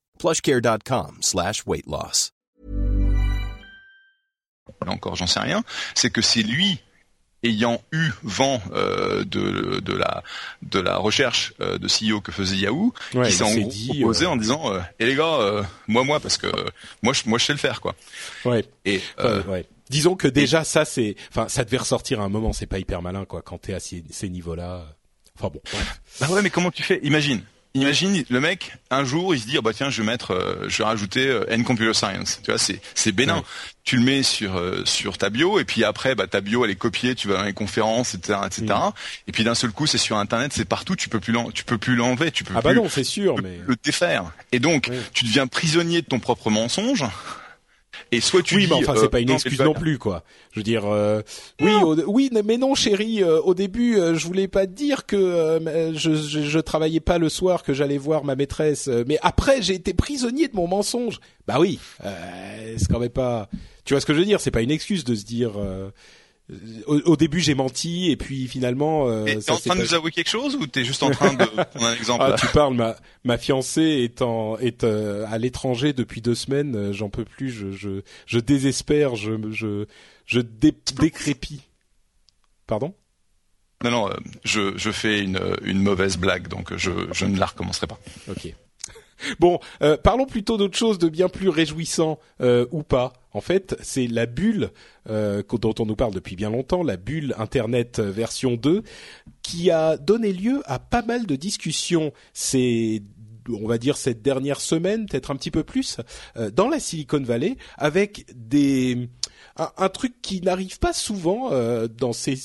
plushcare.com 0.21 1.17
slash 1.21 1.63
weight 1.65 1.85
loss. 1.87 2.33
là 4.85 4.91
encore 4.91 5.15
j'en 5.15 5.27
sais 5.27 5.39
rien, 5.39 5.63
c'est 5.95 6.11
que 6.11 6.21
c'est 6.21 6.43
lui 6.43 6.79
ayant 7.43 7.81
eu 7.91 8.11
vent 8.21 8.61
euh, 8.71 9.23
de, 9.25 9.79
de 9.79 9.93
la 9.93 10.23
de 10.61 10.79
la 10.79 10.97
recherche 10.97 11.53
euh, 11.59 11.79
de 11.79 11.87
CEO 11.87 12.21
que 12.21 12.31
faisait 12.31 12.57
Yahoo, 12.57 12.93
Ouais, 13.15 13.27
qui 13.27 13.33
s'est 13.33 13.43
en 13.43 13.47
s'est 13.47 13.61
gros 13.61 13.69
dit, 13.71 13.87
proposé 13.99 14.25
euh, 14.25 14.29
en 14.29 14.35
disant 14.37 14.71
euh, 14.73 14.79
et 14.99 15.07
les 15.07 15.15
gars 15.15 15.25
euh, 15.39 15.63
moi 15.87 16.03
moi 16.03 16.19
parce 16.19 16.37
que 16.37 16.45
euh, 16.47 16.65
moi 17.01 17.13
je 17.13 17.23
moi 17.25 17.39
je 17.39 17.45
sais 17.45 17.53
le 17.53 17.59
faire 17.59 17.81
quoi. 17.81 17.95
Ouais. 18.45 18.63
Et 18.85 19.01
Enfin, 19.17 19.27
euh, 19.27 19.43
ouais. 19.45 19.65
Disons 19.89 20.15
que 20.15 20.27
déjà 20.27 20.63
ça 20.63 20.85
c'est, 20.85 21.15
enfin 21.29 21.47
ça 21.49 21.65
devait 21.65 21.77
ressortir 21.77 22.21
à 22.21 22.23
un 22.23 22.29
moment, 22.29 22.53
c'est 22.53 22.67
pas 22.67 22.77
hyper 22.79 23.01
malin 23.01 23.25
quoi 23.25 23.41
quand 23.41 23.57
t'es 23.57 23.73
à 23.73 23.79
ces, 23.79 24.03
ces 24.11 24.29
niveaux-là. 24.29 24.85
Enfin 25.37 25.49
bon. 25.51 25.61
bah 26.19 26.27
ouais 26.29 26.41
mais 26.43 26.49
comment 26.51 26.69
tu 26.71 26.83
fais? 26.83 26.99
Imagine. 27.03 27.41
Imagine 27.73 28.23
le 28.29 28.39
mec 28.41 28.73
un 28.89 29.05
jour 29.05 29.33
il 29.33 29.39
se 29.39 29.47
dit 29.47 29.55
ah 29.57 29.61
bah 29.61 29.71
tiens 29.73 29.89
je 29.89 30.01
vais 30.01 30.05
mettre 30.07 30.31
euh, 30.31 30.65
je 30.67 30.79
vais 30.79 30.83
rajouter 30.83 31.25
euh, 31.27 31.45
N 31.47 31.63
computer 31.63 31.93
science 31.93 32.41
tu 32.43 32.51
vois 32.51 32.57
c'est 32.59 32.81
c'est 32.95 33.13
bénin 33.13 33.37
Ouais. 33.37 33.43
tu 33.85 33.95
le 33.95 34.03
mets 34.03 34.23
sur 34.23 34.57
euh, 34.57 34.81
sur 34.83 35.17
ta 35.17 35.29
bio 35.29 35.57
et 35.57 35.63
puis 35.63 35.85
après 35.85 36.13
bah 36.13 36.27
ta 36.27 36.41
bio 36.41 36.65
elle 36.65 36.71
est 36.71 36.75
copiée 36.75 37.15
tu 37.15 37.29
vas 37.29 37.37
dans 37.37 37.43
les 37.43 37.53
conférences 37.53 38.13
etc 38.13 38.39
etc 38.45 38.65
Mm. 38.67 38.91
et 39.27 39.31
puis 39.31 39.43
d'un 39.45 39.55
seul 39.55 39.71
coup 39.71 39.87
c'est 39.87 39.97
sur 39.97 40.17
internet 40.17 40.51
c'est 40.53 40.65
partout 40.65 40.97
tu 40.97 41.07
peux 41.07 41.21
plus 41.21 41.33
tu 41.53 41.63
peux 41.63 41.77
plus 41.77 41.95
l'enlever 41.95 42.31
tu 42.31 42.43
peux 42.43 42.53
Ah 42.57 42.61
bah 42.61 42.71
plus 42.71 42.79
non, 42.79 42.89
c'est 42.89 43.05
sûr, 43.05 43.37
le- 43.37 43.43
mais 43.43 43.59
le 43.65 43.75
défaire. 43.81 44.25
Et 44.51 44.59
donc, 44.59 44.87
Oui. 44.91 44.97
tu 45.13 45.23
deviens 45.23 45.47
prisonnier 45.47 46.01
de 46.01 46.07
ton 46.07 46.19
propre 46.19 46.49
mensonge. 46.49 47.05
Et 48.11 48.21
soit 48.21 48.41
tu 48.41 48.55
oui, 48.55 48.63
dis, 48.63 48.69
mais 48.69 48.75
enfin 48.75 48.95
euh, 48.95 49.01
c'est 49.01 49.09
pas 49.09 49.19
une 49.19 49.27
non, 49.29 49.35
excuse 49.35 49.59
non 49.59 49.73
plus 49.73 49.97
quoi. 49.97 50.23
Je 50.51 50.59
veux 50.59 50.63
dire, 50.63 50.83
euh, 50.85 51.21
oui, 51.61 51.71
au- 51.83 51.95
oui, 52.11 52.29
mais 52.45 52.57
non, 52.57 52.75
chérie. 52.75 53.23
euh, 53.23 53.39
au 53.41 53.53
début, 53.53 53.97
euh, 53.97 54.15
je 54.15 54.25
voulais 54.27 54.47
pas 54.47 54.65
te 54.67 54.71
dire 54.71 55.05
que 55.05 55.15
euh, 55.15 55.93
je, 55.93 56.13
je, 56.13 56.41
je 56.41 56.59
travaillais 56.59 56.99
pas 56.99 57.17
le 57.17 57.29
soir, 57.29 57.63
que 57.63 57.73
j'allais 57.73 57.97
voir 57.97 58.23
ma 58.23 58.35
maîtresse. 58.35 58.87
euh, 58.87 59.03
mais 59.07 59.17
après, 59.21 59.61
j'ai 59.61 59.75
été 59.75 59.93
prisonnier 59.93 60.47
de 60.47 60.55
mon 60.55 60.67
mensonge. 60.67 61.19
Bah 61.47 61.57
oui, 61.59 61.79
euh, 62.05 62.75
c'est 62.77 62.87
quand 62.89 62.99
même 62.99 63.09
pas. 63.09 63.49
Tu 63.85 63.93
vois 63.93 64.01
ce 64.01 64.05
que 64.05 64.13
je 64.13 64.19
veux 64.19 64.25
dire 64.25 64.39
C'est 64.41 64.51
pas 64.51 64.61
une 64.61 64.71
excuse 64.71 65.03
de 65.03 65.15
se 65.15 65.23
dire. 65.25 65.53
Au, 66.87 66.97
au 67.11 67.15
début, 67.15 67.39
j'ai 67.39 67.53
menti 67.55 68.11
et 68.11 68.17
puis 68.17 68.47
finalement, 68.47 69.07
euh, 69.07 69.25
Et 69.25 69.37
T'es 69.39 69.51
en 69.51 69.57
train 69.57 69.73
de 69.75 69.79
pas- 69.79 69.85
nous 69.85 69.93
avouer 69.93 70.11
quelque 70.11 70.29
chose 70.29 70.55
ou 70.55 70.67
t'es 70.67 70.83
juste 70.83 71.03
en 71.03 71.11
train 71.11 71.33
de 71.33 71.45
prendre 71.45 71.85
un 71.85 71.93
exemple 71.93 72.23
Ah, 72.27 72.35
tu 72.39 72.47
parles, 72.47 72.73
ma 72.75 72.95
ma 73.23 73.37
fiancée 73.37 73.81
est 74.03 74.21
en 74.21 74.57
est 74.57 74.83
euh, 74.83 75.25
à 75.29 75.37
l'étranger 75.37 75.93
depuis 75.93 76.21
deux 76.21 76.35
semaines. 76.35 76.91
J'en 76.91 77.09
peux 77.09 77.25
plus. 77.25 77.49
Je 77.51 77.71
je 77.71 78.01
je 78.25 78.39
désespère. 78.39 79.15
Je 79.15 79.31
je 79.51 79.85
je 80.25 80.39
dé, 80.41 80.73
décrépis. 80.99 81.61
Pardon? 82.67 82.93
Non, 83.83 83.91
non, 83.91 84.09
euh, 84.09 84.13
je, 84.43 84.77
je 84.77 84.91
fais 84.91 85.19
une, 85.21 85.39
une 85.63 85.81
mauvaise 85.81 86.17
blague, 86.17 86.47
donc 86.47 86.75
je, 86.77 86.91
je 87.13 87.25
ne 87.25 87.39
la 87.39 87.47
recommencerai 87.47 87.87
pas. 87.87 87.99
Ok. 88.29 88.53
Bon, 89.39 89.59
euh, 89.83 89.97
parlons 89.97 90.25
plutôt 90.25 90.57
d'autre 90.57 90.75
chose, 90.75 90.97
de 90.97 91.07
bien 91.07 91.29
plus 91.29 91.47
réjouissant 91.49 92.17
euh, 92.41 92.65
ou 92.71 92.81
pas. 92.81 93.13
En 93.33 93.41
fait, 93.41 93.75
c'est 93.81 94.07
la 94.07 94.25
bulle 94.25 94.71
euh, 95.09 95.43
dont 95.59 95.73
on 95.79 95.85
nous 95.85 95.95
parle 95.95 96.13
depuis 96.13 96.35
bien 96.35 96.49
longtemps, 96.49 96.83
la 96.83 96.97
bulle 96.97 97.33
Internet 97.37 97.99
euh, 97.99 98.11
version 98.11 98.55
2, 98.55 98.83
qui 99.41 99.71
a 99.71 99.97
donné 99.97 100.33
lieu 100.33 100.61
à 100.65 100.79
pas 100.79 101.01
mal 101.01 101.25
de 101.25 101.35
discussions 101.35 102.11
ces 102.33 103.03
on 103.49 103.67
va 103.67 103.77
dire 103.77 103.97
cette 103.97 104.21
dernière 104.21 104.61
semaine, 104.61 105.05
peut-être 105.05 105.31
un 105.31 105.35
petit 105.35 105.51
peu 105.51 105.63
plus, 105.63 105.97
euh, 106.37 106.51
dans 106.51 106.69
la 106.69 106.79
Silicon 106.79 107.21
Valley, 107.21 107.57
avec 107.77 108.25
des 108.35 109.09
un, 109.57 109.89
truc 109.89 110.21
qui 110.21 110.41
n'arrive 110.41 110.79
pas 110.79 110.93
souvent 110.93 111.51
euh, 111.51 111.87
dans 111.87 112.13
ces 112.13 112.37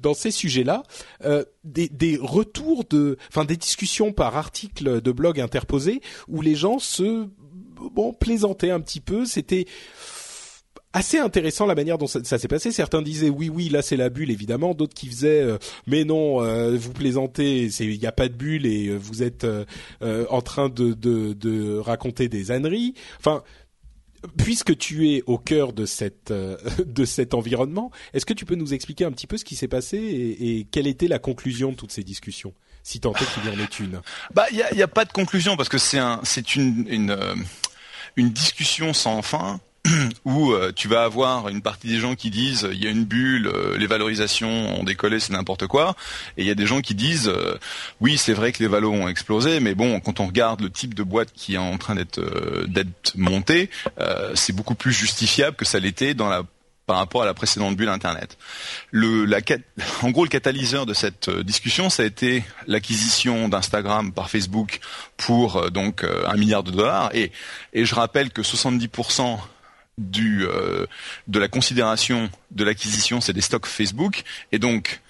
dans 0.00 0.14
ces 0.14 0.32
sujets-là, 0.32 0.82
euh, 1.24 1.44
des, 1.62 1.88
des 1.88 2.18
retours 2.20 2.84
de, 2.84 3.18
enfin 3.28 3.44
des 3.44 3.56
discussions 3.56 4.12
par 4.12 4.36
article 4.36 5.00
de 5.00 5.12
blog 5.12 5.40
interposés 5.40 6.00
où 6.26 6.42
les 6.42 6.56
gens 6.56 6.80
se 6.80 7.28
bon 7.90 8.12
plaisantaient 8.12 8.70
un 8.70 8.80
petit 8.80 9.00
peu. 9.00 9.24
C'était 9.24 9.66
assez 10.92 11.18
intéressant 11.18 11.66
la 11.66 11.74
manière 11.74 11.98
dont 11.98 12.06
ça, 12.06 12.22
s'est 12.22 12.48
passé. 12.48 12.70
Certains 12.70 13.02
disaient 13.02 13.30
oui 13.30 13.48
oui 13.48 13.68
là 13.68 13.82
c'est 13.82 13.96
la 13.96 14.10
bulle 14.10 14.30
évidemment, 14.30 14.74
d'autres 14.74 14.94
qui 14.94 15.08
faisaient 15.08 15.42
euh, 15.42 15.58
mais 15.86 16.04
non 16.04 16.42
euh, 16.42 16.76
vous 16.76 16.92
plaisantez, 16.92 17.64
il 17.80 17.98
n'y 17.98 18.06
a 18.06 18.12
pas 18.12 18.28
de 18.28 18.34
bulle 18.34 18.66
et 18.66 18.88
euh, 18.88 18.96
vous 18.96 19.22
êtes 19.22 19.46
en 20.02 20.42
train 20.42 20.68
de, 20.68 20.92
de 20.92 21.78
raconter 21.78 22.28
des 22.28 22.50
âneries. 22.50 22.94
Enfin 23.18 23.42
puisque 24.36 24.76
tu 24.78 25.10
es 25.10 25.22
au 25.26 25.36
cœur 25.36 25.72
de 25.72 25.84
cette 25.84 26.32
de 26.86 27.04
cet 27.04 27.34
environnement, 27.34 27.90
est-ce 28.12 28.26
que 28.26 28.34
tu 28.34 28.44
peux 28.44 28.54
nous 28.54 28.74
expliquer 28.74 29.04
un 29.04 29.12
petit 29.12 29.26
peu 29.26 29.36
ce 29.36 29.44
qui 29.44 29.56
s'est 29.56 29.68
passé 29.68 29.96
et, 29.98 30.66
quelle 30.70 30.86
était 30.86 31.08
la 31.08 31.18
conclusion 31.18 31.72
de 31.72 31.76
toutes 31.76 31.92
ces 31.92 32.04
discussions, 32.04 32.54
si 32.82 33.00
tant 33.00 33.12
est 33.14 33.34
qu'il 33.34 33.52
y 33.52 33.54
en 33.54 33.58
ait 33.58 33.68
une? 33.80 34.00
Bah, 34.32 34.46
il 34.52 34.58
y 34.58 34.82
a, 34.82 34.88
pas 34.88 35.04
de 35.04 35.12
conclusion 35.12 35.56
parce 35.56 35.68
que 35.68 35.78
c'est 35.78 35.98
un, 35.98 36.20
c'est 36.22 36.54
une, 36.54 37.16
une 38.16 38.30
discussion 38.30 38.92
sans 38.92 39.22
fin 39.22 39.60
où 40.24 40.52
euh, 40.52 40.72
tu 40.74 40.86
vas 40.86 41.02
avoir 41.02 41.48
une 41.48 41.60
partie 41.60 41.88
des 41.88 41.98
gens 41.98 42.14
qui 42.14 42.30
disent 42.30 42.68
il 42.72 42.82
y 42.82 42.86
a 42.86 42.90
une 42.90 43.04
bulle, 43.04 43.48
euh, 43.48 43.76
les 43.76 43.86
valorisations 43.86 44.48
ont 44.78 44.84
décollé, 44.84 45.18
c'est 45.18 45.32
n'importe 45.32 45.66
quoi, 45.66 45.96
et 46.36 46.42
il 46.42 46.46
y 46.46 46.50
a 46.50 46.54
des 46.54 46.66
gens 46.66 46.80
qui 46.80 46.94
disent 46.94 47.28
euh, 47.28 47.58
oui 48.00 48.16
c'est 48.16 48.32
vrai 48.32 48.52
que 48.52 48.62
les 48.62 48.68
valos 48.68 48.92
ont 48.92 49.08
explosé, 49.08 49.58
mais 49.58 49.74
bon 49.74 49.98
quand 50.00 50.20
on 50.20 50.26
regarde 50.26 50.60
le 50.60 50.70
type 50.70 50.94
de 50.94 51.02
boîte 51.02 51.32
qui 51.34 51.54
est 51.54 51.58
en 51.58 51.78
train 51.78 51.94
d'être 51.94 52.20
montée, 53.16 53.70
c'est 54.34 54.54
beaucoup 54.54 54.74
plus 54.74 54.92
justifiable 54.92 55.56
que 55.56 55.64
ça 55.64 55.78
l'était 55.78 56.14
dans 56.14 56.28
la 56.28 56.42
par 56.92 56.98
rapport 56.98 57.22
à 57.22 57.24
la 57.24 57.32
précédente 57.32 57.74
bulle 57.74 57.88
Internet. 57.88 58.36
En 60.02 60.10
gros, 60.10 60.24
le 60.24 60.28
catalyseur 60.28 60.84
de 60.84 60.92
cette 60.92 61.28
euh, 61.28 61.42
discussion, 61.42 61.88
ça 61.88 62.02
a 62.02 62.06
été 62.06 62.44
l'acquisition 62.66 63.48
d'Instagram 63.48 64.12
par 64.12 64.28
Facebook 64.28 64.78
pour 65.16 65.56
euh, 65.56 65.70
donc 65.70 66.04
euh, 66.04 66.26
un 66.26 66.36
milliard 66.36 66.62
de 66.62 66.70
dollars. 66.70 67.10
Et, 67.14 67.32
je 67.72 67.94
rappelle 67.94 68.28
que 68.28 68.42
70% 68.42 69.38
du, 69.96 70.44
euh, 70.44 70.84
de 71.28 71.38
la 71.38 71.48
considération 71.48 72.28
de 72.50 72.62
l'acquisition, 72.62 73.22
c'est 73.22 73.32
des 73.32 73.40
stocks 73.40 73.64
Facebook. 73.64 74.22
Et 74.52 74.58
donc, 74.58 75.00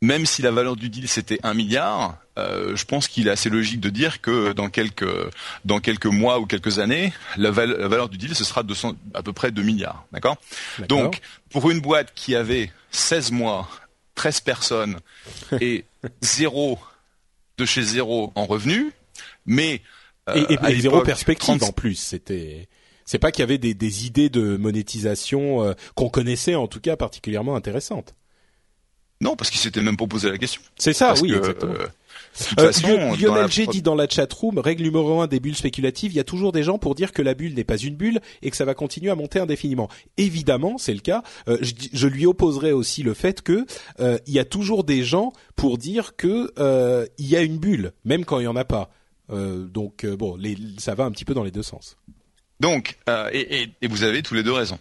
même 0.00 0.26
si 0.26 0.42
la 0.42 0.50
valeur 0.50 0.76
du 0.76 0.88
deal 0.90 1.08
c'était 1.08 1.38
un 1.42 1.54
milliard, 1.54 2.18
euh, 2.38 2.76
je 2.76 2.84
pense 2.84 3.08
qu'il 3.08 3.26
est 3.26 3.30
assez 3.32 3.50
logique 3.50 3.80
de 3.80 3.90
dire 3.90 4.20
que 4.20 4.52
dans 4.52 4.68
quelques 4.68 5.08
dans 5.64 5.80
quelques 5.80 6.06
mois 6.06 6.38
ou 6.38 6.46
quelques 6.46 6.78
années, 6.78 7.12
la, 7.36 7.50
val- 7.50 7.76
la 7.78 7.88
valeur 7.88 8.08
du 8.08 8.16
deal 8.16 8.34
ce 8.34 8.44
sera 8.44 8.62
200, 8.62 8.94
à 9.14 9.22
peu 9.22 9.32
près 9.32 9.50
2 9.50 9.62
milliards, 9.62 10.04
d'accord? 10.12 10.36
Donc 10.88 11.20
pour 11.50 11.70
une 11.70 11.80
boîte 11.80 12.12
qui 12.14 12.36
avait 12.36 12.70
16 12.92 13.32
mois, 13.32 13.68
13 14.14 14.40
personnes 14.40 14.98
et 15.60 15.84
zéro 16.20 16.78
de 17.58 17.64
chez 17.64 17.82
zéro 17.82 18.32
en 18.36 18.46
revenus, 18.46 18.92
mais 19.46 19.82
euh, 20.28 20.34
et, 20.48 20.52
et- 20.54 20.58
à 20.58 20.70
et 20.70 20.78
zéro 20.80 21.00
perspective 21.02 21.58
30 21.58 21.62
en 21.70 21.72
plus. 21.72 21.96
C'était 21.96 22.68
c'est 23.04 23.18
pas 23.18 23.32
qu'il 23.32 23.40
y 23.40 23.44
avait 23.44 23.58
des, 23.58 23.74
des 23.74 24.06
idées 24.06 24.28
de 24.28 24.56
monétisation 24.58 25.64
euh, 25.64 25.72
qu'on 25.96 26.08
connaissait 26.10 26.54
en 26.54 26.68
tout 26.68 26.78
cas 26.80 26.94
particulièrement 26.96 27.56
intéressantes. 27.56 28.14
Non, 29.20 29.36
parce 29.36 29.50
qu'il 29.50 29.60
s'était 29.60 29.82
même 29.82 29.96
pas 29.96 30.06
posé 30.06 30.30
la 30.30 30.38
question. 30.38 30.60
C'est 30.76 30.92
ça, 30.92 31.08
Parce 31.08 31.22
oui, 31.22 31.30
que, 31.30 31.36
exactement. 31.36 31.72
euh, 31.74 31.86
Euh, 32.58 32.72
façon, 32.72 33.14
Lionel 33.20 33.42
la 33.42 33.46
G 33.48 33.66
dit 33.66 33.82
dans 33.82 33.94
la 33.94 34.08
chatroom, 34.08 34.58
règle 34.58 34.84
numéro 34.84 35.20
un 35.20 35.26
des 35.26 35.40
bulles 35.40 35.56
spéculatives, 35.56 36.12
il 36.12 36.16
y 36.16 36.20
a 36.20 36.24
toujours 36.24 36.52
des 36.52 36.62
gens 36.62 36.78
pour 36.78 36.94
dire 36.94 37.12
que 37.12 37.22
la 37.22 37.34
bulle 37.34 37.54
n'est 37.54 37.64
pas 37.64 37.76
une 37.76 37.96
bulle 37.96 38.20
et 38.42 38.50
que 38.50 38.56
ça 38.56 38.64
va 38.64 38.74
continuer 38.74 39.10
à 39.10 39.14
monter 39.14 39.40
indéfiniment. 39.40 39.88
Évidemment, 40.16 40.78
c'est 40.78 40.94
le 40.94 41.00
cas. 41.00 41.22
Euh, 41.48 41.58
je, 41.60 42.06
lui 42.06 42.26
opposerai 42.26 42.72
aussi 42.72 43.02
le 43.02 43.14
fait 43.14 43.42
que 43.42 43.66
euh, 44.00 44.18
il 44.26 44.34
y 44.34 44.38
a 44.38 44.44
toujours 44.44 44.84
des 44.84 45.02
gens 45.02 45.32
pour 45.56 45.78
dire 45.78 46.16
que 46.16 46.52
euh, 46.58 47.06
il 47.18 47.26
y 47.28 47.36
a 47.36 47.42
une 47.42 47.58
bulle, 47.58 47.92
même 48.04 48.24
quand 48.24 48.38
il 48.38 48.44
y 48.44 48.48
en 48.48 48.56
a 48.56 48.64
pas. 48.64 48.90
Euh, 49.30 49.66
donc 49.66 50.06
bon, 50.06 50.36
les, 50.36 50.56
ça 50.78 50.94
va 50.94 51.04
un 51.04 51.10
petit 51.10 51.24
peu 51.24 51.34
dans 51.34 51.44
les 51.44 51.50
deux 51.50 51.62
sens. 51.62 51.96
Donc, 52.60 52.98
euh, 53.08 53.28
et, 53.32 53.62
et, 53.62 53.68
et, 53.82 53.88
vous 53.88 54.02
avez 54.02 54.22
tous 54.22 54.34
les 54.34 54.42
deux 54.42 54.52
raison. 54.52 54.78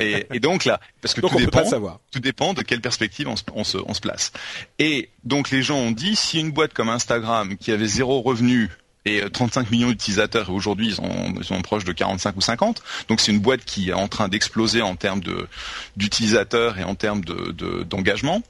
Et, 0.00 0.26
et 0.32 0.40
donc 0.40 0.64
là, 0.64 0.80
parce 1.00 1.14
que 1.14 1.20
Donc 1.20 1.32
tout 1.32 1.38
dépend, 1.38 1.58
pas 1.62 1.64
savoir. 1.64 2.00
tout 2.10 2.20
dépend 2.20 2.54
de 2.54 2.62
quelle 2.62 2.80
perspective 2.80 3.28
on 3.28 3.36
se, 3.36 3.42
on, 3.54 3.64
se, 3.64 3.78
on 3.78 3.94
se 3.94 4.00
place. 4.00 4.32
Et 4.78 5.10
donc 5.24 5.50
les 5.50 5.62
gens 5.62 5.76
ont 5.76 5.90
dit, 5.92 6.16
si 6.16 6.40
une 6.40 6.50
boîte 6.50 6.72
comme 6.72 6.88
Instagram, 6.88 7.56
qui 7.56 7.70
avait 7.72 7.86
zéro 7.86 8.20
revenu 8.22 8.70
et 9.04 9.22
euh, 9.22 9.28
35 9.30 9.70
millions 9.70 9.88
d'utilisateurs, 9.90 10.48
et 10.48 10.52
aujourd'hui 10.52 10.88
ils 10.88 10.94
sont, 10.94 11.34
ils 11.38 11.44
sont 11.44 11.60
proches 11.62 11.84
de 11.84 11.92
45 11.92 12.36
ou 12.36 12.40
50, 12.40 12.82
donc 13.08 13.20
c'est 13.20 13.32
une 13.32 13.38
boîte 13.40 13.64
qui 13.64 13.90
est 13.90 13.94
en 13.94 14.08
train 14.08 14.28
d'exploser 14.28 14.82
en 14.82 14.96
termes 14.96 15.20
de 15.20 15.48
d'utilisateurs 15.96 16.78
et 16.78 16.84
en 16.84 16.94
termes 16.94 17.24
de 17.24 17.52
de- 17.52 17.82
d'engagement. 17.82 18.42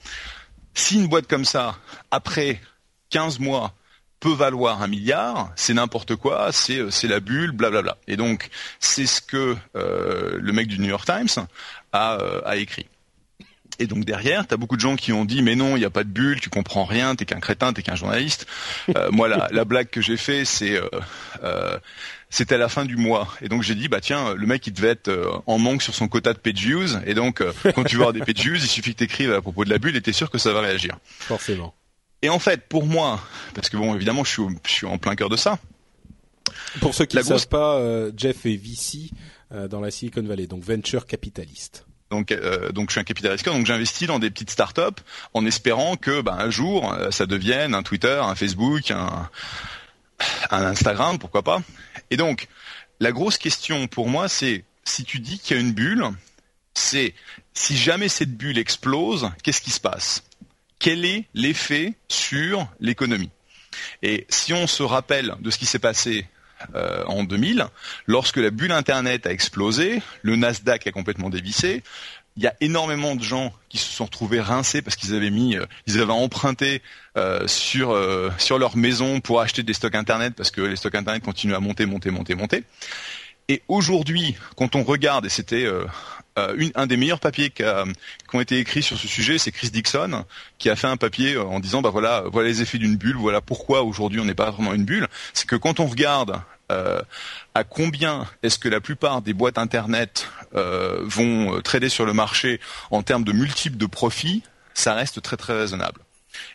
si 0.74 0.96
une 0.96 1.08
boîte 1.08 1.26
comme 1.26 1.44
ça, 1.44 1.76
après 2.10 2.60
15 3.10 3.38
mois, 3.40 3.74
peut 4.20 4.32
valoir 4.32 4.82
un 4.82 4.86
milliard, 4.86 5.50
c'est 5.56 5.74
n'importe 5.74 6.14
quoi, 6.14 6.52
c'est 6.52 6.78
euh, 6.78 6.90
c'est 6.90 7.08
la 7.08 7.20
bulle, 7.20 7.52
blablabla. 7.52 7.96
Et 8.06 8.16
donc 8.16 8.48
c'est 8.78 9.06
ce 9.06 9.20
que 9.20 9.56
euh, 9.76 10.38
le 10.40 10.52
mec 10.52 10.68
du 10.68 10.78
New 10.78 10.88
York 10.88 11.06
Times 11.06 11.46
a, 11.92 12.14
euh, 12.20 12.40
a 12.44 12.56
écrit. 12.56 12.86
Et 13.78 13.86
donc 13.86 14.04
derrière, 14.04 14.46
t'as 14.46 14.58
beaucoup 14.58 14.76
de 14.76 14.80
gens 14.82 14.94
qui 14.94 15.10
ont 15.12 15.24
dit 15.24 15.42
mais 15.42 15.56
non, 15.56 15.74
il 15.74 15.78
n'y 15.80 15.86
a 15.86 15.90
pas 15.90 16.04
de 16.04 16.10
bulle, 16.10 16.38
tu 16.38 16.50
comprends 16.50 16.84
rien, 16.84 17.16
t'es 17.16 17.24
qu'un 17.24 17.40
crétin, 17.40 17.72
t'es 17.72 17.82
qu'un 17.82 17.96
journaliste. 17.96 18.46
Euh, 18.94 19.08
moi, 19.12 19.26
la, 19.26 19.48
la 19.50 19.64
blague 19.64 19.88
que 19.88 20.02
j'ai 20.02 20.18
fait, 20.18 20.44
c'est 20.44 20.76
euh, 20.76 20.86
euh, 21.42 21.78
c'était 22.28 22.56
à 22.56 22.58
la 22.58 22.68
fin 22.68 22.84
du 22.84 22.96
mois, 22.96 23.26
et 23.40 23.48
donc 23.48 23.62
j'ai 23.62 23.74
dit 23.74 23.88
bah 23.88 24.00
tiens, 24.00 24.34
le 24.34 24.46
mec 24.46 24.66
il 24.66 24.72
devait 24.72 24.88
être 24.90 25.08
euh, 25.08 25.32
en 25.46 25.58
manque 25.58 25.82
sur 25.82 25.94
son 25.94 26.08
quota 26.08 26.34
de 26.34 26.38
page 26.38 26.60
views, 26.60 26.98
et 27.06 27.14
donc 27.14 27.40
euh, 27.40 27.52
quand 27.74 27.84
tu 27.84 27.96
avoir 27.96 28.12
des 28.12 28.20
page 28.20 28.36
views, 28.36 28.56
il 28.56 28.60
suffit 28.68 28.92
que 28.92 28.98
t'écrives 28.98 29.32
à 29.32 29.40
propos 29.40 29.64
de 29.64 29.70
la 29.70 29.78
bulle, 29.78 29.96
et 29.96 30.02
t'es 30.02 30.12
sûr 30.12 30.30
que 30.30 30.38
ça 30.38 30.52
va 30.52 30.60
réagir. 30.60 30.98
Forcément. 31.18 31.74
Et 32.22 32.28
en 32.28 32.38
fait, 32.38 32.68
pour 32.68 32.86
moi, 32.86 33.20
parce 33.54 33.68
que 33.68 33.76
bon, 33.76 33.94
évidemment, 33.94 34.24
je 34.24 34.30
suis, 34.30 34.42
je 34.66 34.70
suis 34.70 34.86
en 34.86 34.98
plein 34.98 35.16
cœur 35.16 35.28
de 35.28 35.36
ça. 35.36 35.58
Pour 36.80 36.94
ceux 36.94 37.06
qui 37.06 37.16
ne 37.16 37.22
savent 37.22 37.48
pas, 37.48 37.76
euh, 37.76 38.12
Jeff 38.16 38.44
est 38.46 38.56
VC 38.56 39.10
euh, 39.52 39.68
dans 39.68 39.80
la 39.80 39.90
Silicon 39.90 40.22
Valley, 40.22 40.46
donc 40.46 40.62
venture 40.62 41.06
capitaliste. 41.06 41.86
Donc, 42.10 42.32
euh, 42.32 42.72
donc 42.72 42.90
je 42.90 42.94
suis 42.94 43.00
un 43.00 43.04
capitaliste, 43.04 43.46
donc 43.46 43.66
j'investis 43.66 44.08
dans 44.08 44.18
des 44.18 44.30
petites 44.30 44.50
startups 44.50 45.00
en 45.32 45.46
espérant 45.46 45.96
que, 45.96 46.20
ben, 46.22 46.36
un 46.38 46.50
jour, 46.50 46.92
euh, 46.92 47.10
ça 47.10 47.26
devienne 47.26 47.74
un 47.74 47.82
Twitter, 47.82 48.20
un 48.22 48.34
Facebook, 48.34 48.90
un, 48.90 49.28
un 50.50 50.64
Instagram, 50.64 51.18
pourquoi 51.18 51.42
pas. 51.42 51.62
Et 52.10 52.16
donc, 52.16 52.48
la 52.98 53.12
grosse 53.12 53.38
question 53.38 53.86
pour 53.86 54.08
moi, 54.08 54.28
c'est 54.28 54.64
si 54.84 55.04
tu 55.04 55.20
dis 55.20 55.38
qu'il 55.38 55.56
y 55.56 55.60
a 55.60 55.62
une 55.62 55.72
bulle, 55.72 56.04
c'est 56.74 57.14
si 57.54 57.76
jamais 57.76 58.08
cette 58.08 58.36
bulle 58.36 58.58
explose, 58.58 59.30
qu'est-ce 59.42 59.60
qui 59.60 59.70
se 59.70 59.80
passe? 59.80 60.24
Quel 60.80 61.04
est 61.04 61.26
l'effet 61.34 61.92
sur 62.08 62.66
l'économie 62.80 63.30
Et 64.02 64.26
si 64.30 64.54
on 64.54 64.66
se 64.66 64.82
rappelle 64.82 65.34
de 65.40 65.50
ce 65.50 65.58
qui 65.58 65.66
s'est 65.66 65.78
passé 65.78 66.26
euh, 66.74 67.04
en 67.04 67.22
2000, 67.22 67.66
lorsque 68.06 68.38
la 68.38 68.50
bulle 68.50 68.72
Internet 68.72 69.26
a 69.26 69.30
explosé, 69.30 70.02
le 70.22 70.36
Nasdaq 70.36 70.86
a 70.86 70.90
complètement 70.90 71.28
dévissé. 71.28 71.82
Il 72.38 72.42
y 72.42 72.46
a 72.46 72.54
énormément 72.62 73.14
de 73.14 73.22
gens 73.22 73.52
qui 73.68 73.76
se 73.76 73.92
sont 73.92 74.06
retrouvés 74.06 74.40
rincés 74.40 74.80
parce 74.80 74.96
qu'ils 74.96 75.14
avaient 75.14 75.30
mis, 75.30 75.56
euh, 75.56 75.66
ils 75.86 76.00
avaient 76.00 76.12
emprunté 76.12 76.80
euh, 77.18 77.46
sur 77.46 77.90
euh, 77.90 78.30
sur 78.38 78.58
leur 78.58 78.78
maison 78.78 79.20
pour 79.20 79.40
acheter 79.42 79.62
des 79.62 79.74
stocks 79.74 79.94
Internet 79.94 80.32
parce 80.34 80.50
que 80.50 80.62
les 80.62 80.76
stocks 80.76 80.94
Internet 80.94 81.22
continuent 81.22 81.56
à 81.56 81.60
monter, 81.60 81.84
monter, 81.84 82.10
monter, 82.10 82.34
monter. 82.34 82.64
Et 83.50 83.62
aujourd'hui, 83.66 84.36
quand 84.56 84.76
on 84.76 84.84
regarde, 84.84 85.26
et 85.26 85.28
c'était 85.28 85.64
euh, 85.64 85.84
une- 86.56 86.72
un 86.74 86.86
des 86.86 86.96
meilleurs 86.96 87.20
papiers 87.20 87.50
qui, 87.50 87.62
ont 88.32 88.40
été 88.40 88.58
écrits 88.58 88.82
sur 88.82 88.98
ce 88.98 89.08
sujet, 89.08 89.38
c'est 89.38 89.52
Chris 89.52 89.70
Dixon 89.70 90.24
qui 90.58 90.70
a 90.70 90.76
fait 90.76 90.86
un 90.86 90.96
papier 90.96 91.34
euh, 91.34 91.42
en 91.44 91.60
disant 91.60 91.82
bah 91.82 91.90
voilà, 91.90 92.24
les 92.42 92.62
effets 92.62 92.78
d'une 92.78 92.96
bulle, 92.96 93.16
voilà 93.16 93.40
pourquoi 93.40 93.82
aujourd'hui 93.82 94.20
on 94.20 94.24
n'est 94.24 94.34
pas 94.34 94.50
vraiment 94.50 94.74
une 94.74 94.84
bulle. 94.84 95.08
C'est 95.32 95.46
que 95.46 95.56
quand 95.56 95.80
on 95.80 95.86
regarde 95.86 96.40
euh, 96.70 97.02
à 97.54 97.64
combien 97.64 98.26
est-ce 98.42 98.58
que 98.58 98.68
la 98.68 98.80
plupart 98.80 99.22
des 99.22 99.32
boîtes 99.34 99.58
internet 99.58 100.28
euh, 100.54 101.00
vont 101.04 101.56
euh, 101.56 101.60
trader 101.62 101.88
sur 101.88 102.06
le 102.06 102.12
marché 102.12 102.60
en 102.90 103.02
termes 103.02 103.24
de 103.24 103.32
multiples 103.32 103.76
de 103.76 103.86
profits, 103.86 104.42
ça 104.74 104.94
reste 104.94 105.20
très 105.20 105.36
très 105.36 105.58
raisonnable. 105.58 106.00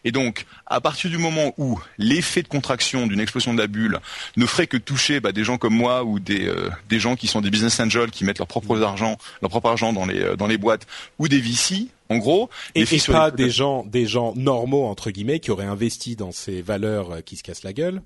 Et 0.03 0.11
donc, 0.11 0.45
à 0.67 0.81
partir 0.81 1.09
du 1.09 1.17
moment 1.17 1.53
où 1.57 1.79
l'effet 1.97 2.41
de 2.43 2.47
contraction 2.47 3.07
d'une 3.07 3.19
explosion 3.19 3.53
de 3.53 3.59
la 3.59 3.67
bulle 3.67 3.99
ne 4.37 4.45
ferait 4.45 4.67
que 4.67 4.77
toucher 4.77 5.19
bah, 5.19 5.31
des 5.31 5.43
gens 5.43 5.57
comme 5.57 5.75
moi 5.75 6.03
ou 6.03 6.19
des, 6.19 6.47
euh, 6.47 6.69
des 6.89 6.99
gens 6.99 7.15
qui 7.15 7.27
sont 7.27 7.41
des 7.41 7.49
business 7.49 7.79
angels 7.79 8.11
qui 8.11 8.23
mettent 8.25 8.39
leur 8.39 8.47
propre 8.47 8.81
argent, 8.81 9.17
leur 9.41 9.49
propre 9.49 9.69
argent 9.69 9.93
dans 9.93 10.05
les 10.05 10.21
euh, 10.21 10.35
dans 10.35 10.47
les 10.47 10.57
boîtes 10.57 10.85
ou 11.19 11.27
des 11.27 11.39
VC, 11.39 11.87
en 12.09 12.17
gros, 12.17 12.49
Et, 12.75 12.81
et 12.81 12.85
pas 13.13 13.29
les- 13.29 13.35
des 13.35 13.49
gens, 13.49 13.83
des 13.85 14.05
gens 14.07 14.33
normaux 14.35 14.85
entre 14.85 15.11
guillemets 15.11 15.39
qui 15.39 15.51
auraient 15.51 15.65
investi 15.65 16.15
dans 16.15 16.31
ces 16.31 16.61
valeurs 16.61 17.11
euh, 17.11 17.21
qui 17.21 17.35
se 17.35 17.43
cassent 17.43 17.63
la 17.63 17.73
gueule. 17.73 18.01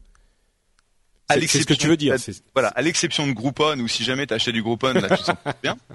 C'est- 1.31 1.59
ce 1.61 1.67
que 1.67 1.73
tu 1.75 1.87
veux 1.87 1.97
dire, 1.97 2.13
Voilà, 2.55 2.69
à 2.69 2.81
l'exception 2.81 3.27
de 3.27 3.33
Groupon, 3.33 3.77
ou 3.79 3.87
si 3.87 4.03
jamais 4.03 4.25
tu 4.25 4.33
acheté 4.33 4.51
du 4.51 4.63
Groupon, 4.63 4.93
là 4.93 5.15
tu 5.15 5.23
sens 5.23 5.35
bien. 5.61 5.77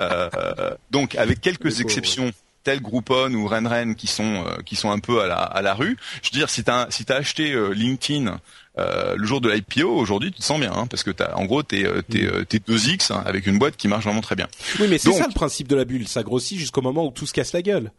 Euh, 0.00 0.74
donc 0.90 1.14
avec 1.16 1.42
quelques 1.42 1.80
exceptions 1.80 2.32
telles 2.62 2.80
Groupon 2.80 3.32
ou 3.34 3.46
Renren 3.46 3.94
qui 3.94 4.06
sont 4.06 4.44
euh, 4.46 4.62
qui 4.64 4.76
sont 4.76 4.90
un 4.90 4.98
peu 4.98 5.22
à 5.22 5.26
la 5.26 5.36
à 5.36 5.62
la 5.62 5.74
rue. 5.74 5.96
Je 6.22 6.28
veux 6.30 6.38
dire, 6.38 6.50
si 6.50 6.62
t'as 6.64 6.90
si 6.90 7.04
t'as 7.04 7.16
acheté 7.16 7.52
euh, 7.52 7.70
LinkedIn 7.70 8.38
euh, 8.78 9.14
le 9.16 9.26
jour 9.26 9.40
de 9.40 9.50
l'IPO, 9.50 9.88
aujourd'hui 9.88 10.30
tu 10.30 10.38
te 10.40 10.44
sens 10.44 10.60
bien, 10.60 10.72
hein, 10.72 10.86
parce 10.86 11.02
que 11.02 11.10
t'as 11.10 11.34
en 11.34 11.44
gros 11.46 11.62
t'es 11.62 11.84
euh, 11.86 12.02
t'es 12.02 12.24
euh, 12.24 12.44
t'es 12.44 12.58
2x 12.58 13.12
hein, 13.12 13.22
avec 13.26 13.46
une 13.46 13.58
boîte 13.58 13.76
qui 13.76 13.88
marche 13.88 14.04
vraiment 14.04 14.20
très 14.20 14.36
bien. 14.36 14.48
Oui, 14.78 14.86
mais 14.88 14.98
c'est 14.98 15.08
Donc- 15.08 15.18
ça 15.18 15.26
le 15.26 15.34
principe 15.34 15.68
de 15.68 15.76
la 15.76 15.84
bulle. 15.84 16.06
Ça 16.06 16.22
grossit 16.22 16.58
jusqu'au 16.58 16.82
moment 16.82 17.06
où 17.06 17.10
tout 17.10 17.26
se 17.26 17.32
casse 17.32 17.52
la 17.52 17.62
gueule. 17.62 17.90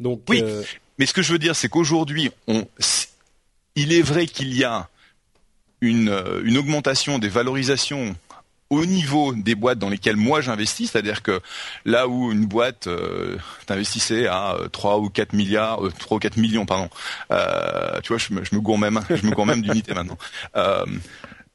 Donc, 0.00 0.22
Oui. 0.28 0.40
euh, 0.42 0.62
Mais 0.98 1.06
ce 1.06 1.12
que 1.14 1.22
je 1.22 1.32
veux 1.32 1.38
dire, 1.38 1.54
c'est 1.54 1.68
qu'aujourd'hui, 1.68 2.30
on, 2.48 2.66
il 3.76 3.92
est 3.92 4.02
vrai 4.02 4.26
qu'il 4.26 4.52
y 4.56 4.64
a 4.64 4.88
une, 5.80 6.12
une 6.44 6.56
augmentation 6.56 7.18
des 7.18 7.28
valorisations 7.28 8.16
au 8.74 8.86
niveau 8.86 9.32
des 9.34 9.54
boîtes 9.54 9.78
dans 9.78 9.88
lesquelles 9.88 10.16
moi 10.16 10.40
j'investis, 10.40 10.90
c'est-à-dire 10.90 11.22
que 11.22 11.40
là 11.84 12.08
où 12.08 12.32
une 12.32 12.46
boîte 12.46 12.86
euh, 12.86 13.36
t'investissait 13.66 14.26
à 14.26 14.54
euh, 14.54 14.68
3 14.68 14.98
ou 14.98 15.08
4 15.08 15.32
milliards, 15.32 15.84
euh, 15.84 15.92
3 15.98 16.16
ou 16.16 16.20
4 16.20 16.36
millions, 16.36 16.66
pardon, 16.66 16.88
euh, 17.30 18.00
tu 18.02 18.08
vois, 18.08 18.18
je 18.18 18.32
me, 18.32 18.60
gourre 18.60 18.78
même, 18.78 19.00
je 19.10 19.26
me 19.26 19.32
gourre 19.32 19.46
même 19.46 19.62
d'unité 19.62 19.94
maintenant, 19.94 20.18
euh, 20.56 20.84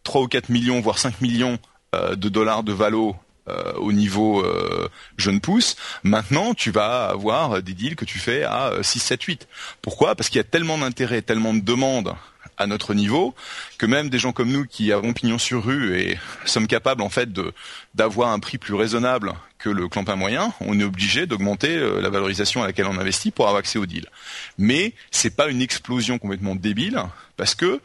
3 0.03 0.21
ou 0.21 0.27
4 0.27 0.49
millions, 0.49 0.79
voire 0.81 0.97
5 0.97 1.21
millions 1.21 1.59
euh, 1.95 2.15
de 2.15 2.29
dollars 2.29 2.63
de 2.63 2.73
valo 2.73 3.15
euh, 3.47 3.73
au 3.77 3.91
niveau 3.91 4.43
euh, 4.43 4.87
jeune 5.17 5.41
pousse, 5.41 5.75
maintenant 6.03 6.53
tu 6.53 6.71
vas 6.71 7.05
avoir 7.05 7.63
des 7.63 7.73
deals 7.73 7.95
que 7.95 8.05
tu 8.05 8.19
fais 8.19 8.43
à 8.43 8.67
euh, 8.67 8.83
6, 8.83 8.99
7, 8.99 9.23
8. 9.23 9.47
Pourquoi? 9.81 10.15
Parce 10.15 10.29
qu'il 10.29 10.37
y 10.37 10.41
a 10.41 10.43
tellement 10.43 10.77
d'intérêt, 10.77 11.21
tellement 11.21 11.53
de 11.53 11.61
demandes 11.61 12.13
à 12.59 12.67
notre 12.67 12.93
niveau 12.93 13.33
que 13.77 13.85
même 13.85 14.09
des 14.09 14.19
gens 14.19 14.31
comme 14.33 14.51
nous 14.51 14.65
qui 14.65 14.91
avons 14.91 15.13
pignon 15.13 15.37
sur 15.39 15.63
rue 15.65 15.97
et 15.99 16.19
sommes 16.45 16.67
capables 16.67 17.01
en 17.01 17.09
fait 17.09 17.31
de 17.31 17.53
d'avoir 17.95 18.29
un 18.29 18.39
prix 18.39 18.57
plus 18.57 18.75
raisonnable 18.75 19.33
que 19.57 19.69
le 19.69 19.87
clampin 19.87 20.15
moyen, 20.15 20.53
on 20.61 20.79
est 20.79 20.83
obligé 20.83 21.25
d'augmenter 21.25 21.75
euh, 21.75 21.99
la 22.01 22.09
valorisation 22.09 22.61
à 22.63 22.67
laquelle 22.67 22.85
on 22.85 22.97
investit 22.97 23.31
pour 23.31 23.45
avoir 23.47 23.59
accès 23.59 23.79
au 23.79 23.85
deal. 23.85 24.05
Mais 24.57 24.93
c'est 25.11 25.35
pas 25.35 25.49
une 25.49 25.61
explosion 25.61 26.17
complètement 26.17 26.55
débile 26.55 27.01
parce 27.35 27.55
que 27.55 27.81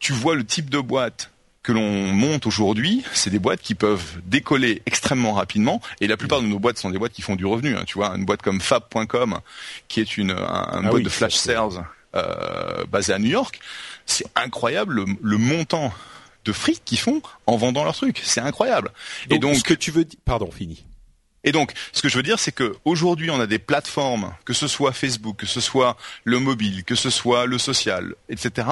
tu 0.00 0.12
vois 0.12 0.34
le 0.34 0.44
type 0.44 0.70
de 0.70 0.80
boîte 0.80 1.30
que 1.62 1.70
l'on 1.70 2.12
monte 2.12 2.46
aujourd'hui, 2.46 3.04
c'est 3.12 3.30
des 3.30 3.38
boîtes 3.38 3.60
qui 3.60 3.76
peuvent 3.76 4.20
décoller 4.26 4.82
extrêmement 4.84 5.32
rapidement. 5.34 5.80
Et 6.00 6.08
la 6.08 6.16
plupart 6.16 6.42
de 6.42 6.46
nos 6.48 6.58
boîtes 6.58 6.78
sont 6.78 6.90
des 6.90 6.98
boîtes 6.98 7.12
qui 7.12 7.22
font 7.22 7.36
du 7.36 7.46
revenu. 7.46 7.76
hein. 7.76 7.84
Tu 7.86 7.94
vois, 7.94 8.16
une 8.16 8.24
boîte 8.24 8.42
comme 8.42 8.60
Fab.com, 8.60 9.38
qui 9.86 10.00
est 10.00 10.16
une, 10.16 10.32
un, 10.32 10.36
un 10.36 10.66
Ah 10.72 10.80
boîte 10.82 10.94
oui, 10.94 11.02
de 11.04 11.08
flash 11.08 11.36
sales 11.36 11.84
euh, 12.14 12.84
basée 12.86 13.12
à 13.12 13.18
New 13.18 13.30
York, 13.30 13.60
c'est 14.06 14.26
incroyable 14.36 14.94
le, 14.94 15.04
le 15.22 15.38
montant 15.38 15.92
de 16.44 16.52
fric 16.52 16.82
qu'ils 16.84 16.98
font 16.98 17.22
en 17.46 17.56
vendant 17.56 17.84
leurs 17.84 17.94
trucs. 17.94 18.20
C'est 18.24 18.40
incroyable. 18.40 18.90
donc, 19.28 19.36
et 19.36 19.38
donc, 19.38 19.56
ce 19.56 19.64
que 19.64 19.74
tu 19.74 19.90
veux 19.90 20.04
dire, 20.04 20.18
pardon, 20.24 20.50
fini. 20.50 20.84
et 21.44 21.52
donc, 21.52 21.72
ce 21.92 22.02
que 22.02 22.08
je 22.08 22.16
veux 22.16 22.22
dire, 22.22 22.38
c'est 22.38 22.52
que 22.52 22.74
aujourd'hui, 22.84 23.30
on 23.30 23.40
a 23.40 23.46
des 23.46 23.58
plateformes, 23.58 24.34
que 24.44 24.52
ce 24.52 24.68
soit 24.68 24.92
Facebook, 24.92 25.36
que 25.36 25.46
ce 25.46 25.60
soit 25.60 25.96
le 26.24 26.38
mobile, 26.38 26.84
que 26.84 26.94
ce 26.94 27.10
soit 27.10 27.46
le 27.46 27.58
social, 27.58 28.14
etc., 28.28 28.68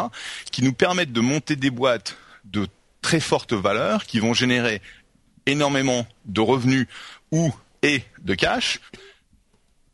qui 0.50 0.62
nous 0.62 0.72
permettent 0.72 1.12
de 1.12 1.20
monter 1.20 1.56
des 1.56 1.70
boîtes 1.70 2.16
de 2.44 2.66
très 3.02 3.20
forte 3.20 3.52
valeur, 3.52 4.04
qui 4.04 4.18
vont 4.18 4.34
générer 4.34 4.82
énormément 5.46 6.06
de 6.26 6.40
revenus 6.40 6.86
ou 7.30 7.52
et 7.82 8.02
de 8.20 8.34
cash, 8.34 8.80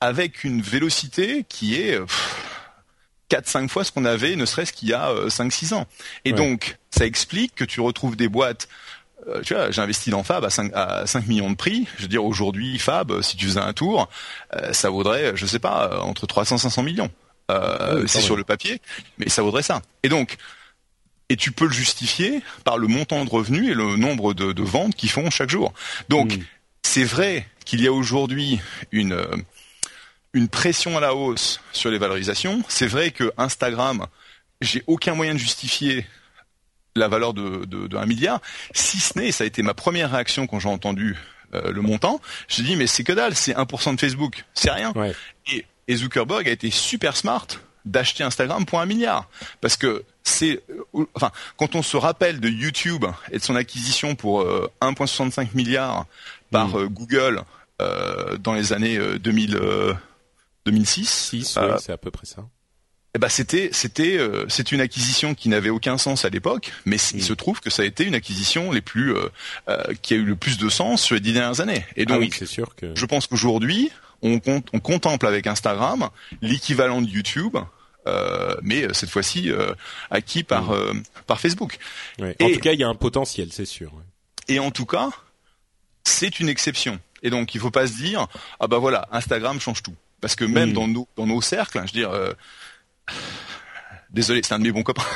avec 0.01 0.45
une 0.45 0.61
vélocité 0.61 1.45
qui 1.49 1.77
est 1.77 2.01
4-5 3.31 3.69
fois 3.69 3.85
ce 3.85 3.93
qu'on 3.93 4.05
avait, 4.05 4.37
ne 4.37 4.45
serait-ce 4.47 4.73
qu'il 4.73 4.89
y 4.89 4.95
a 4.95 5.11
5-6 5.29 5.75
ans. 5.75 5.87
Et 6.25 6.31
Ouais. 6.33 6.37
donc, 6.37 6.77
ça 6.91 7.07
explique 7.07 7.55
que 7.55 7.65
tu 7.65 7.81
retrouves 7.81 8.17
des 8.17 8.29
boîtes 8.29 8.69
euh, 9.29 9.41
tu 9.43 9.55
vois, 9.55 9.71
j'ai 9.73 9.81
investi 9.81 10.11
dans 10.11 10.23
Fab 10.23 10.45
à 10.45 10.51
5, 10.51 10.71
à 10.75 11.05
5 11.07 11.27
millions 11.27 11.51
de 11.51 11.57
prix. 11.57 11.89
Je 11.97 12.03
veux 12.03 12.09
dire, 12.09 12.25
aujourd'hui, 12.25 12.79
Fab, 12.79 13.11
euh, 13.11 13.23
si 13.23 13.37
tu 13.37 13.47
faisais 13.47 13.59
un 13.61 13.73
tour, 13.73 14.09
euh, 14.55 14.73
ça 14.73 14.89
vaudrait, 14.91 15.33
je 15.35 15.47
sais 15.47 15.59
pas, 15.59 15.91
euh, 15.91 15.99
entre 16.01 16.27
300 16.27 16.57
et 16.57 16.59
500 16.61 16.83
millions. 16.85 17.11
Euh, 17.51 18.03
oui, 18.03 18.09
c'est 18.09 18.21
sur 18.21 18.37
le 18.37 18.45
papier, 18.45 18.81
mais 19.19 19.29
ça 19.29 19.43
vaudrait 19.43 19.63
ça. 19.65 19.81
Et 20.05 20.09
donc, 20.11 20.37
et 21.29 21.37
tu 21.37 21.51
peux 21.51 21.65
le 21.67 21.73
justifier 21.73 22.41
par 22.63 22.79
le 22.79 22.87
montant 22.87 23.25
de 23.25 23.31
revenus 23.31 23.71
et 23.71 23.75
le 23.75 23.97
nombre 23.97 24.33
de, 24.35 24.53
de 24.53 24.63
ventes 24.63 24.95
qu'ils 24.95 25.11
font 25.11 25.29
chaque 25.31 25.51
jour. 25.51 25.73
Donc, 26.09 26.37
Mm. 26.37 26.41
c'est 26.83 27.05
vrai 27.05 27.49
qu'il 27.65 27.81
y 27.81 27.89
a 27.89 27.93
aujourd'hui 27.93 28.61
une 28.93 29.13
euh, 29.13 29.27
une 30.37 30.49
pression 30.49 30.99
à 30.99 31.01
la 31.01 31.15
hausse 31.15 31.61
sur 31.73 31.91
les 31.91 31.97
valorisations. 31.99 32.63
C'est 32.69 32.87
vrai 32.87 33.11
que 33.11 33.33
Instagram, 33.39 34.07
j'ai 34.61 34.85
aucun 34.87 35.15
moyen 35.15 35.33
de 35.33 35.39
justifier 35.39 36.07
la 36.95 37.09
valeur 37.09 37.33
de, 37.33 37.65
de, 37.65 37.87
de 37.87 37.97
1 37.97 38.05
milliard. 38.07 38.41
Si 38.73 38.99
ce 38.99 39.19
n'est, 39.19 39.33
ça 39.33 39.45
a 39.45 39.47
été 39.47 39.63
ma 39.63 39.73
première 39.75 40.11
réaction 40.11 40.47
quand 40.47 40.61
j'ai 40.61 40.69
entendu 40.69 41.17
euh, 41.55 41.73
le 41.73 41.81
montant. 41.81 42.21
J'ai 42.49 42.63
dit 42.63 42.77
mais 42.77 42.87
c'est 42.87 43.03
que 43.03 43.13
dalle, 43.13 43.35
c'est 43.35 43.55
1% 43.55 43.95
de 43.95 44.01
Facebook, 44.01 44.45
c'est 44.53 44.71
rien. 44.71 44.93
Ouais. 44.95 45.15
Et, 45.51 45.65
et 45.89 45.97
Zuckerberg 45.97 46.47
a 46.49 46.53
été 46.53 46.71
super 46.71 47.17
smart 47.17 47.47
d'acheter 47.87 48.23
Instagram 48.25 48.67
pour 48.67 48.81
un 48.81 48.87
milliard 48.87 49.29
parce 49.61 49.77
que 49.77 50.05
c'est 50.25 50.61
euh, 50.95 51.05
enfin 51.15 51.31
quand 51.57 51.77
on 51.77 51.83
se 51.83 51.97
rappelle 51.97 52.41
de 52.41 52.49
YouTube 52.49 53.05
et 53.31 53.39
de 53.39 53.43
son 53.43 53.55
acquisition 53.55 54.17
pour 54.17 54.41
euh, 54.43 54.69
1,65 54.83 55.49
milliards 55.55 56.05
par 56.51 56.69
Mm. 56.71 56.77
euh, 56.77 56.87
Google 56.89 57.43
euh, 57.81 58.37
dans 58.39 58.55
les 58.55 58.73
années 58.73 58.97
euh, 58.99 59.19
2000 59.19 59.55
euh, 59.57 59.95
2006 60.67 61.09
6, 61.09 61.57
euh, 61.59 61.77
c'est 61.81 61.93
à 61.93 61.97
peu 61.97 62.11
près 62.11 62.27
ça. 62.27 62.47
eh 63.15 63.19
ben 63.19 63.29
c'était 63.31 63.71
c'était 63.73 64.19
euh, 64.19 64.45
c'est 64.49 64.73
une 64.73 64.81
acquisition 64.83 65.35
qui 65.35 65.49
n'avait 65.49 65.71
aucun 65.71 65.97
sens 65.99 66.25
à 66.25 66.29
l'époque, 66.29 66.73
mais 66.85 66.97
il 67.13 67.19
Mm. 67.19 67.23
se 67.23 67.33
trouve 67.33 67.61
que 67.61 67.71
ça 67.71 67.83
a 67.83 67.85
été 67.87 68.05
une 68.05 68.15
acquisition 68.15 68.71
les 68.73 68.83
plus 68.83 69.15
euh, 69.15 69.29
euh, 69.69 69.83
qui 70.03 70.13
a 70.15 70.17
eu 70.19 70.25
le 70.25 70.37
plus 70.37 70.59
de 70.59 70.69
sens 70.69 71.03
sur 71.03 71.15
les 71.15 71.21
dix 71.21 71.33
dernières 71.33 71.61
années. 71.61 71.87
Et 71.97 72.03
ah 72.03 72.13
donc 72.13 72.21
oui, 72.21 72.31
c'est 72.37 72.45
sûr 72.47 72.75
que. 72.75 72.93
je 72.95 73.07
pense 73.07 73.27
qu'aujourd'hui 73.27 73.91
on, 74.23 74.39
compte- 74.39 74.69
on 74.73 74.81
contemple 74.81 75.27
avec 75.27 75.47
Instagram 75.47 76.09
l'équivalent 76.43 77.01
de 77.03 77.09
YouTube. 77.09 77.57
euh, 78.07 78.55
mais 78.63 78.85
euh, 78.85 78.93
cette 78.93 79.11
fois-ci 79.11 79.51
euh, 79.51 79.73
acquis 80.11 80.43
par 80.45 80.71
euh, 80.73 80.93
par 81.27 81.41
Facebook. 81.41 81.79
Ouais. 82.21 82.37
En 82.41 82.47
et- 82.47 82.53
tout 82.53 82.61
cas, 82.61 82.73
il 82.73 82.79
y 82.81 82.85
a 82.85 82.89
un 82.89 82.95
potentiel, 82.95 83.49
c'est 83.53 83.65
sûr. 83.67 83.91
Et 84.49 84.59
en 84.61 84.71
tout 84.71 84.87
cas, 84.87 85.09
c'est 86.05 86.39
une 86.41 86.49
exception. 86.49 87.01
Et 87.25 87.31
donc, 87.31 87.55
il 87.57 87.61
faut 87.61 87.73
pas 87.73 87.87
se 87.89 87.95
dire, 87.95 88.29
ah 88.61 88.69
bah 88.69 88.79
voilà, 88.79 89.09
Instagram 89.11 89.59
change 89.61 89.83
tout. 89.83 89.95
Parce 90.21 90.35
que 90.35 90.45
même 90.45 90.73
dans 90.73 90.89
nos 90.89 91.09
dans 91.17 91.27
nos 91.27 91.41
cercles, 91.41 91.79
hein, 91.79 91.85
je 91.87 91.93
veux 91.93 91.99
dire, 92.01 92.11
euh, 92.11 92.33
désolé, 94.11 94.41
c'est 94.43 94.55
un 94.55 94.59
de 94.59 94.65
mes 94.65 94.73
bons 94.73 94.83
copains. 94.83 95.03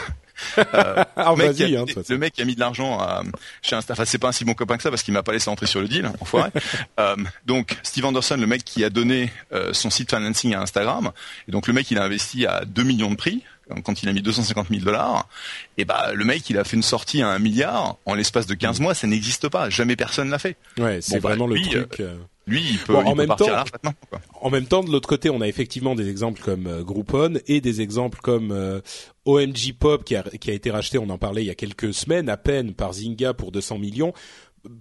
Euh, 0.57 1.05
Ah, 1.17 1.35
le, 1.37 1.45
mec 1.45 1.55
qui 1.55 1.63
vas-y, 1.65 1.77
a, 1.77 1.83
hein, 1.83 2.03
le 2.09 2.17
mec 2.17 2.33
qui 2.33 2.41
a 2.41 2.47
mis 2.47 2.55
de 2.55 2.61
l'argent 2.61 2.99
à- 2.99 3.23
chez 3.61 3.77
Insta. 3.77 3.93
Enfin, 3.93 4.07
c'est 4.07 4.17
pas 4.17 4.29
un 4.29 4.33
si 4.33 4.47
bon 4.47 4.55
copain 4.55 4.79
que 4.79 4.83
ça 4.83 4.89
parce 4.89 5.03
qu'il 5.03 5.13
m'a 5.13 5.23
pas 5.23 5.33
laissé 5.33 5.51
entrer 5.51 5.67
sur 5.67 5.83
le 5.83 5.87
deal, 5.87 6.07
hein, 6.07 6.15
enfoiré. 6.19 6.49
euh, 6.99 7.15
donc, 7.45 7.77
Steve 7.83 8.07
Anderson, 8.07 8.37
le 8.39 8.47
mec 8.47 8.65
qui 8.65 8.83
a 8.83 8.89
donné 8.89 9.31
euh, 9.53 9.75
son 9.75 9.91
site 9.91 10.09
financing 10.09 10.55
à 10.55 10.63
Instagram, 10.63 11.13
et 11.47 11.53
donc 11.53 11.67
le 11.67 11.75
mec 11.75 11.91
il 11.91 11.99
a 11.99 12.05
investi 12.05 12.47
à 12.47 12.65
2 12.65 12.83
millions 12.85 13.11
de 13.11 13.17
prix 13.17 13.43
quand 13.85 14.03
il 14.03 14.09
a 14.09 14.15
mis 14.15 14.23
250 14.23 14.69
000 14.71 14.81
dollars. 14.81 15.29
Et 15.77 15.85
bah, 15.85 16.13
le 16.15 16.25
mec 16.25 16.49
il 16.49 16.57
a 16.59 16.65
fait 16.65 16.77
une 16.77 16.83
sortie 16.83 17.21
à 17.21 17.29
un 17.29 17.39
milliard 17.39 17.97
en 18.07 18.15
l'espace 18.15 18.47
de 18.47 18.55
15 18.55 18.81
mois, 18.81 18.95
ça 18.95 19.07
n'existe 19.07 19.51
pas. 19.51 19.69
Jamais 19.69 19.95
personne 19.95 20.31
l'a 20.31 20.39
fait. 20.39 20.57
Ouais, 20.79 21.01
c'est 21.03 21.17
Bon, 21.17 21.21
bah, 21.21 21.29
vraiment 21.35 21.49
lui, 21.49 21.69
le 21.69 21.87
truc. 21.87 22.07
Lui, 22.51 22.63
il 22.71 22.79
peut, 22.79 22.93
Bon, 22.95 23.03
il 23.03 23.07
en 23.09 23.13
peut 23.13 23.19
même 23.19 23.29
partir 23.29 23.47
temps- 23.47 23.53
à 23.53 23.57
la 23.57 23.63
retraite 23.63 23.85
maintenant, 23.85 24.01
quoi. 24.11 24.21
En 24.43 24.51
même 24.51 24.67
temps, 24.67 24.83
de 24.83 24.91
l'autre 24.91 25.09
côté, 25.09 25.31
on 25.31 25.41
a 25.41 25.49
effectivement 25.49 25.95
des 25.95 26.09
exemples 26.09 26.43
comme 26.43 26.67
euh, 26.67 26.83
Groupon 26.83 27.35
et 27.47 27.61
des 27.61 27.81
exemples 27.81 28.19
comme 28.21 28.51
euh, 28.53 28.81
OMG 29.25 29.75
Pop 29.79 30.05
qui 30.05 30.17
a, 30.17 30.23
qui 30.23 30.51
a 30.51 30.55
été 30.55 30.71
racheté, 30.71 30.99
on 30.99 31.09
en 31.11 31.19
parlait 31.19 31.43
il 31.43 31.47
y 31.47 31.51
a 31.51 31.55
quelques 31.55 31.95
semaines 31.95 32.29
à 32.29 32.37
peine 32.37 32.75
par 32.75 32.93
Zynga 32.95 33.35
pour 33.35 33.53
200 33.53 33.79
millions. 33.79 34.13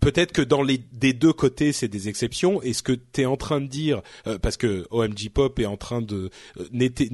Peut-être 0.01 0.31
que 0.33 0.41
dans 0.41 0.61
les 0.61 0.77
des 0.77 1.13
deux 1.13 1.31
côtés, 1.31 1.71
c'est 1.71 1.87
des 1.87 2.09
exceptions. 2.09 2.61
Et 2.61 2.73
ce 2.73 2.83
que 2.83 2.91
tu 2.91 3.21
es 3.21 3.25
en 3.25 3.37
train 3.37 3.61
de 3.61 3.67
dire, 3.67 4.01
euh, 4.27 4.37
parce 4.37 4.57
que 4.57 4.85
OMG 4.91 5.29
Pop 5.33 5.57
est 5.59 5.65
en 5.65 5.77
train 5.77 6.01
de 6.01 6.29
euh, 6.57 6.67
n'était 6.71 7.09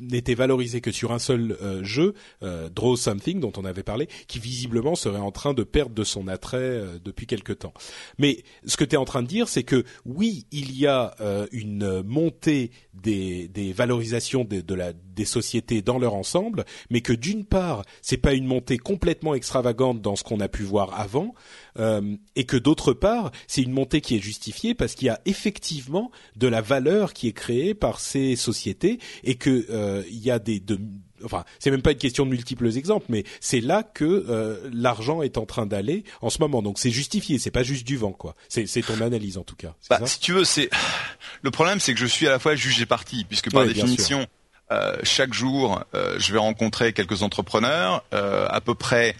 n'était 0.00 0.34
valorisé 0.34 0.80
que 0.80 0.92
sur 0.92 1.12
un 1.12 1.18
seul 1.18 1.56
euh, 1.62 1.82
jeu, 1.82 2.14
euh, 2.42 2.68
Draw 2.68 2.96
Something, 2.96 3.40
dont 3.40 3.52
on 3.56 3.64
avait 3.64 3.82
parlé, 3.82 4.08
qui 4.28 4.38
visiblement 4.38 4.94
serait 4.94 5.18
en 5.18 5.32
train 5.32 5.54
de 5.54 5.62
perdre 5.62 5.94
de 5.94 6.04
son 6.04 6.28
attrait 6.28 6.58
euh, 6.58 6.98
depuis 7.02 7.26
quelque 7.26 7.52
temps. 7.52 7.72
Mais 8.18 8.42
ce 8.66 8.76
que 8.76 8.84
tu 8.84 8.94
es 8.94 8.98
en 8.98 9.04
train 9.04 9.22
de 9.22 9.28
dire, 9.28 9.48
c'est 9.48 9.62
que 9.62 9.84
oui, 10.04 10.46
il 10.52 10.76
y 10.76 10.86
a 10.86 11.14
euh, 11.20 11.46
une 11.52 12.02
montée 12.02 12.72
des, 12.94 13.48
des 13.48 13.72
valorisations 13.72 14.44
de, 14.44 14.74
la, 14.74 14.92
des 14.92 15.24
sociétés 15.24 15.82
dans 15.82 15.98
leur 15.98 16.14
ensemble, 16.14 16.64
mais 16.90 17.00
que 17.00 17.12
d'une 17.12 17.44
part, 17.44 17.84
c'est 18.02 18.16
pas 18.16 18.34
une 18.34 18.46
montée 18.46 18.78
complètement 18.78 19.34
extravagante 19.34 20.02
dans 20.02 20.16
ce 20.16 20.24
qu'on 20.24 20.40
a 20.40 20.48
pu 20.48 20.62
voir 20.62 20.98
avant, 20.98 21.34
euh, 21.78 22.16
et 22.36 22.44
que 22.44 22.56
d'autre 22.56 22.92
part, 22.92 23.30
c'est 23.46 23.62
une 23.62 23.72
montée 23.72 24.00
qui 24.00 24.16
est 24.16 24.20
justifiée 24.20 24.74
parce 24.74 24.94
qu'il 24.94 25.06
y 25.06 25.10
a 25.10 25.20
effectivement 25.24 26.10
de 26.36 26.48
la 26.48 26.60
valeur 26.60 27.12
qui 27.12 27.28
est 27.28 27.32
créée 27.32 27.74
par 27.74 28.00
ces 28.00 28.36
sociétés, 28.36 28.98
et 29.24 29.36
que 29.36 29.66
euh, 29.70 30.02
il 30.10 30.18
y 30.18 30.30
a 30.30 30.38
des 30.38 30.60
de, 30.60 30.78
enfin, 31.24 31.44
c'est 31.58 31.70
même 31.70 31.82
pas 31.82 31.92
une 31.92 31.98
question 31.98 32.24
de 32.24 32.30
multiples 32.30 32.76
exemples, 32.76 33.06
mais 33.08 33.24
c'est 33.40 33.60
là 33.60 33.82
que 33.82 34.04
euh, 34.04 34.58
l'argent 34.72 35.22
est 35.22 35.38
en 35.38 35.46
train 35.46 35.66
d'aller 35.66 36.04
en 36.22 36.30
ce 36.30 36.38
moment. 36.40 36.62
Donc 36.62 36.78
c'est 36.78 36.90
justifié, 36.90 37.38
c'est 37.38 37.50
pas 37.50 37.62
juste 37.62 37.86
du 37.86 37.96
vent, 37.96 38.12
quoi. 38.12 38.34
C'est 38.48 38.66
ton 38.86 39.00
analyse 39.00 39.38
en 39.38 39.42
tout 39.44 39.56
cas. 39.56 39.74
Bah, 39.88 39.98
ça 40.00 40.06
si 40.06 40.20
tu 40.20 40.32
veux, 40.32 40.44
c'est 40.44 40.70
le 41.42 41.50
problème, 41.50 41.80
c'est 41.80 41.94
que 41.94 42.00
je 42.00 42.06
suis 42.06 42.26
à 42.26 42.30
la 42.30 42.38
fois 42.38 42.54
juge 42.54 42.80
et 42.80 42.86
parti, 42.86 43.24
puisque 43.24 43.50
par 43.50 43.62
Ouais, 43.62 43.68
définition, 43.72 44.26
euh, 44.72 44.96
chaque 45.02 45.34
jour, 45.34 45.82
euh, 45.94 46.16
je 46.18 46.32
vais 46.32 46.38
rencontrer 46.38 46.92
quelques 46.92 47.22
entrepreneurs, 47.22 48.04
euh, 48.14 48.46
à 48.50 48.60
peu 48.60 48.74
près 48.74 49.16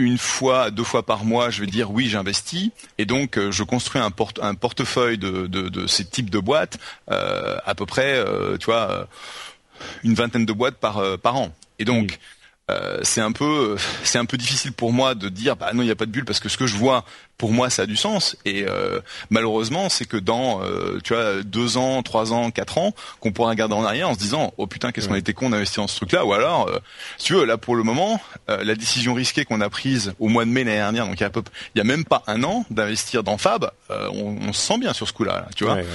une 0.00 0.16
fois, 0.16 0.70
deux 0.70 0.84
fois 0.84 1.04
par 1.04 1.24
mois, 1.24 1.50
je 1.50 1.60
vais 1.60 1.66
dire 1.66 1.90
oui, 1.90 2.08
j'investis, 2.08 2.70
et 2.98 3.04
donc 3.04 3.36
euh, 3.36 3.50
je 3.50 3.64
construis 3.64 4.00
un, 4.00 4.12
porte- 4.12 4.38
un 4.40 4.54
portefeuille 4.54 5.18
de, 5.18 5.48
de, 5.48 5.68
de 5.68 5.86
ces 5.88 6.04
types 6.04 6.30
de 6.30 6.38
boîtes, 6.38 6.78
euh, 7.10 7.56
à 7.66 7.74
peu 7.74 7.84
près, 7.84 8.14
euh, 8.16 8.56
tu 8.58 8.66
vois, 8.66 8.90
euh, 8.92 9.04
une 10.04 10.14
vingtaine 10.14 10.46
de 10.46 10.52
boîtes 10.52 10.76
par 10.76 10.98
euh, 10.98 11.16
par 11.16 11.36
an. 11.36 11.50
Et 11.78 11.84
donc 11.84 12.18
euh, 12.70 12.98
c'est 13.02 13.22
un 13.22 13.32
peu 13.32 13.76
c'est 14.04 14.18
un 14.18 14.26
peu 14.26 14.36
difficile 14.36 14.72
pour 14.72 14.92
moi 14.92 15.14
de 15.14 15.30
dire 15.30 15.56
bah 15.56 15.70
non 15.72 15.82
il 15.82 15.86
n'y 15.86 15.90
a 15.90 15.96
pas 15.96 16.04
de 16.04 16.10
bulle 16.10 16.26
parce 16.26 16.38
que 16.38 16.50
ce 16.50 16.58
que 16.58 16.66
je 16.66 16.76
vois 16.76 17.02
pour 17.38 17.50
moi 17.50 17.70
ça 17.70 17.82
a 17.82 17.86
du 17.86 17.96
sens. 17.96 18.36
Et 18.44 18.66
euh, 18.68 19.00
malheureusement 19.30 19.88
c'est 19.88 20.04
que 20.04 20.18
dans 20.18 20.62
euh, 20.62 20.98
tu 21.02 21.14
vois 21.14 21.42
deux 21.42 21.78
ans 21.78 22.02
trois 22.02 22.34
ans 22.34 22.50
quatre 22.50 22.76
ans 22.76 22.92
qu'on 23.20 23.32
pourra 23.32 23.48
regarder 23.50 23.74
en 23.74 23.84
arrière 23.84 24.10
en 24.10 24.14
se 24.14 24.18
disant 24.18 24.52
oh 24.58 24.66
putain 24.66 24.92
qu'est-ce 24.92 25.08
qu'on 25.08 25.14
était 25.14 25.32
con 25.32 25.48
d'investir 25.48 25.82
dans 25.82 25.86
ce 25.88 25.96
truc 25.96 26.12
là 26.12 26.26
ou 26.26 26.34
alors 26.34 26.68
si 27.16 27.26
tu 27.28 27.34
veux 27.34 27.46
là 27.46 27.56
pour 27.56 27.74
le 27.74 27.84
moment 27.84 28.20
la 28.48 28.74
décision 28.74 29.14
risquée 29.14 29.46
qu'on 29.46 29.62
a 29.62 29.70
prise 29.70 30.12
au 30.18 30.28
mois 30.28 30.44
de 30.44 30.50
mai 30.50 30.62
l'année 30.64 30.76
dernière 30.76 31.06
donc 31.06 31.18
il 31.18 31.22
y 31.22 31.26
a, 31.26 31.30
peu- 31.30 31.42
il 31.74 31.78
y 31.78 31.80
a 31.80 31.84
même 31.84 32.04
pas 32.04 32.22
un 32.26 32.42
an 32.44 32.66
d'investir 32.70 33.22
dans 33.22 33.38
Fab 33.38 33.70
on, 33.88 34.36
on 34.46 34.52
se 34.52 34.60
sent 34.60 34.76
bien 34.78 34.92
sur 34.92 35.08
ce 35.08 35.14
coup 35.14 35.24
là, 35.24 35.46
tu 35.56 35.64
vois. 35.64 35.74
Ouais, 35.76 35.82
ouais. 35.82 35.88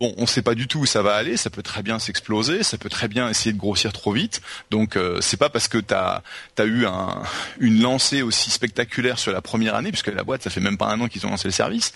Bon, 0.00 0.14
on 0.16 0.26
sait 0.26 0.40
pas 0.40 0.54
du 0.54 0.66
tout 0.66 0.78
où 0.80 0.86
ça 0.86 1.02
va 1.02 1.14
aller, 1.14 1.36
ça 1.36 1.50
peut 1.50 1.62
très 1.62 1.82
bien 1.82 1.98
s'exploser, 1.98 2.62
ça 2.62 2.78
peut 2.78 2.88
très 2.88 3.06
bien 3.06 3.28
essayer 3.28 3.52
de 3.52 3.58
grossir 3.58 3.92
trop 3.92 4.12
vite. 4.12 4.40
Donc 4.70 4.96
euh, 4.96 5.20
c'est 5.20 5.36
pas 5.36 5.50
parce 5.50 5.68
que 5.68 5.76
tu 5.76 5.92
as, 5.92 6.22
eu 6.64 6.86
un, 6.86 7.22
une 7.58 7.82
lancée 7.82 8.22
aussi 8.22 8.50
spectaculaire 8.50 9.18
sur 9.18 9.30
la 9.30 9.42
première 9.42 9.74
année, 9.74 9.90
puisque 9.90 10.06
la 10.06 10.24
boîte, 10.24 10.42
ça 10.42 10.48
fait 10.48 10.60
même 10.60 10.78
pas 10.78 10.86
un 10.86 10.98
an 11.02 11.08
qu'ils 11.08 11.26
ont 11.26 11.30
lancé 11.30 11.48
le 11.48 11.52
service, 11.52 11.92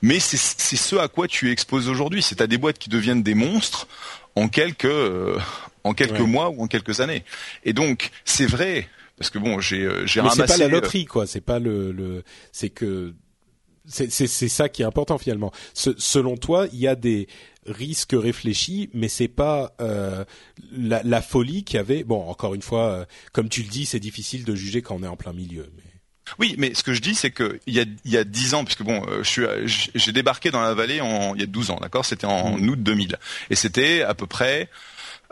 mais 0.00 0.18
c'est 0.18 0.36
ce 0.38 0.96
à 0.96 1.08
quoi 1.08 1.28
tu 1.28 1.50
es 1.50 1.52
exposé 1.52 1.90
aujourd'hui. 1.90 2.22
C'est 2.22 2.40
à 2.40 2.46
des 2.46 2.56
boîtes 2.56 2.78
qui 2.78 2.88
deviennent 2.88 3.22
des 3.22 3.34
monstres 3.34 3.86
en 4.34 4.48
quelques, 4.48 4.86
euh, 4.86 5.38
en 5.84 5.92
quelques 5.92 6.20
Ouais. 6.20 6.26
mois 6.26 6.48
ou 6.48 6.62
en 6.62 6.66
quelques 6.68 7.00
années. 7.00 7.22
Et 7.64 7.74
donc, 7.74 8.10
c'est 8.24 8.46
vrai, 8.46 8.88
parce 9.18 9.28
que 9.28 9.38
bon, 9.38 9.60
j'ai 9.60 9.82
euh, 9.82 10.06
j'ai 10.06 10.22
Mais 10.22 10.28
c'est 10.30 10.40
ramassé... 10.40 10.52
pas 10.54 10.56
la 10.56 10.68
loterie, 10.68 11.04
quoi. 11.04 11.26
C'est 11.26 11.42
pas 11.42 11.58
le, 11.58 11.92
le 11.92 12.24
c'est 12.50 12.70
que 12.70 13.12
c'est 13.86 14.08
ça 14.26 14.68
qui 14.68 14.82
est 14.82 14.84
important 14.84 15.18
finalement. 15.18 15.52
Ce- 15.74 15.94
selon 15.98 16.36
toi, 16.36 16.66
il 16.72 16.78
y 16.78 16.86
a 16.88 16.94
des 16.94 17.28
risques 17.66 18.14
réfléchis, 18.14 18.90
mais 18.94 19.08
c'est 19.08 19.28
pas 19.28 19.74
euh, 19.80 20.24
la, 20.72 21.02
la 21.04 21.22
folie 21.22 21.64
qu'il 21.64 21.76
y 21.76 21.80
avait. 21.80 22.04
Bon, 22.04 22.28
encore 22.28 22.54
une 22.54 22.62
fois, 22.62 22.88
euh, 22.90 23.04
comme 23.32 23.48
tu 23.48 23.62
le 23.62 23.68
dis, 23.68 23.86
c'est 23.86 24.00
difficile 24.00 24.44
de 24.44 24.54
juger 24.54 24.82
quand 24.82 24.96
on 24.98 25.02
est 25.02 25.08
en 25.08 25.16
plein 25.16 25.32
milieu. 25.32 25.70
Mais... 25.76 25.82
Oui, 26.38 26.54
mais 26.58 26.72
ce 26.74 26.82
que 26.82 26.94
je 26.94 27.00
dis, 27.00 27.14
c'est 27.14 27.30
que 27.32 27.60
il 27.66 27.74
y 27.74 27.80
a 27.80 27.84
il 28.04 28.10
y 28.10 28.16
a 28.16 28.24
dix 28.24 28.54
ans, 28.54 28.64
puisque 28.64 28.82
bon, 28.82 29.04
euh, 29.08 29.22
je 29.22 29.28
suis 29.28 29.90
j'ai 29.94 30.12
débarqué 30.12 30.50
dans 30.50 30.60
la 30.62 30.74
vallée 30.74 31.00
en 31.00 31.34
il 31.34 31.40
y 31.40 31.44
a 31.44 31.46
12 31.46 31.70
ans, 31.70 31.78
d'accord? 31.80 32.04
C'était 32.04 32.26
en 32.26 32.58
août 32.58 32.80
2000, 32.82 33.16
et 33.50 33.54
c'était 33.56 34.02
à 34.02 34.14
peu 34.14 34.26
près 34.26 34.68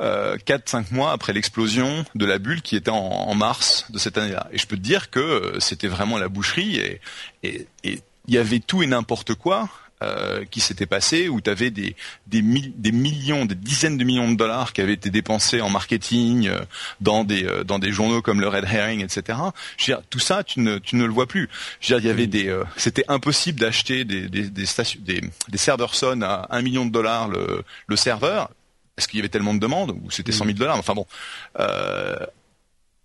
euh, 0.00 0.36
4-5 0.38 0.92
mois 0.92 1.12
après 1.12 1.32
l'explosion 1.32 2.04
de 2.16 2.26
la 2.26 2.38
bulle 2.38 2.60
qui 2.62 2.74
était 2.74 2.90
en, 2.90 2.96
en 2.96 3.34
mars 3.34 3.86
de 3.90 3.98
cette 3.98 4.18
année-là. 4.18 4.48
Et 4.52 4.58
je 4.58 4.66
peux 4.66 4.76
te 4.76 4.82
dire 4.82 5.10
que 5.10 5.54
c'était 5.60 5.88
vraiment 5.88 6.18
la 6.18 6.28
boucherie 6.28 6.76
et 6.76 7.00
et 7.44 7.66
et 7.84 8.00
il 8.30 8.34
y 8.34 8.38
avait 8.38 8.60
tout 8.60 8.82
et 8.82 8.86
n'importe 8.86 9.34
quoi. 9.34 9.68
euh, 10.02 10.46
qui 10.50 10.60
s'était 10.60 10.86
passé 10.86 11.28
où 11.28 11.42
tu 11.42 11.50
avais 11.50 11.70
des 11.70 11.94
des, 12.26 12.40
millions, 12.40 13.44
des 13.44 13.54
dizaines 13.54 13.98
de 13.98 14.04
millions 14.04 14.32
de 14.32 14.36
dollars 14.38 14.72
qui 14.72 14.80
avaient 14.80 14.94
été 14.94 15.10
dépensés 15.10 15.60
en 15.60 15.68
marketing 15.68 16.48
euh, 16.48 16.58
dans 17.02 17.22
des 17.22 17.44
euh, 17.44 17.64
dans 17.64 17.78
des 17.78 17.92
journaux 17.92 18.22
comme 18.22 18.40
le 18.40 18.48
Red 18.48 18.64
Herring, 18.64 19.04
etc. 19.04 19.38
Je 19.76 19.92
veux 19.92 19.98
dire, 19.98 20.02
tout 20.08 20.18
ça, 20.18 20.42
tu 20.42 20.60
ne 20.60 20.78
tu 20.78 20.96
ne 20.96 21.04
le 21.04 21.12
vois 21.12 21.26
plus. 21.26 21.50
Je 21.82 21.92
veux 21.92 22.00
dire, 22.00 22.06
il 22.06 22.08
y 22.08 22.12
avait 22.12 22.26
des, 22.26 22.62
c'était 22.78 23.04
impossible 23.08 23.60
d'acheter 23.60 24.06
des 24.06 24.26
des 24.30 24.48
des, 24.48 24.64
stations, 24.64 25.00
des 25.02 25.20
des 25.50 25.58
serveurs 25.58 25.94
Sun 25.94 26.22
à 26.22 26.46
un 26.48 26.62
million 26.62 26.86
de 26.86 26.92
dollars 26.92 27.28
le 27.28 27.62
le 27.86 27.96
serveur 27.96 28.48
parce 28.96 29.06
qu'il 29.06 29.18
y 29.18 29.20
avait 29.20 29.28
tellement 29.28 29.52
de 29.52 29.60
demandes 29.60 29.90
ou 29.90 30.10
c'était 30.10 30.32
100 30.32 30.46
000 30.46 30.56
dollars. 30.56 30.78
Enfin 30.78 30.94
bon. 30.94 31.06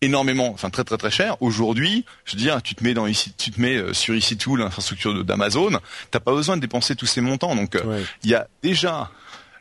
Énormément, 0.05 0.51
enfin 0.53 0.69
très 0.69 0.83
très 0.83 0.97
très 0.97 1.09
cher. 1.11 1.35
Aujourd'hui, 1.41 2.05
je 2.25 2.33
veux 2.33 2.37
dire, 2.39 2.61
tu 2.61 2.75
te 2.75 2.83
mets 2.83 2.93
dans 2.93 3.07
ici, 3.07 3.33
tu 3.37 3.49
te 3.51 3.59
mets 3.59 3.75
euh, 3.75 3.93
sur 3.93 4.13
EC2, 4.13 4.57
l'infrastructure 4.57 5.13
de- 5.13 5.23
d'Amazon, 5.23 5.79
t'as 6.11 6.19
pas 6.19 6.31
besoin 6.33 6.55
de 6.57 6.61
dépenser 6.61 6.95
tous 6.95 7.05
ces 7.07 7.21
montants. 7.21 7.55
Donc, 7.55 7.75
euh, 7.75 7.83
Ouais. 7.83 8.03
il 8.23 8.29
y 8.29 8.35
a 8.35 8.47
déjà 8.61 9.09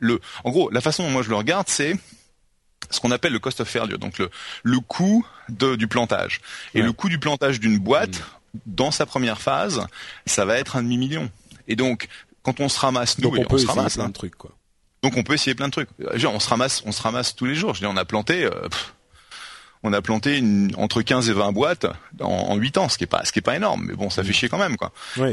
le, 0.01 0.21
en 0.45 0.51
gros, 0.51 0.71
la 0.71 0.81
façon 0.81 1.03
dont 1.05 1.11
moi 1.11 1.23
je 1.23 1.31
le 1.31 1.37
regarde, 1.37 1.67
c'est 1.69 1.97
ce 2.91 3.01
qu'on 3.01 3.11
appelle 3.11 3.33
le 3.33 3.39
cost 3.39 3.61
of 3.61 3.69
failure, 3.69 3.99
donc 3.99 4.19
le, 4.19 4.29
le 4.63 4.81
coût 4.81 5.27
de, 5.49 5.77
du 5.77 5.89
plantage. 5.89 6.41
Et 6.75 6.79
Ouais. 6.79 6.83
Mm. 6.83 6.87
le 6.87 6.93
coût 6.93 7.09
du 7.09 7.19
plantage 7.19 7.59
d'une 7.61 7.79
boîte, 7.79 8.23
dans 8.67 8.91
sa 8.91 9.07
première 9.07 9.41
phase, 9.41 9.87
ça 10.27 10.45
va 10.45 10.59
être 10.59 10.77
un 10.77 10.83
demi-million. 10.83 11.31
Et 11.69 11.77
donc, 11.77 12.09
quand 12.43 12.61
on 12.61 12.69
se 12.69 12.79
ramasse, 12.79 13.19
nous, 13.19 13.31
Donc 13.31 13.39
et 13.39 13.41
on 13.41 13.49
peut 13.49 13.57
se 13.59 13.63
essayer 13.65 13.79
ramasse, 13.79 13.95
plein 13.95 14.05
hein. 14.05 14.09
de 14.09 14.13
trucs, 14.13 14.35
quoi. 14.37 14.51
donc 15.03 15.17
on 15.17 15.23
peut 15.23 15.33
essayer 15.35 15.55
plein 15.55 15.69
de 15.69 15.73
trucs. 15.73 15.89
Genre, 16.15 16.35
on 16.35 16.41
se 16.41 16.49
ramasse, 16.49 16.83
on 16.85 16.93
se 16.93 17.01
ramasse 17.01 17.35
tous 17.35 17.47
les 17.47 17.55
jours. 17.55 17.75
Je 17.75 17.81
dis, 17.81 17.87
on 17.87 17.97
a 17.97 18.05
planté, 18.05 18.45
euh, 18.45 18.69
pff, 18.69 18.95
on 19.85 19.93
a 19.93 20.03
planté 20.03 20.39
une, 20.39 20.73
entre 20.77 21.03
15 21.03 21.31
et 21.31 21.33
20 21.33 21.53
boîtes 21.53 21.87
en, 22.21 22.27
en 22.27 22.57
8 22.57 22.79
ans, 22.79 22.89
ce 22.89 22.99
qui 22.99 23.05
est 23.05 23.07
pas, 23.07 23.25
ce 23.25 23.31
qui 23.33 23.39
est 23.39 23.43
pas 23.43 23.55
énorme, 23.55 23.85
mais 23.87 23.95
bon, 23.95 24.11
ça 24.11 24.25
fait 24.25 24.33
chier 24.33 24.49
quand 24.49 24.59
même, 24.59 24.77
quoi. 24.77 24.93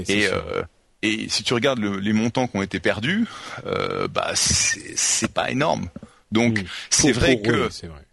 Et, 0.10 0.28
euh, 0.28 0.62
et 1.02 1.28
si 1.30 1.42
tu 1.44 1.54
regardes 1.56 1.80
le- 1.80 1.98
les 2.00 2.14
montants 2.14 2.48
qui 2.48 2.58
ont 2.58 2.62
été 2.62 2.80
perdus, 2.80 3.26
euh, 3.66 4.08
bah 4.08 4.32
c'est 4.36 5.34
pas 5.34 5.50
énorme. 5.50 5.90
Donc 6.32 6.60
Mm. 6.60 6.66
c'est 6.92 7.12
vrai 7.12 7.34
pour- 7.38 7.42
que 7.44 7.52
vrai. 7.88 8.06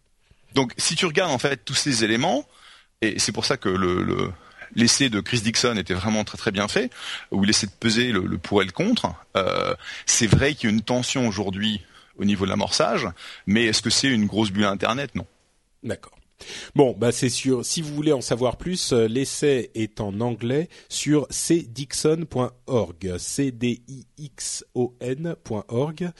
donc 0.55 0.72
si 0.78 0.95
tu 0.97 1.05
regardes 1.07 1.32
en 1.32 1.39
fait 1.39 1.64
tous 1.64 1.74
ces 1.74 2.05
éléments, 2.05 2.47
et 3.03 3.18
c'est 3.18 3.32
pour 3.32 3.45
ça 3.45 3.57
que 3.57 3.68
le, 3.68 4.03
le- 4.03 4.32
l'essai 4.74 5.09
de 5.09 5.20
Chris 5.20 5.41
Dixon 5.41 5.76
était 5.76 5.95
vraiment 5.95 6.24
très 6.24 6.39
très 6.39 6.51
bien 6.51 6.66
fait, 6.68 6.91
où 7.30 7.45
il 7.45 7.51
essaie 7.51 7.66
de 7.66 7.72
peser 7.78 8.12
le, 8.12 8.20
le 8.20 8.39
pour 8.39 8.62
et 8.62 8.64
le 8.64 8.72
contre. 8.72 9.12
Euh, 9.36 9.74
c'est 10.07 10.26
vrai 10.26 10.55
qu'il 10.55 10.68
y 10.68 10.72
a 10.72 10.74
une 10.74 10.82
tension 10.82 11.26
aujourd'hui 11.28 11.82
au 12.16 12.24
niveau 12.24 12.45
de 12.45 12.51
l'amorçage, 12.51 13.07
mais 13.47 13.64
est-ce 13.66 13.82
que 13.82 13.91
c'est 13.91 14.09
une 14.09 14.26
grosse 14.26 14.51
bulle 14.51 14.64
Internet? 14.64 15.14
Non. 15.14 15.26
D'accord. 15.84 16.18
Bon, 16.74 16.95
bah 16.97 17.11
c'est 17.12 17.28
sûr. 17.28 17.64
Si 17.64 17.82
vous 17.82 17.95
voulez 17.95 18.12
en 18.12 18.20
savoir 18.20 18.57
plus, 18.57 18.93
euh, 18.93 19.09
l'essai 19.09 19.70
est 19.74 20.01
en 20.01 20.20
anglais 20.20 20.68
sur 20.89 21.26
cdixon.org, 21.30 23.16
c 23.18 23.51
d 23.53 23.82
i 23.89 24.07
x 24.18 24.64
o 24.74 24.95
n.org, 25.01 26.11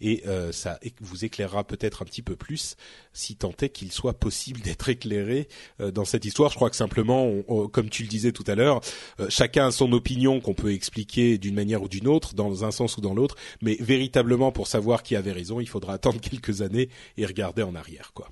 et 0.00 0.22
euh, 0.26 0.50
ça 0.52 0.78
vous 1.00 1.24
éclairera 1.24 1.64
peut-être 1.64 2.02
un 2.02 2.04
petit 2.04 2.22
peu 2.22 2.34
plus, 2.36 2.76
si 3.12 3.36
tant 3.36 3.52
est 3.60 3.68
qu'il 3.68 3.92
soit 3.92 4.18
possible 4.18 4.60
d'être 4.64 4.88
éclairé 4.88 5.48
euh, 5.80 5.90
dans 5.90 6.04
cette 6.04 6.24
histoire. 6.24 6.50
Je 6.50 6.56
crois 6.56 6.70
que 6.70 6.76
simplement, 6.76 7.30
on- 7.46 7.68
comme 7.68 7.88
tu 7.88 8.02
le 8.02 8.08
disais 8.08 8.32
tout 8.32 8.44
à 8.46 8.54
l'heure, 8.54 8.80
euh, 9.20 9.26
chacun 9.28 9.68
a 9.68 9.70
son 9.70 9.92
opinion 9.92 10.40
qu'on 10.40 10.54
peut 10.54 10.72
expliquer 10.72 11.38
d'une 11.38 11.54
manière 11.54 11.82
ou 11.82 11.88
d'une 11.88 12.08
autre, 12.08 12.34
dans 12.34 12.64
un 12.64 12.70
sens 12.72 12.96
ou 12.96 13.00
dans 13.00 13.14
l'autre, 13.14 13.36
mais 13.62 13.76
véritablement 13.80 14.50
pour 14.52 14.66
savoir 14.66 15.02
qui 15.02 15.14
avait 15.16 15.32
raison, 15.32 15.60
il 15.60 15.68
faudra 15.68 15.94
attendre 15.94 16.20
quelques 16.20 16.62
années 16.62 16.88
et 17.16 17.26
regarder 17.26 17.62
en 17.62 17.74
arrière, 17.74 18.10
quoi. 18.12 18.28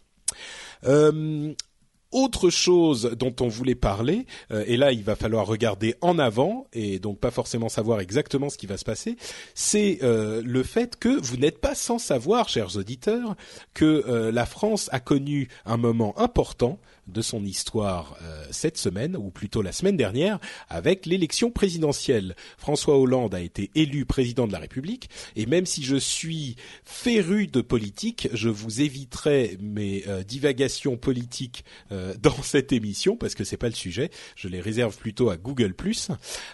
Euh, 0.85 1.53
autre 2.13 2.51
chose 2.51 3.11
dont 3.19 3.35
on 3.41 3.49
voulait 3.49 3.75
parler, 3.75 4.27
euh, 4.51 4.65
et 4.67 4.77
là 4.77 4.93
il 4.93 5.03
va 5.03 5.17
falloir 5.17 5.47
regarder 5.47 5.97
en 6.01 6.19
avant 6.19 6.67
et 6.73 6.99
donc 6.99 7.19
pas 7.19 7.33
forcément 7.33 7.69
savoir 7.69 8.01
exactement 8.01 8.49
ce 8.49 8.57
qui 8.57 8.67
va 8.67 8.77
se 8.77 8.85
passer, 8.85 9.17
c'est 9.55 9.99
euh, 10.03 10.41
le 10.45 10.63
fait 10.63 10.97
que 10.97 11.09
vous 11.09 11.37
n'êtes 11.37 11.61
pas 11.61 11.75
sans 11.75 11.99
savoir, 11.99 12.49
chers 12.49 12.77
auditeurs, 12.77 13.37
que 13.75 14.31
la 14.33 14.47
France 14.47 14.89
a 14.93 15.01
connu 15.01 15.49
un 15.67 15.77
moment 15.77 16.19
important 16.19 16.79
de 17.07 17.23
son 17.23 17.45
histoire 17.45 18.17
euh, 18.23 18.45
cette 18.51 18.79
semaine, 18.79 19.17
ou 19.17 19.31
plutôt 19.31 19.63
la 19.63 19.73
semaine 19.73 19.97
dernière, 19.97 20.39
avec 20.69 21.07
l'élection 21.07 21.51
présidentielle. 21.51 22.35
François 22.59 22.99
Hollande 22.99 23.35
a 23.35 23.41
été 23.41 23.71
élu 23.75 24.05
président 24.05 24.47
de 24.47 24.53
la 24.53 24.59
République, 24.59 25.09
et 25.37 25.47
même 25.47 25.67
si 25.67 25.83
je 25.83 25.97
suis 25.97 26.57
féru 26.85 27.47
de 27.47 27.61
politique, 27.61 28.29
je 28.33 28.49
vous 28.49 28.81
éviterai 28.81 29.59
mes 29.61 30.05
euh, 30.09 30.23
divagations 30.23 30.97
politiques 30.97 31.65
euh, 31.93 32.15
dans 32.23 32.43
cette 32.43 32.73
émission, 32.73 33.17
parce 33.17 33.35
que 33.35 33.45
c'est 33.45 33.57
pas 33.57 33.69
le 33.69 33.75
sujet, 33.75 34.11
je 34.35 34.49
les 34.49 34.61
réserve 34.61 34.97
plutôt 34.97 35.31
à 35.31 35.37
Google+. 35.37 35.75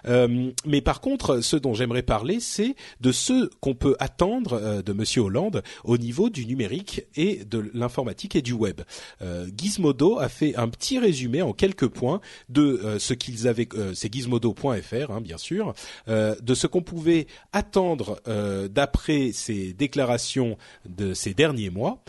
Euh, 0.07 0.51
mais 0.67 0.81
par 0.81 1.01
contre, 1.01 1.41
ce 1.41 1.57
dont 1.57 1.75
j'aimerais 1.75 2.03
parler, 2.03 2.41
c'est 2.41 2.75
de 3.01 3.13
ce 3.13 3.51
qu'on 3.61 3.75
peut 3.75 3.97
attendre 3.99 4.55
euh, 4.55 4.83
de 4.83 4.93
Monsieur 4.93 5.23
Hollande 5.23 5.63
au 5.85 5.99
niveau 5.99 6.31
du 6.31 6.47
numérique 6.47 7.03
et 7.17 7.45
de 7.45 7.71
l'informatique 7.75 8.37
et 8.37 8.43
du 8.43 8.53
web. 8.53 8.81
Euh, 9.23 9.49
Gizmodo 9.57 10.19
a 10.19 10.29
fait 10.29 10.42
un 10.57 10.69
petit 10.69 10.99
résumé 10.99 11.43
en 11.43 11.53
quelques 11.53 11.89
points 11.89 12.21
de 12.49 12.63
euh, 12.63 12.99
ce 12.99 13.15
qu'ils 13.15 13.49
avaient, 13.49 13.69
euh, 13.75 13.95
c'est 13.95 14.13
gizmodo.fr 14.13 15.11
hein, 15.11 15.21
bien 15.21 15.39
sûr, 15.39 15.75
euh, 16.09 16.35
de 16.41 16.55
ce 16.55 16.67
qu'on 16.67 16.83
pouvait 16.83 17.27
attendre 17.53 18.21
d'après 18.69 19.31
ces 19.33 19.73
déclarations 19.73 20.57
de 20.89 21.15
ces 21.15 21.35
derniers 21.35 21.71
mois. 21.71 22.03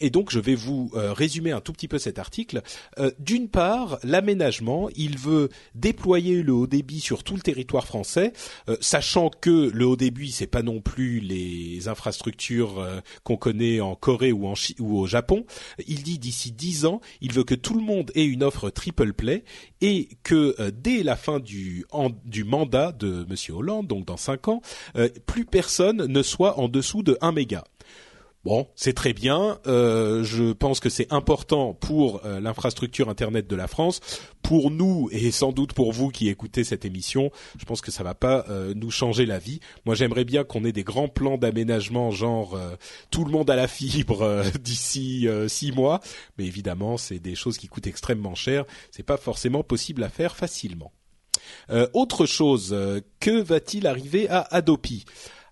Et 0.00 0.10
donc 0.10 0.30
je 0.30 0.38
vais 0.38 0.54
vous 0.54 0.90
résumer 0.94 1.52
un 1.52 1.60
tout 1.60 1.72
petit 1.72 1.88
peu 1.88 1.98
cet 1.98 2.18
article. 2.18 2.62
D'une 3.18 3.48
part, 3.48 3.98
l'aménagement, 4.02 4.88
il 4.96 5.18
veut 5.18 5.48
déployer 5.74 6.42
le 6.42 6.52
haut 6.52 6.66
débit 6.66 7.00
sur 7.00 7.24
tout 7.24 7.34
le 7.34 7.40
territoire 7.40 7.86
français, 7.86 8.32
sachant 8.80 9.30
que 9.30 9.70
le 9.72 9.86
haut 9.86 9.96
débit 9.96 10.32
c'est 10.32 10.46
pas 10.46 10.62
non 10.62 10.80
plus 10.80 11.20
les 11.20 11.88
infrastructures 11.88 12.86
qu'on 13.24 13.36
connaît 13.36 13.80
en 13.80 13.94
Corée 13.94 14.32
ou 14.32 14.46
en 14.46 14.54
ou 14.78 14.98
au 14.98 15.06
Japon. 15.06 15.44
Il 15.86 16.02
dit 16.02 16.18
d'ici 16.18 16.52
10 16.52 16.86
ans, 16.86 17.00
il 17.20 17.31
veut 17.32 17.44
que 17.44 17.54
tout 17.54 17.74
le 17.74 17.82
monde 17.82 18.10
ait 18.14 18.24
une 18.24 18.42
offre 18.42 18.70
triple 18.70 19.12
play 19.12 19.44
et 19.80 20.08
que 20.22 20.54
euh, 20.60 20.70
dès 20.72 21.02
la 21.02 21.16
fin 21.16 21.40
du 21.40 21.84
mandat 22.44 22.92
de 22.92 23.26
Monsieur 23.28 23.54
Hollande, 23.54 23.86
donc 23.86 24.06
dans 24.06 24.16
5 24.16 24.48
ans, 24.48 24.62
euh, 24.96 25.08
plus 25.26 25.44
personne 25.44 26.06
ne 26.06 26.22
soit 26.22 26.58
en 26.58 26.68
dessous 26.68 27.02
de 27.02 27.16
1 27.20 27.32
méga. 27.32 27.64
Bon, 28.44 28.66
c'est 28.74 28.92
très 28.92 29.12
bien. 29.12 29.60
Euh, 29.68 30.24
je 30.24 30.52
pense 30.52 30.80
que 30.80 30.88
c'est 30.88 31.12
important 31.12 31.74
pour 31.74 32.26
euh, 32.26 32.40
l'infrastructure 32.40 33.08
internet 33.08 33.46
de 33.46 33.54
la 33.54 33.68
France, 33.68 34.00
pour 34.42 34.72
nous 34.72 35.08
et 35.12 35.30
sans 35.30 35.52
doute 35.52 35.74
pour 35.74 35.92
vous 35.92 36.08
qui 36.08 36.28
écoutez 36.28 36.64
cette 36.64 36.84
émission. 36.84 37.30
Je 37.56 37.64
pense 37.64 37.80
que 37.80 37.92
ça 37.92 38.02
va 38.02 38.14
pas 38.14 38.44
euh, 38.48 38.74
nous 38.74 38.90
changer 38.90 39.26
la 39.26 39.38
vie. 39.38 39.60
Moi, 39.86 39.94
j'aimerais 39.94 40.24
bien 40.24 40.42
qu'on 40.42 40.64
ait 40.64 40.72
des 40.72 40.82
grands 40.82 41.06
plans 41.06 41.38
d'aménagement, 41.38 42.10
genre 42.10 42.58
tout 43.10 43.24
le 43.24 43.30
monde 43.30 43.48
à 43.48 43.54
la 43.54 43.68
fibre 43.68 44.42
d'ici 44.60 45.28
six 45.46 45.70
mois. 45.70 46.00
Mais 46.36 46.44
évidemment, 46.44 46.96
c'est 46.96 47.20
des 47.20 47.36
choses 47.36 47.58
qui 47.58 47.68
coûtent 47.68 47.86
extrêmement 47.86 48.34
cher. 48.34 48.64
C'est 48.90 49.04
pas 49.04 49.16
forcément 49.16 49.62
possible 49.62 50.02
à 50.02 50.08
faire 50.08 50.34
facilement. 50.34 50.92
Autre 51.92 52.26
chose, 52.26 52.76
que 53.20 53.40
va-t-il 53.40 53.86
arriver 53.86 54.28
à 54.28 54.40
Adopi? 54.40 55.04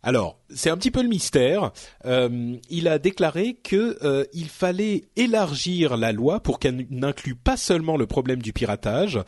Alors, 0.03 0.38
c'est 0.48 0.70
un 0.70 0.76
petit 0.78 0.90
peu 0.90 1.03
le 1.03 1.09
mystère. 1.09 1.72
Euh, 2.07 2.57
il 2.70 2.88
a 2.88 2.98
déclaré 2.98 3.55
que 3.62 3.98
euh, 4.03 4.24
il 4.32 4.48
fallait 4.48 5.05
élargir 5.16 5.96
la 5.98 6.12
loi 6.12 6.40
pour 6.40 6.59
qu'elle 6.59 6.86
n'inclue 6.90 7.34
pas 7.34 7.59
seulement 7.59 7.96
le 7.98 8.07
problème 8.07 8.40
du 8.40 8.53
piratage 8.55 9.20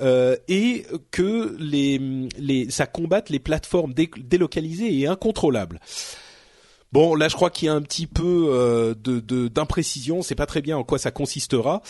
euh, 0.00 0.36
et 0.46 0.86
que 1.10 1.56
les, 1.58 1.98
les, 2.38 2.70
ça 2.70 2.86
combatte 2.86 3.28
les 3.28 3.40
plateformes 3.40 3.92
dé- 3.92 4.10
délocalisées 4.18 4.96
et 4.98 5.06
incontrôlables. 5.08 5.80
Bon, 6.92 7.14
là, 7.14 7.28
je 7.28 7.34
crois 7.36 7.50
qu'il 7.50 7.66
y 7.66 7.68
a 7.68 7.74
un 7.74 7.82
petit 7.82 8.06
peu 8.08 8.48
euh, 8.50 8.94
de 8.94 9.20
de- 9.20 9.48
d'imprécision. 9.48 10.22
C'est 10.22 10.34
pas 10.34 10.46
très 10.46 10.60
bien 10.62 10.76
en 10.76 10.84
quoi 10.84 10.98
ça 10.98 11.10
consistera. 11.10 11.82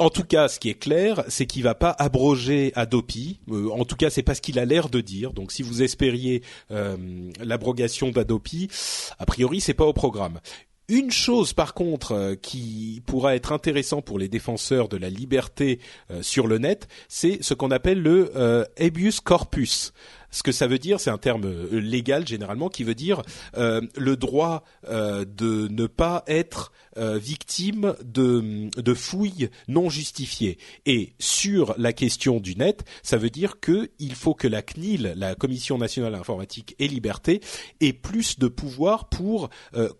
En 0.00 0.08
tout 0.08 0.24
cas, 0.24 0.48
ce 0.48 0.58
qui 0.58 0.70
est 0.70 0.78
clair, 0.78 1.24
c'est 1.28 1.44
qu'il 1.44 1.62
va 1.62 1.74
pas 1.74 1.90
abroger 1.90 2.72
Adopi. 2.74 3.38
Euh, 3.50 3.68
en 3.68 3.84
tout 3.84 3.96
cas, 3.96 4.08
c'est 4.08 4.22
pas 4.22 4.34
ce 4.34 4.40
qu'il 4.40 4.58
a 4.58 4.64
l'air 4.64 4.88
de 4.88 5.02
dire. 5.02 5.34
Donc, 5.34 5.52
si 5.52 5.62
vous 5.62 5.82
espériez 5.82 6.42
euh, 6.70 6.96
l'abrogation 7.38 8.10
d'Adopi, 8.10 8.70
a 9.18 9.26
priori, 9.26 9.60
c'est 9.60 9.74
pas 9.74 9.84
au 9.84 9.92
programme. 9.92 10.40
Une 10.88 11.10
chose, 11.10 11.52
par 11.52 11.74
contre, 11.74 12.12
euh, 12.12 12.34
qui 12.34 13.02
pourra 13.04 13.36
être 13.36 13.52
intéressant 13.52 14.00
pour 14.00 14.18
les 14.18 14.28
défenseurs 14.28 14.88
de 14.88 14.96
la 14.96 15.10
liberté 15.10 15.80
sur 16.22 16.46
le 16.46 16.56
net, 16.56 16.88
c'est 17.08 17.42
ce 17.42 17.52
qu'on 17.52 17.70
appelle 17.70 18.00
le 18.00 18.32
habeas 18.78 19.20
corpus. 19.22 19.92
Ce 20.30 20.42
que 20.42 20.52
ça 20.52 20.66
veut 20.66 20.78
dire, 20.78 21.00
c'est 21.00 21.10
un 21.10 21.18
terme 21.18 21.44
euh, 21.44 21.80
légal 21.80 22.26
généralement 22.26 22.68
qui 22.68 22.84
veut 22.84 22.94
dire 22.94 23.22
euh, 23.56 23.80
le 23.96 24.16
droit 24.16 24.64
euh, 24.88 25.24
de 25.24 25.68
ne 25.68 25.86
pas 25.86 26.24
être 26.26 26.72
victime 26.96 27.94
de, 28.04 28.94
fouilles 28.94 29.48
non 29.68 29.88
justifiées. 29.88 30.58
Et 30.84 31.14
sur 31.18 31.74
la 31.78 31.94
question 31.94 32.40
du 32.40 32.56
net, 32.56 32.84
ça 33.02 33.16
veut 33.16 33.30
dire 33.30 33.58
que 33.58 33.90
il 33.98 34.14
faut 34.14 34.34
que 34.34 34.48
la 34.48 34.60
CNIL, 34.60 35.14
la 35.16 35.34
Commission 35.34 35.78
nationale 35.78 36.14
informatique 36.14 36.74
et 36.78 36.88
liberté, 36.88 37.40
ait 37.80 37.94
plus 37.94 38.38
de 38.38 38.48
pouvoir 38.48 39.08
pour 39.08 39.48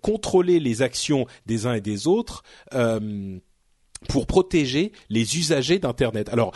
contrôler 0.03 0.61
les 0.61 0.83
actions 0.83 1.27
des 1.47 1.67
uns 1.67 1.75
et 1.75 1.81
des 1.81 2.07
autres. 2.07 2.43
pour 4.09 4.27
protéger 4.27 4.93
les 5.11 5.37
usagers 5.37 5.79
d'Internet. 5.79 6.31
Alors, 6.31 6.53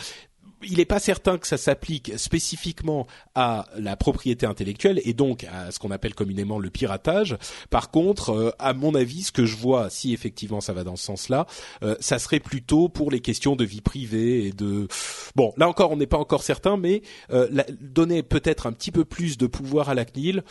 il 0.65 0.77
n'est 0.77 0.85
pas 0.85 0.99
certain 0.99 1.37
que 1.37 1.47
ça 1.47 1.57
s'applique 1.57 2.17
spécifiquement 2.17 3.07
à 3.33 3.65
la 3.77 3.95
propriété 3.95 4.45
intellectuelle 4.45 5.01
et 5.03 5.13
donc 5.13 5.45
à 5.45 5.71
ce 5.71 5.79
qu'on 5.79 5.91
appelle 5.91 6.13
communément 6.13 6.59
le 6.59 6.69
piratage. 6.69 7.37
Par 7.69 7.91
contre, 7.91 8.31
euh, 8.31 8.51
à 8.59 8.73
mon 8.73 8.95
avis, 8.95 9.23
ce 9.23 9.31
que 9.31 9.45
je 9.45 9.55
vois, 9.55 9.89
si 9.89 10.13
effectivement 10.13 10.61
ça 10.61 10.73
va 10.73 10.83
dans 10.83 10.95
ce 10.95 11.05
sens-là, 11.05 11.47
euh, 11.83 11.95
ça 11.99 12.19
serait 12.19 12.39
plutôt 12.39 12.89
pour 12.89 13.11
les 13.11 13.19
questions 13.19 13.55
de 13.55 13.63
vie 13.63 13.81
privée 13.81 14.47
et 14.47 14.51
de. 14.51 14.87
Bon, 15.35 15.53
là 15.57 15.67
encore, 15.67 15.91
on 15.91 15.97
n'est 15.97 16.07
pas 16.07 16.17
encore 16.17 16.43
certain, 16.43 16.77
mais 16.77 17.01
euh, 17.31 17.47
donner 17.81 18.23
peut-être 18.23 18.67
un 18.67 18.73
petit 18.73 18.91
peu 18.91 19.05
plus 19.05 19.37
de 19.37 19.47
pouvoir 19.47 19.89
à 19.89 19.93
la 19.93 20.05
CNIL 20.05 20.43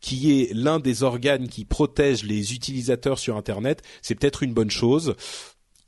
qui 0.00 0.40
est 0.40 0.54
l'un 0.54 0.80
des 0.80 1.02
organes 1.02 1.48
qui 1.48 1.64
protège 1.64 2.24
les 2.24 2.54
utilisateurs 2.54 3.18
sur 3.18 3.36
Internet, 3.36 3.82
c'est 4.02 4.14
peut-être 4.14 4.42
une 4.42 4.54
bonne 4.54 4.70
chose 4.70 5.14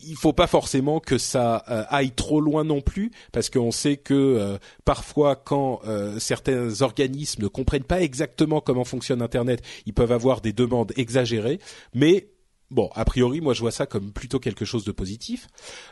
il 0.05 0.17
faut 0.17 0.33
pas 0.33 0.47
forcément 0.47 1.01
que 1.01 1.19
ça 1.19 1.65
euh, 1.69 1.85
aille 1.89 2.13
trop 2.13 2.41
loin 2.41 2.65
non 2.65 2.81
plus, 2.81 3.11
parce 3.33 3.51
qu'on 3.51 3.71
sait 3.71 3.97
que 3.97 4.15
euh, 4.15 4.59
parfois, 4.85 5.37
quand 5.37 5.81
euh, 5.87 6.19
certains 6.19 6.83
organismes 6.83 7.43
ne 7.43 7.49
comprennent 7.49 7.85
pas 7.85 8.01
exactement 8.01 8.61
comment 8.61 8.85
fonctionne 8.85 9.23
Internet, 9.23 9.63
ils 9.87 9.95
peuvent 9.95 10.13
avoir 10.13 10.41
des 10.41 10.53
demandes 10.53 10.93
exagérées. 10.97 11.59
Mais 11.95 12.29
bon, 12.73 12.91
a 12.95 13.05
priori, 13.05 13.41
moi 13.41 13.55
je 13.55 13.61
vois 13.61 13.70
ça 13.70 13.87
comme 13.87 14.12
plutôt 14.12 14.41
quelque 14.41 14.64
chose 14.64 14.85
de 14.85 14.93
positif. 14.93 15.49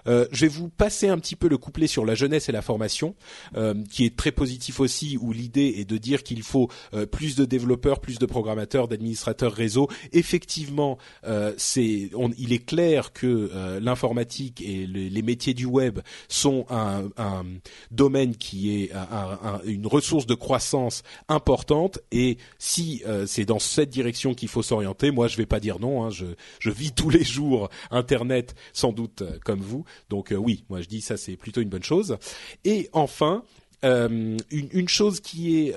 Euh, 0.07 0.27
je 0.33 0.47
vais 0.47 0.49
vous 0.49 0.69
passer 0.69 1.09
un 1.09 1.19
petit 1.19 1.37
peu 1.37 1.49
le 1.49 1.59
couplet 1.59 1.87
sur 1.87 2.05
la 2.05 2.15
jeunesse 2.15 2.49
et 2.49 2.53
la 2.53 2.63
formation, 2.63 3.15
euh, 3.57 3.75
qui 3.91 4.05
est 4.05 4.17
très 4.17 4.33
positif 4.33 4.81
aussi, 4.81 5.19
où 5.21 5.33
l'idée 5.33 5.75
est 5.79 5.85
de 5.85 5.99
dire 5.99 6.23
qu'il 6.23 6.43
faut 6.43 6.69
euh, 6.95 7.07
plus 7.07 7.37
de 7.37 7.45
développeurs, 7.45 8.01
plus 8.01 8.19
de 8.19 8.27
programmateurs, 8.27 8.89
d'administrateurs 8.89 9.53
réseau. 9.53 9.89
Effectivement, 10.13 10.99
euh, 11.25 11.53
c'est, 11.57 12.11
il 12.39 12.53
est 12.53 12.65
clair 12.65 13.13
que 13.13 13.51
euh, 13.55 13.81
l'informatique 13.81 14.61
et 14.63 14.87
les, 14.87 15.21
métiers 15.21 15.53
du 15.53 15.67
web 15.67 16.01
sont 16.29 16.65
un, 16.71 17.11
un 17.19 17.45
domaine 17.91 18.35
qui 18.35 18.75
est 18.75 18.93
un, 18.95 19.39
un, 19.43 19.61
une 19.65 19.87
ressource 19.87 20.25
de 20.25 20.35
croissance 20.35 21.03
importante, 21.29 21.99
et 22.11 22.39
si 22.59 23.03
c'est 23.27 23.45
dans 23.45 23.59
cette 23.59 23.91
direction 23.91 24.33
qu'il 24.33 24.49
faut 24.49 24.63
s'orienter, 24.63 25.11
moi 25.11 25.29
je 25.29 25.37
vais 25.37 25.45
pas 25.45 25.61
dire 25.61 25.79
non. 25.79 26.05
Hein, 26.05 26.11
je, 26.11 26.25
je 26.59 26.70
je 26.71 26.75
vis 26.75 26.93
tous 26.93 27.11
les 27.11 27.25
jours 27.25 27.69
Internet, 27.91 28.55
sans 28.73 28.93
doute 28.93 29.23
euh, 29.23 29.39
comme 29.45 29.61
vous. 29.61 29.85
Donc 30.09 30.33
euh, 30.33 30.37
oui, 30.37 30.65
moi 30.69 30.81
je 30.81 30.89
dis 30.89 31.01
ça 31.01 31.17
c'est 31.17 31.37
plutôt 31.37 31.61
une 31.61 31.69
bonne 31.69 31.83
chose. 31.83 32.17
Et 32.65 32.89
enfin, 32.93 33.43
euh, 33.85 34.37
une, 34.51 34.69
une, 34.73 34.89
chose 34.89 35.21
qui 35.21 35.59
est 35.59 35.75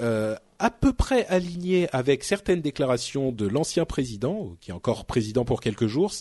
à 0.60 0.70
peu 0.70 0.94
près 0.94 1.26
alignée 1.28 1.88
avec 1.94 2.24
certaines 2.24 2.62
déclarations 2.62 3.32
de 3.32 3.48
l'ancien 3.48 3.86
président, 3.86 4.56
qui 4.62 4.72
est 4.72 4.74
encore 4.74 5.06
président 5.06 5.46
pour 5.46 5.62
quelques 5.62 5.88
jours, 5.88 6.14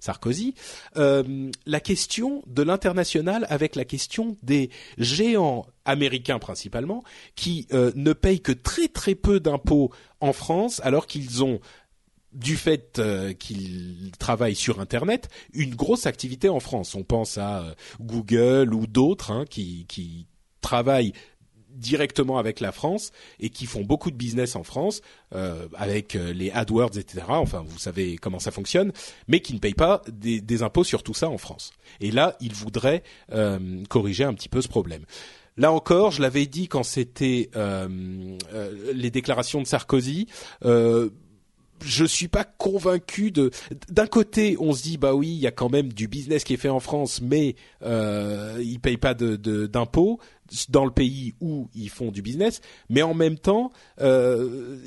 Sarkozy, 0.00 0.54
la 0.94 1.80
question 1.80 2.42
de 2.46 2.62
l'international 2.62 3.46
avec 3.48 3.76
la 3.76 3.84
question 3.84 4.36
des 4.42 4.70
géants 4.98 5.66
américains 5.84 6.38
principalement, 6.38 7.04
qui 7.34 7.66
ne 7.72 8.12
payent 8.12 8.40
que 8.40 8.52
très 8.52 8.88
très 8.88 9.14
peu 9.14 9.38
d'impôts 9.38 9.90
en 10.20 10.32
France, 10.32 10.80
alors 10.84 11.06
qu'ils 11.06 11.44
ont 11.44 11.60
du 12.36 12.56
fait 12.56 12.98
euh, 12.98 13.32
qu'ils 13.32 14.12
travaillent 14.18 14.54
sur 14.54 14.78
Internet, 14.78 15.28
une 15.54 15.74
grosse 15.74 16.06
activité 16.06 16.48
en 16.48 16.60
France. 16.60 16.94
On 16.94 17.02
pense 17.02 17.38
à 17.38 17.62
euh, 17.62 17.74
Google 18.00 18.74
ou 18.74 18.86
d'autres 18.86 19.30
hein, 19.30 19.44
qui, 19.48 19.86
qui 19.88 20.26
travaillent 20.60 21.14
directement 21.70 22.38
avec 22.38 22.60
la 22.60 22.72
France 22.72 23.10
et 23.40 23.48
qui 23.50 23.66
font 23.66 23.82
beaucoup 23.82 24.10
de 24.10 24.16
business 24.16 24.54
en 24.54 24.64
France 24.64 25.00
euh, 25.34 25.66
avec 25.74 26.14
les 26.14 26.50
AdWords, 26.50 26.96
etc. 26.96 27.26
Enfin, 27.28 27.64
vous 27.66 27.78
savez 27.78 28.16
comment 28.16 28.38
ça 28.38 28.50
fonctionne, 28.50 28.92
mais 29.28 29.40
qui 29.40 29.52
ne 29.52 29.58
payent 29.58 29.74
pas 29.74 30.00
des, 30.08 30.40
des 30.40 30.62
impôts 30.62 30.84
sur 30.84 31.02
tout 31.02 31.12
ça 31.12 31.28
en 31.28 31.36
France. 31.36 31.72
Et 32.00 32.10
là, 32.10 32.36
ils 32.40 32.54
voudraient 32.54 33.02
corriger 33.90 34.24
un 34.24 34.32
petit 34.32 34.48
peu 34.48 34.62
ce 34.62 34.68
problème. 34.68 35.04
Là 35.58 35.70
encore, 35.70 36.12
je 36.12 36.22
l'avais 36.22 36.46
dit 36.46 36.66
quand 36.66 36.82
c'était 36.82 37.50
les 38.94 39.10
déclarations 39.10 39.60
de 39.60 39.66
Sarkozy 39.66 40.28
je 41.82 42.04
suis 42.04 42.28
pas 42.28 42.44
convaincu 42.44 43.30
de. 43.30 43.50
D'un 43.88 44.06
côté, 44.06 44.56
on 44.58 44.72
se 44.72 44.82
dit 44.82 44.98
bah 44.98 45.14
oui, 45.14 45.28
il 45.28 45.38
y 45.38 45.46
a 45.46 45.50
quand 45.52 45.68
même 45.68 45.92
du 45.92 46.08
business 46.08 46.44
qui 46.44 46.54
est 46.54 46.58
fait 46.58 46.68
en 46.68 46.80
France, 46.80 47.20
mais 47.20 47.56
euh, 47.82 48.60
ils 48.62 48.80
payent 48.80 48.96
pas 48.96 49.14
de 49.14 49.36
d'impôts 49.66 50.18
dans 50.68 50.84
le 50.84 50.90
pays 50.90 51.34
où 51.40 51.68
ils 51.74 51.90
font 51.90 52.10
du 52.10 52.22
business. 52.22 52.60
Mais 52.88 53.02
en 53.02 53.14
même 53.14 53.38
temps, 53.38 53.72
euh, 54.00 54.78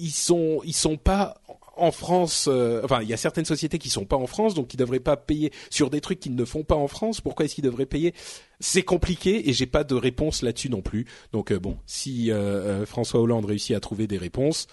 ils 0.00 0.10
sont 0.10 0.60
ils 0.64 0.74
sont 0.74 0.96
pas 0.96 1.42
en 1.76 1.90
France, 1.90 2.48
euh, 2.50 2.80
enfin, 2.84 3.00
il 3.02 3.08
y 3.08 3.14
a 3.14 3.16
certaines 3.16 3.44
sociétés 3.44 3.78
qui 3.78 3.88
sont 3.88 4.04
pas 4.04 4.16
en 4.16 4.26
France, 4.26 4.54
donc 4.54 4.68
qui 4.68 4.76
devraient 4.76 5.00
pas 5.00 5.16
payer 5.16 5.52
sur 5.70 5.90
des 5.90 6.00
trucs 6.00 6.20
qu'ils 6.20 6.34
ne 6.34 6.44
font 6.44 6.64
pas 6.64 6.74
en 6.74 6.88
France. 6.88 7.20
Pourquoi 7.20 7.44
est-ce 7.44 7.54
qu'ils 7.54 7.64
devraient 7.64 7.86
payer? 7.86 8.14
C'est 8.60 8.82
compliqué 8.82 9.48
et 9.48 9.52
j'ai 9.52 9.66
pas 9.66 9.84
de 9.84 9.94
réponse 9.94 10.42
là-dessus 10.42 10.68
non 10.68 10.82
plus. 10.82 11.06
Donc 11.32 11.50
euh, 11.50 11.58
bon, 11.58 11.78
si 11.86 12.30
euh, 12.30 12.86
François 12.86 13.20
Hollande 13.20 13.46
réussit 13.46 13.74
à 13.74 13.80
trouver 13.80 14.06
des 14.06 14.18
réponses, 14.18 14.66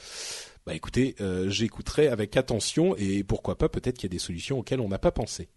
bah 0.70 0.76
écoutez, 0.76 1.15
euh, 1.20 1.49
j'écouterai 1.49 2.09
avec 2.09 2.38
attention 2.38 2.95
et 2.95 3.24
pourquoi 3.24 3.57
pas 3.57 3.70
peut-être 3.70 3.95
qu'il 3.95 4.03
y 4.03 4.11
a 4.11 4.15
des 4.15 4.20
solutions 4.20 4.59
auxquelles 4.59 4.82
on 4.82 4.88
n'a 4.88 4.99
pas 4.99 5.09
pensé. 5.09 5.49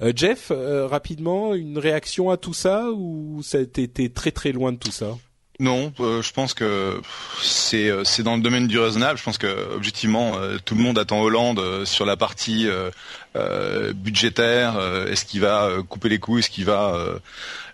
Euh, 0.00 0.12
Jeff, 0.14 0.52
euh, 0.52 0.86
rapidement, 0.86 1.52
une 1.52 1.78
réaction 1.78 2.30
à 2.30 2.36
tout 2.36 2.54
ça 2.54 2.92
ou 2.92 3.40
ça 3.42 3.58
a 3.58 3.60
été 3.62 4.08
très 4.08 4.30
très 4.30 4.52
loin 4.52 4.70
de 4.70 4.76
tout 4.76 4.92
ça? 4.92 5.18
Non, 5.58 5.92
je 5.98 6.32
pense 6.32 6.54
que 6.54 7.02
c'est 7.42 7.90
c'est 8.04 8.22
dans 8.22 8.36
le 8.36 8.40
domaine 8.40 8.68
du 8.68 8.78
raisonnable. 8.78 9.18
Je 9.18 9.24
pense 9.24 9.36
que 9.36 9.74
objectivement, 9.74 10.34
tout 10.64 10.74
le 10.76 10.80
monde 10.80 10.96
attend 10.96 11.20
Hollande 11.20 11.84
sur 11.84 12.06
la 12.06 12.16
partie 12.16 12.66
budgétaire. 13.94 14.78
Est-ce 15.08 15.24
qu'il 15.24 15.40
va 15.40 15.70
couper 15.88 16.08
les 16.08 16.18
coups 16.18 16.40
Est-ce 16.40 16.50
qu'il 16.50 16.64
va 16.64 17.20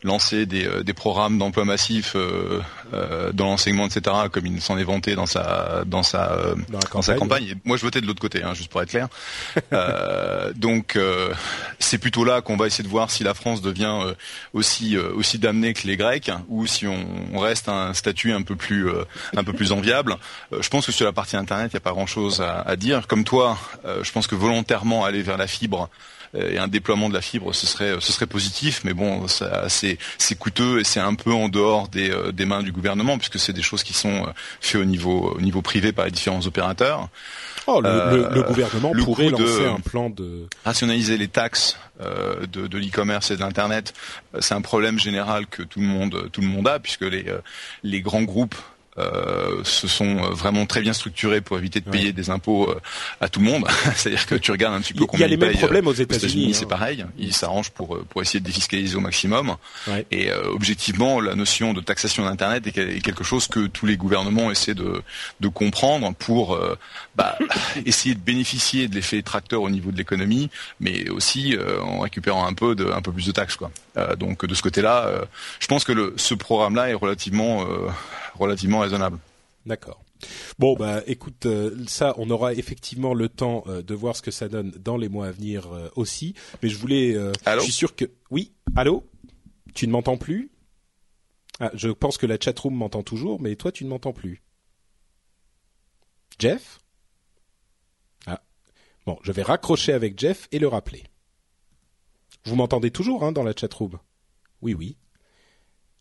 lancer 0.07 0.47
des, 0.47 0.67
euh, 0.67 0.83
des 0.83 0.95
programmes 0.95 1.39
d'emploi 1.39 1.65
massif 1.65 2.15
euh, 2.15 2.61
euh, 2.95 3.33
dans 3.33 3.47
l'enseignement, 3.47 3.87
etc., 3.87 4.17
comme 4.33 4.47
il 4.47 4.61
s'en 4.61 4.79
est 4.79 4.85
vanté 4.85 5.15
dans 5.15 5.27
sa 5.27 5.83
dans 5.85 6.03
sa 6.03 6.55
dans, 6.69 7.03
sa 7.03 7.15
campagne. 7.15 7.57
moi, 7.65 7.77
je 7.77 7.83
votais 7.83 8.01
de 8.01 8.07
l'autre 8.07 8.21
côté, 8.21 8.43
hein, 8.43 8.55
juste 8.55 8.71
pour 8.71 8.81
être 8.83 8.91
clair. 8.91 9.09
donc, 10.55 10.99
c'est 11.79 11.99
plutôt 11.99 12.25
là 12.25 12.41
qu'on 12.41 12.57
va 12.57 12.67
essayer 12.67 12.85
de 12.85 12.89
voir 12.89 13.11
si 13.11 13.25
la 13.25 13.35
France 13.35 13.61
devient 13.61 14.15
aussi 14.53 14.97
aussi 14.97 15.39
damnée 15.39 15.75
que 15.75 15.87
les 15.87 15.97
Grecs, 15.97 16.31
ou 16.49 16.67
si 16.67 16.87
on, 16.87 17.39
reste 17.39 17.69
un 17.69 17.93
statut 17.93 18.33
un 18.33 18.43
peu 18.43 18.57
plus 18.57 18.89
un 19.37 19.45
peu 19.45 19.53
plus 19.53 19.73
enviable. 19.73 20.17
je 20.59 20.69
pense 20.69 20.87
que 20.87 20.93
sur 20.93 21.05
la 21.05 21.13
partie 21.13 21.37
internet, 21.37 21.73
il 21.73 21.77
n'y 21.77 21.79
a 21.79 21.81
pas 21.81 21.93
grand-chose 21.93 22.41
à, 22.41 22.61
à, 22.61 22.77
dire. 22.77 23.07
Comme 23.07 23.25
toi, 23.25 23.59
je 23.85 24.11
pense 24.13 24.27
que 24.27 24.35
volontairement 24.35 25.05
aller 25.05 25.23
vers 25.23 25.37
la 25.37 25.46
fibre 25.47 25.89
euh, 26.35 26.53
et 26.53 26.59
un 26.59 26.69
déploiement 26.69 27.09
de 27.09 27.15
la 27.15 27.21
fibre, 27.21 27.55
ce 27.55 27.67
serait 27.67 27.95
ce 28.01 28.13
serait 28.13 28.27
positif, 28.27 28.83
mais 28.85 28.95
bon, 28.95 29.27
c'est 29.29 29.99
c'est 30.19 30.35
coûteux 30.39 30.81
et 30.81 30.85
c'est 30.85 31.01
un 31.01 31.15
peu 31.15 31.33
en 31.33 31.49
dehors 31.49 31.89
des, 31.89 32.11
euh, 32.11 32.33
des 32.33 32.47
mains 32.47 32.63
du 32.63 32.73
gouvernement 32.73 33.19
puisque 33.19 33.39
c'est 33.39 33.53
des 33.53 33.63
choses 33.63 33.83
qui 33.83 33.93
sont 33.93 34.27
euh, 34.27 34.31
faites 34.61 34.81
au 34.81 34.85
niveau 34.85 35.35
au 35.37 35.41
niveau 35.41 35.63
privé 35.63 35.93
par 35.93 36.05
les 36.05 36.11
différents 36.11 36.45
opérateurs. 36.47 37.09
Oh, 37.69 37.81
le, 37.81 38.29
le, 38.33 38.43
gouvernement 38.45 38.93
pourrait 38.93 39.29
lancer 39.29 39.67
un 39.67 39.81
plan 39.81 40.09
de 40.09 40.47
rationaliser 40.65 41.19
les 41.19 41.27
taxes 41.27 41.77
euh, 42.01 42.47
de, 42.47 42.69
de 42.69 42.79
l'e-commerce 42.79 43.33
et 43.33 43.37
de 43.37 43.41
l'internet. 43.41 43.93
C'est 44.39 44.55
un 44.55 44.61
problème 44.61 45.01
général 45.01 45.49
que 45.49 45.65
tout 45.65 45.81
le 45.81 45.87
monde 45.87 46.29
tout 46.33 46.41
le 46.43 46.47
monde 46.47 46.69
a 46.69 46.79
puisque 46.79 47.03
les 47.03 47.25
les 47.83 48.01
grands 48.01 48.23
groupes 48.23 48.55
euh, 48.99 49.63
se 49.63 49.89
sont 49.89 50.17
euh, 50.17 50.31
vraiment 50.31 50.65
très 50.65 50.81
bien 50.81 50.95
structurés 50.95 51.43
pour 51.43 51.59
éviter 51.59 51.81
de 51.81 51.91
payer 51.91 52.15
des 52.15 52.31
impôts 52.31 52.71
euh, 52.71 52.81
à 53.21 53.29
tout 53.29 53.41
le 53.41 53.47
monde. 53.47 53.67
C'est-à-dire 53.95 54.25
que 54.25 54.37
tu 54.37 54.51
regardes 54.51 54.75
un 54.75 54.81
petit 54.81 54.95
peu 54.95 55.05
combien 55.05 55.27
il 55.27 55.31
y 55.31 55.35
a 55.35 55.37
les 55.37 55.47
mêmes 55.47 55.57
problèmes 55.59 55.87
aux 55.87 55.93
États-Unis. 55.93 56.55
c'est 56.55 56.65
hein. 56.65 56.69
pareil. 56.69 57.05
Ils 57.19 57.35
s'arrangent 57.35 57.71
pour 57.71 57.99
pour 58.09 58.23
essayer 58.23 58.41
de 58.41 58.47
défiscaliser 58.47 58.97
au 58.97 59.01
maximum. 59.01 59.57
Et 60.11 60.33
objectivement, 60.33 61.21
la 61.21 61.35
notion 61.35 61.75
de 61.75 61.81
taxation 61.81 62.25
d'internet 62.25 62.67
est 62.67 63.01
quelque 63.03 63.25
chose 63.25 63.49
que 63.49 63.67
tous 63.67 63.85
les 63.85 63.99
gouvernements 63.99 64.51
essaient 64.51 64.75
de 64.75 65.03
de 65.41 65.49
comprendre 65.49 66.15
pour 66.15 66.59
bah, 67.17 67.37
essayer 67.87 68.15
de 68.15 68.21
bénéficier 68.21 68.89
de 68.89 68.95
l'effet 68.95 69.21
tracteur 69.21 69.61
au 69.61 69.69
niveau 69.69 69.91
de 69.91 69.99
l'économie, 69.99 70.49
mais 70.81 71.11
aussi 71.11 71.55
en 71.83 72.01
récupérant 72.01 72.47
un 72.47 72.55
peu 72.55 72.75
de 72.75 72.91
un 72.91 73.03
peu 73.03 73.13
plus 73.13 73.27
de 73.27 73.33
taxes 73.33 73.57
quoi. 73.57 73.71
donc 74.19 74.47
de 74.47 74.55
ce 74.55 74.63
côté-là, 74.63 75.11
je 75.61 75.67
pense 75.67 75.85
que 75.85 75.93
le, 75.93 76.15
ce 76.17 76.35
programme-là 76.35 76.89
est 76.89 76.95
relativement 76.95 77.67
relativement 78.39 78.83
raisonnable. 78.87 79.19
D'accord. 79.67 80.05
Bon 80.59 80.75
bah 80.77 81.03
écoute 81.07 81.45
euh, 81.45 81.77
ça 81.89 82.15
on 82.17 82.31
aura 82.31 82.55
effectivement 82.55 83.13
le 83.15 83.29
temps 83.29 83.65
euh, 83.67 83.83
de 83.83 83.95
voir 83.95 84.17
ce 84.17 84.23
que 84.23 84.31
ça 84.31 84.49
donne 84.49 84.71
dans 84.71 84.97
les 84.97 85.09
mois 85.09 85.27
à 85.27 85.33
venir 85.33 85.73
euh, 85.73 85.89
aussi. 85.97 86.35
Mais 86.63 86.69
je 86.69 86.79
voulais 86.79 87.15
je 87.15 87.61
suis 87.61 87.73
sûr 87.73 87.95
que 87.95 88.07
oui 88.31 88.53
allô 88.77 89.05
tu 89.75 89.87
ne 89.87 89.93
m'entends 89.93 90.17
plus? 90.17 90.51
Ah, 91.59 91.71
je 91.75 91.89
pense 91.89 92.17
que 92.17 92.27
la 92.27 92.39
chatroom 92.41 92.75
m'entend 92.75 93.03
toujours 93.03 93.41
mais 93.41 93.57
toi 93.57 93.73
tu 93.73 93.85
ne 93.85 93.91
m'entends 93.91 94.13
plus. 94.13 94.43
Jeff? 96.39 96.79
Ah. 98.27 98.43
Bon 99.05 99.19
je 99.23 99.33
vais 99.33 99.43
raccrocher 99.43 99.93
avec 99.93 100.19
Jeff 100.19 100.49
et 100.53 100.59
le 100.61 100.69
rappeler. 100.69 101.03
Vous 102.45 102.55
m'entendez 102.55 102.93
toujours 102.93 103.25
hein, 103.25 103.33
dans 103.33 103.43
la 103.43 103.53
chatroom? 103.53 103.99
Oui 104.63 104.75
oui. 104.75 104.97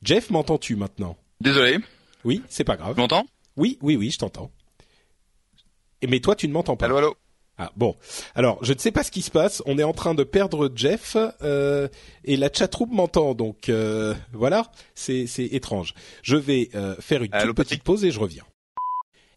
Jeff 0.04 0.30
m'entends-tu 0.30 0.76
maintenant? 0.76 1.18
Désolé 1.42 1.80
oui, 2.26 2.41
c'est 2.49 2.63
pas 2.63 2.76
grave. 2.76 2.95
Tu 2.95 3.01
m'entends? 3.01 3.26
Oui, 3.55 3.78
oui, 3.82 3.95
oui, 3.95 4.11
je 4.11 4.17
t'entends. 4.17 4.51
Mais 6.07 6.19
toi, 6.19 6.36
tu 6.36 6.47
ne 6.47 6.53
m'entends 6.53 6.76
pas. 6.76 6.86
Allô, 6.86 6.97
allô? 6.97 7.15
Ah 7.57 7.71
bon. 7.78 7.95
Alors, 8.34 8.59
je 8.63 8.73
ne 8.73 8.78
sais 8.78 8.91
pas 8.91 9.03
ce 9.03 9.11
qui 9.11 9.21
se 9.21 9.32
passe. 9.32 9.63
On 9.65 9.78
est 9.78 9.84
en 9.84 9.93
train 9.93 10.13
de 10.13 10.23
perdre 10.23 10.69
Jeff 10.76 11.15
euh, 11.41 11.88
et 12.26 12.36
la 12.36 12.49
chatroom 12.51 12.89
m'entend. 12.91 13.34
Donc 13.34 13.69
euh, 13.69 14.13
voilà, 14.34 14.71
c'est 14.93 15.26
étrange. 15.38 15.93
Je 16.21 16.36
vais 16.36 16.69
euh, 16.76 16.95
faire 16.99 17.23
une 17.23 17.32
toute 17.32 17.55
petite 17.55 17.84
pause 17.84 18.03
et 18.03 18.11
je 18.11 18.19
reviens. 18.19 18.43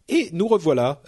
Et 0.09 0.29
nous 0.33 0.47
revoilà. 0.47 1.03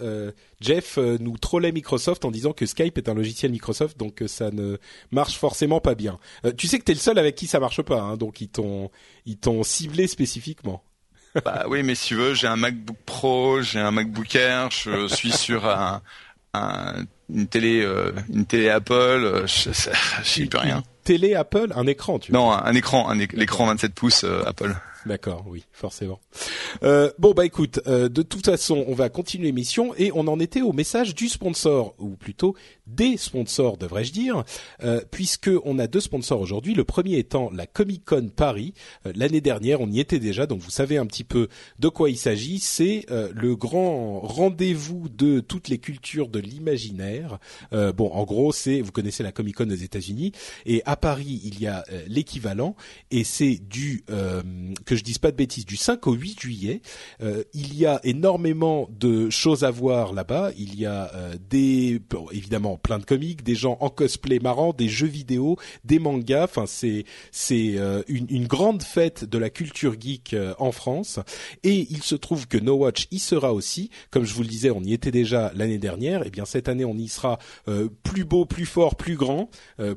Jeff 0.60 0.96
nous 0.96 1.36
trollait 1.36 1.72
Microsoft 1.72 2.24
en 2.24 2.30
disant 2.30 2.52
que 2.52 2.64
Skype 2.66 2.96
est 2.96 3.08
un 3.08 3.14
logiciel 3.14 3.50
Microsoft, 3.50 3.98
donc 3.98 4.22
ça 4.28 4.52
ne 4.52 4.78
marche 5.10 5.36
forcément 5.36 5.80
pas 5.80 5.96
bien. 5.96 6.20
tu 6.56 6.68
sais 6.68 6.78
que 6.78 6.84
t'es 6.84 6.94
le 6.94 7.00
seul 7.00 7.18
avec 7.18 7.34
qui 7.34 7.48
ça 7.48 7.58
marche 7.58 7.82
pas, 7.82 8.00
hein, 8.00 8.16
donc 8.16 8.40
ils 8.40 8.48
t'ont 8.48 8.90
ils 9.26 9.38
t'ont 9.38 9.64
ciblé 9.64 10.06
spécifiquement. 10.06 10.84
Bah 11.44 11.64
oui, 11.68 11.82
mais 11.82 11.94
si 11.94 12.08
tu 12.08 12.14
veux, 12.14 12.34
j'ai 12.34 12.46
un 12.46 12.56
MacBook 12.56 12.96
Pro, 13.06 13.62
j'ai 13.62 13.80
un 13.80 13.90
MacBook 13.90 14.34
Air, 14.34 14.70
je 14.70 15.08
suis 15.08 15.32
sur 15.32 15.66
un, 15.66 16.02
un 16.52 17.04
une 17.32 17.46
télé, 17.46 17.82
euh, 17.82 18.12
une 18.28 18.44
télé 18.44 18.68
Apple, 18.68 18.92
euh, 18.92 19.46
je, 19.46 19.70
sais 19.72 20.46
plus 20.46 20.58
rien. 20.58 20.82
Télé 21.04 21.34
Apple, 21.34 21.72
un 21.74 21.86
écran, 21.86 22.18
tu 22.18 22.32
vois. 22.32 22.40
Non, 22.40 22.52
un, 22.52 22.74
écran, 22.74 23.08
un 23.08 23.16
l'écran 23.16 23.66
27 23.66 23.94
pouces 23.94 24.24
euh, 24.24 24.42
Apple. 24.46 24.74
D'accord, 25.06 25.44
oui, 25.48 25.64
forcément. 25.72 26.20
Euh, 26.84 27.10
bon 27.18 27.32
bah 27.32 27.44
écoute, 27.44 27.80
euh, 27.86 28.08
de 28.08 28.22
toute 28.22 28.44
façon, 28.44 28.84
on 28.86 28.94
va 28.94 29.08
continuer 29.08 29.46
l'émission 29.46 29.94
et 29.96 30.12
on 30.14 30.28
en 30.28 30.38
était 30.38 30.62
au 30.62 30.72
message 30.72 31.14
du 31.14 31.28
sponsor, 31.28 31.94
ou 31.98 32.10
plutôt 32.10 32.54
des 32.86 33.16
sponsors, 33.16 33.76
devrais-je 33.76 34.12
dire, 34.12 34.44
euh, 34.82 35.00
puisque 35.10 35.50
on 35.64 35.78
a 35.78 35.86
deux 35.86 36.00
sponsors 36.00 36.40
aujourd'hui. 36.40 36.74
Le 36.74 36.84
premier 36.84 37.18
étant 37.18 37.50
la 37.50 37.66
Comic 37.66 38.04
Con 38.04 38.28
Paris. 38.34 38.74
Euh, 39.06 39.12
L'année 39.14 39.40
dernière, 39.40 39.80
on 39.80 39.88
y 39.88 40.00
était 40.00 40.18
déjà, 40.18 40.46
donc 40.46 40.60
vous 40.60 40.70
savez 40.70 40.96
un 40.96 41.06
petit 41.06 41.24
peu 41.24 41.48
de 41.78 41.88
quoi 41.88 42.10
il 42.10 42.16
s'agit. 42.16 42.58
C'est 42.58 43.06
euh, 43.10 43.30
le 43.34 43.56
grand 43.56 44.20
rendez-vous 44.20 45.08
de 45.08 45.40
toutes 45.40 45.68
les 45.68 45.78
cultures 45.78 46.28
de 46.28 46.38
l'imaginaire. 46.38 47.38
Euh, 47.72 47.92
bon, 47.92 48.10
en 48.12 48.24
gros, 48.24 48.52
c'est 48.52 48.80
vous 48.80 48.92
connaissez 48.92 49.22
la 49.22 49.32
Comic 49.32 49.56
Con 49.56 49.70
aux 49.70 49.74
États-Unis 49.74 50.32
et 50.66 50.82
à 50.84 50.96
Paris, 50.96 51.40
il 51.44 51.60
y 51.60 51.66
a 51.66 51.84
l'équivalent 52.06 52.76
et 53.10 53.24
c'est 53.24 53.58
du 53.68 54.04
que 54.06 54.96
je 54.96 55.02
dise 55.02 55.18
pas 55.18 55.30
de 55.30 55.36
bêtises, 55.36 55.66
du 55.66 55.76
5 55.76 56.06
au 56.06 56.12
8 56.12 56.40
juillet. 56.40 56.82
Il 57.54 57.76
y 57.76 57.86
a 57.86 58.00
énormément 58.04 58.88
de 58.90 59.30
choses 59.30 59.64
à 59.64 59.70
voir 59.70 60.12
là-bas. 60.12 60.50
Il 60.56 60.78
y 60.78 60.86
a 60.86 61.10
des 61.50 62.00
évidemment 62.32 62.71
plein 62.76 62.98
de 62.98 63.04
comics, 63.04 63.42
des 63.42 63.54
gens 63.54 63.76
en 63.80 63.88
cosplay 63.88 64.38
marrant, 64.38 64.72
des 64.72 64.88
jeux 64.88 65.06
vidéo, 65.06 65.56
des 65.84 65.98
mangas. 65.98 66.44
Enfin, 66.44 66.64
c'est 66.66 67.04
c'est 67.30 67.74
euh, 67.76 68.02
une, 68.08 68.46
grande 68.46 68.82
fête 68.82 69.24
de 69.24 69.38
la 69.38 69.50
culture 69.50 69.94
geek 69.98 70.34
euh, 70.34 70.54
en 70.58 70.72
France. 70.72 71.18
Et 71.62 71.86
il 71.90 72.02
se 72.02 72.14
trouve 72.14 72.48
que 72.48 72.58
No 72.58 72.74
Watch 72.74 73.06
y 73.10 73.18
sera 73.18 73.52
aussi. 73.52 73.90
Comme 74.10 74.24
je 74.24 74.34
vous 74.34 74.42
le 74.42 74.48
disais, 74.48 74.70
on 74.70 74.82
y 74.82 74.92
était 74.92 75.10
déjà 75.10 75.52
l'année 75.54 75.78
dernière. 75.78 76.26
Et 76.26 76.30
bien 76.30 76.44
cette 76.44 76.68
année, 76.68 76.84
on 76.84 76.96
y 76.96 77.08
sera 77.08 77.38
euh, 77.68 77.88
plus 78.02 78.24
beau, 78.24 78.44
plus 78.44 78.66
fort, 78.66 78.96
plus 78.96 79.16
grand, 79.16 79.50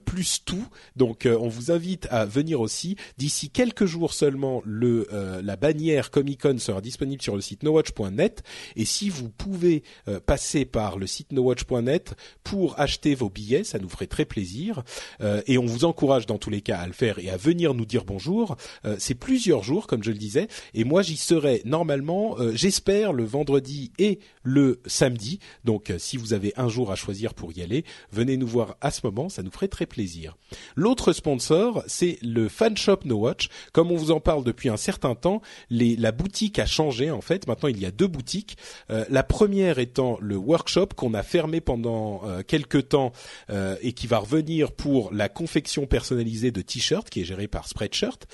plus 0.06 0.44
tout. 0.44 0.66
Donc, 0.96 1.28
on 1.28 1.48
vous 1.48 1.72
invite 1.72 2.08
à 2.10 2.26
venir 2.26 2.62
aussi. 2.62 2.96
D'ici 3.18 3.50
quelques 3.50 3.86
jours 3.86 4.14
seulement, 4.14 4.62
le 4.66 5.08
la 5.44 5.56
bannière 5.56 6.12
Comic 6.12 6.42
Con 6.42 6.58
sera 6.58 6.82
disponible 6.82 7.22
sur 7.22 7.36
le 7.36 7.42
site 7.42 7.64
nowatch.net. 7.64 8.44
Et 8.76 8.86
si 8.86 9.10
vous 9.10 9.30
pouvez 9.30 9.84
passer 10.26 10.66
par 10.66 10.98
le 10.98 11.08
site 11.08 11.32
nowatch.net 11.32 12.16
pour 12.44 12.65
acheter 12.78 13.16
vos 13.16 13.30
billets, 13.30 13.64
ça 13.64 13.80
nous 13.80 13.90
ferait 13.90 14.08
très 14.08 14.26
plaisir. 14.26 14.84
Euh, 15.22 15.42
et 15.48 15.58
on 15.58 15.66
vous 15.66 15.86
encourage 15.86 16.26
dans 16.26 16.38
tous 16.38 16.50
les 16.50 16.62
cas 16.62 16.80
à 16.80 16.88
le 16.88 16.94
faire 16.94 17.20
et 17.20 17.30
à 17.30 17.38
venir 17.38 17.74
nous 17.74 17.86
dire 17.86 18.06
bonjour. 18.06 18.58
Euh, 18.86 18.96
c'est 19.00 19.16
plusieurs 19.16 19.64
jours, 19.64 19.88
comme 19.88 20.04
je 20.04 20.12
le 20.12 20.18
disais. 20.18 20.48
Et 20.74 20.84
moi, 20.84 21.02
j'y 21.02 21.18
serai 21.18 21.62
normalement, 21.66 22.38
euh, 22.40 22.52
j'espère, 22.56 23.14
le 23.14 23.24
vendredi 23.24 23.92
et 24.00 24.20
le 24.46 24.80
samedi. 24.86 25.40
Donc, 25.66 25.90
euh, 25.90 25.98
si 26.00 26.16
vous 26.16 26.34
avez 26.34 26.54
un 26.56 26.70
jour 26.70 26.92
à 26.92 26.96
choisir 26.96 27.34
pour 27.34 27.52
y 27.52 27.62
aller, 27.62 27.84
venez 28.12 28.38
nous 28.38 28.48
voir 28.48 28.78
à 28.80 28.92
ce 28.92 29.02
moment. 29.04 29.28
Ça 29.28 29.44
nous 29.44 29.52
ferait 29.52 29.68
très 29.68 29.86
plaisir. 29.86 30.38
L'autre 30.76 31.12
sponsor, 31.12 31.84
c'est 31.88 32.18
le 32.22 32.48
fan 32.48 32.78
shop 32.78 33.00
No 33.04 33.18
Watch. 33.18 33.50
Comme 33.74 33.92
on 33.92 33.98
vous 33.98 34.12
en 34.12 34.22
parle 34.22 34.46
depuis 34.46 34.70
un 34.70 34.78
certain 34.78 35.16
temps, 35.16 35.42
les, 35.70 35.98
la 35.98 36.14
boutique 36.14 36.60
a 36.60 36.66
changé 36.66 37.12
en 37.12 37.22
fait. 37.22 37.48
Maintenant, 37.48 37.70
il 37.70 37.80
y 37.80 37.86
a 37.86 37.92
deux 37.92 38.08
boutiques. 38.08 38.58
Euh, 38.90 39.04
la 39.10 39.24
première 39.24 39.80
étant 39.80 40.18
le 40.22 40.38
workshop 40.38 40.90
qu'on 40.96 41.14
a 41.14 41.24
fermé 41.24 41.60
pendant 41.60 42.22
euh, 42.26 42.44
quelques 42.46 42.90
temps 42.90 43.12
euh, 43.50 43.76
et 43.82 43.94
qui 43.94 44.08
va 44.08 44.20
revenir 44.20 44.72
pour 44.72 45.14
la 45.14 45.30
confection 45.30 45.86
personnalisée 45.86 46.52
de 46.52 46.62
t-shirts 46.62 47.10
qui 47.10 47.22
est 47.22 47.26
gérée 47.26 47.48
par 47.48 47.68
Spreadshirt. 47.68 48.28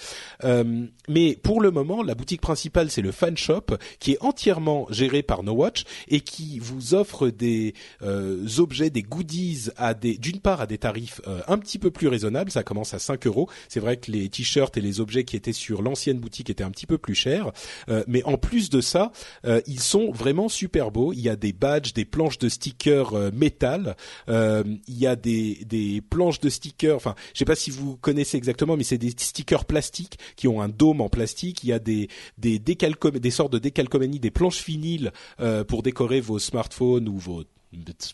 Euh, 0.43 0.85
mais 1.07 1.37
pour 1.41 1.61
le 1.61 1.71
moment, 1.71 2.03
la 2.03 2.15
boutique 2.15 2.41
principale 2.41 2.91
c'est 2.91 3.01
le 3.01 3.11
fan 3.11 3.37
shop 3.37 3.77
qui 3.99 4.13
est 4.13 4.17
entièrement 4.21 4.87
géré 4.89 5.23
par 5.23 5.43
No 5.43 5.53
Watch 5.53 5.83
et 6.07 6.21
qui 6.21 6.59
vous 6.59 6.93
offre 6.93 7.29
des 7.29 7.73
euh, 8.01 8.47
objets, 8.57 8.89
des 8.89 9.03
goodies 9.03 9.69
à 9.77 9.93
des, 9.93 10.17
d'une 10.17 10.39
part 10.39 10.61
à 10.61 10.67
des 10.67 10.77
tarifs 10.77 11.21
euh, 11.27 11.41
un 11.47 11.57
petit 11.57 11.79
peu 11.79 11.91
plus 11.91 12.07
raisonnables. 12.07 12.51
Ça 12.51 12.63
commence 12.63 12.93
à 12.93 12.99
5 12.99 13.27
euros. 13.27 13.49
C'est 13.69 13.79
vrai 13.79 13.97
que 13.97 14.11
les 14.11 14.29
t-shirts 14.29 14.75
et 14.77 14.81
les 14.81 14.99
objets 14.99 15.23
qui 15.23 15.35
étaient 15.35 15.53
sur 15.53 15.81
l'ancienne 15.81 16.19
boutique 16.19 16.49
étaient 16.49 16.63
un 16.63 16.71
petit 16.71 16.87
peu 16.87 16.97
plus 16.97 17.15
chers, 17.15 17.51
Euh, 17.89 18.03
mais 18.07 18.23
en 18.23 18.37
plus 18.37 18.69
de 18.69 18.81
ça, 18.81 19.11
euh, 19.45 19.61
ils 19.67 19.79
sont 19.79 20.11
vraiment 20.11 20.49
super 20.49 20.91
beaux. 20.91 21.13
Il 21.13 21.19
y 21.21 21.29
a 21.29 21.35
des 21.35 21.53
badges, 21.53 21.93
des 21.93 22.05
planches 22.05 22.37
de 22.37 22.49
stickers 22.49 23.13
euh, 23.13 23.31
métal. 23.33 23.95
Euh, 24.29 24.63
il 24.87 24.97
y 24.97 25.07
a 25.07 25.15
des, 25.15 25.59
des 25.65 26.01
planches 26.01 26.39
de 26.39 26.49
stickers. 26.49 26.95
Enfin, 26.95 27.15
je 27.33 27.39
sais 27.39 27.45
pas 27.45 27.55
si 27.55 27.71
vous 27.71 27.97
connaissez 27.97 28.37
exactement, 28.37 28.77
mais 28.77 28.83
c'est 28.83 28.97
des 28.97 29.11
stickers 29.11 29.65
plastiques 29.65 30.17
qui 30.35 30.47
ont 30.47 30.61
un 30.61 30.69
dôme 30.69 31.01
en 31.01 31.09
plastique. 31.09 31.63
Il 31.63 31.69
y 31.69 31.73
a 31.73 31.79
des 31.79 32.09
des 32.37 32.59
des 32.59 33.31
sortes 33.31 33.53
de 33.53 33.59
décalcomanie, 33.59 34.19
des 34.19 34.31
planches 34.31 34.63
vinyles 34.65 35.11
euh, 35.39 35.63
pour 35.63 35.83
décorer 35.91 36.21
vos 36.21 36.39
smartphones 36.39 37.09
ou 37.09 37.17
vos 37.17 37.43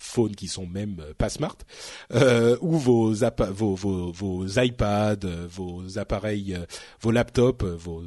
phones 0.01 0.36
qui 0.36 0.47
sont 0.47 0.65
même 0.65 0.97
euh, 0.99 1.13
pas 1.17 1.30
smart, 1.30 1.57
euh, 2.13 2.57
ou 2.61 2.78
vos, 2.78 3.13
vos, 3.13 3.75
vos, 3.75 4.11
vos 4.11 4.47
iPads, 4.47 5.25
euh, 5.25 5.47
vos 5.49 5.97
appareils, 5.97 6.57
vos 7.01 7.11
laptops, 7.11 7.63
vos 7.63 8.03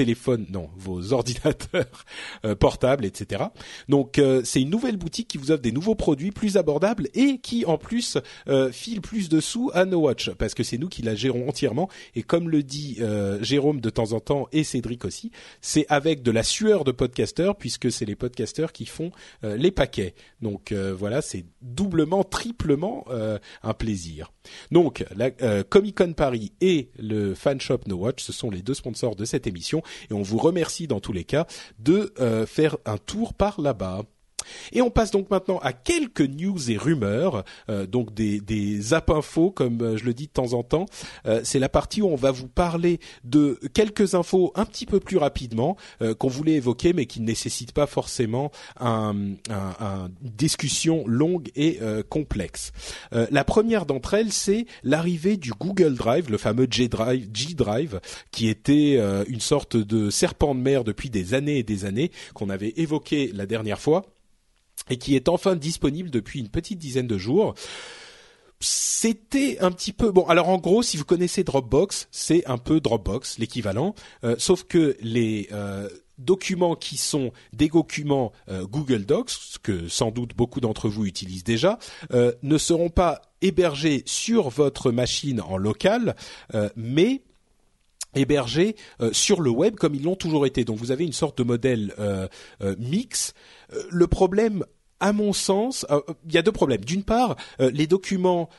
téléphones, 0.00 0.46
non, 0.48 0.70
vos 0.78 1.12
ordinateurs 1.12 2.06
euh, 2.46 2.54
portables, 2.54 3.04
etc. 3.04 3.44
Donc 3.90 4.18
euh, 4.18 4.40
c'est 4.46 4.62
une 4.62 4.70
nouvelle 4.70 4.96
boutique 4.96 5.28
qui 5.28 5.36
vous 5.36 5.50
offre 5.50 5.60
des 5.60 5.72
nouveaux 5.72 5.94
produits 5.94 6.30
plus 6.30 6.56
abordables 6.56 7.08
et 7.12 7.36
qui 7.36 7.66
en 7.66 7.76
plus 7.76 8.16
euh, 8.48 8.72
file 8.72 9.02
plus 9.02 9.28
de 9.28 9.40
sous 9.40 9.70
à 9.74 9.84
No 9.84 9.98
Watch 9.98 10.30
parce 10.30 10.54
que 10.54 10.62
c'est 10.62 10.78
nous 10.78 10.88
qui 10.88 11.02
la 11.02 11.14
gérons 11.14 11.46
entièrement 11.46 11.90
et 12.14 12.22
comme 12.22 12.48
le 12.48 12.62
dit 12.62 12.96
euh, 13.00 13.42
Jérôme 13.42 13.82
de 13.82 13.90
temps 13.90 14.12
en 14.12 14.20
temps 14.20 14.48
et 14.52 14.64
Cédric 14.64 15.04
aussi, 15.04 15.32
c'est 15.60 15.84
avec 15.90 16.22
de 16.22 16.30
la 16.30 16.44
sueur 16.44 16.84
de 16.84 16.92
podcasteurs 16.92 17.56
puisque 17.56 17.92
c'est 17.92 18.06
les 18.06 18.16
podcasteurs 18.16 18.72
qui 18.72 18.86
font 18.86 19.10
euh, 19.44 19.58
les 19.58 19.70
paquets. 19.70 20.14
Donc 20.40 20.72
euh, 20.72 20.94
voilà, 20.96 21.20
c'est 21.20 21.44
doublement, 21.60 22.24
triplement 22.24 23.04
un 23.62 23.74
plaisir. 23.74 24.32
Donc 24.70 25.04
la 25.14 25.30
Comic 25.64 25.98
Con 25.98 26.14
Paris 26.14 26.52
et 26.62 26.90
le 26.98 27.34
fan 27.34 27.60
shop 27.60 27.80
No 27.86 27.96
Watch, 27.96 28.22
ce 28.22 28.32
sont 28.32 28.50
les 28.50 28.62
deux 28.62 28.72
sponsors 28.72 29.16
de 29.16 29.24
cette 29.24 29.46
émission 29.46 29.82
et 30.10 30.14
on 30.14 30.22
vous 30.22 30.38
remercie 30.38 30.86
dans 30.86 31.00
tous 31.00 31.12
les 31.12 31.24
cas 31.24 31.46
de 31.78 32.12
euh, 32.20 32.46
faire 32.46 32.76
un 32.84 32.98
tour 32.98 33.34
par 33.34 33.60
là-bas. 33.60 34.02
Et 34.72 34.82
on 34.82 34.90
passe 34.90 35.10
donc 35.10 35.30
maintenant 35.30 35.58
à 35.62 35.72
quelques 35.72 36.20
news 36.20 36.70
et 36.70 36.76
rumeurs, 36.76 37.44
euh, 37.68 37.86
donc 37.86 38.14
des, 38.14 38.40
des 38.40 38.80
zap 38.80 39.10
infos 39.10 39.50
comme 39.50 39.80
euh, 39.82 39.96
je 39.96 40.04
le 40.04 40.14
dis 40.14 40.26
de 40.26 40.32
temps 40.32 40.52
en 40.52 40.62
temps. 40.62 40.86
Euh, 41.26 41.40
c'est 41.44 41.58
la 41.58 41.68
partie 41.68 42.02
où 42.02 42.06
on 42.08 42.16
va 42.16 42.30
vous 42.30 42.48
parler 42.48 43.00
de 43.24 43.58
quelques 43.74 44.14
infos 44.14 44.52
un 44.54 44.64
petit 44.64 44.86
peu 44.86 45.00
plus 45.00 45.16
rapidement 45.16 45.76
euh, 46.02 46.14
qu'on 46.14 46.28
voulait 46.28 46.54
évoquer, 46.54 46.92
mais 46.92 47.06
qui 47.06 47.20
ne 47.20 47.26
nécessitent 47.26 47.72
pas 47.72 47.86
forcément 47.86 48.50
un, 48.78 49.14
un- 49.48 50.10
une 50.22 50.30
discussion 50.30 51.04
longue 51.06 51.50
et 51.56 51.78
euh, 51.82 52.02
complexe. 52.08 52.72
Euh, 53.12 53.26
la 53.30 53.44
première 53.44 53.86
d'entre 53.86 54.14
elles, 54.14 54.32
c'est 54.32 54.66
l'arrivée 54.82 55.36
du 55.36 55.52
Google 55.52 55.94
Drive, 55.94 56.30
le 56.30 56.38
fameux 56.38 56.66
G 56.70 56.88
Drive, 56.88 57.28
G 57.32 57.54
Drive, 57.54 58.00
qui 58.30 58.48
était 58.48 59.00
une 59.28 59.40
sorte 59.40 59.76
de 59.76 60.10
serpent 60.10 60.54
de 60.54 60.60
mer 60.60 60.84
depuis 60.84 61.10
des 61.10 61.34
années 61.34 61.58
et 61.58 61.62
des 61.62 61.84
années 61.84 62.10
qu'on 62.34 62.50
avait 62.50 62.72
évoqué 62.76 63.30
la 63.34 63.46
dernière 63.46 63.80
fois 63.80 64.02
et 64.88 64.96
qui 64.96 65.16
est 65.16 65.28
enfin 65.28 65.56
disponible 65.56 66.10
depuis 66.10 66.40
une 66.40 66.48
petite 66.48 66.78
dizaine 66.78 67.06
de 67.06 67.18
jours. 67.18 67.54
C'était 68.62 69.58
un 69.60 69.70
petit 69.72 69.92
peu 69.92 70.10
bon. 70.10 70.26
Alors 70.26 70.50
en 70.50 70.58
gros, 70.58 70.82
si 70.82 70.98
vous 70.98 71.04
connaissez 71.04 71.44
Dropbox, 71.44 72.08
c'est 72.10 72.46
un 72.46 72.58
peu 72.58 72.80
Dropbox, 72.80 73.38
l'équivalent, 73.38 73.94
euh, 74.22 74.34
sauf 74.38 74.64
que 74.64 74.98
les 75.00 75.48
euh, 75.52 75.88
documents 76.18 76.76
qui 76.76 76.98
sont 76.98 77.32
des 77.54 77.68
documents 77.68 78.32
euh, 78.50 78.66
Google 78.66 79.06
Docs, 79.06 79.32
que 79.62 79.88
sans 79.88 80.10
doute 80.10 80.36
beaucoup 80.36 80.60
d'entre 80.60 80.90
vous 80.90 81.06
utilisent 81.06 81.44
déjà, 81.44 81.78
ne 82.12 82.58
seront 82.58 82.90
pas 82.90 83.22
hébergés 83.40 84.02
sur 84.04 84.50
votre 84.50 84.90
machine 84.90 85.40
en 85.40 85.56
local, 85.56 86.14
mais 86.76 87.22
hébergés 88.14 88.76
euh, 89.00 89.12
sur 89.12 89.40
le 89.40 89.50
web 89.50 89.76
comme 89.76 89.94
ils 89.94 90.02
l'ont 90.02 90.16
toujours 90.16 90.46
été. 90.46 90.64
Donc 90.64 90.78
vous 90.78 90.90
avez 90.90 91.04
une 91.04 91.12
sorte 91.12 91.38
de 91.38 91.44
modèle 91.44 91.94
euh, 91.98 92.28
euh, 92.62 92.76
mix. 92.78 93.34
Euh, 93.72 93.82
le 93.90 94.06
problème 94.06 94.64
à 95.02 95.14
mon 95.14 95.32
sens, 95.32 95.86
il 96.26 96.34
y 96.34 96.36
a 96.36 96.42
deux 96.42 96.52
problèmes. 96.52 96.84
D'une 96.84 97.04
part, 97.04 97.36
les 97.58 97.86
documents 97.86 98.50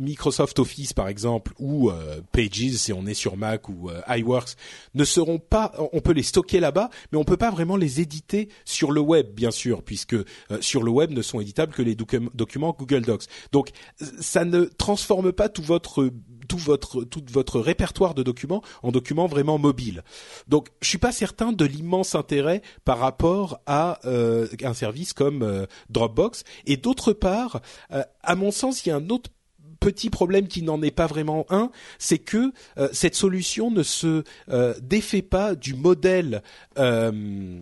Microsoft 0.00 0.58
Office, 0.58 0.94
par 0.94 1.08
exemple, 1.08 1.52
ou 1.58 1.90
Pages, 2.32 2.70
si 2.76 2.90
on 2.94 3.04
est 3.04 3.12
sur 3.12 3.36
Mac 3.36 3.68
ou 3.68 3.90
iWorks, 4.08 4.54
ne 4.94 5.04
seront 5.04 5.38
pas. 5.38 5.74
On 5.92 6.00
peut 6.00 6.14
les 6.14 6.22
stocker 6.22 6.58
là-bas, 6.58 6.88
mais 7.12 7.18
on 7.18 7.24
peut 7.24 7.36
pas 7.36 7.50
vraiment 7.50 7.76
les 7.76 8.00
éditer 8.00 8.48
sur 8.64 8.92
le 8.92 9.02
web, 9.02 9.34
bien 9.34 9.50
sûr, 9.50 9.82
puisque 9.82 10.16
sur 10.60 10.82
le 10.82 10.90
web 10.90 11.10
ne 11.10 11.20
sont 11.20 11.38
éditables 11.38 11.74
que 11.74 11.82
les 11.82 11.94
docu- 11.94 12.30
documents 12.32 12.74
Google 12.78 13.02
Docs. 13.02 13.24
Donc, 13.52 13.68
ça 14.20 14.46
ne 14.46 14.64
transforme 14.64 15.32
pas 15.32 15.50
tout 15.50 15.60
votre 15.60 16.10
tout 16.46 16.58
votre 16.58 17.04
tout 17.04 17.22
votre 17.30 17.60
répertoire 17.60 18.14
de 18.14 18.22
documents 18.22 18.62
en 18.82 18.90
documents 18.90 19.26
vraiment 19.26 19.58
mobiles. 19.58 20.02
Donc, 20.48 20.68
je 20.80 20.88
suis 20.88 20.98
pas 20.98 21.12
certain 21.12 21.52
de 21.52 21.64
l'immense 21.64 22.14
intérêt 22.14 22.62
par 22.84 22.98
rapport 22.98 23.60
à 23.66 23.98
euh, 24.04 24.46
un 24.62 24.74
service 24.74 25.12
comme 25.12 25.42
euh, 25.42 25.66
Dropbox. 25.90 26.44
Et 26.66 26.76
d'autre 26.76 27.12
part, 27.12 27.60
euh, 27.92 28.02
à 28.22 28.34
mon 28.34 28.50
sens, 28.50 28.84
il 28.84 28.90
y 28.90 28.92
a 28.92 28.96
un 28.96 29.08
autre 29.10 29.30
petit 29.80 30.08
problème 30.08 30.48
qui 30.48 30.62
n'en 30.62 30.80
est 30.82 30.90
pas 30.90 31.06
vraiment 31.06 31.44
un, 31.50 31.70
c'est 31.98 32.18
que 32.18 32.52
euh, 32.78 32.88
cette 32.92 33.14
solution 33.14 33.70
ne 33.70 33.82
se 33.82 34.24
euh, 34.48 34.74
défait 34.80 35.22
pas 35.22 35.54
du 35.54 35.74
modèle 35.74 36.42
euh, 36.78 37.60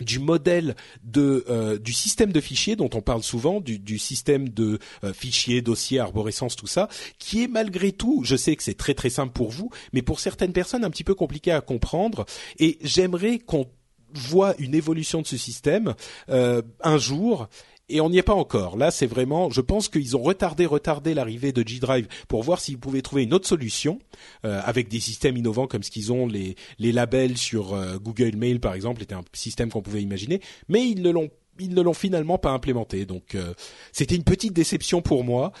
du 0.00 0.18
modèle 0.18 0.76
de 1.04 1.44
euh, 1.48 1.78
du 1.78 1.92
système 1.92 2.32
de 2.32 2.40
fichiers 2.40 2.76
dont 2.76 2.90
on 2.94 3.00
parle 3.00 3.22
souvent, 3.22 3.60
du, 3.60 3.78
du 3.78 3.98
système 3.98 4.48
de 4.48 4.78
euh, 5.04 5.12
fichiers, 5.12 5.62
dossiers, 5.62 5.98
arborescence, 5.98 6.56
tout 6.56 6.66
ça, 6.66 6.88
qui 7.18 7.42
est 7.42 7.48
malgré 7.48 7.92
tout, 7.92 8.22
je 8.24 8.36
sais 8.36 8.56
que 8.56 8.62
c'est 8.62 8.74
très 8.74 8.94
très 8.94 9.10
simple 9.10 9.32
pour 9.32 9.50
vous, 9.50 9.70
mais 9.92 10.02
pour 10.02 10.20
certaines 10.20 10.52
personnes 10.52 10.84
un 10.84 10.90
petit 10.90 11.04
peu 11.04 11.14
compliqué 11.14 11.52
à 11.52 11.60
comprendre. 11.60 12.26
Et 12.58 12.78
j'aimerais 12.82 13.38
qu'on 13.38 13.66
voit 14.12 14.54
une 14.58 14.74
évolution 14.74 15.22
de 15.22 15.26
ce 15.26 15.36
système 15.36 15.94
euh, 16.28 16.62
un 16.82 16.98
jour 16.98 17.48
et 17.90 18.00
on 18.00 18.10
n'y 18.10 18.18
est 18.18 18.22
pas 18.22 18.34
encore. 18.34 18.76
Là, 18.76 18.90
c'est 18.90 19.06
vraiment, 19.06 19.50
je 19.50 19.60
pense 19.60 19.88
qu'ils 19.88 20.16
ont 20.16 20.22
retardé, 20.22 20.66
retardé 20.66 21.14
l'arrivée 21.14 21.52
de 21.52 21.66
G-Drive 21.66 22.06
pour 22.28 22.42
voir 22.42 22.60
s'ils 22.60 22.78
pouvaient 22.78 23.02
trouver 23.02 23.24
une 23.24 23.34
autre 23.34 23.48
solution 23.48 23.98
euh, 24.44 24.60
avec 24.64 24.88
des 24.88 25.00
systèmes 25.00 25.36
innovants 25.36 25.66
comme 25.66 25.82
ce 25.82 25.90
qu'ils 25.90 26.12
ont, 26.12 26.26
les, 26.26 26.56
les 26.78 26.92
labels 26.92 27.36
sur 27.36 27.74
euh, 27.74 27.98
Google 27.98 28.36
Mail 28.36 28.60
par 28.60 28.74
exemple, 28.74 29.02
était 29.02 29.14
un 29.14 29.24
système 29.32 29.70
qu'on 29.70 29.82
pouvait 29.82 30.02
imaginer, 30.02 30.40
mais 30.68 30.88
ils 30.88 31.02
ne 31.02 31.10
l'ont 31.10 31.30
ils 31.62 31.74
ne 31.74 31.82
l'ont 31.82 31.92
finalement 31.92 32.38
pas 32.38 32.52
implémenté. 32.52 33.04
Donc 33.04 33.34
euh, 33.34 33.52
c'était 33.92 34.14
une 34.14 34.24
petite 34.24 34.54
déception 34.54 35.02
pour 35.02 35.24
moi. 35.24 35.52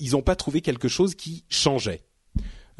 ils 0.00 0.10
n'ont 0.10 0.20
pas 0.20 0.36
trouvé 0.36 0.60
quelque 0.60 0.88
chose 0.88 1.14
qui 1.14 1.44
changeait. 1.48 2.02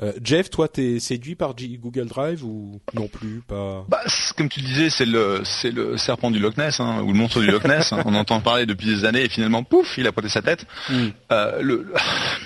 Euh, 0.02 0.12
Jeff, 0.22 0.50
toi, 0.50 0.68
t'es 0.68 1.00
séduit 1.00 1.34
par 1.34 1.54
Google 1.54 2.06
Drive 2.06 2.44
ou 2.44 2.80
non 2.94 3.08
plus 3.08 3.42
pas? 3.46 3.84
Bah, 3.88 4.00
Comme 4.36 4.48
tu 4.48 4.60
disais, 4.60 4.90
c'est 4.90 5.06
le 5.06 5.40
c'est 5.44 5.70
le 5.70 5.96
serpent 5.96 6.30
du 6.30 6.38
Loch 6.38 6.56
Ness 6.58 6.80
hein, 6.80 7.00
ou 7.02 7.12
le 7.12 7.18
monstre 7.18 7.40
du 7.40 7.46
Loch 7.46 7.64
Ness. 7.64 7.92
Hein. 7.92 8.02
On 8.06 8.14
entend 8.14 8.40
parler 8.40 8.66
depuis 8.66 8.86
des 8.86 9.04
années 9.04 9.24
et 9.24 9.28
finalement, 9.28 9.62
pouf, 9.62 9.96
il 9.96 10.06
a 10.06 10.12
pointé 10.12 10.28
sa 10.28 10.42
tête. 10.42 10.66
Hmm. 10.90 11.08
Euh, 11.32 11.62
le, 11.62 11.86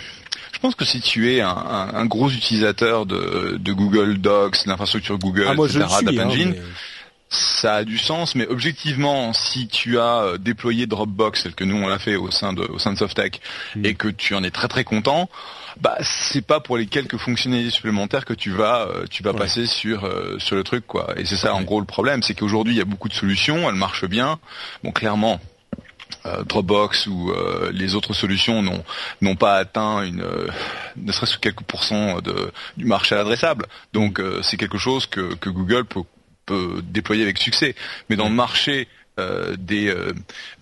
je 0.53 0.59
pense 0.61 0.77
que 0.77 0.85
si 0.85 1.01
tu 1.01 1.33
es 1.35 1.41
un, 1.41 1.49
un, 1.51 2.07
gros 2.07 2.31
utilisateur 2.31 3.05
de, 3.07 3.57
de 3.59 3.73
Google 3.73 4.19
Docs, 4.19 4.67
l'infrastructure 4.67 5.19
Google, 5.19 5.47
ah, 5.49 5.55
etc., 5.55 5.87
hein, 5.89 6.53
ça 7.31 7.77
a 7.77 7.85
du 7.85 7.97
sens, 7.97 8.35
mais 8.35 8.47
objectivement, 8.49 9.33
si 9.33 9.69
tu 9.69 9.99
as 10.01 10.23
euh, 10.23 10.39
déployé 10.39 10.87
Dropbox, 10.87 11.45
tel 11.45 11.55
que 11.55 11.63
nous 11.63 11.77
on 11.77 11.87
l'a 11.87 12.01
fait 12.01 12.17
au 12.17 12.31
sein 12.33 12.53
de 12.53 12.63
au 12.63 12.81
sein 12.81 12.93
de 12.93 12.99
Softtech, 12.99 13.41
hmm. 13.77 13.85
et 13.85 13.95
que 13.95 14.09
tu 14.09 14.35
en 14.35 14.43
es 14.43 14.51
très 14.51 14.69
très 14.69 14.83
content, 14.83 15.29
bah 15.81 15.97
c'est 16.03 16.45
pas 16.45 16.61
pour 16.61 16.77
les 16.77 16.87
quelques 16.87 17.17
fonctionnalités 17.17 17.71
supplémentaires 17.71 18.25
que 18.25 18.35
tu 18.35 18.51
vas 18.51 18.87
euh, 18.87 19.07
tu 19.09 19.23
vas 19.23 19.33
passer 19.33 19.67
sur 19.67 20.05
euh, 20.05 20.39
sur 20.39 20.57
le 20.57 20.63
truc 20.63 20.87
quoi. 20.87 21.15
Et 21.17 21.25
c'est 21.25 21.37
ça 21.37 21.55
en 21.55 21.63
gros 21.63 21.81
le 21.81 21.87
problème, 21.87 22.23
c'est 22.23 22.35
qu'aujourd'hui 22.35 22.75
il 22.75 22.79
y 22.79 22.83
a 22.83 22.85
beaucoup 22.85 23.09
de 23.09 23.15
solutions, 23.15 23.69
elles 23.69 23.77
marchent 23.77 24.05
bien. 24.05 24.39
Bon 24.85 24.93
clairement 24.93 25.41
euh, 26.27 26.45
Dropbox 26.45 27.07
ou 27.07 27.33
les 27.73 27.95
autres 27.95 28.13
solutions 28.13 28.63
n'ont 28.63 28.85
n'ont 29.23 29.37
pas 29.37 29.57
atteint 29.57 30.03
une 30.03 30.25
ne 30.97 31.13
serait-ce 31.13 31.37
que 31.37 31.41
quelques 31.41 31.63
pourcents 31.63 32.21
de 32.21 32.53
du 32.77 32.85
marché 32.85 33.15
adressable. 33.15 33.67
Donc 33.95 34.21
c'est 34.43 34.59
quelque 34.59 34.79
chose 34.79 35.07
que 35.07 35.35
que 35.37 35.49
Google 35.49 35.87
peut 35.87 36.03
peut 36.45 36.83
déployer 36.83 37.23
avec 37.23 37.39
succès. 37.39 37.75
Mais 38.09 38.17
dans 38.17 38.29
le 38.29 38.35
marché 38.35 38.89
euh, 39.21 39.57
des 39.59 39.89
euh, 39.89 40.13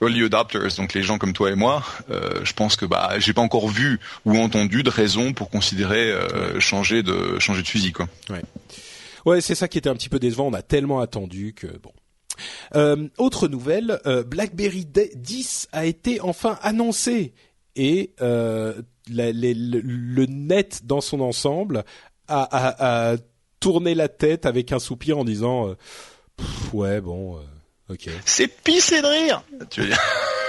early 0.03 0.25
adopters, 0.25 0.77
donc 0.77 0.95
les 0.95 1.03
gens 1.03 1.19
comme 1.19 1.33
toi 1.33 1.51
et 1.51 1.55
moi, 1.55 1.85
euh, 2.11 2.41
je 2.43 2.53
pense 2.53 2.77
que 2.77 2.85
bah 2.85 3.15
j'ai 3.19 3.33
pas 3.33 3.41
encore 3.41 3.69
vu 3.69 4.01
ou 4.25 4.37
entendu 4.37 4.83
de 4.83 4.91
raison 4.91 5.33
pour 5.33 5.51
considérer 5.51 6.13
changer 6.59 7.03
de 7.03 7.39
changer 7.39 7.63
de 7.63 7.69
fusil 7.69 7.93
quoi. 7.93 8.09
Ouais, 8.31 8.43
ouais, 9.27 9.41
c'est 9.41 9.55
ça 9.55 9.69
qui 9.69 9.79
était 9.79 9.89
un 9.89 9.95
petit 9.95 10.09
peu 10.09 10.19
décevant. 10.19 10.49
On 10.49 10.55
a 10.55 10.63
tellement 10.63 11.01
attendu 11.01 11.55
que 11.55 11.69
bon. 11.79 11.93
autre 13.19 13.49
nouvelle, 13.49 14.01
BlackBerry 14.27 14.87
10 14.87 15.69
a 15.73 15.87
été 15.87 16.21
enfin 16.21 16.59
annoncé 16.63 17.35
et 17.77 18.13
le, 18.19 20.27
net 20.27 20.81
dans 20.85 21.01
son 21.01 21.21
ensemble 21.21 21.85
a, 22.27 23.13
a, 23.13 23.17
tourné 23.61 23.95
la 23.95 24.09
tête 24.09 24.47
avec 24.47 24.73
un 24.73 24.79
soupir 24.79 25.19
en 25.19 25.25
disant 25.25 25.75
ouais 26.73 27.01
bon 27.01 27.39
c'est 28.25 28.49
pissé 28.49 29.01
de 29.01 29.07
rire. 29.07 29.43
Tu 29.71 29.81
veux 29.81 29.87
dire 29.89 30.01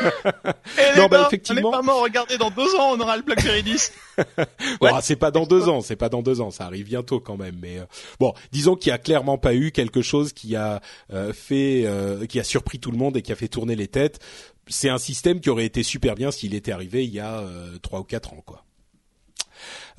non, 0.98 1.08
bah, 1.08 1.26
effectivement. 1.28 1.70
On 1.70 1.74
est 1.74 1.76
pas 1.76 1.82
mort. 1.82 2.04
Regardez, 2.04 2.38
dans 2.38 2.52
deux 2.52 2.76
ans, 2.76 2.94
on 2.94 3.00
aura 3.00 3.18
le 3.18 3.24
BlackBerry 3.24 3.64
10. 3.64 3.94
ouais. 4.82 4.92
c'est 5.02 5.16
pas 5.16 5.32
dans 5.32 5.46
deux 5.46 5.70
ans. 5.70 5.82
C'est 5.82 5.96
pas 5.96 6.10
dans 6.10 6.22
deux 6.22 6.42
ans. 6.42 6.52
Ça 6.52 6.66
arrive 6.66 6.86
bientôt 6.86 7.20
quand 7.20 7.38
même. 7.38 7.58
Mais 7.62 7.80
euh, 7.80 7.86
bon, 8.20 8.34
disons 8.52 8.76
qu'il 8.76 8.90
y 8.90 8.94
a 8.94 8.98
clairement 8.98 9.38
pas 9.38 9.54
eu 9.54 9.72
quelque 9.72 10.02
chose 10.02 10.34
qui 10.34 10.56
a 10.56 10.82
euh, 11.14 11.34
fait, 11.34 11.84
euh, 11.86 12.26
qui 12.26 12.40
a 12.40 12.44
surpris 12.44 12.80
tout 12.80 12.92
le 12.92 12.98
monde 12.98 13.18
et 13.18 13.22
qui 13.22 13.32
a 13.32 13.36
fait 13.36 13.48
tourner 13.48 13.76
les 13.76 13.88
têtes. 13.88 14.20
C'est 14.68 14.90
un 14.90 14.98
système 14.98 15.40
qui 15.40 15.50
aurait 15.50 15.66
été 15.66 15.84
super 15.84 16.16
bien 16.16 16.32
s'il 16.32 16.54
était 16.54 16.72
arrivé 16.72 17.04
il 17.04 17.14
y 17.14 17.20
a 17.20 17.44
trois 17.82 18.02
ou 18.02 18.04
quatre 18.04 18.34
ans, 18.34 18.44
quoi. 18.46 18.64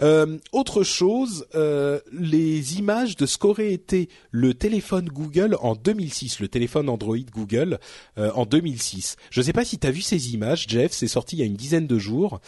Euh, 0.03 0.39
autre 0.53 0.83
chose, 0.83 1.47
euh, 1.55 2.01
les 2.13 2.79
images 2.79 3.17
de 3.17 3.27
ce 3.27 3.39
qu'aurait 3.39 3.73
été 3.73 4.09
le 4.31 4.55
téléphone 4.55 5.09
Google 5.09 5.57
en 5.61 5.75
2006, 5.75 6.41
le 6.41 6.49
téléphone 6.49 6.89
Android 6.89 7.19
Google 7.19 7.79
euh, 8.19 8.31
en 8.35 8.47
2006. 8.47 9.17
Je 9.31 9.41
ne 9.41 9.45
sais 9.45 9.53
pas 9.53 9.65
si 9.65 9.79
tu 9.79 9.87
as 9.87 9.91
vu 9.91 10.01
ces 10.01 10.33
images, 10.33 10.67
Jeff, 10.69 10.93
c'est 10.93 11.09
sorti 11.09 11.37
il 11.37 11.39
y 11.41 11.43
a 11.43 11.47
une 11.47 11.55
dizaine 11.55 11.87
de 11.87 11.99
jours, 11.99 12.41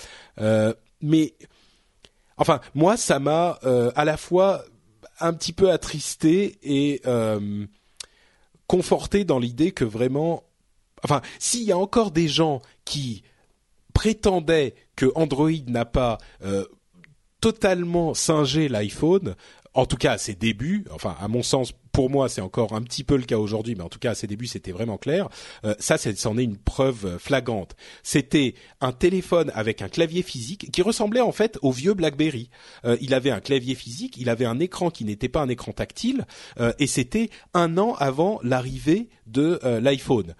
mais 1.00 1.34
enfin 2.36 2.60
moi 2.74 2.96
ça 2.96 3.18
m'a 3.18 3.58
à 3.94 4.04
la 4.04 4.16
fois 4.16 4.64
un 5.20 5.32
petit 5.32 5.52
peu 5.52 5.70
attristé 5.70 6.58
et 6.62 7.02
conforté 8.66 9.24
dans 9.24 9.38
l'idée 9.38 9.72
que 9.72 9.84
vraiment, 9.84 10.44
enfin 11.04 11.20
s'il 11.38 11.62
y 11.62 11.72
a 11.72 11.78
encore 11.78 12.10
des 12.10 12.28
gens 12.28 12.62
qui 12.84 13.22
prétendaient 13.92 14.74
que 14.96 15.06
Android 15.14 15.50
n'a 15.66 15.84
pas 15.84 16.18
totalement 17.42 18.14
singé 18.14 18.68
l'iPhone, 18.68 19.34
en 19.74 19.84
tout 19.84 19.96
cas 19.96 20.12
à 20.12 20.18
ses 20.18 20.34
débuts, 20.34 20.84
enfin 20.92 21.16
à 21.20 21.26
mon 21.26 21.42
sens, 21.42 21.72
pour 21.90 22.08
moi 22.08 22.28
c'est 22.28 22.40
encore 22.40 22.72
un 22.72 22.82
petit 22.82 23.02
peu 23.02 23.16
le 23.16 23.24
cas 23.24 23.36
aujourd'hui, 23.36 23.74
mais 23.74 23.82
en 23.82 23.88
tout 23.88 23.98
cas 23.98 24.12
à 24.12 24.14
ses 24.14 24.28
débuts 24.28 24.46
c'était 24.46 24.70
vraiment 24.70 24.96
clair. 24.96 25.28
Euh, 25.64 25.74
ça, 25.80 25.98
c'en 25.98 26.38
est 26.38 26.44
une 26.44 26.56
preuve 26.56 27.18
flagrante. 27.18 27.74
C'était 28.04 28.54
un 28.80 28.92
téléphone 28.92 29.50
avec 29.56 29.82
un 29.82 29.88
clavier 29.88 30.22
physique 30.22 30.70
qui 30.70 30.82
ressemblait 30.82 31.20
en 31.20 31.32
fait 31.32 31.58
au 31.62 31.72
vieux 31.72 31.94
BlackBerry. 31.94 32.48
Euh, 32.84 32.96
il 33.00 33.12
avait 33.12 33.32
un 33.32 33.40
clavier 33.40 33.74
physique, 33.74 34.16
il 34.18 34.28
avait 34.28 34.44
un 34.46 34.60
écran 34.60 34.90
qui 34.90 35.04
n'était 35.04 35.28
pas 35.28 35.42
un 35.42 35.48
écran 35.48 35.72
tactile, 35.72 36.26
euh, 36.60 36.72
et 36.78 36.86
c'était 36.86 37.28
un 37.54 37.76
an 37.76 37.94
avant 37.98 38.38
l'arrivée 38.44 39.08
de 39.26 39.58
l'iPhone 39.64 40.36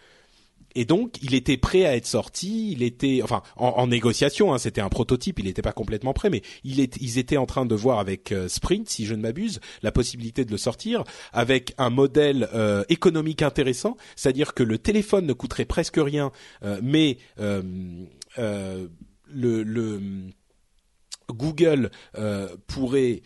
et 0.75 0.85
donc 0.85 1.17
il 1.23 1.35
était 1.35 1.57
prêt 1.57 1.85
à 1.85 1.97
être 1.97 2.07
sorti, 2.07 2.73
il 2.73 2.83
était 2.83 3.21
enfin 3.23 3.43
en, 3.57 3.87
négociation, 3.87 4.53
hein, 4.53 4.59
c'était 4.59 4.81
un 4.81 4.89
prototype, 4.89 5.39
il 5.39 5.47
n'était 5.47 5.63
pas 5.63 5.73
complètement 5.73 6.13
prêt, 6.13 6.31
mais 6.31 6.43
il 6.65 6.81
est, 6.81 6.97
ils 7.01 7.19
étaient 7.19 7.37
en 7.37 7.47
train 7.47 7.67
de 7.67 7.75
voir 7.75 7.99
avec 7.99 8.33
euh, 8.33 8.49
Sprint, 8.49 8.89
si 8.89 9.07
je 9.07 9.15
ne 9.15 9.23
m'abuse, 9.23 9.61
la 9.83 9.93
possibilité 9.93 10.45
de 10.45 10.51
le 10.51 10.57
sortir 10.57 11.05
avec 11.33 11.75
un 11.79 11.91
modèle 11.91 12.49
euh, 12.55 12.85
économique 12.89 13.43
intéressant, 13.43 13.97
c'est-à-dire 14.17 14.55
que 14.55 14.63
le 14.63 14.79
téléphone 14.79 15.27
ne 15.27 15.33
coûterait 15.33 15.65
presque 15.65 15.99
rien, 15.99 16.33
euh, 16.65 16.81
mais 16.83 17.19
le, 17.39 18.89
le 19.63 20.01
Google 21.31 21.91
pourrait 22.67 23.23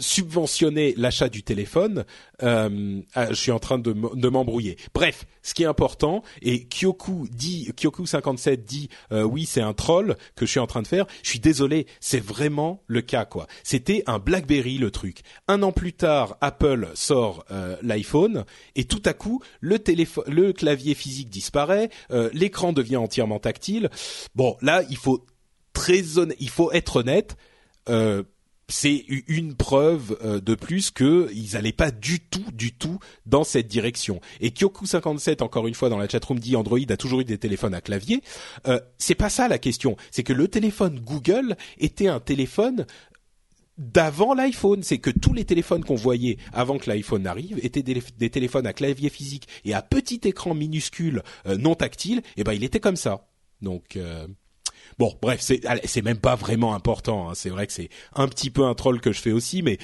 subventionner 0.00 0.94
l'achat 0.96 1.28
du 1.28 1.42
téléphone, 1.42 2.04
euh, 2.42 3.00
ah, 3.14 3.28
je 3.30 3.34
suis 3.34 3.52
en 3.52 3.58
train 3.58 3.78
de, 3.78 3.92
m'embrouiller. 3.92 4.76
Bref, 4.94 5.26
ce 5.42 5.54
qui 5.54 5.62
est 5.62 5.66
important, 5.66 6.22
et 6.42 6.66
Kyoku 6.66 7.28
dit, 7.30 7.70
Kyoku 7.76 8.06
57 8.06 8.64
dit, 8.64 8.88
euh, 9.12 9.22
oui, 9.22 9.46
c'est 9.46 9.60
un 9.60 9.74
troll 9.74 10.16
que 10.34 10.46
je 10.46 10.50
suis 10.50 10.60
en 10.60 10.66
train 10.66 10.82
de 10.82 10.86
faire. 10.86 11.06
Je 11.22 11.30
suis 11.30 11.38
désolé, 11.38 11.86
c'est 12.00 12.22
vraiment 12.22 12.82
le 12.86 13.02
cas, 13.02 13.24
quoi. 13.24 13.46
C'était 13.62 14.02
un 14.06 14.18
BlackBerry 14.18 14.78
le 14.78 14.90
truc. 14.90 15.20
Un 15.48 15.62
an 15.62 15.72
plus 15.72 15.92
tard, 15.92 16.36
Apple 16.40 16.88
sort 16.94 17.44
euh, 17.50 17.76
l'iPhone, 17.82 18.44
et 18.74 18.84
tout 18.84 19.02
à 19.04 19.12
coup, 19.12 19.42
le 19.60 19.78
téléphone, 19.78 20.24
le 20.26 20.52
clavier 20.52 20.94
physique 20.94 21.28
disparaît, 21.28 21.90
l'écran 22.32 22.72
devient 22.72 22.96
entièrement 22.96 23.38
tactile. 23.38 23.90
Bon, 24.34 24.56
là, 24.60 24.82
il 24.90 24.96
faut 24.96 25.24
très 25.72 26.18
honnête, 26.18 26.36
il 26.40 26.50
faut 26.50 26.72
être 26.72 26.96
honnête. 26.96 27.36
C'est 28.70 29.04
une 29.26 29.54
preuve 29.56 30.16
euh, 30.22 30.40
de 30.40 30.54
plus 30.54 30.92
qu'ils 30.92 31.52
n'allaient 31.52 31.72
pas 31.72 31.90
du 31.90 32.20
tout, 32.20 32.44
du 32.52 32.72
tout 32.72 33.00
dans 33.26 33.42
cette 33.42 33.66
direction. 33.66 34.20
Et 34.40 34.50
Kyoku57, 34.50 35.42
encore 35.42 35.66
une 35.66 35.74
fois 35.74 35.88
dans 35.88 35.98
la 35.98 36.08
chatroom, 36.08 36.38
dit 36.38 36.54
Android 36.54 36.78
a 36.88 36.96
toujours 36.96 37.20
eu 37.20 37.24
des 37.24 37.36
téléphones 37.36 37.74
à 37.74 37.80
clavier. 37.80 38.22
Euh, 38.68 38.80
c'est 38.96 39.16
pas 39.16 39.28
ça 39.28 39.48
la 39.48 39.58
question. 39.58 39.96
C'est 40.12 40.22
que 40.22 40.32
le 40.32 40.46
téléphone 40.46 41.00
Google 41.00 41.56
était 41.78 42.06
un 42.06 42.20
téléphone 42.20 42.86
d'avant 43.76 44.34
l'iPhone. 44.34 44.84
C'est 44.84 44.98
que 44.98 45.10
tous 45.10 45.32
les 45.32 45.44
téléphones 45.44 45.84
qu'on 45.84 45.96
voyait 45.96 46.36
avant 46.52 46.78
que 46.78 46.88
l'iPhone 46.88 47.26
arrive 47.26 47.58
étaient 47.64 47.82
des, 47.82 48.30
téléphones 48.30 48.66
à 48.66 48.72
clavier 48.72 49.08
physique 49.08 49.48
et 49.64 49.74
à 49.74 49.82
petit 49.82 50.20
écran 50.24 50.54
minuscule 50.54 51.22
euh, 51.46 51.56
non 51.56 51.74
tactile. 51.74 52.18
Et 52.18 52.42
eh 52.42 52.44
ben 52.44 52.52
il 52.52 52.62
était 52.62 52.80
comme 52.80 52.96
ça. 52.96 53.26
Donc 53.62 53.96
euh, 53.96 54.28
Bon, 55.00 55.16
bref, 55.22 55.40
c'est 55.40 55.62
c'est 55.86 56.02
même 56.02 56.18
pas 56.18 56.34
vraiment 56.34 56.74
important. 56.74 57.30
Hein. 57.30 57.32
C'est 57.34 57.48
vrai 57.48 57.66
que 57.66 57.72
c'est 57.72 57.88
un 58.14 58.28
petit 58.28 58.50
peu 58.50 58.64
un 58.64 58.74
troll 58.74 59.00
que 59.00 59.12
je 59.12 59.20
fais 59.22 59.32
aussi, 59.32 59.62
mais 59.62 59.78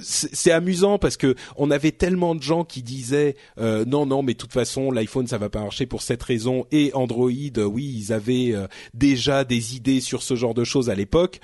c'est 0.00 0.52
amusant 0.52 1.00
parce 1.00 1.16
que 1.16 1.34
on 1.56 1.72
avait 1.72 1.90
tellement 1.90 2.36
de 2.36 2.42
gens 2.44 2.64
qui 2.64 2.84
disaient 2.84 3.34
euh, 3.58 3.84
non 3.84 4.06
non 4.06 4.22
mais 4.22 4.32
de 4.34 4.38
toute 4.38 4.52
façon 4.52 4.90
l'iPhone 4.90 5.26
ça 5.26 5.36
va 5.36 5.50
pas 5.50 5.60
marcher 5.60 5.84
pour 5.84 6.00
cette 6.00 6.22
raison 6.22 6.64
et 6.70 6.92
Android 6.94 7.28
euh, 7.30 7.64
oui 7.64 7.92
ils 7.94 8.10
avaient 8.10 8.54
euh, 8.54 8.68
déjà 8.94 9.44
des 9.44 9.76
idées 9.76 10.00
sur 10.00 10.22
ce 10.22 10.34
genre 10.34 10.54
de 10.54 10.64
choses 10.64 10.88
à 10.88 10.94
l'époque 10.94 11.40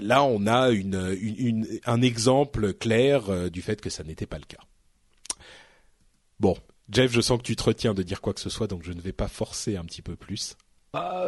là 0.00 0.24
on 0.24 0.46
a 0.46 0.70
une, 0.70 1.14
une, 1.20 1.68
un 1.84 2.00
exemple 2.00 2.72
clair 2.72 3.50
du 3.50 3.60
fait 3.60 3.82
que 3.82 3.90
ça 3.90 4.02
n'était 4.02 4.24
pas 4.24 4.38
le 4.38 4.46
cas 4.46 4.64
Bon, 6.40 6.56
Jeff, 6.90 7.12
je 7.12 7.20
sens 7.20 7.38
que 7.38 7.44
tu 7.44 7.56
te 7.56 7.62
retiens 7.62 7.94
de 7.94 8.02
dire 8.02 8.20
quoi 8.20 8.34
que 8.34 8.40
ce 8.40 8.50
soit, 8.50 8.66
donc 8.66 8.82
je 8.82 8.92
ne 8.92 9.00
vais 9.00 9.12
pas 9.12 9.28
forcer 9.28 9.76
un 9.76 9.84
petit 9.84 10.02
peu 10.02 10.16
plus. 10.16 10.56
Bah, 10.94 11.26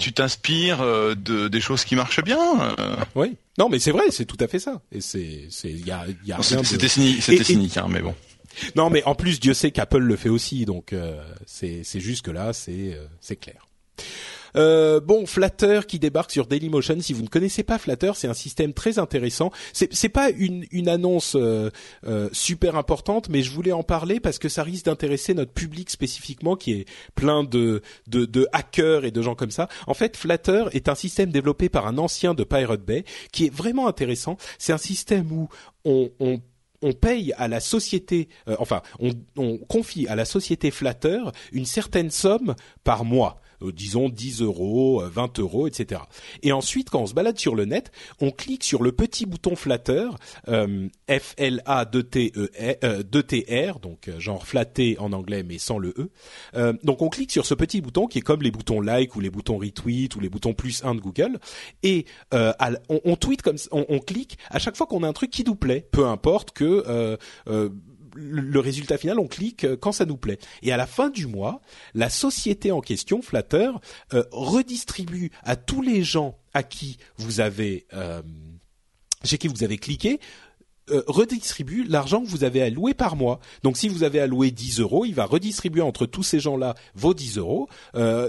tu 0.00 0.12
t'inspires 0.12 0.80
euh, 0.80 1.14
de 1.14 1.46
des 1.46 1.60
choses 1.60 1.84
qui 1.84 1.94
marchent 1.94 2.22
bien. 2.24 2.74
Euh. 2.80 2.96
Oui. 3.14 3.36
Non, 3.56 3.68
mais 3.68 3.78
c'est 3.78 3.92
vrai, 3.92 4.10
c'est 4.10 4.24
tout 4.24 4.36
à 4.40 4.48
fait 4.48 4.58
ça. 4.58 4.82
Et 4.90 5.00
c'est, 5.00 5.46
c'est, 5.50 5.70
il 5.70 5.86
y 5.86 5.92
a, 5.92 6.04
y 6.24 6.32
a 6.32 6.42
C'était 6.42 6.88
cynique, 6.88 7.22
c'était 7.22 7.44
cynique, 7.44 7.76
hein, 7.76 7.86
mais 7.88 8.00
bon. 8.00 8.16
Non, 8.74 8.90
mais 8.90 9.04
en 9.04 9.14
plus, 9.14 9.38
Dieu 9.38 9.54
sait 9.54 9.70
qu'Apple 9.70 9.98
le 9.98 10.16
fait 10.16 10.28
aussi, 10.28 10.64
donc 10.64 10.92
euh, 10.92 11.22
c'est, 11.46 11.84
c'est 11.84 12.00
juste 12.00 12.24
que 12.24 12.32
là, 12.32 12.52
c'est, 12.52 12.98
c'est 13.20 13.36
clair. 13.36 13.68
Euh, 14.58 15.00
bon, 15.00 15.26
Flutter 15.26 15.80
qui 15.86 15.98
débarque 15.98 16.32
sur 16.32 16.46
Dailymotion. 16.46 17.00
Si 17.00 17.12
vous 17.12 17.22
ne 17.22 17.28
connaissez 17.28 17.62
pas 17.62 17.78
Flutter, 17.78 18.12
c'est 18.14 18.28
un 18.28 18.34
système 18.34 18.72
très 18.72 18.98
intéressant. 18.98 19.50
C'est, 19.72 19.92
c'est 19.94 20.08
pas 20.08 20.30
une, 20.30 20.64
une 20.72 20.88
annonce 20.88 21.36
euh, 21.36 21.70
euh, 22.06 22.28
super 22.32 22.76
importante, 22.76 23.28
mais 23.28 23.42
je 23.42 23.50
voulais 23.50 23.72
en 23.72 23.82
parler 23.82 24.20
parce 24.20 24.38
que 24.38 24.48
ça 24.48 24.62
risque 24.62 24.86
d'intéresser 24.86 25.34
notre 25.34 25.52
public 25.52 25.90
spécifiquement, 25.90 26.56
qui 26.56 26.72
est 26.72 26.84
plein 27.14 27.44
de, 27.44 27.82
de, 28.08 28.24
de 28.24 28.48
hackers 28.52 29.04
et 29.04 29.10
de 29.10 29.22
gens 29.22 29.34
comme 29.34 29.50
ça. 29.50 29.68
En 29.86 29.94
fait, 29.94 30.16
Flutter 30.16 30.64
est 30.72 30.88
un 30.88 30.94
système 30.94 31.30
développé 31.30 31.68
par 31.68 31.86
un 31.86 31.98
ancien 31.98 32.34
de 32.34 32.42
Pirate 32.44 32.82
Bay, 32.82 33.04
qui 33.32 33.46
est 33.46 33.54
vraiment 33.54 33.86
intéressant. 33.86 34.36
C'est 34.58 34.72
un 34.72 34.78
système 34.78 35.30
où 35.30 35.48
on, 35.84 36.10
on 36.20 36.40
on 36.80 36.92
paye 36.92 37.32
à 37.36 37.48
la 37.48 37.58
société, 37.58 38.28
enfin, 38.58 38.82
on, 39.00 39.10
on, 39.36 39.58
confie 39.58 40.06
à 40.06 40.14
la 40.14 40.24
société 40.24 40.70
Flutter 40.70 41.18
une 41.50 41.66
certaine 41.66 42.08
somme 42.08 42.54
par 42.84 43.04
mois. 43.04 43.40
Euh, 43.62 43.72
disons 43.72 44.08
10 44.08 44.42
euros, 44.42 45.02
20 45.04 45.38
euh, 45.38 45.42
euros, 45.42 45.66
etc. 45.66 46.02
Et 46.42 46.52
ensuite, 46.52 46.90
quand 46.90 47.02
on 47.02 47.06
se 47.06 47.14
balade 47.14 47.38
sur 47.38 47.54
le 47.54 47.64
net, 47.64 47.90
on 48.20 48.30
clique 48.30 48.64
sur 48.64 48.82
le 48.82 48.92
petit 48.92 49.26
bouton 49.26 49.56
flatteur, 49.56 50.16
euh, 50.48 50.88
F 51.10 51.34
L 51.36 51.62
A 51.66 51.84
D 51.84 52.04
T 52.04 52.32
E 52.36 52.50
euh, 52.84 53.22
T 53.22 53.46
R, 53.70 53.80
donc 53.80 54.10
genre 54.18 54.46
flatter 54.46 54.96
en 54.98 55.12
anglais 55.12 55.42
mais 55.42 55.58
sans 55.58 55.78
le 55.78 55.94
E. 55.98 56.78
donc 56.82 57.02
on 57.02 57.08
clique 57.08 57.32
sur 57.32 57.44
ce 57.46 57.54
petit 57.54 57.80
bouton 57.80 58.06
qui 58.06 58.18
est 58.18 58.22
comme 58.22 58.42
les 58.42 58.50
boutons 58.50 58.80
like 58.80 59.16
ou 59.16 59.20
les 59.20 59.30
boutons 59.30 59.58
retweet 59.58 60.14
ou 60.16 60.20
les 60.20 60.28
boutons 60.28 60.54
plus 60.54 60.84
1 60.84 60.94
de 60.94 61.00
Google 61.00 61.38
et 61.82 62.06
on, 62.32 63.00
on, 63.04 63.16
tweet 63.16 63.42
comme 63.42 63.56
on, 63.72 63.84
on, 63.88 63.98
clique 63.98 64.38
à 64.50 64.58
chaque 64.58 64.76
fois 64.76 64.86
qu'on 64.86 65.02
a 65.02 65.08
un 65.08 65.12
truc 65.12 65.30
qui 65.30 65.44
nous 65.44 65.56
plaît, 65.56 65.86
peu 65.90 66.06
importe 66.06 66.52
que 66.52 67.18
le 68.18 68.60
résultat 68.60 68.98
final, 68.98 69.18
on 69.18 69.26
clique 69.26 69.64
euh, 69.64 69.76
quand 69.76 69.92
ça 69.92 70.04
nous 70.04 70.16
plaît. 70.16 70.38
Et 70.62 70.72
à 70.72 70.76
la 70.76 70.86
fin 70.86 71.10
du 71.10 71.26
mois, 71.26 71.60
la 71.94 72.10
société 72.10 72.72
en 72.72 72.80
question, 72.80 73.22
Flatter, 73.22 73.70
euh, 74.12 74.24
redistribue 74.32 75.30
à 75.44 75.56
tous 75.56 75.82
les 75.82 76.02
gens 76.02 76.36
à 76.54 76.62
qui 76.62 76.98
vous 77.16 77.40
avez 77.40 77.86
euh, 77.94 78.22
chez 79.24 79.38
qui 79.38 79.48
vous 79.48 79.64
avez 79.64 79.78
cliqué 79.78 80.20
redistribue 81.06 81.84
l'argent 81.84 82.22
que 82.22 82.28
vous 82.28 82.44
avez 82.44 82.62
alloué 82.62 82.94
par 82.94 83.14
mois. 83.14 83.40
Donc 83.62 83.76
si 83.76 83.90
vous 83.90 84.04
avez 84.04 84.20
alloué 84.20 84.50
10 84.50 84.80
euros, 84.80 85.04
il 85.04 85.14
va 85.14 85.26
redistribuer 85.26 85.82
entre 85.82 86.06
tous 86.06 86.22
ces 86.22 86.40
gens-là 86.40 86.74
vos 86.94 87.12
10 87.12 87.36
euros. 87.36 87.68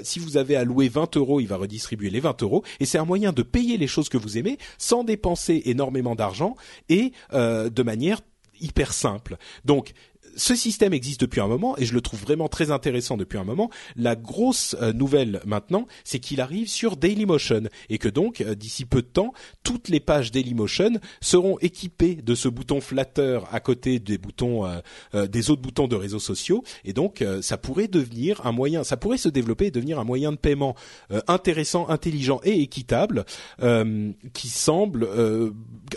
si 0.04 0.20
vous 0.20 0.36
avez 0.36 0.58
alloué 0.58 0.90
20 0.90 1.16
euros, 1.16 1.40
il 1.40 1.48
va 1.48 1.56
redistribuer 1.56 2.10
les 2.10 2.20
20 2.20 2.44
euros. 2.44 2.66
Et 2.82 2.86
c'est 2.86 2.98
un 2.98 3.06
moyen 3.06 3.32
de 3.32 3.44
payer 3.44 3.78
les 3.78 3.88
choses 3.88 4.10
que 4.10 4.18
vous 4.18 4.38
aimez 4.38 4.58
sans 4.78 5.06
dépenser 5.06 5.62
énormément 5.68 6.16
d'argent 6.16 6.58
et 6.90 7.14
de 7.32 7.82
manière 7.82 8.20
hyper 8.60 8.94
simple. 8.94 9.38
Donc 9.66 9.94
ce 10.40 10.56
système 10.56 10.94
existe 10.94 11.22
depuis 11.22 11.42
un 11.42 11.48
moment 11.48 11.78
et 11.78 11.86
je 11.86 11.94
le 11.94 12.02
trouve 12.02 12.22
vraiment 12.22 12.48
très 12.48 12.72
intéressant 12.72 13.18
depuis 13.18 13.38
un 13.38 13.44
moment. 13.44 13.70
La 13.96 14.16
grosse 14.16 14.76
euh, 14.82 14.94
nouvelle 14.94 15.42
maintenant, 15.46 15.86
c'est 16.04 16.20
qu'il 16.20 16.42
arrive 16.42 16.68
sur 16.68 16.98
Dailymotion 16.98 17.64
et 17.90 17.98
que 17.98 18.08
donc 18.08 18.42
euh, 18.42 18.56
d'ici 18.56 18.86
peu 18.86 19.02
de 19.02 19.08
temps, 19.08 19.34
toutes 19.64 19.90
les 19.90 20.00
pages 20.00 20.32
Dailymotion 20.32 20.94
seront 21.22 21.60
équipées 21.60 22.16
de 22.16 22.36
ce 22.36 22.48
bouton 22.48 22.80
flatteur 22.82 23.48
à 23.54 23.60
côté 23.60 24.00
des 24.00 24.18
boutons 24.18 24.66
euh, 24.66 25.28
des 25.28 25.50
autres 25.50 25.62
boutons 25.62 25.88
de 25.88 25.96
réseaux 25.96 26.20
sociaux 26.20 26.64
et 26.86 26.94
donc 26.94 27.24
ça 27.42 27.58
pourrait 27.58 27.88
devenir 27.88 28.46
un 28.46 28.52
moyen, 28.52 28.84
ça 28.84 28.98
pourrait 28.98 29.18
se 29.18 29.30
développer 29.30 29.68
et 29.68 29.72
devenir 29.72 30.00
un 30.00 30.04
moyen 30.04 30.32
de 30.32 30.38
paiement 30.38 30.76
intéressant, 31.28 31.90
intelligent 31.90 32.40
et 32.44 32.62
équitable 32.62 33.26
qui 34.34 34.48
semble 34.48 35.10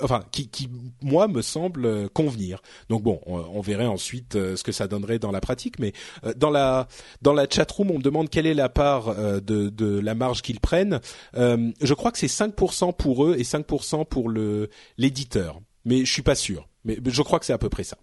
enfin 0.01 0.24
qui, 0.32 0.48
qui 0.48 0.69
moi 1.02 1.28
me 1.28 1.43
semble 1.43 2.09
convenir. 2.10 2.62
Donc 2.89 3.02
bon, 3.02 3.20
on, 3.27 3.36
on 3.36 3.60
verrait 3.60 3.86
ensuite 3.86 4.31
euh, 4.36 4.56
ce 4.56 4.62
que 4.62 4.72
ça 4.72 4.88
donnerait 4.88 5.18
dans 5.18 5.30
la 5.30 5.40
pratique, 5.40 5.78
mais 5.78 5.92
euh, 6.24 6.32
dans 6.36 6.50
la 6.50 6.88
dans 7.20 7.32
la 7.32 7.46
chatroom, 7.48 7.90
on 7.90 7.98
me 7.98 8.02
demande 8.02 8.28
quelle 8.28 8.46
est 8.46 8.54
la 8.54 8.68
part 8.68 9.09
euh, 9.09 9.40
de, 9.40 9.98
la 10.00 10.14
marge 10.14 10.42
qu'ils 10.42 10.60
prennent. 10.60 11.00
je 11.34 11.94
crois 11.94 12.12
que 12.12 12.18
c'est 12.18 12.26
5% 12.26 12.94
pour 12.94 13.24
eux 13.24 13.36
et 13.38 13.42
5% 13.42 14.06
pour 14.06 14.28
le 14.28 14.68
l'éditeur, 14.96 15.60
mais 15.84 16.04
je 16.04 16.12
suis 16.12 16.22
pas 16.22 16.34
sûr. 16.34 16.68
Mais 16.84 16.98
je 17.04 17.22
crois 17.22 17.38
que 17.38 17.46
c'est 17.46 17.52
à 17.52 17.59
peu 17.59 17.68
près 17.68 17.84
ça. 17.84 17.96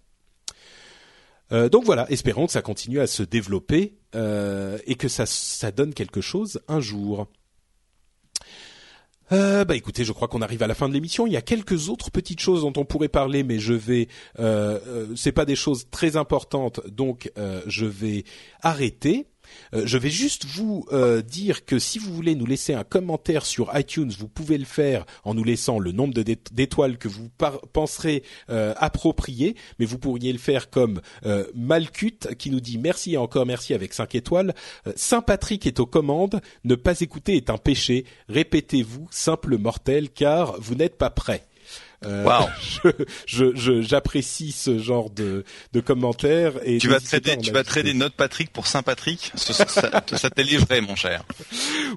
donc 1.68 1.84
voilà, 1.84 2.10
espérons 2.10 2.46
que 2.46 2.52
ça 2.52 2.62
continue 2.62 3.00
à 3.00 3.06
se 3.06 3.22
développer 3.22 3.98
et 4.14 4.94
que 4.98 5.08
ça, 5.08 5.26
ça 5.26 5.70
donne 5.70 5.92
quelque 5.94 6.20
chose 6.20 6.60
un 6.68 6.80
jour. 6.80 7.26
Euh, 9.32 9.64
bah 9.64 9.76
écoutez, 9.76 10.04
je 10.04 10.12
crois 10.12 10.28
qu'on 10.28 10.42
arrive 10.42 10.62
à 10.62 10.66
la 10.66 10.74
fin 10.74 10.88
de 10.88 10.94
l'émission. 10.94 11.26
Il 11.26 11.32
y 11.32 11.36
a 11.36 11.42
quelques 11.42 11.88
autres 11.88 12.10
petites 12.10 12.40
choses 12.40 12.62
dont 12.62 12.72
on 12.76 12.84
pourrait 12.84 13.08
parler, 13.08 13.42
mais 13.42 13.58
je 13.58 13.74
vais. 13.74 14.08
Euh, 14.38 14.78
euh 14.86 15.06
c'est 15.16 15.32
pas 15.32 15.44
des 15.44 15.56
choses 15.56 15.86
très 15.90 16.16
importantes, 16.16 16.80
donc 16.88 17.30
euh, 17.38 17.60
je 17.66 17.86
vais 17.86 18.24
arrêter. 18.62 19.26
Euh, 19.74 19.82
je 19.84 19.98
vais 19.98 20.10
juste 20.10 20.44
vous 20.46 20.86
euh, 20.92 21.22
dire 21.22 21.64
que 21.64 21.78
si 21.78 21.98
vous 21.98 22.12
voulez 22.12 22.34
nous 22.34 22.46
laisser 22.46 22.74
un 22.74 22.84
commentaire 22.84 23.46
sur 23.46 23.70
iTunes, 23.76 24.12
vous 24.18 24.28
pouvez 24.28 24.58
le 24.58 24.64
faire 24.64 25.04
en 25.24 25.34
nous 25.34 25.44
laissant 25.44 25.78
le 25.78 25.92
nombre 25.92 26.14
d'étoiles 26.52 26.98
que 26.98 27.08
vous 27.08 27.28
penserez 27.72 28.22
euh, 28.50 28.74
approprié, 28.76 29.56
mais 29.78 29.86
vous 29.86 29.98
pourriez 29.98 30.32
le 30.32 30.38
faire 30.38 30.70
comme 30.70 31.00
Malcut 31.54 32.18
qui 32.38 32.50
nous 32.50 32.60
dit 32.60 32.78
merci 32.78 33.14
et 33.14 33.16
encore 33.16 33.46
merci 33.46 33.74
avec 33.74 33.92
5 33.92 34.14
étoiles. 34.14 34.54
Saint 34.96 35.22
Patrick 35.22 35.66
est 35.66 35.80
aux 35.80 35.86
commandes, 35.86 36.40
ne 36.64 36.74
pas 36.74 37.00
écouter 37.00 37.36
est 37.36 37.50
un 37.50 37.58
péché, 37.58 38.04
répétez-vous, 38.28 39.08
simple 39.10 39.58
mortel, 39.58 40.10
car 40.10 40.60
vous 40.60 40.74
n'êtes 40.74 40.96
pas 40.96 41.10
prêt. 41.10 41.49
Euh, 42.06 42.24
wow. 42.24 42.92
je, 43.26 43.82
j'apprécie 43.82 44.52
ce 44.52 44.78
genre 44.78 45.10
de, 45.10 45.44
de 45.72 45.80
commentaires 45.80 46.54
et 46.64 46.78
tu 46.78 46.88
vas 46.88 47.00
trader, 47.00 47.36
tu 47.38 47.50
vas 47.50 47.64
trader 47.64 47.92
notre 47.94 48.16
Patrick 48.16 48.50
pour 48.52 48.66
Saint 48.66 48.82
Patrick. 48.82 49.32
Ça, 49.34 49.52
ça, 49.52 50.02
ça 50.16 50.30
t'est 50.30 50.42
livré, 50.42 50.80
mon 50.80 50.96
cher. 50.96 51.24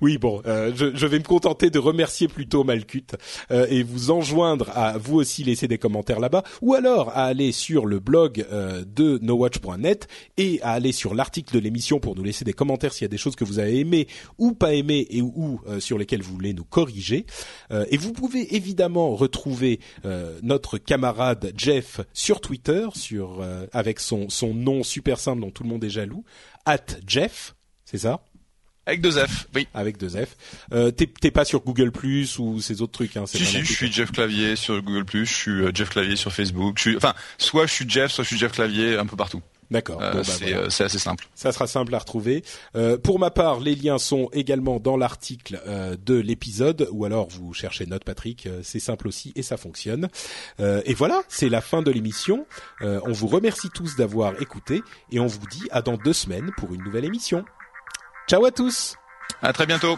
Oui, 0.02 0.18
bon, 0.18 0.42
euh, 0.48 0.72
je, 0.76 0.96
je, 0.96 1.06
vais 1.06 1.20
me 1.20 1.24
contenter 1.24 1.70
de 1.70 1.80
remercier 1.80 2.28
plutôt 2.28 2.64
Malcut 2.64 3.06
euh, 3.52 3.68
et 3.70 3.84
vous 3.84 4.12
enjoindre 4.12 4.70
à 4.76 4.98
vous 4.98 5.16
aussi 5.16 5.44
laisser 5.44 5.68
des 5.68 5.78
commentaires 5.78 6.20
là-bas, 6.20 6.44
ou 6.62 6.74
alors 6.74 7.10
à 7.10 7.26
aller 7.26 7.52
sur 7.52 7.86
le 7.86 8.00
blog 8.00 8.46
euh, 8.52 8.84
de 8.86 9.20
nowatch.net 9.22 10.08
et 10.38 10.60
à 10.62 10.72
aller 10.72 10.92
sur 10.92 11.14
l'article 11.14 11.54
de 11.54 11.60
l'émission 11.60 12.00
pour 12.00 12.16
nous 12.16 12.24
laisser 12.24 12.44
des 12.44 12.54
commentaires 12.54 12.92
s'il 12.92 13.04
y 13.04 13.06
a 13.06 13.10
des 13.10 13.18
choses 13.18 13.36
que 13.36 13.44
vous 13.44 13.60
avez 13.60 13.80
aimées 13.80 14.08
ou 14.40 14.54
pas 14.54 14.74
aimées 14.74 15.08
et 15.10 15.22
ou 15.22 15.62
sur 15.80 15.98
lesquelles 15.98 16.24
vous 16.24 16.34
voulez 16.34 16.54
nous 16.54 16.64
corriger. 16.64 17.26
et 17.72 17.98
vous 17.98 18.14
pouvez 18.14 18.56
évidemment 18.56 19.16
retrouver 19.16 19.80
euh, 20.06 20.40
notre 20.44 20.78
camarade 20.78 21.54
Jeff 21.56 22.02
sur 22.14 22.42
Twitter, 22.42 22.88
sur 22.94 23.42
euh, 23.42 23.66
avec 23.74 24.00
son 24.00 24.30
son 24.30 24.54
nom 24.54 24.84
super 24.84 25.20
simple 25.20 25.42
dont 25.42 25.52
tout 25.52 25.64
le 25.64 25.70
monde 25.70 25.84
est 25.84 25.90
jaloux, 25.90 26.24
at 26.66 26.86
Jeff, 27.08 27.56
c'est 27.86 28.00
ça? 28.00 28.22
Avec 28.86 29.00
deux 29.00 29.12
F, 29.12 29.48
oui. 29.56 29.68
Avec 29.74 29.98
deux 29.98 30.10
F. 30.10 30.36
Euh, 30.74 30.92
T'es 30.92 31.32
pas 31.32 31.46
sur 31.46 31.62
Google 31.62 31.92
Plus 31.92 32.38
ou 32.38 32.60
ces 32.60 32.82
autres 32.82 32.92
trucs, 32.92 33.16
hein 33.16 33.26
Si 33.26 33.46
si, 33.46 33.64
je 33.64 33.74
suis 33.74 33.92
Jeff 33.92 34.12
Clavier 34.12 34.56
sur 34.56 34.82
Google 34.82 35.06
Plus, 35.06 35.26
je 35.26 35.34
suis 35.34 35.52
euh, 35.52 35.72
Jeff 35.74 35.90
Clavier 35.90 36.18
sur 36.18 36.34
Facebook. 36.34 36.76
Je 36.78 36.82
suis, 36.82 36.98
enfin, 36.98 37.14
soit 37.38 37.66
je 37.66 37.72
suis 37.72 37.90
Jeff, 37.90 38.12
soit 38.12 38.24
je 38.24 38.30
suis 38.30 38.38
Jeff 38.38 38.52
Clavier, 38.52 38.98
un 38.98 39.06
peu 39.06 39.16
partout. 39.16 39.42
D'accord. 39.72 40.02
Euh, 40.02 40.14
bah, 40.14 40.22
euh, 40.44 40.70
c'est 40.70 40.84
assez 40.84 41.00
simple. 41.00 41.28
Ça 41.36 41.52
sera 41.52 41.68
simple 41.68 41.94
à 41.96 42.00
retrouver. 42.00 42.44
Euh, 42.76 42.98
pour 42.98 43.20
ma 43.20 43.32
part, 43.32 43.60
les 43.60 43.76
liens 43.76 43.98
sont 43.98 44.30
également 44.34 44.80
dans 44.80 44.98
l'article 44.98 45.62
de 46.04 46.16
l'épisode, 46.16 46.88
ou 46.92 47.06
alors 47.06 47.28
vous 47.30 47.54
cherchez 47.54 47.86
Note 47.86 48.04
Patrick. 48.04 48.48
c'est 48.64 48.80
simple 48.80 49.08
aussi 49.08 49.32
et 49.36 49.44
ça 49.44 49.58
fonctionne. 49.58 50.10
et 50.60 50.94
voilà, 50.94 51.24
c'est 51.28 51.50
la 51.50 51.62
fin 51.62 51.82
de 51.82 51.92
l'émission. 51.92 52.46
on 52.82 53.12
vous 53.12 53.28
remercie 53.28 53.70
tous 53.70 53.96
d'avoir 53.96 54.42
écouté 54.42 54.82
et 55.12 55.20
on 55.20 55.28
vous 55.28 55.46
dit 55.48 55.68
à 55.72 55.82
dans 55.82 55.98
deux 55.98 56.14
semaines 56.14 56.52
pour 56.58 56.74
une 56.74 56.84
nouvelle 56.84 57.06
émission. 57.06 57.46
Ciao 58.28 58.46
à 58.46 58.52
tous. 58.52 58.96
À 59.42 59.54
très 59.54 59.66
bientôt. 59.66 59.98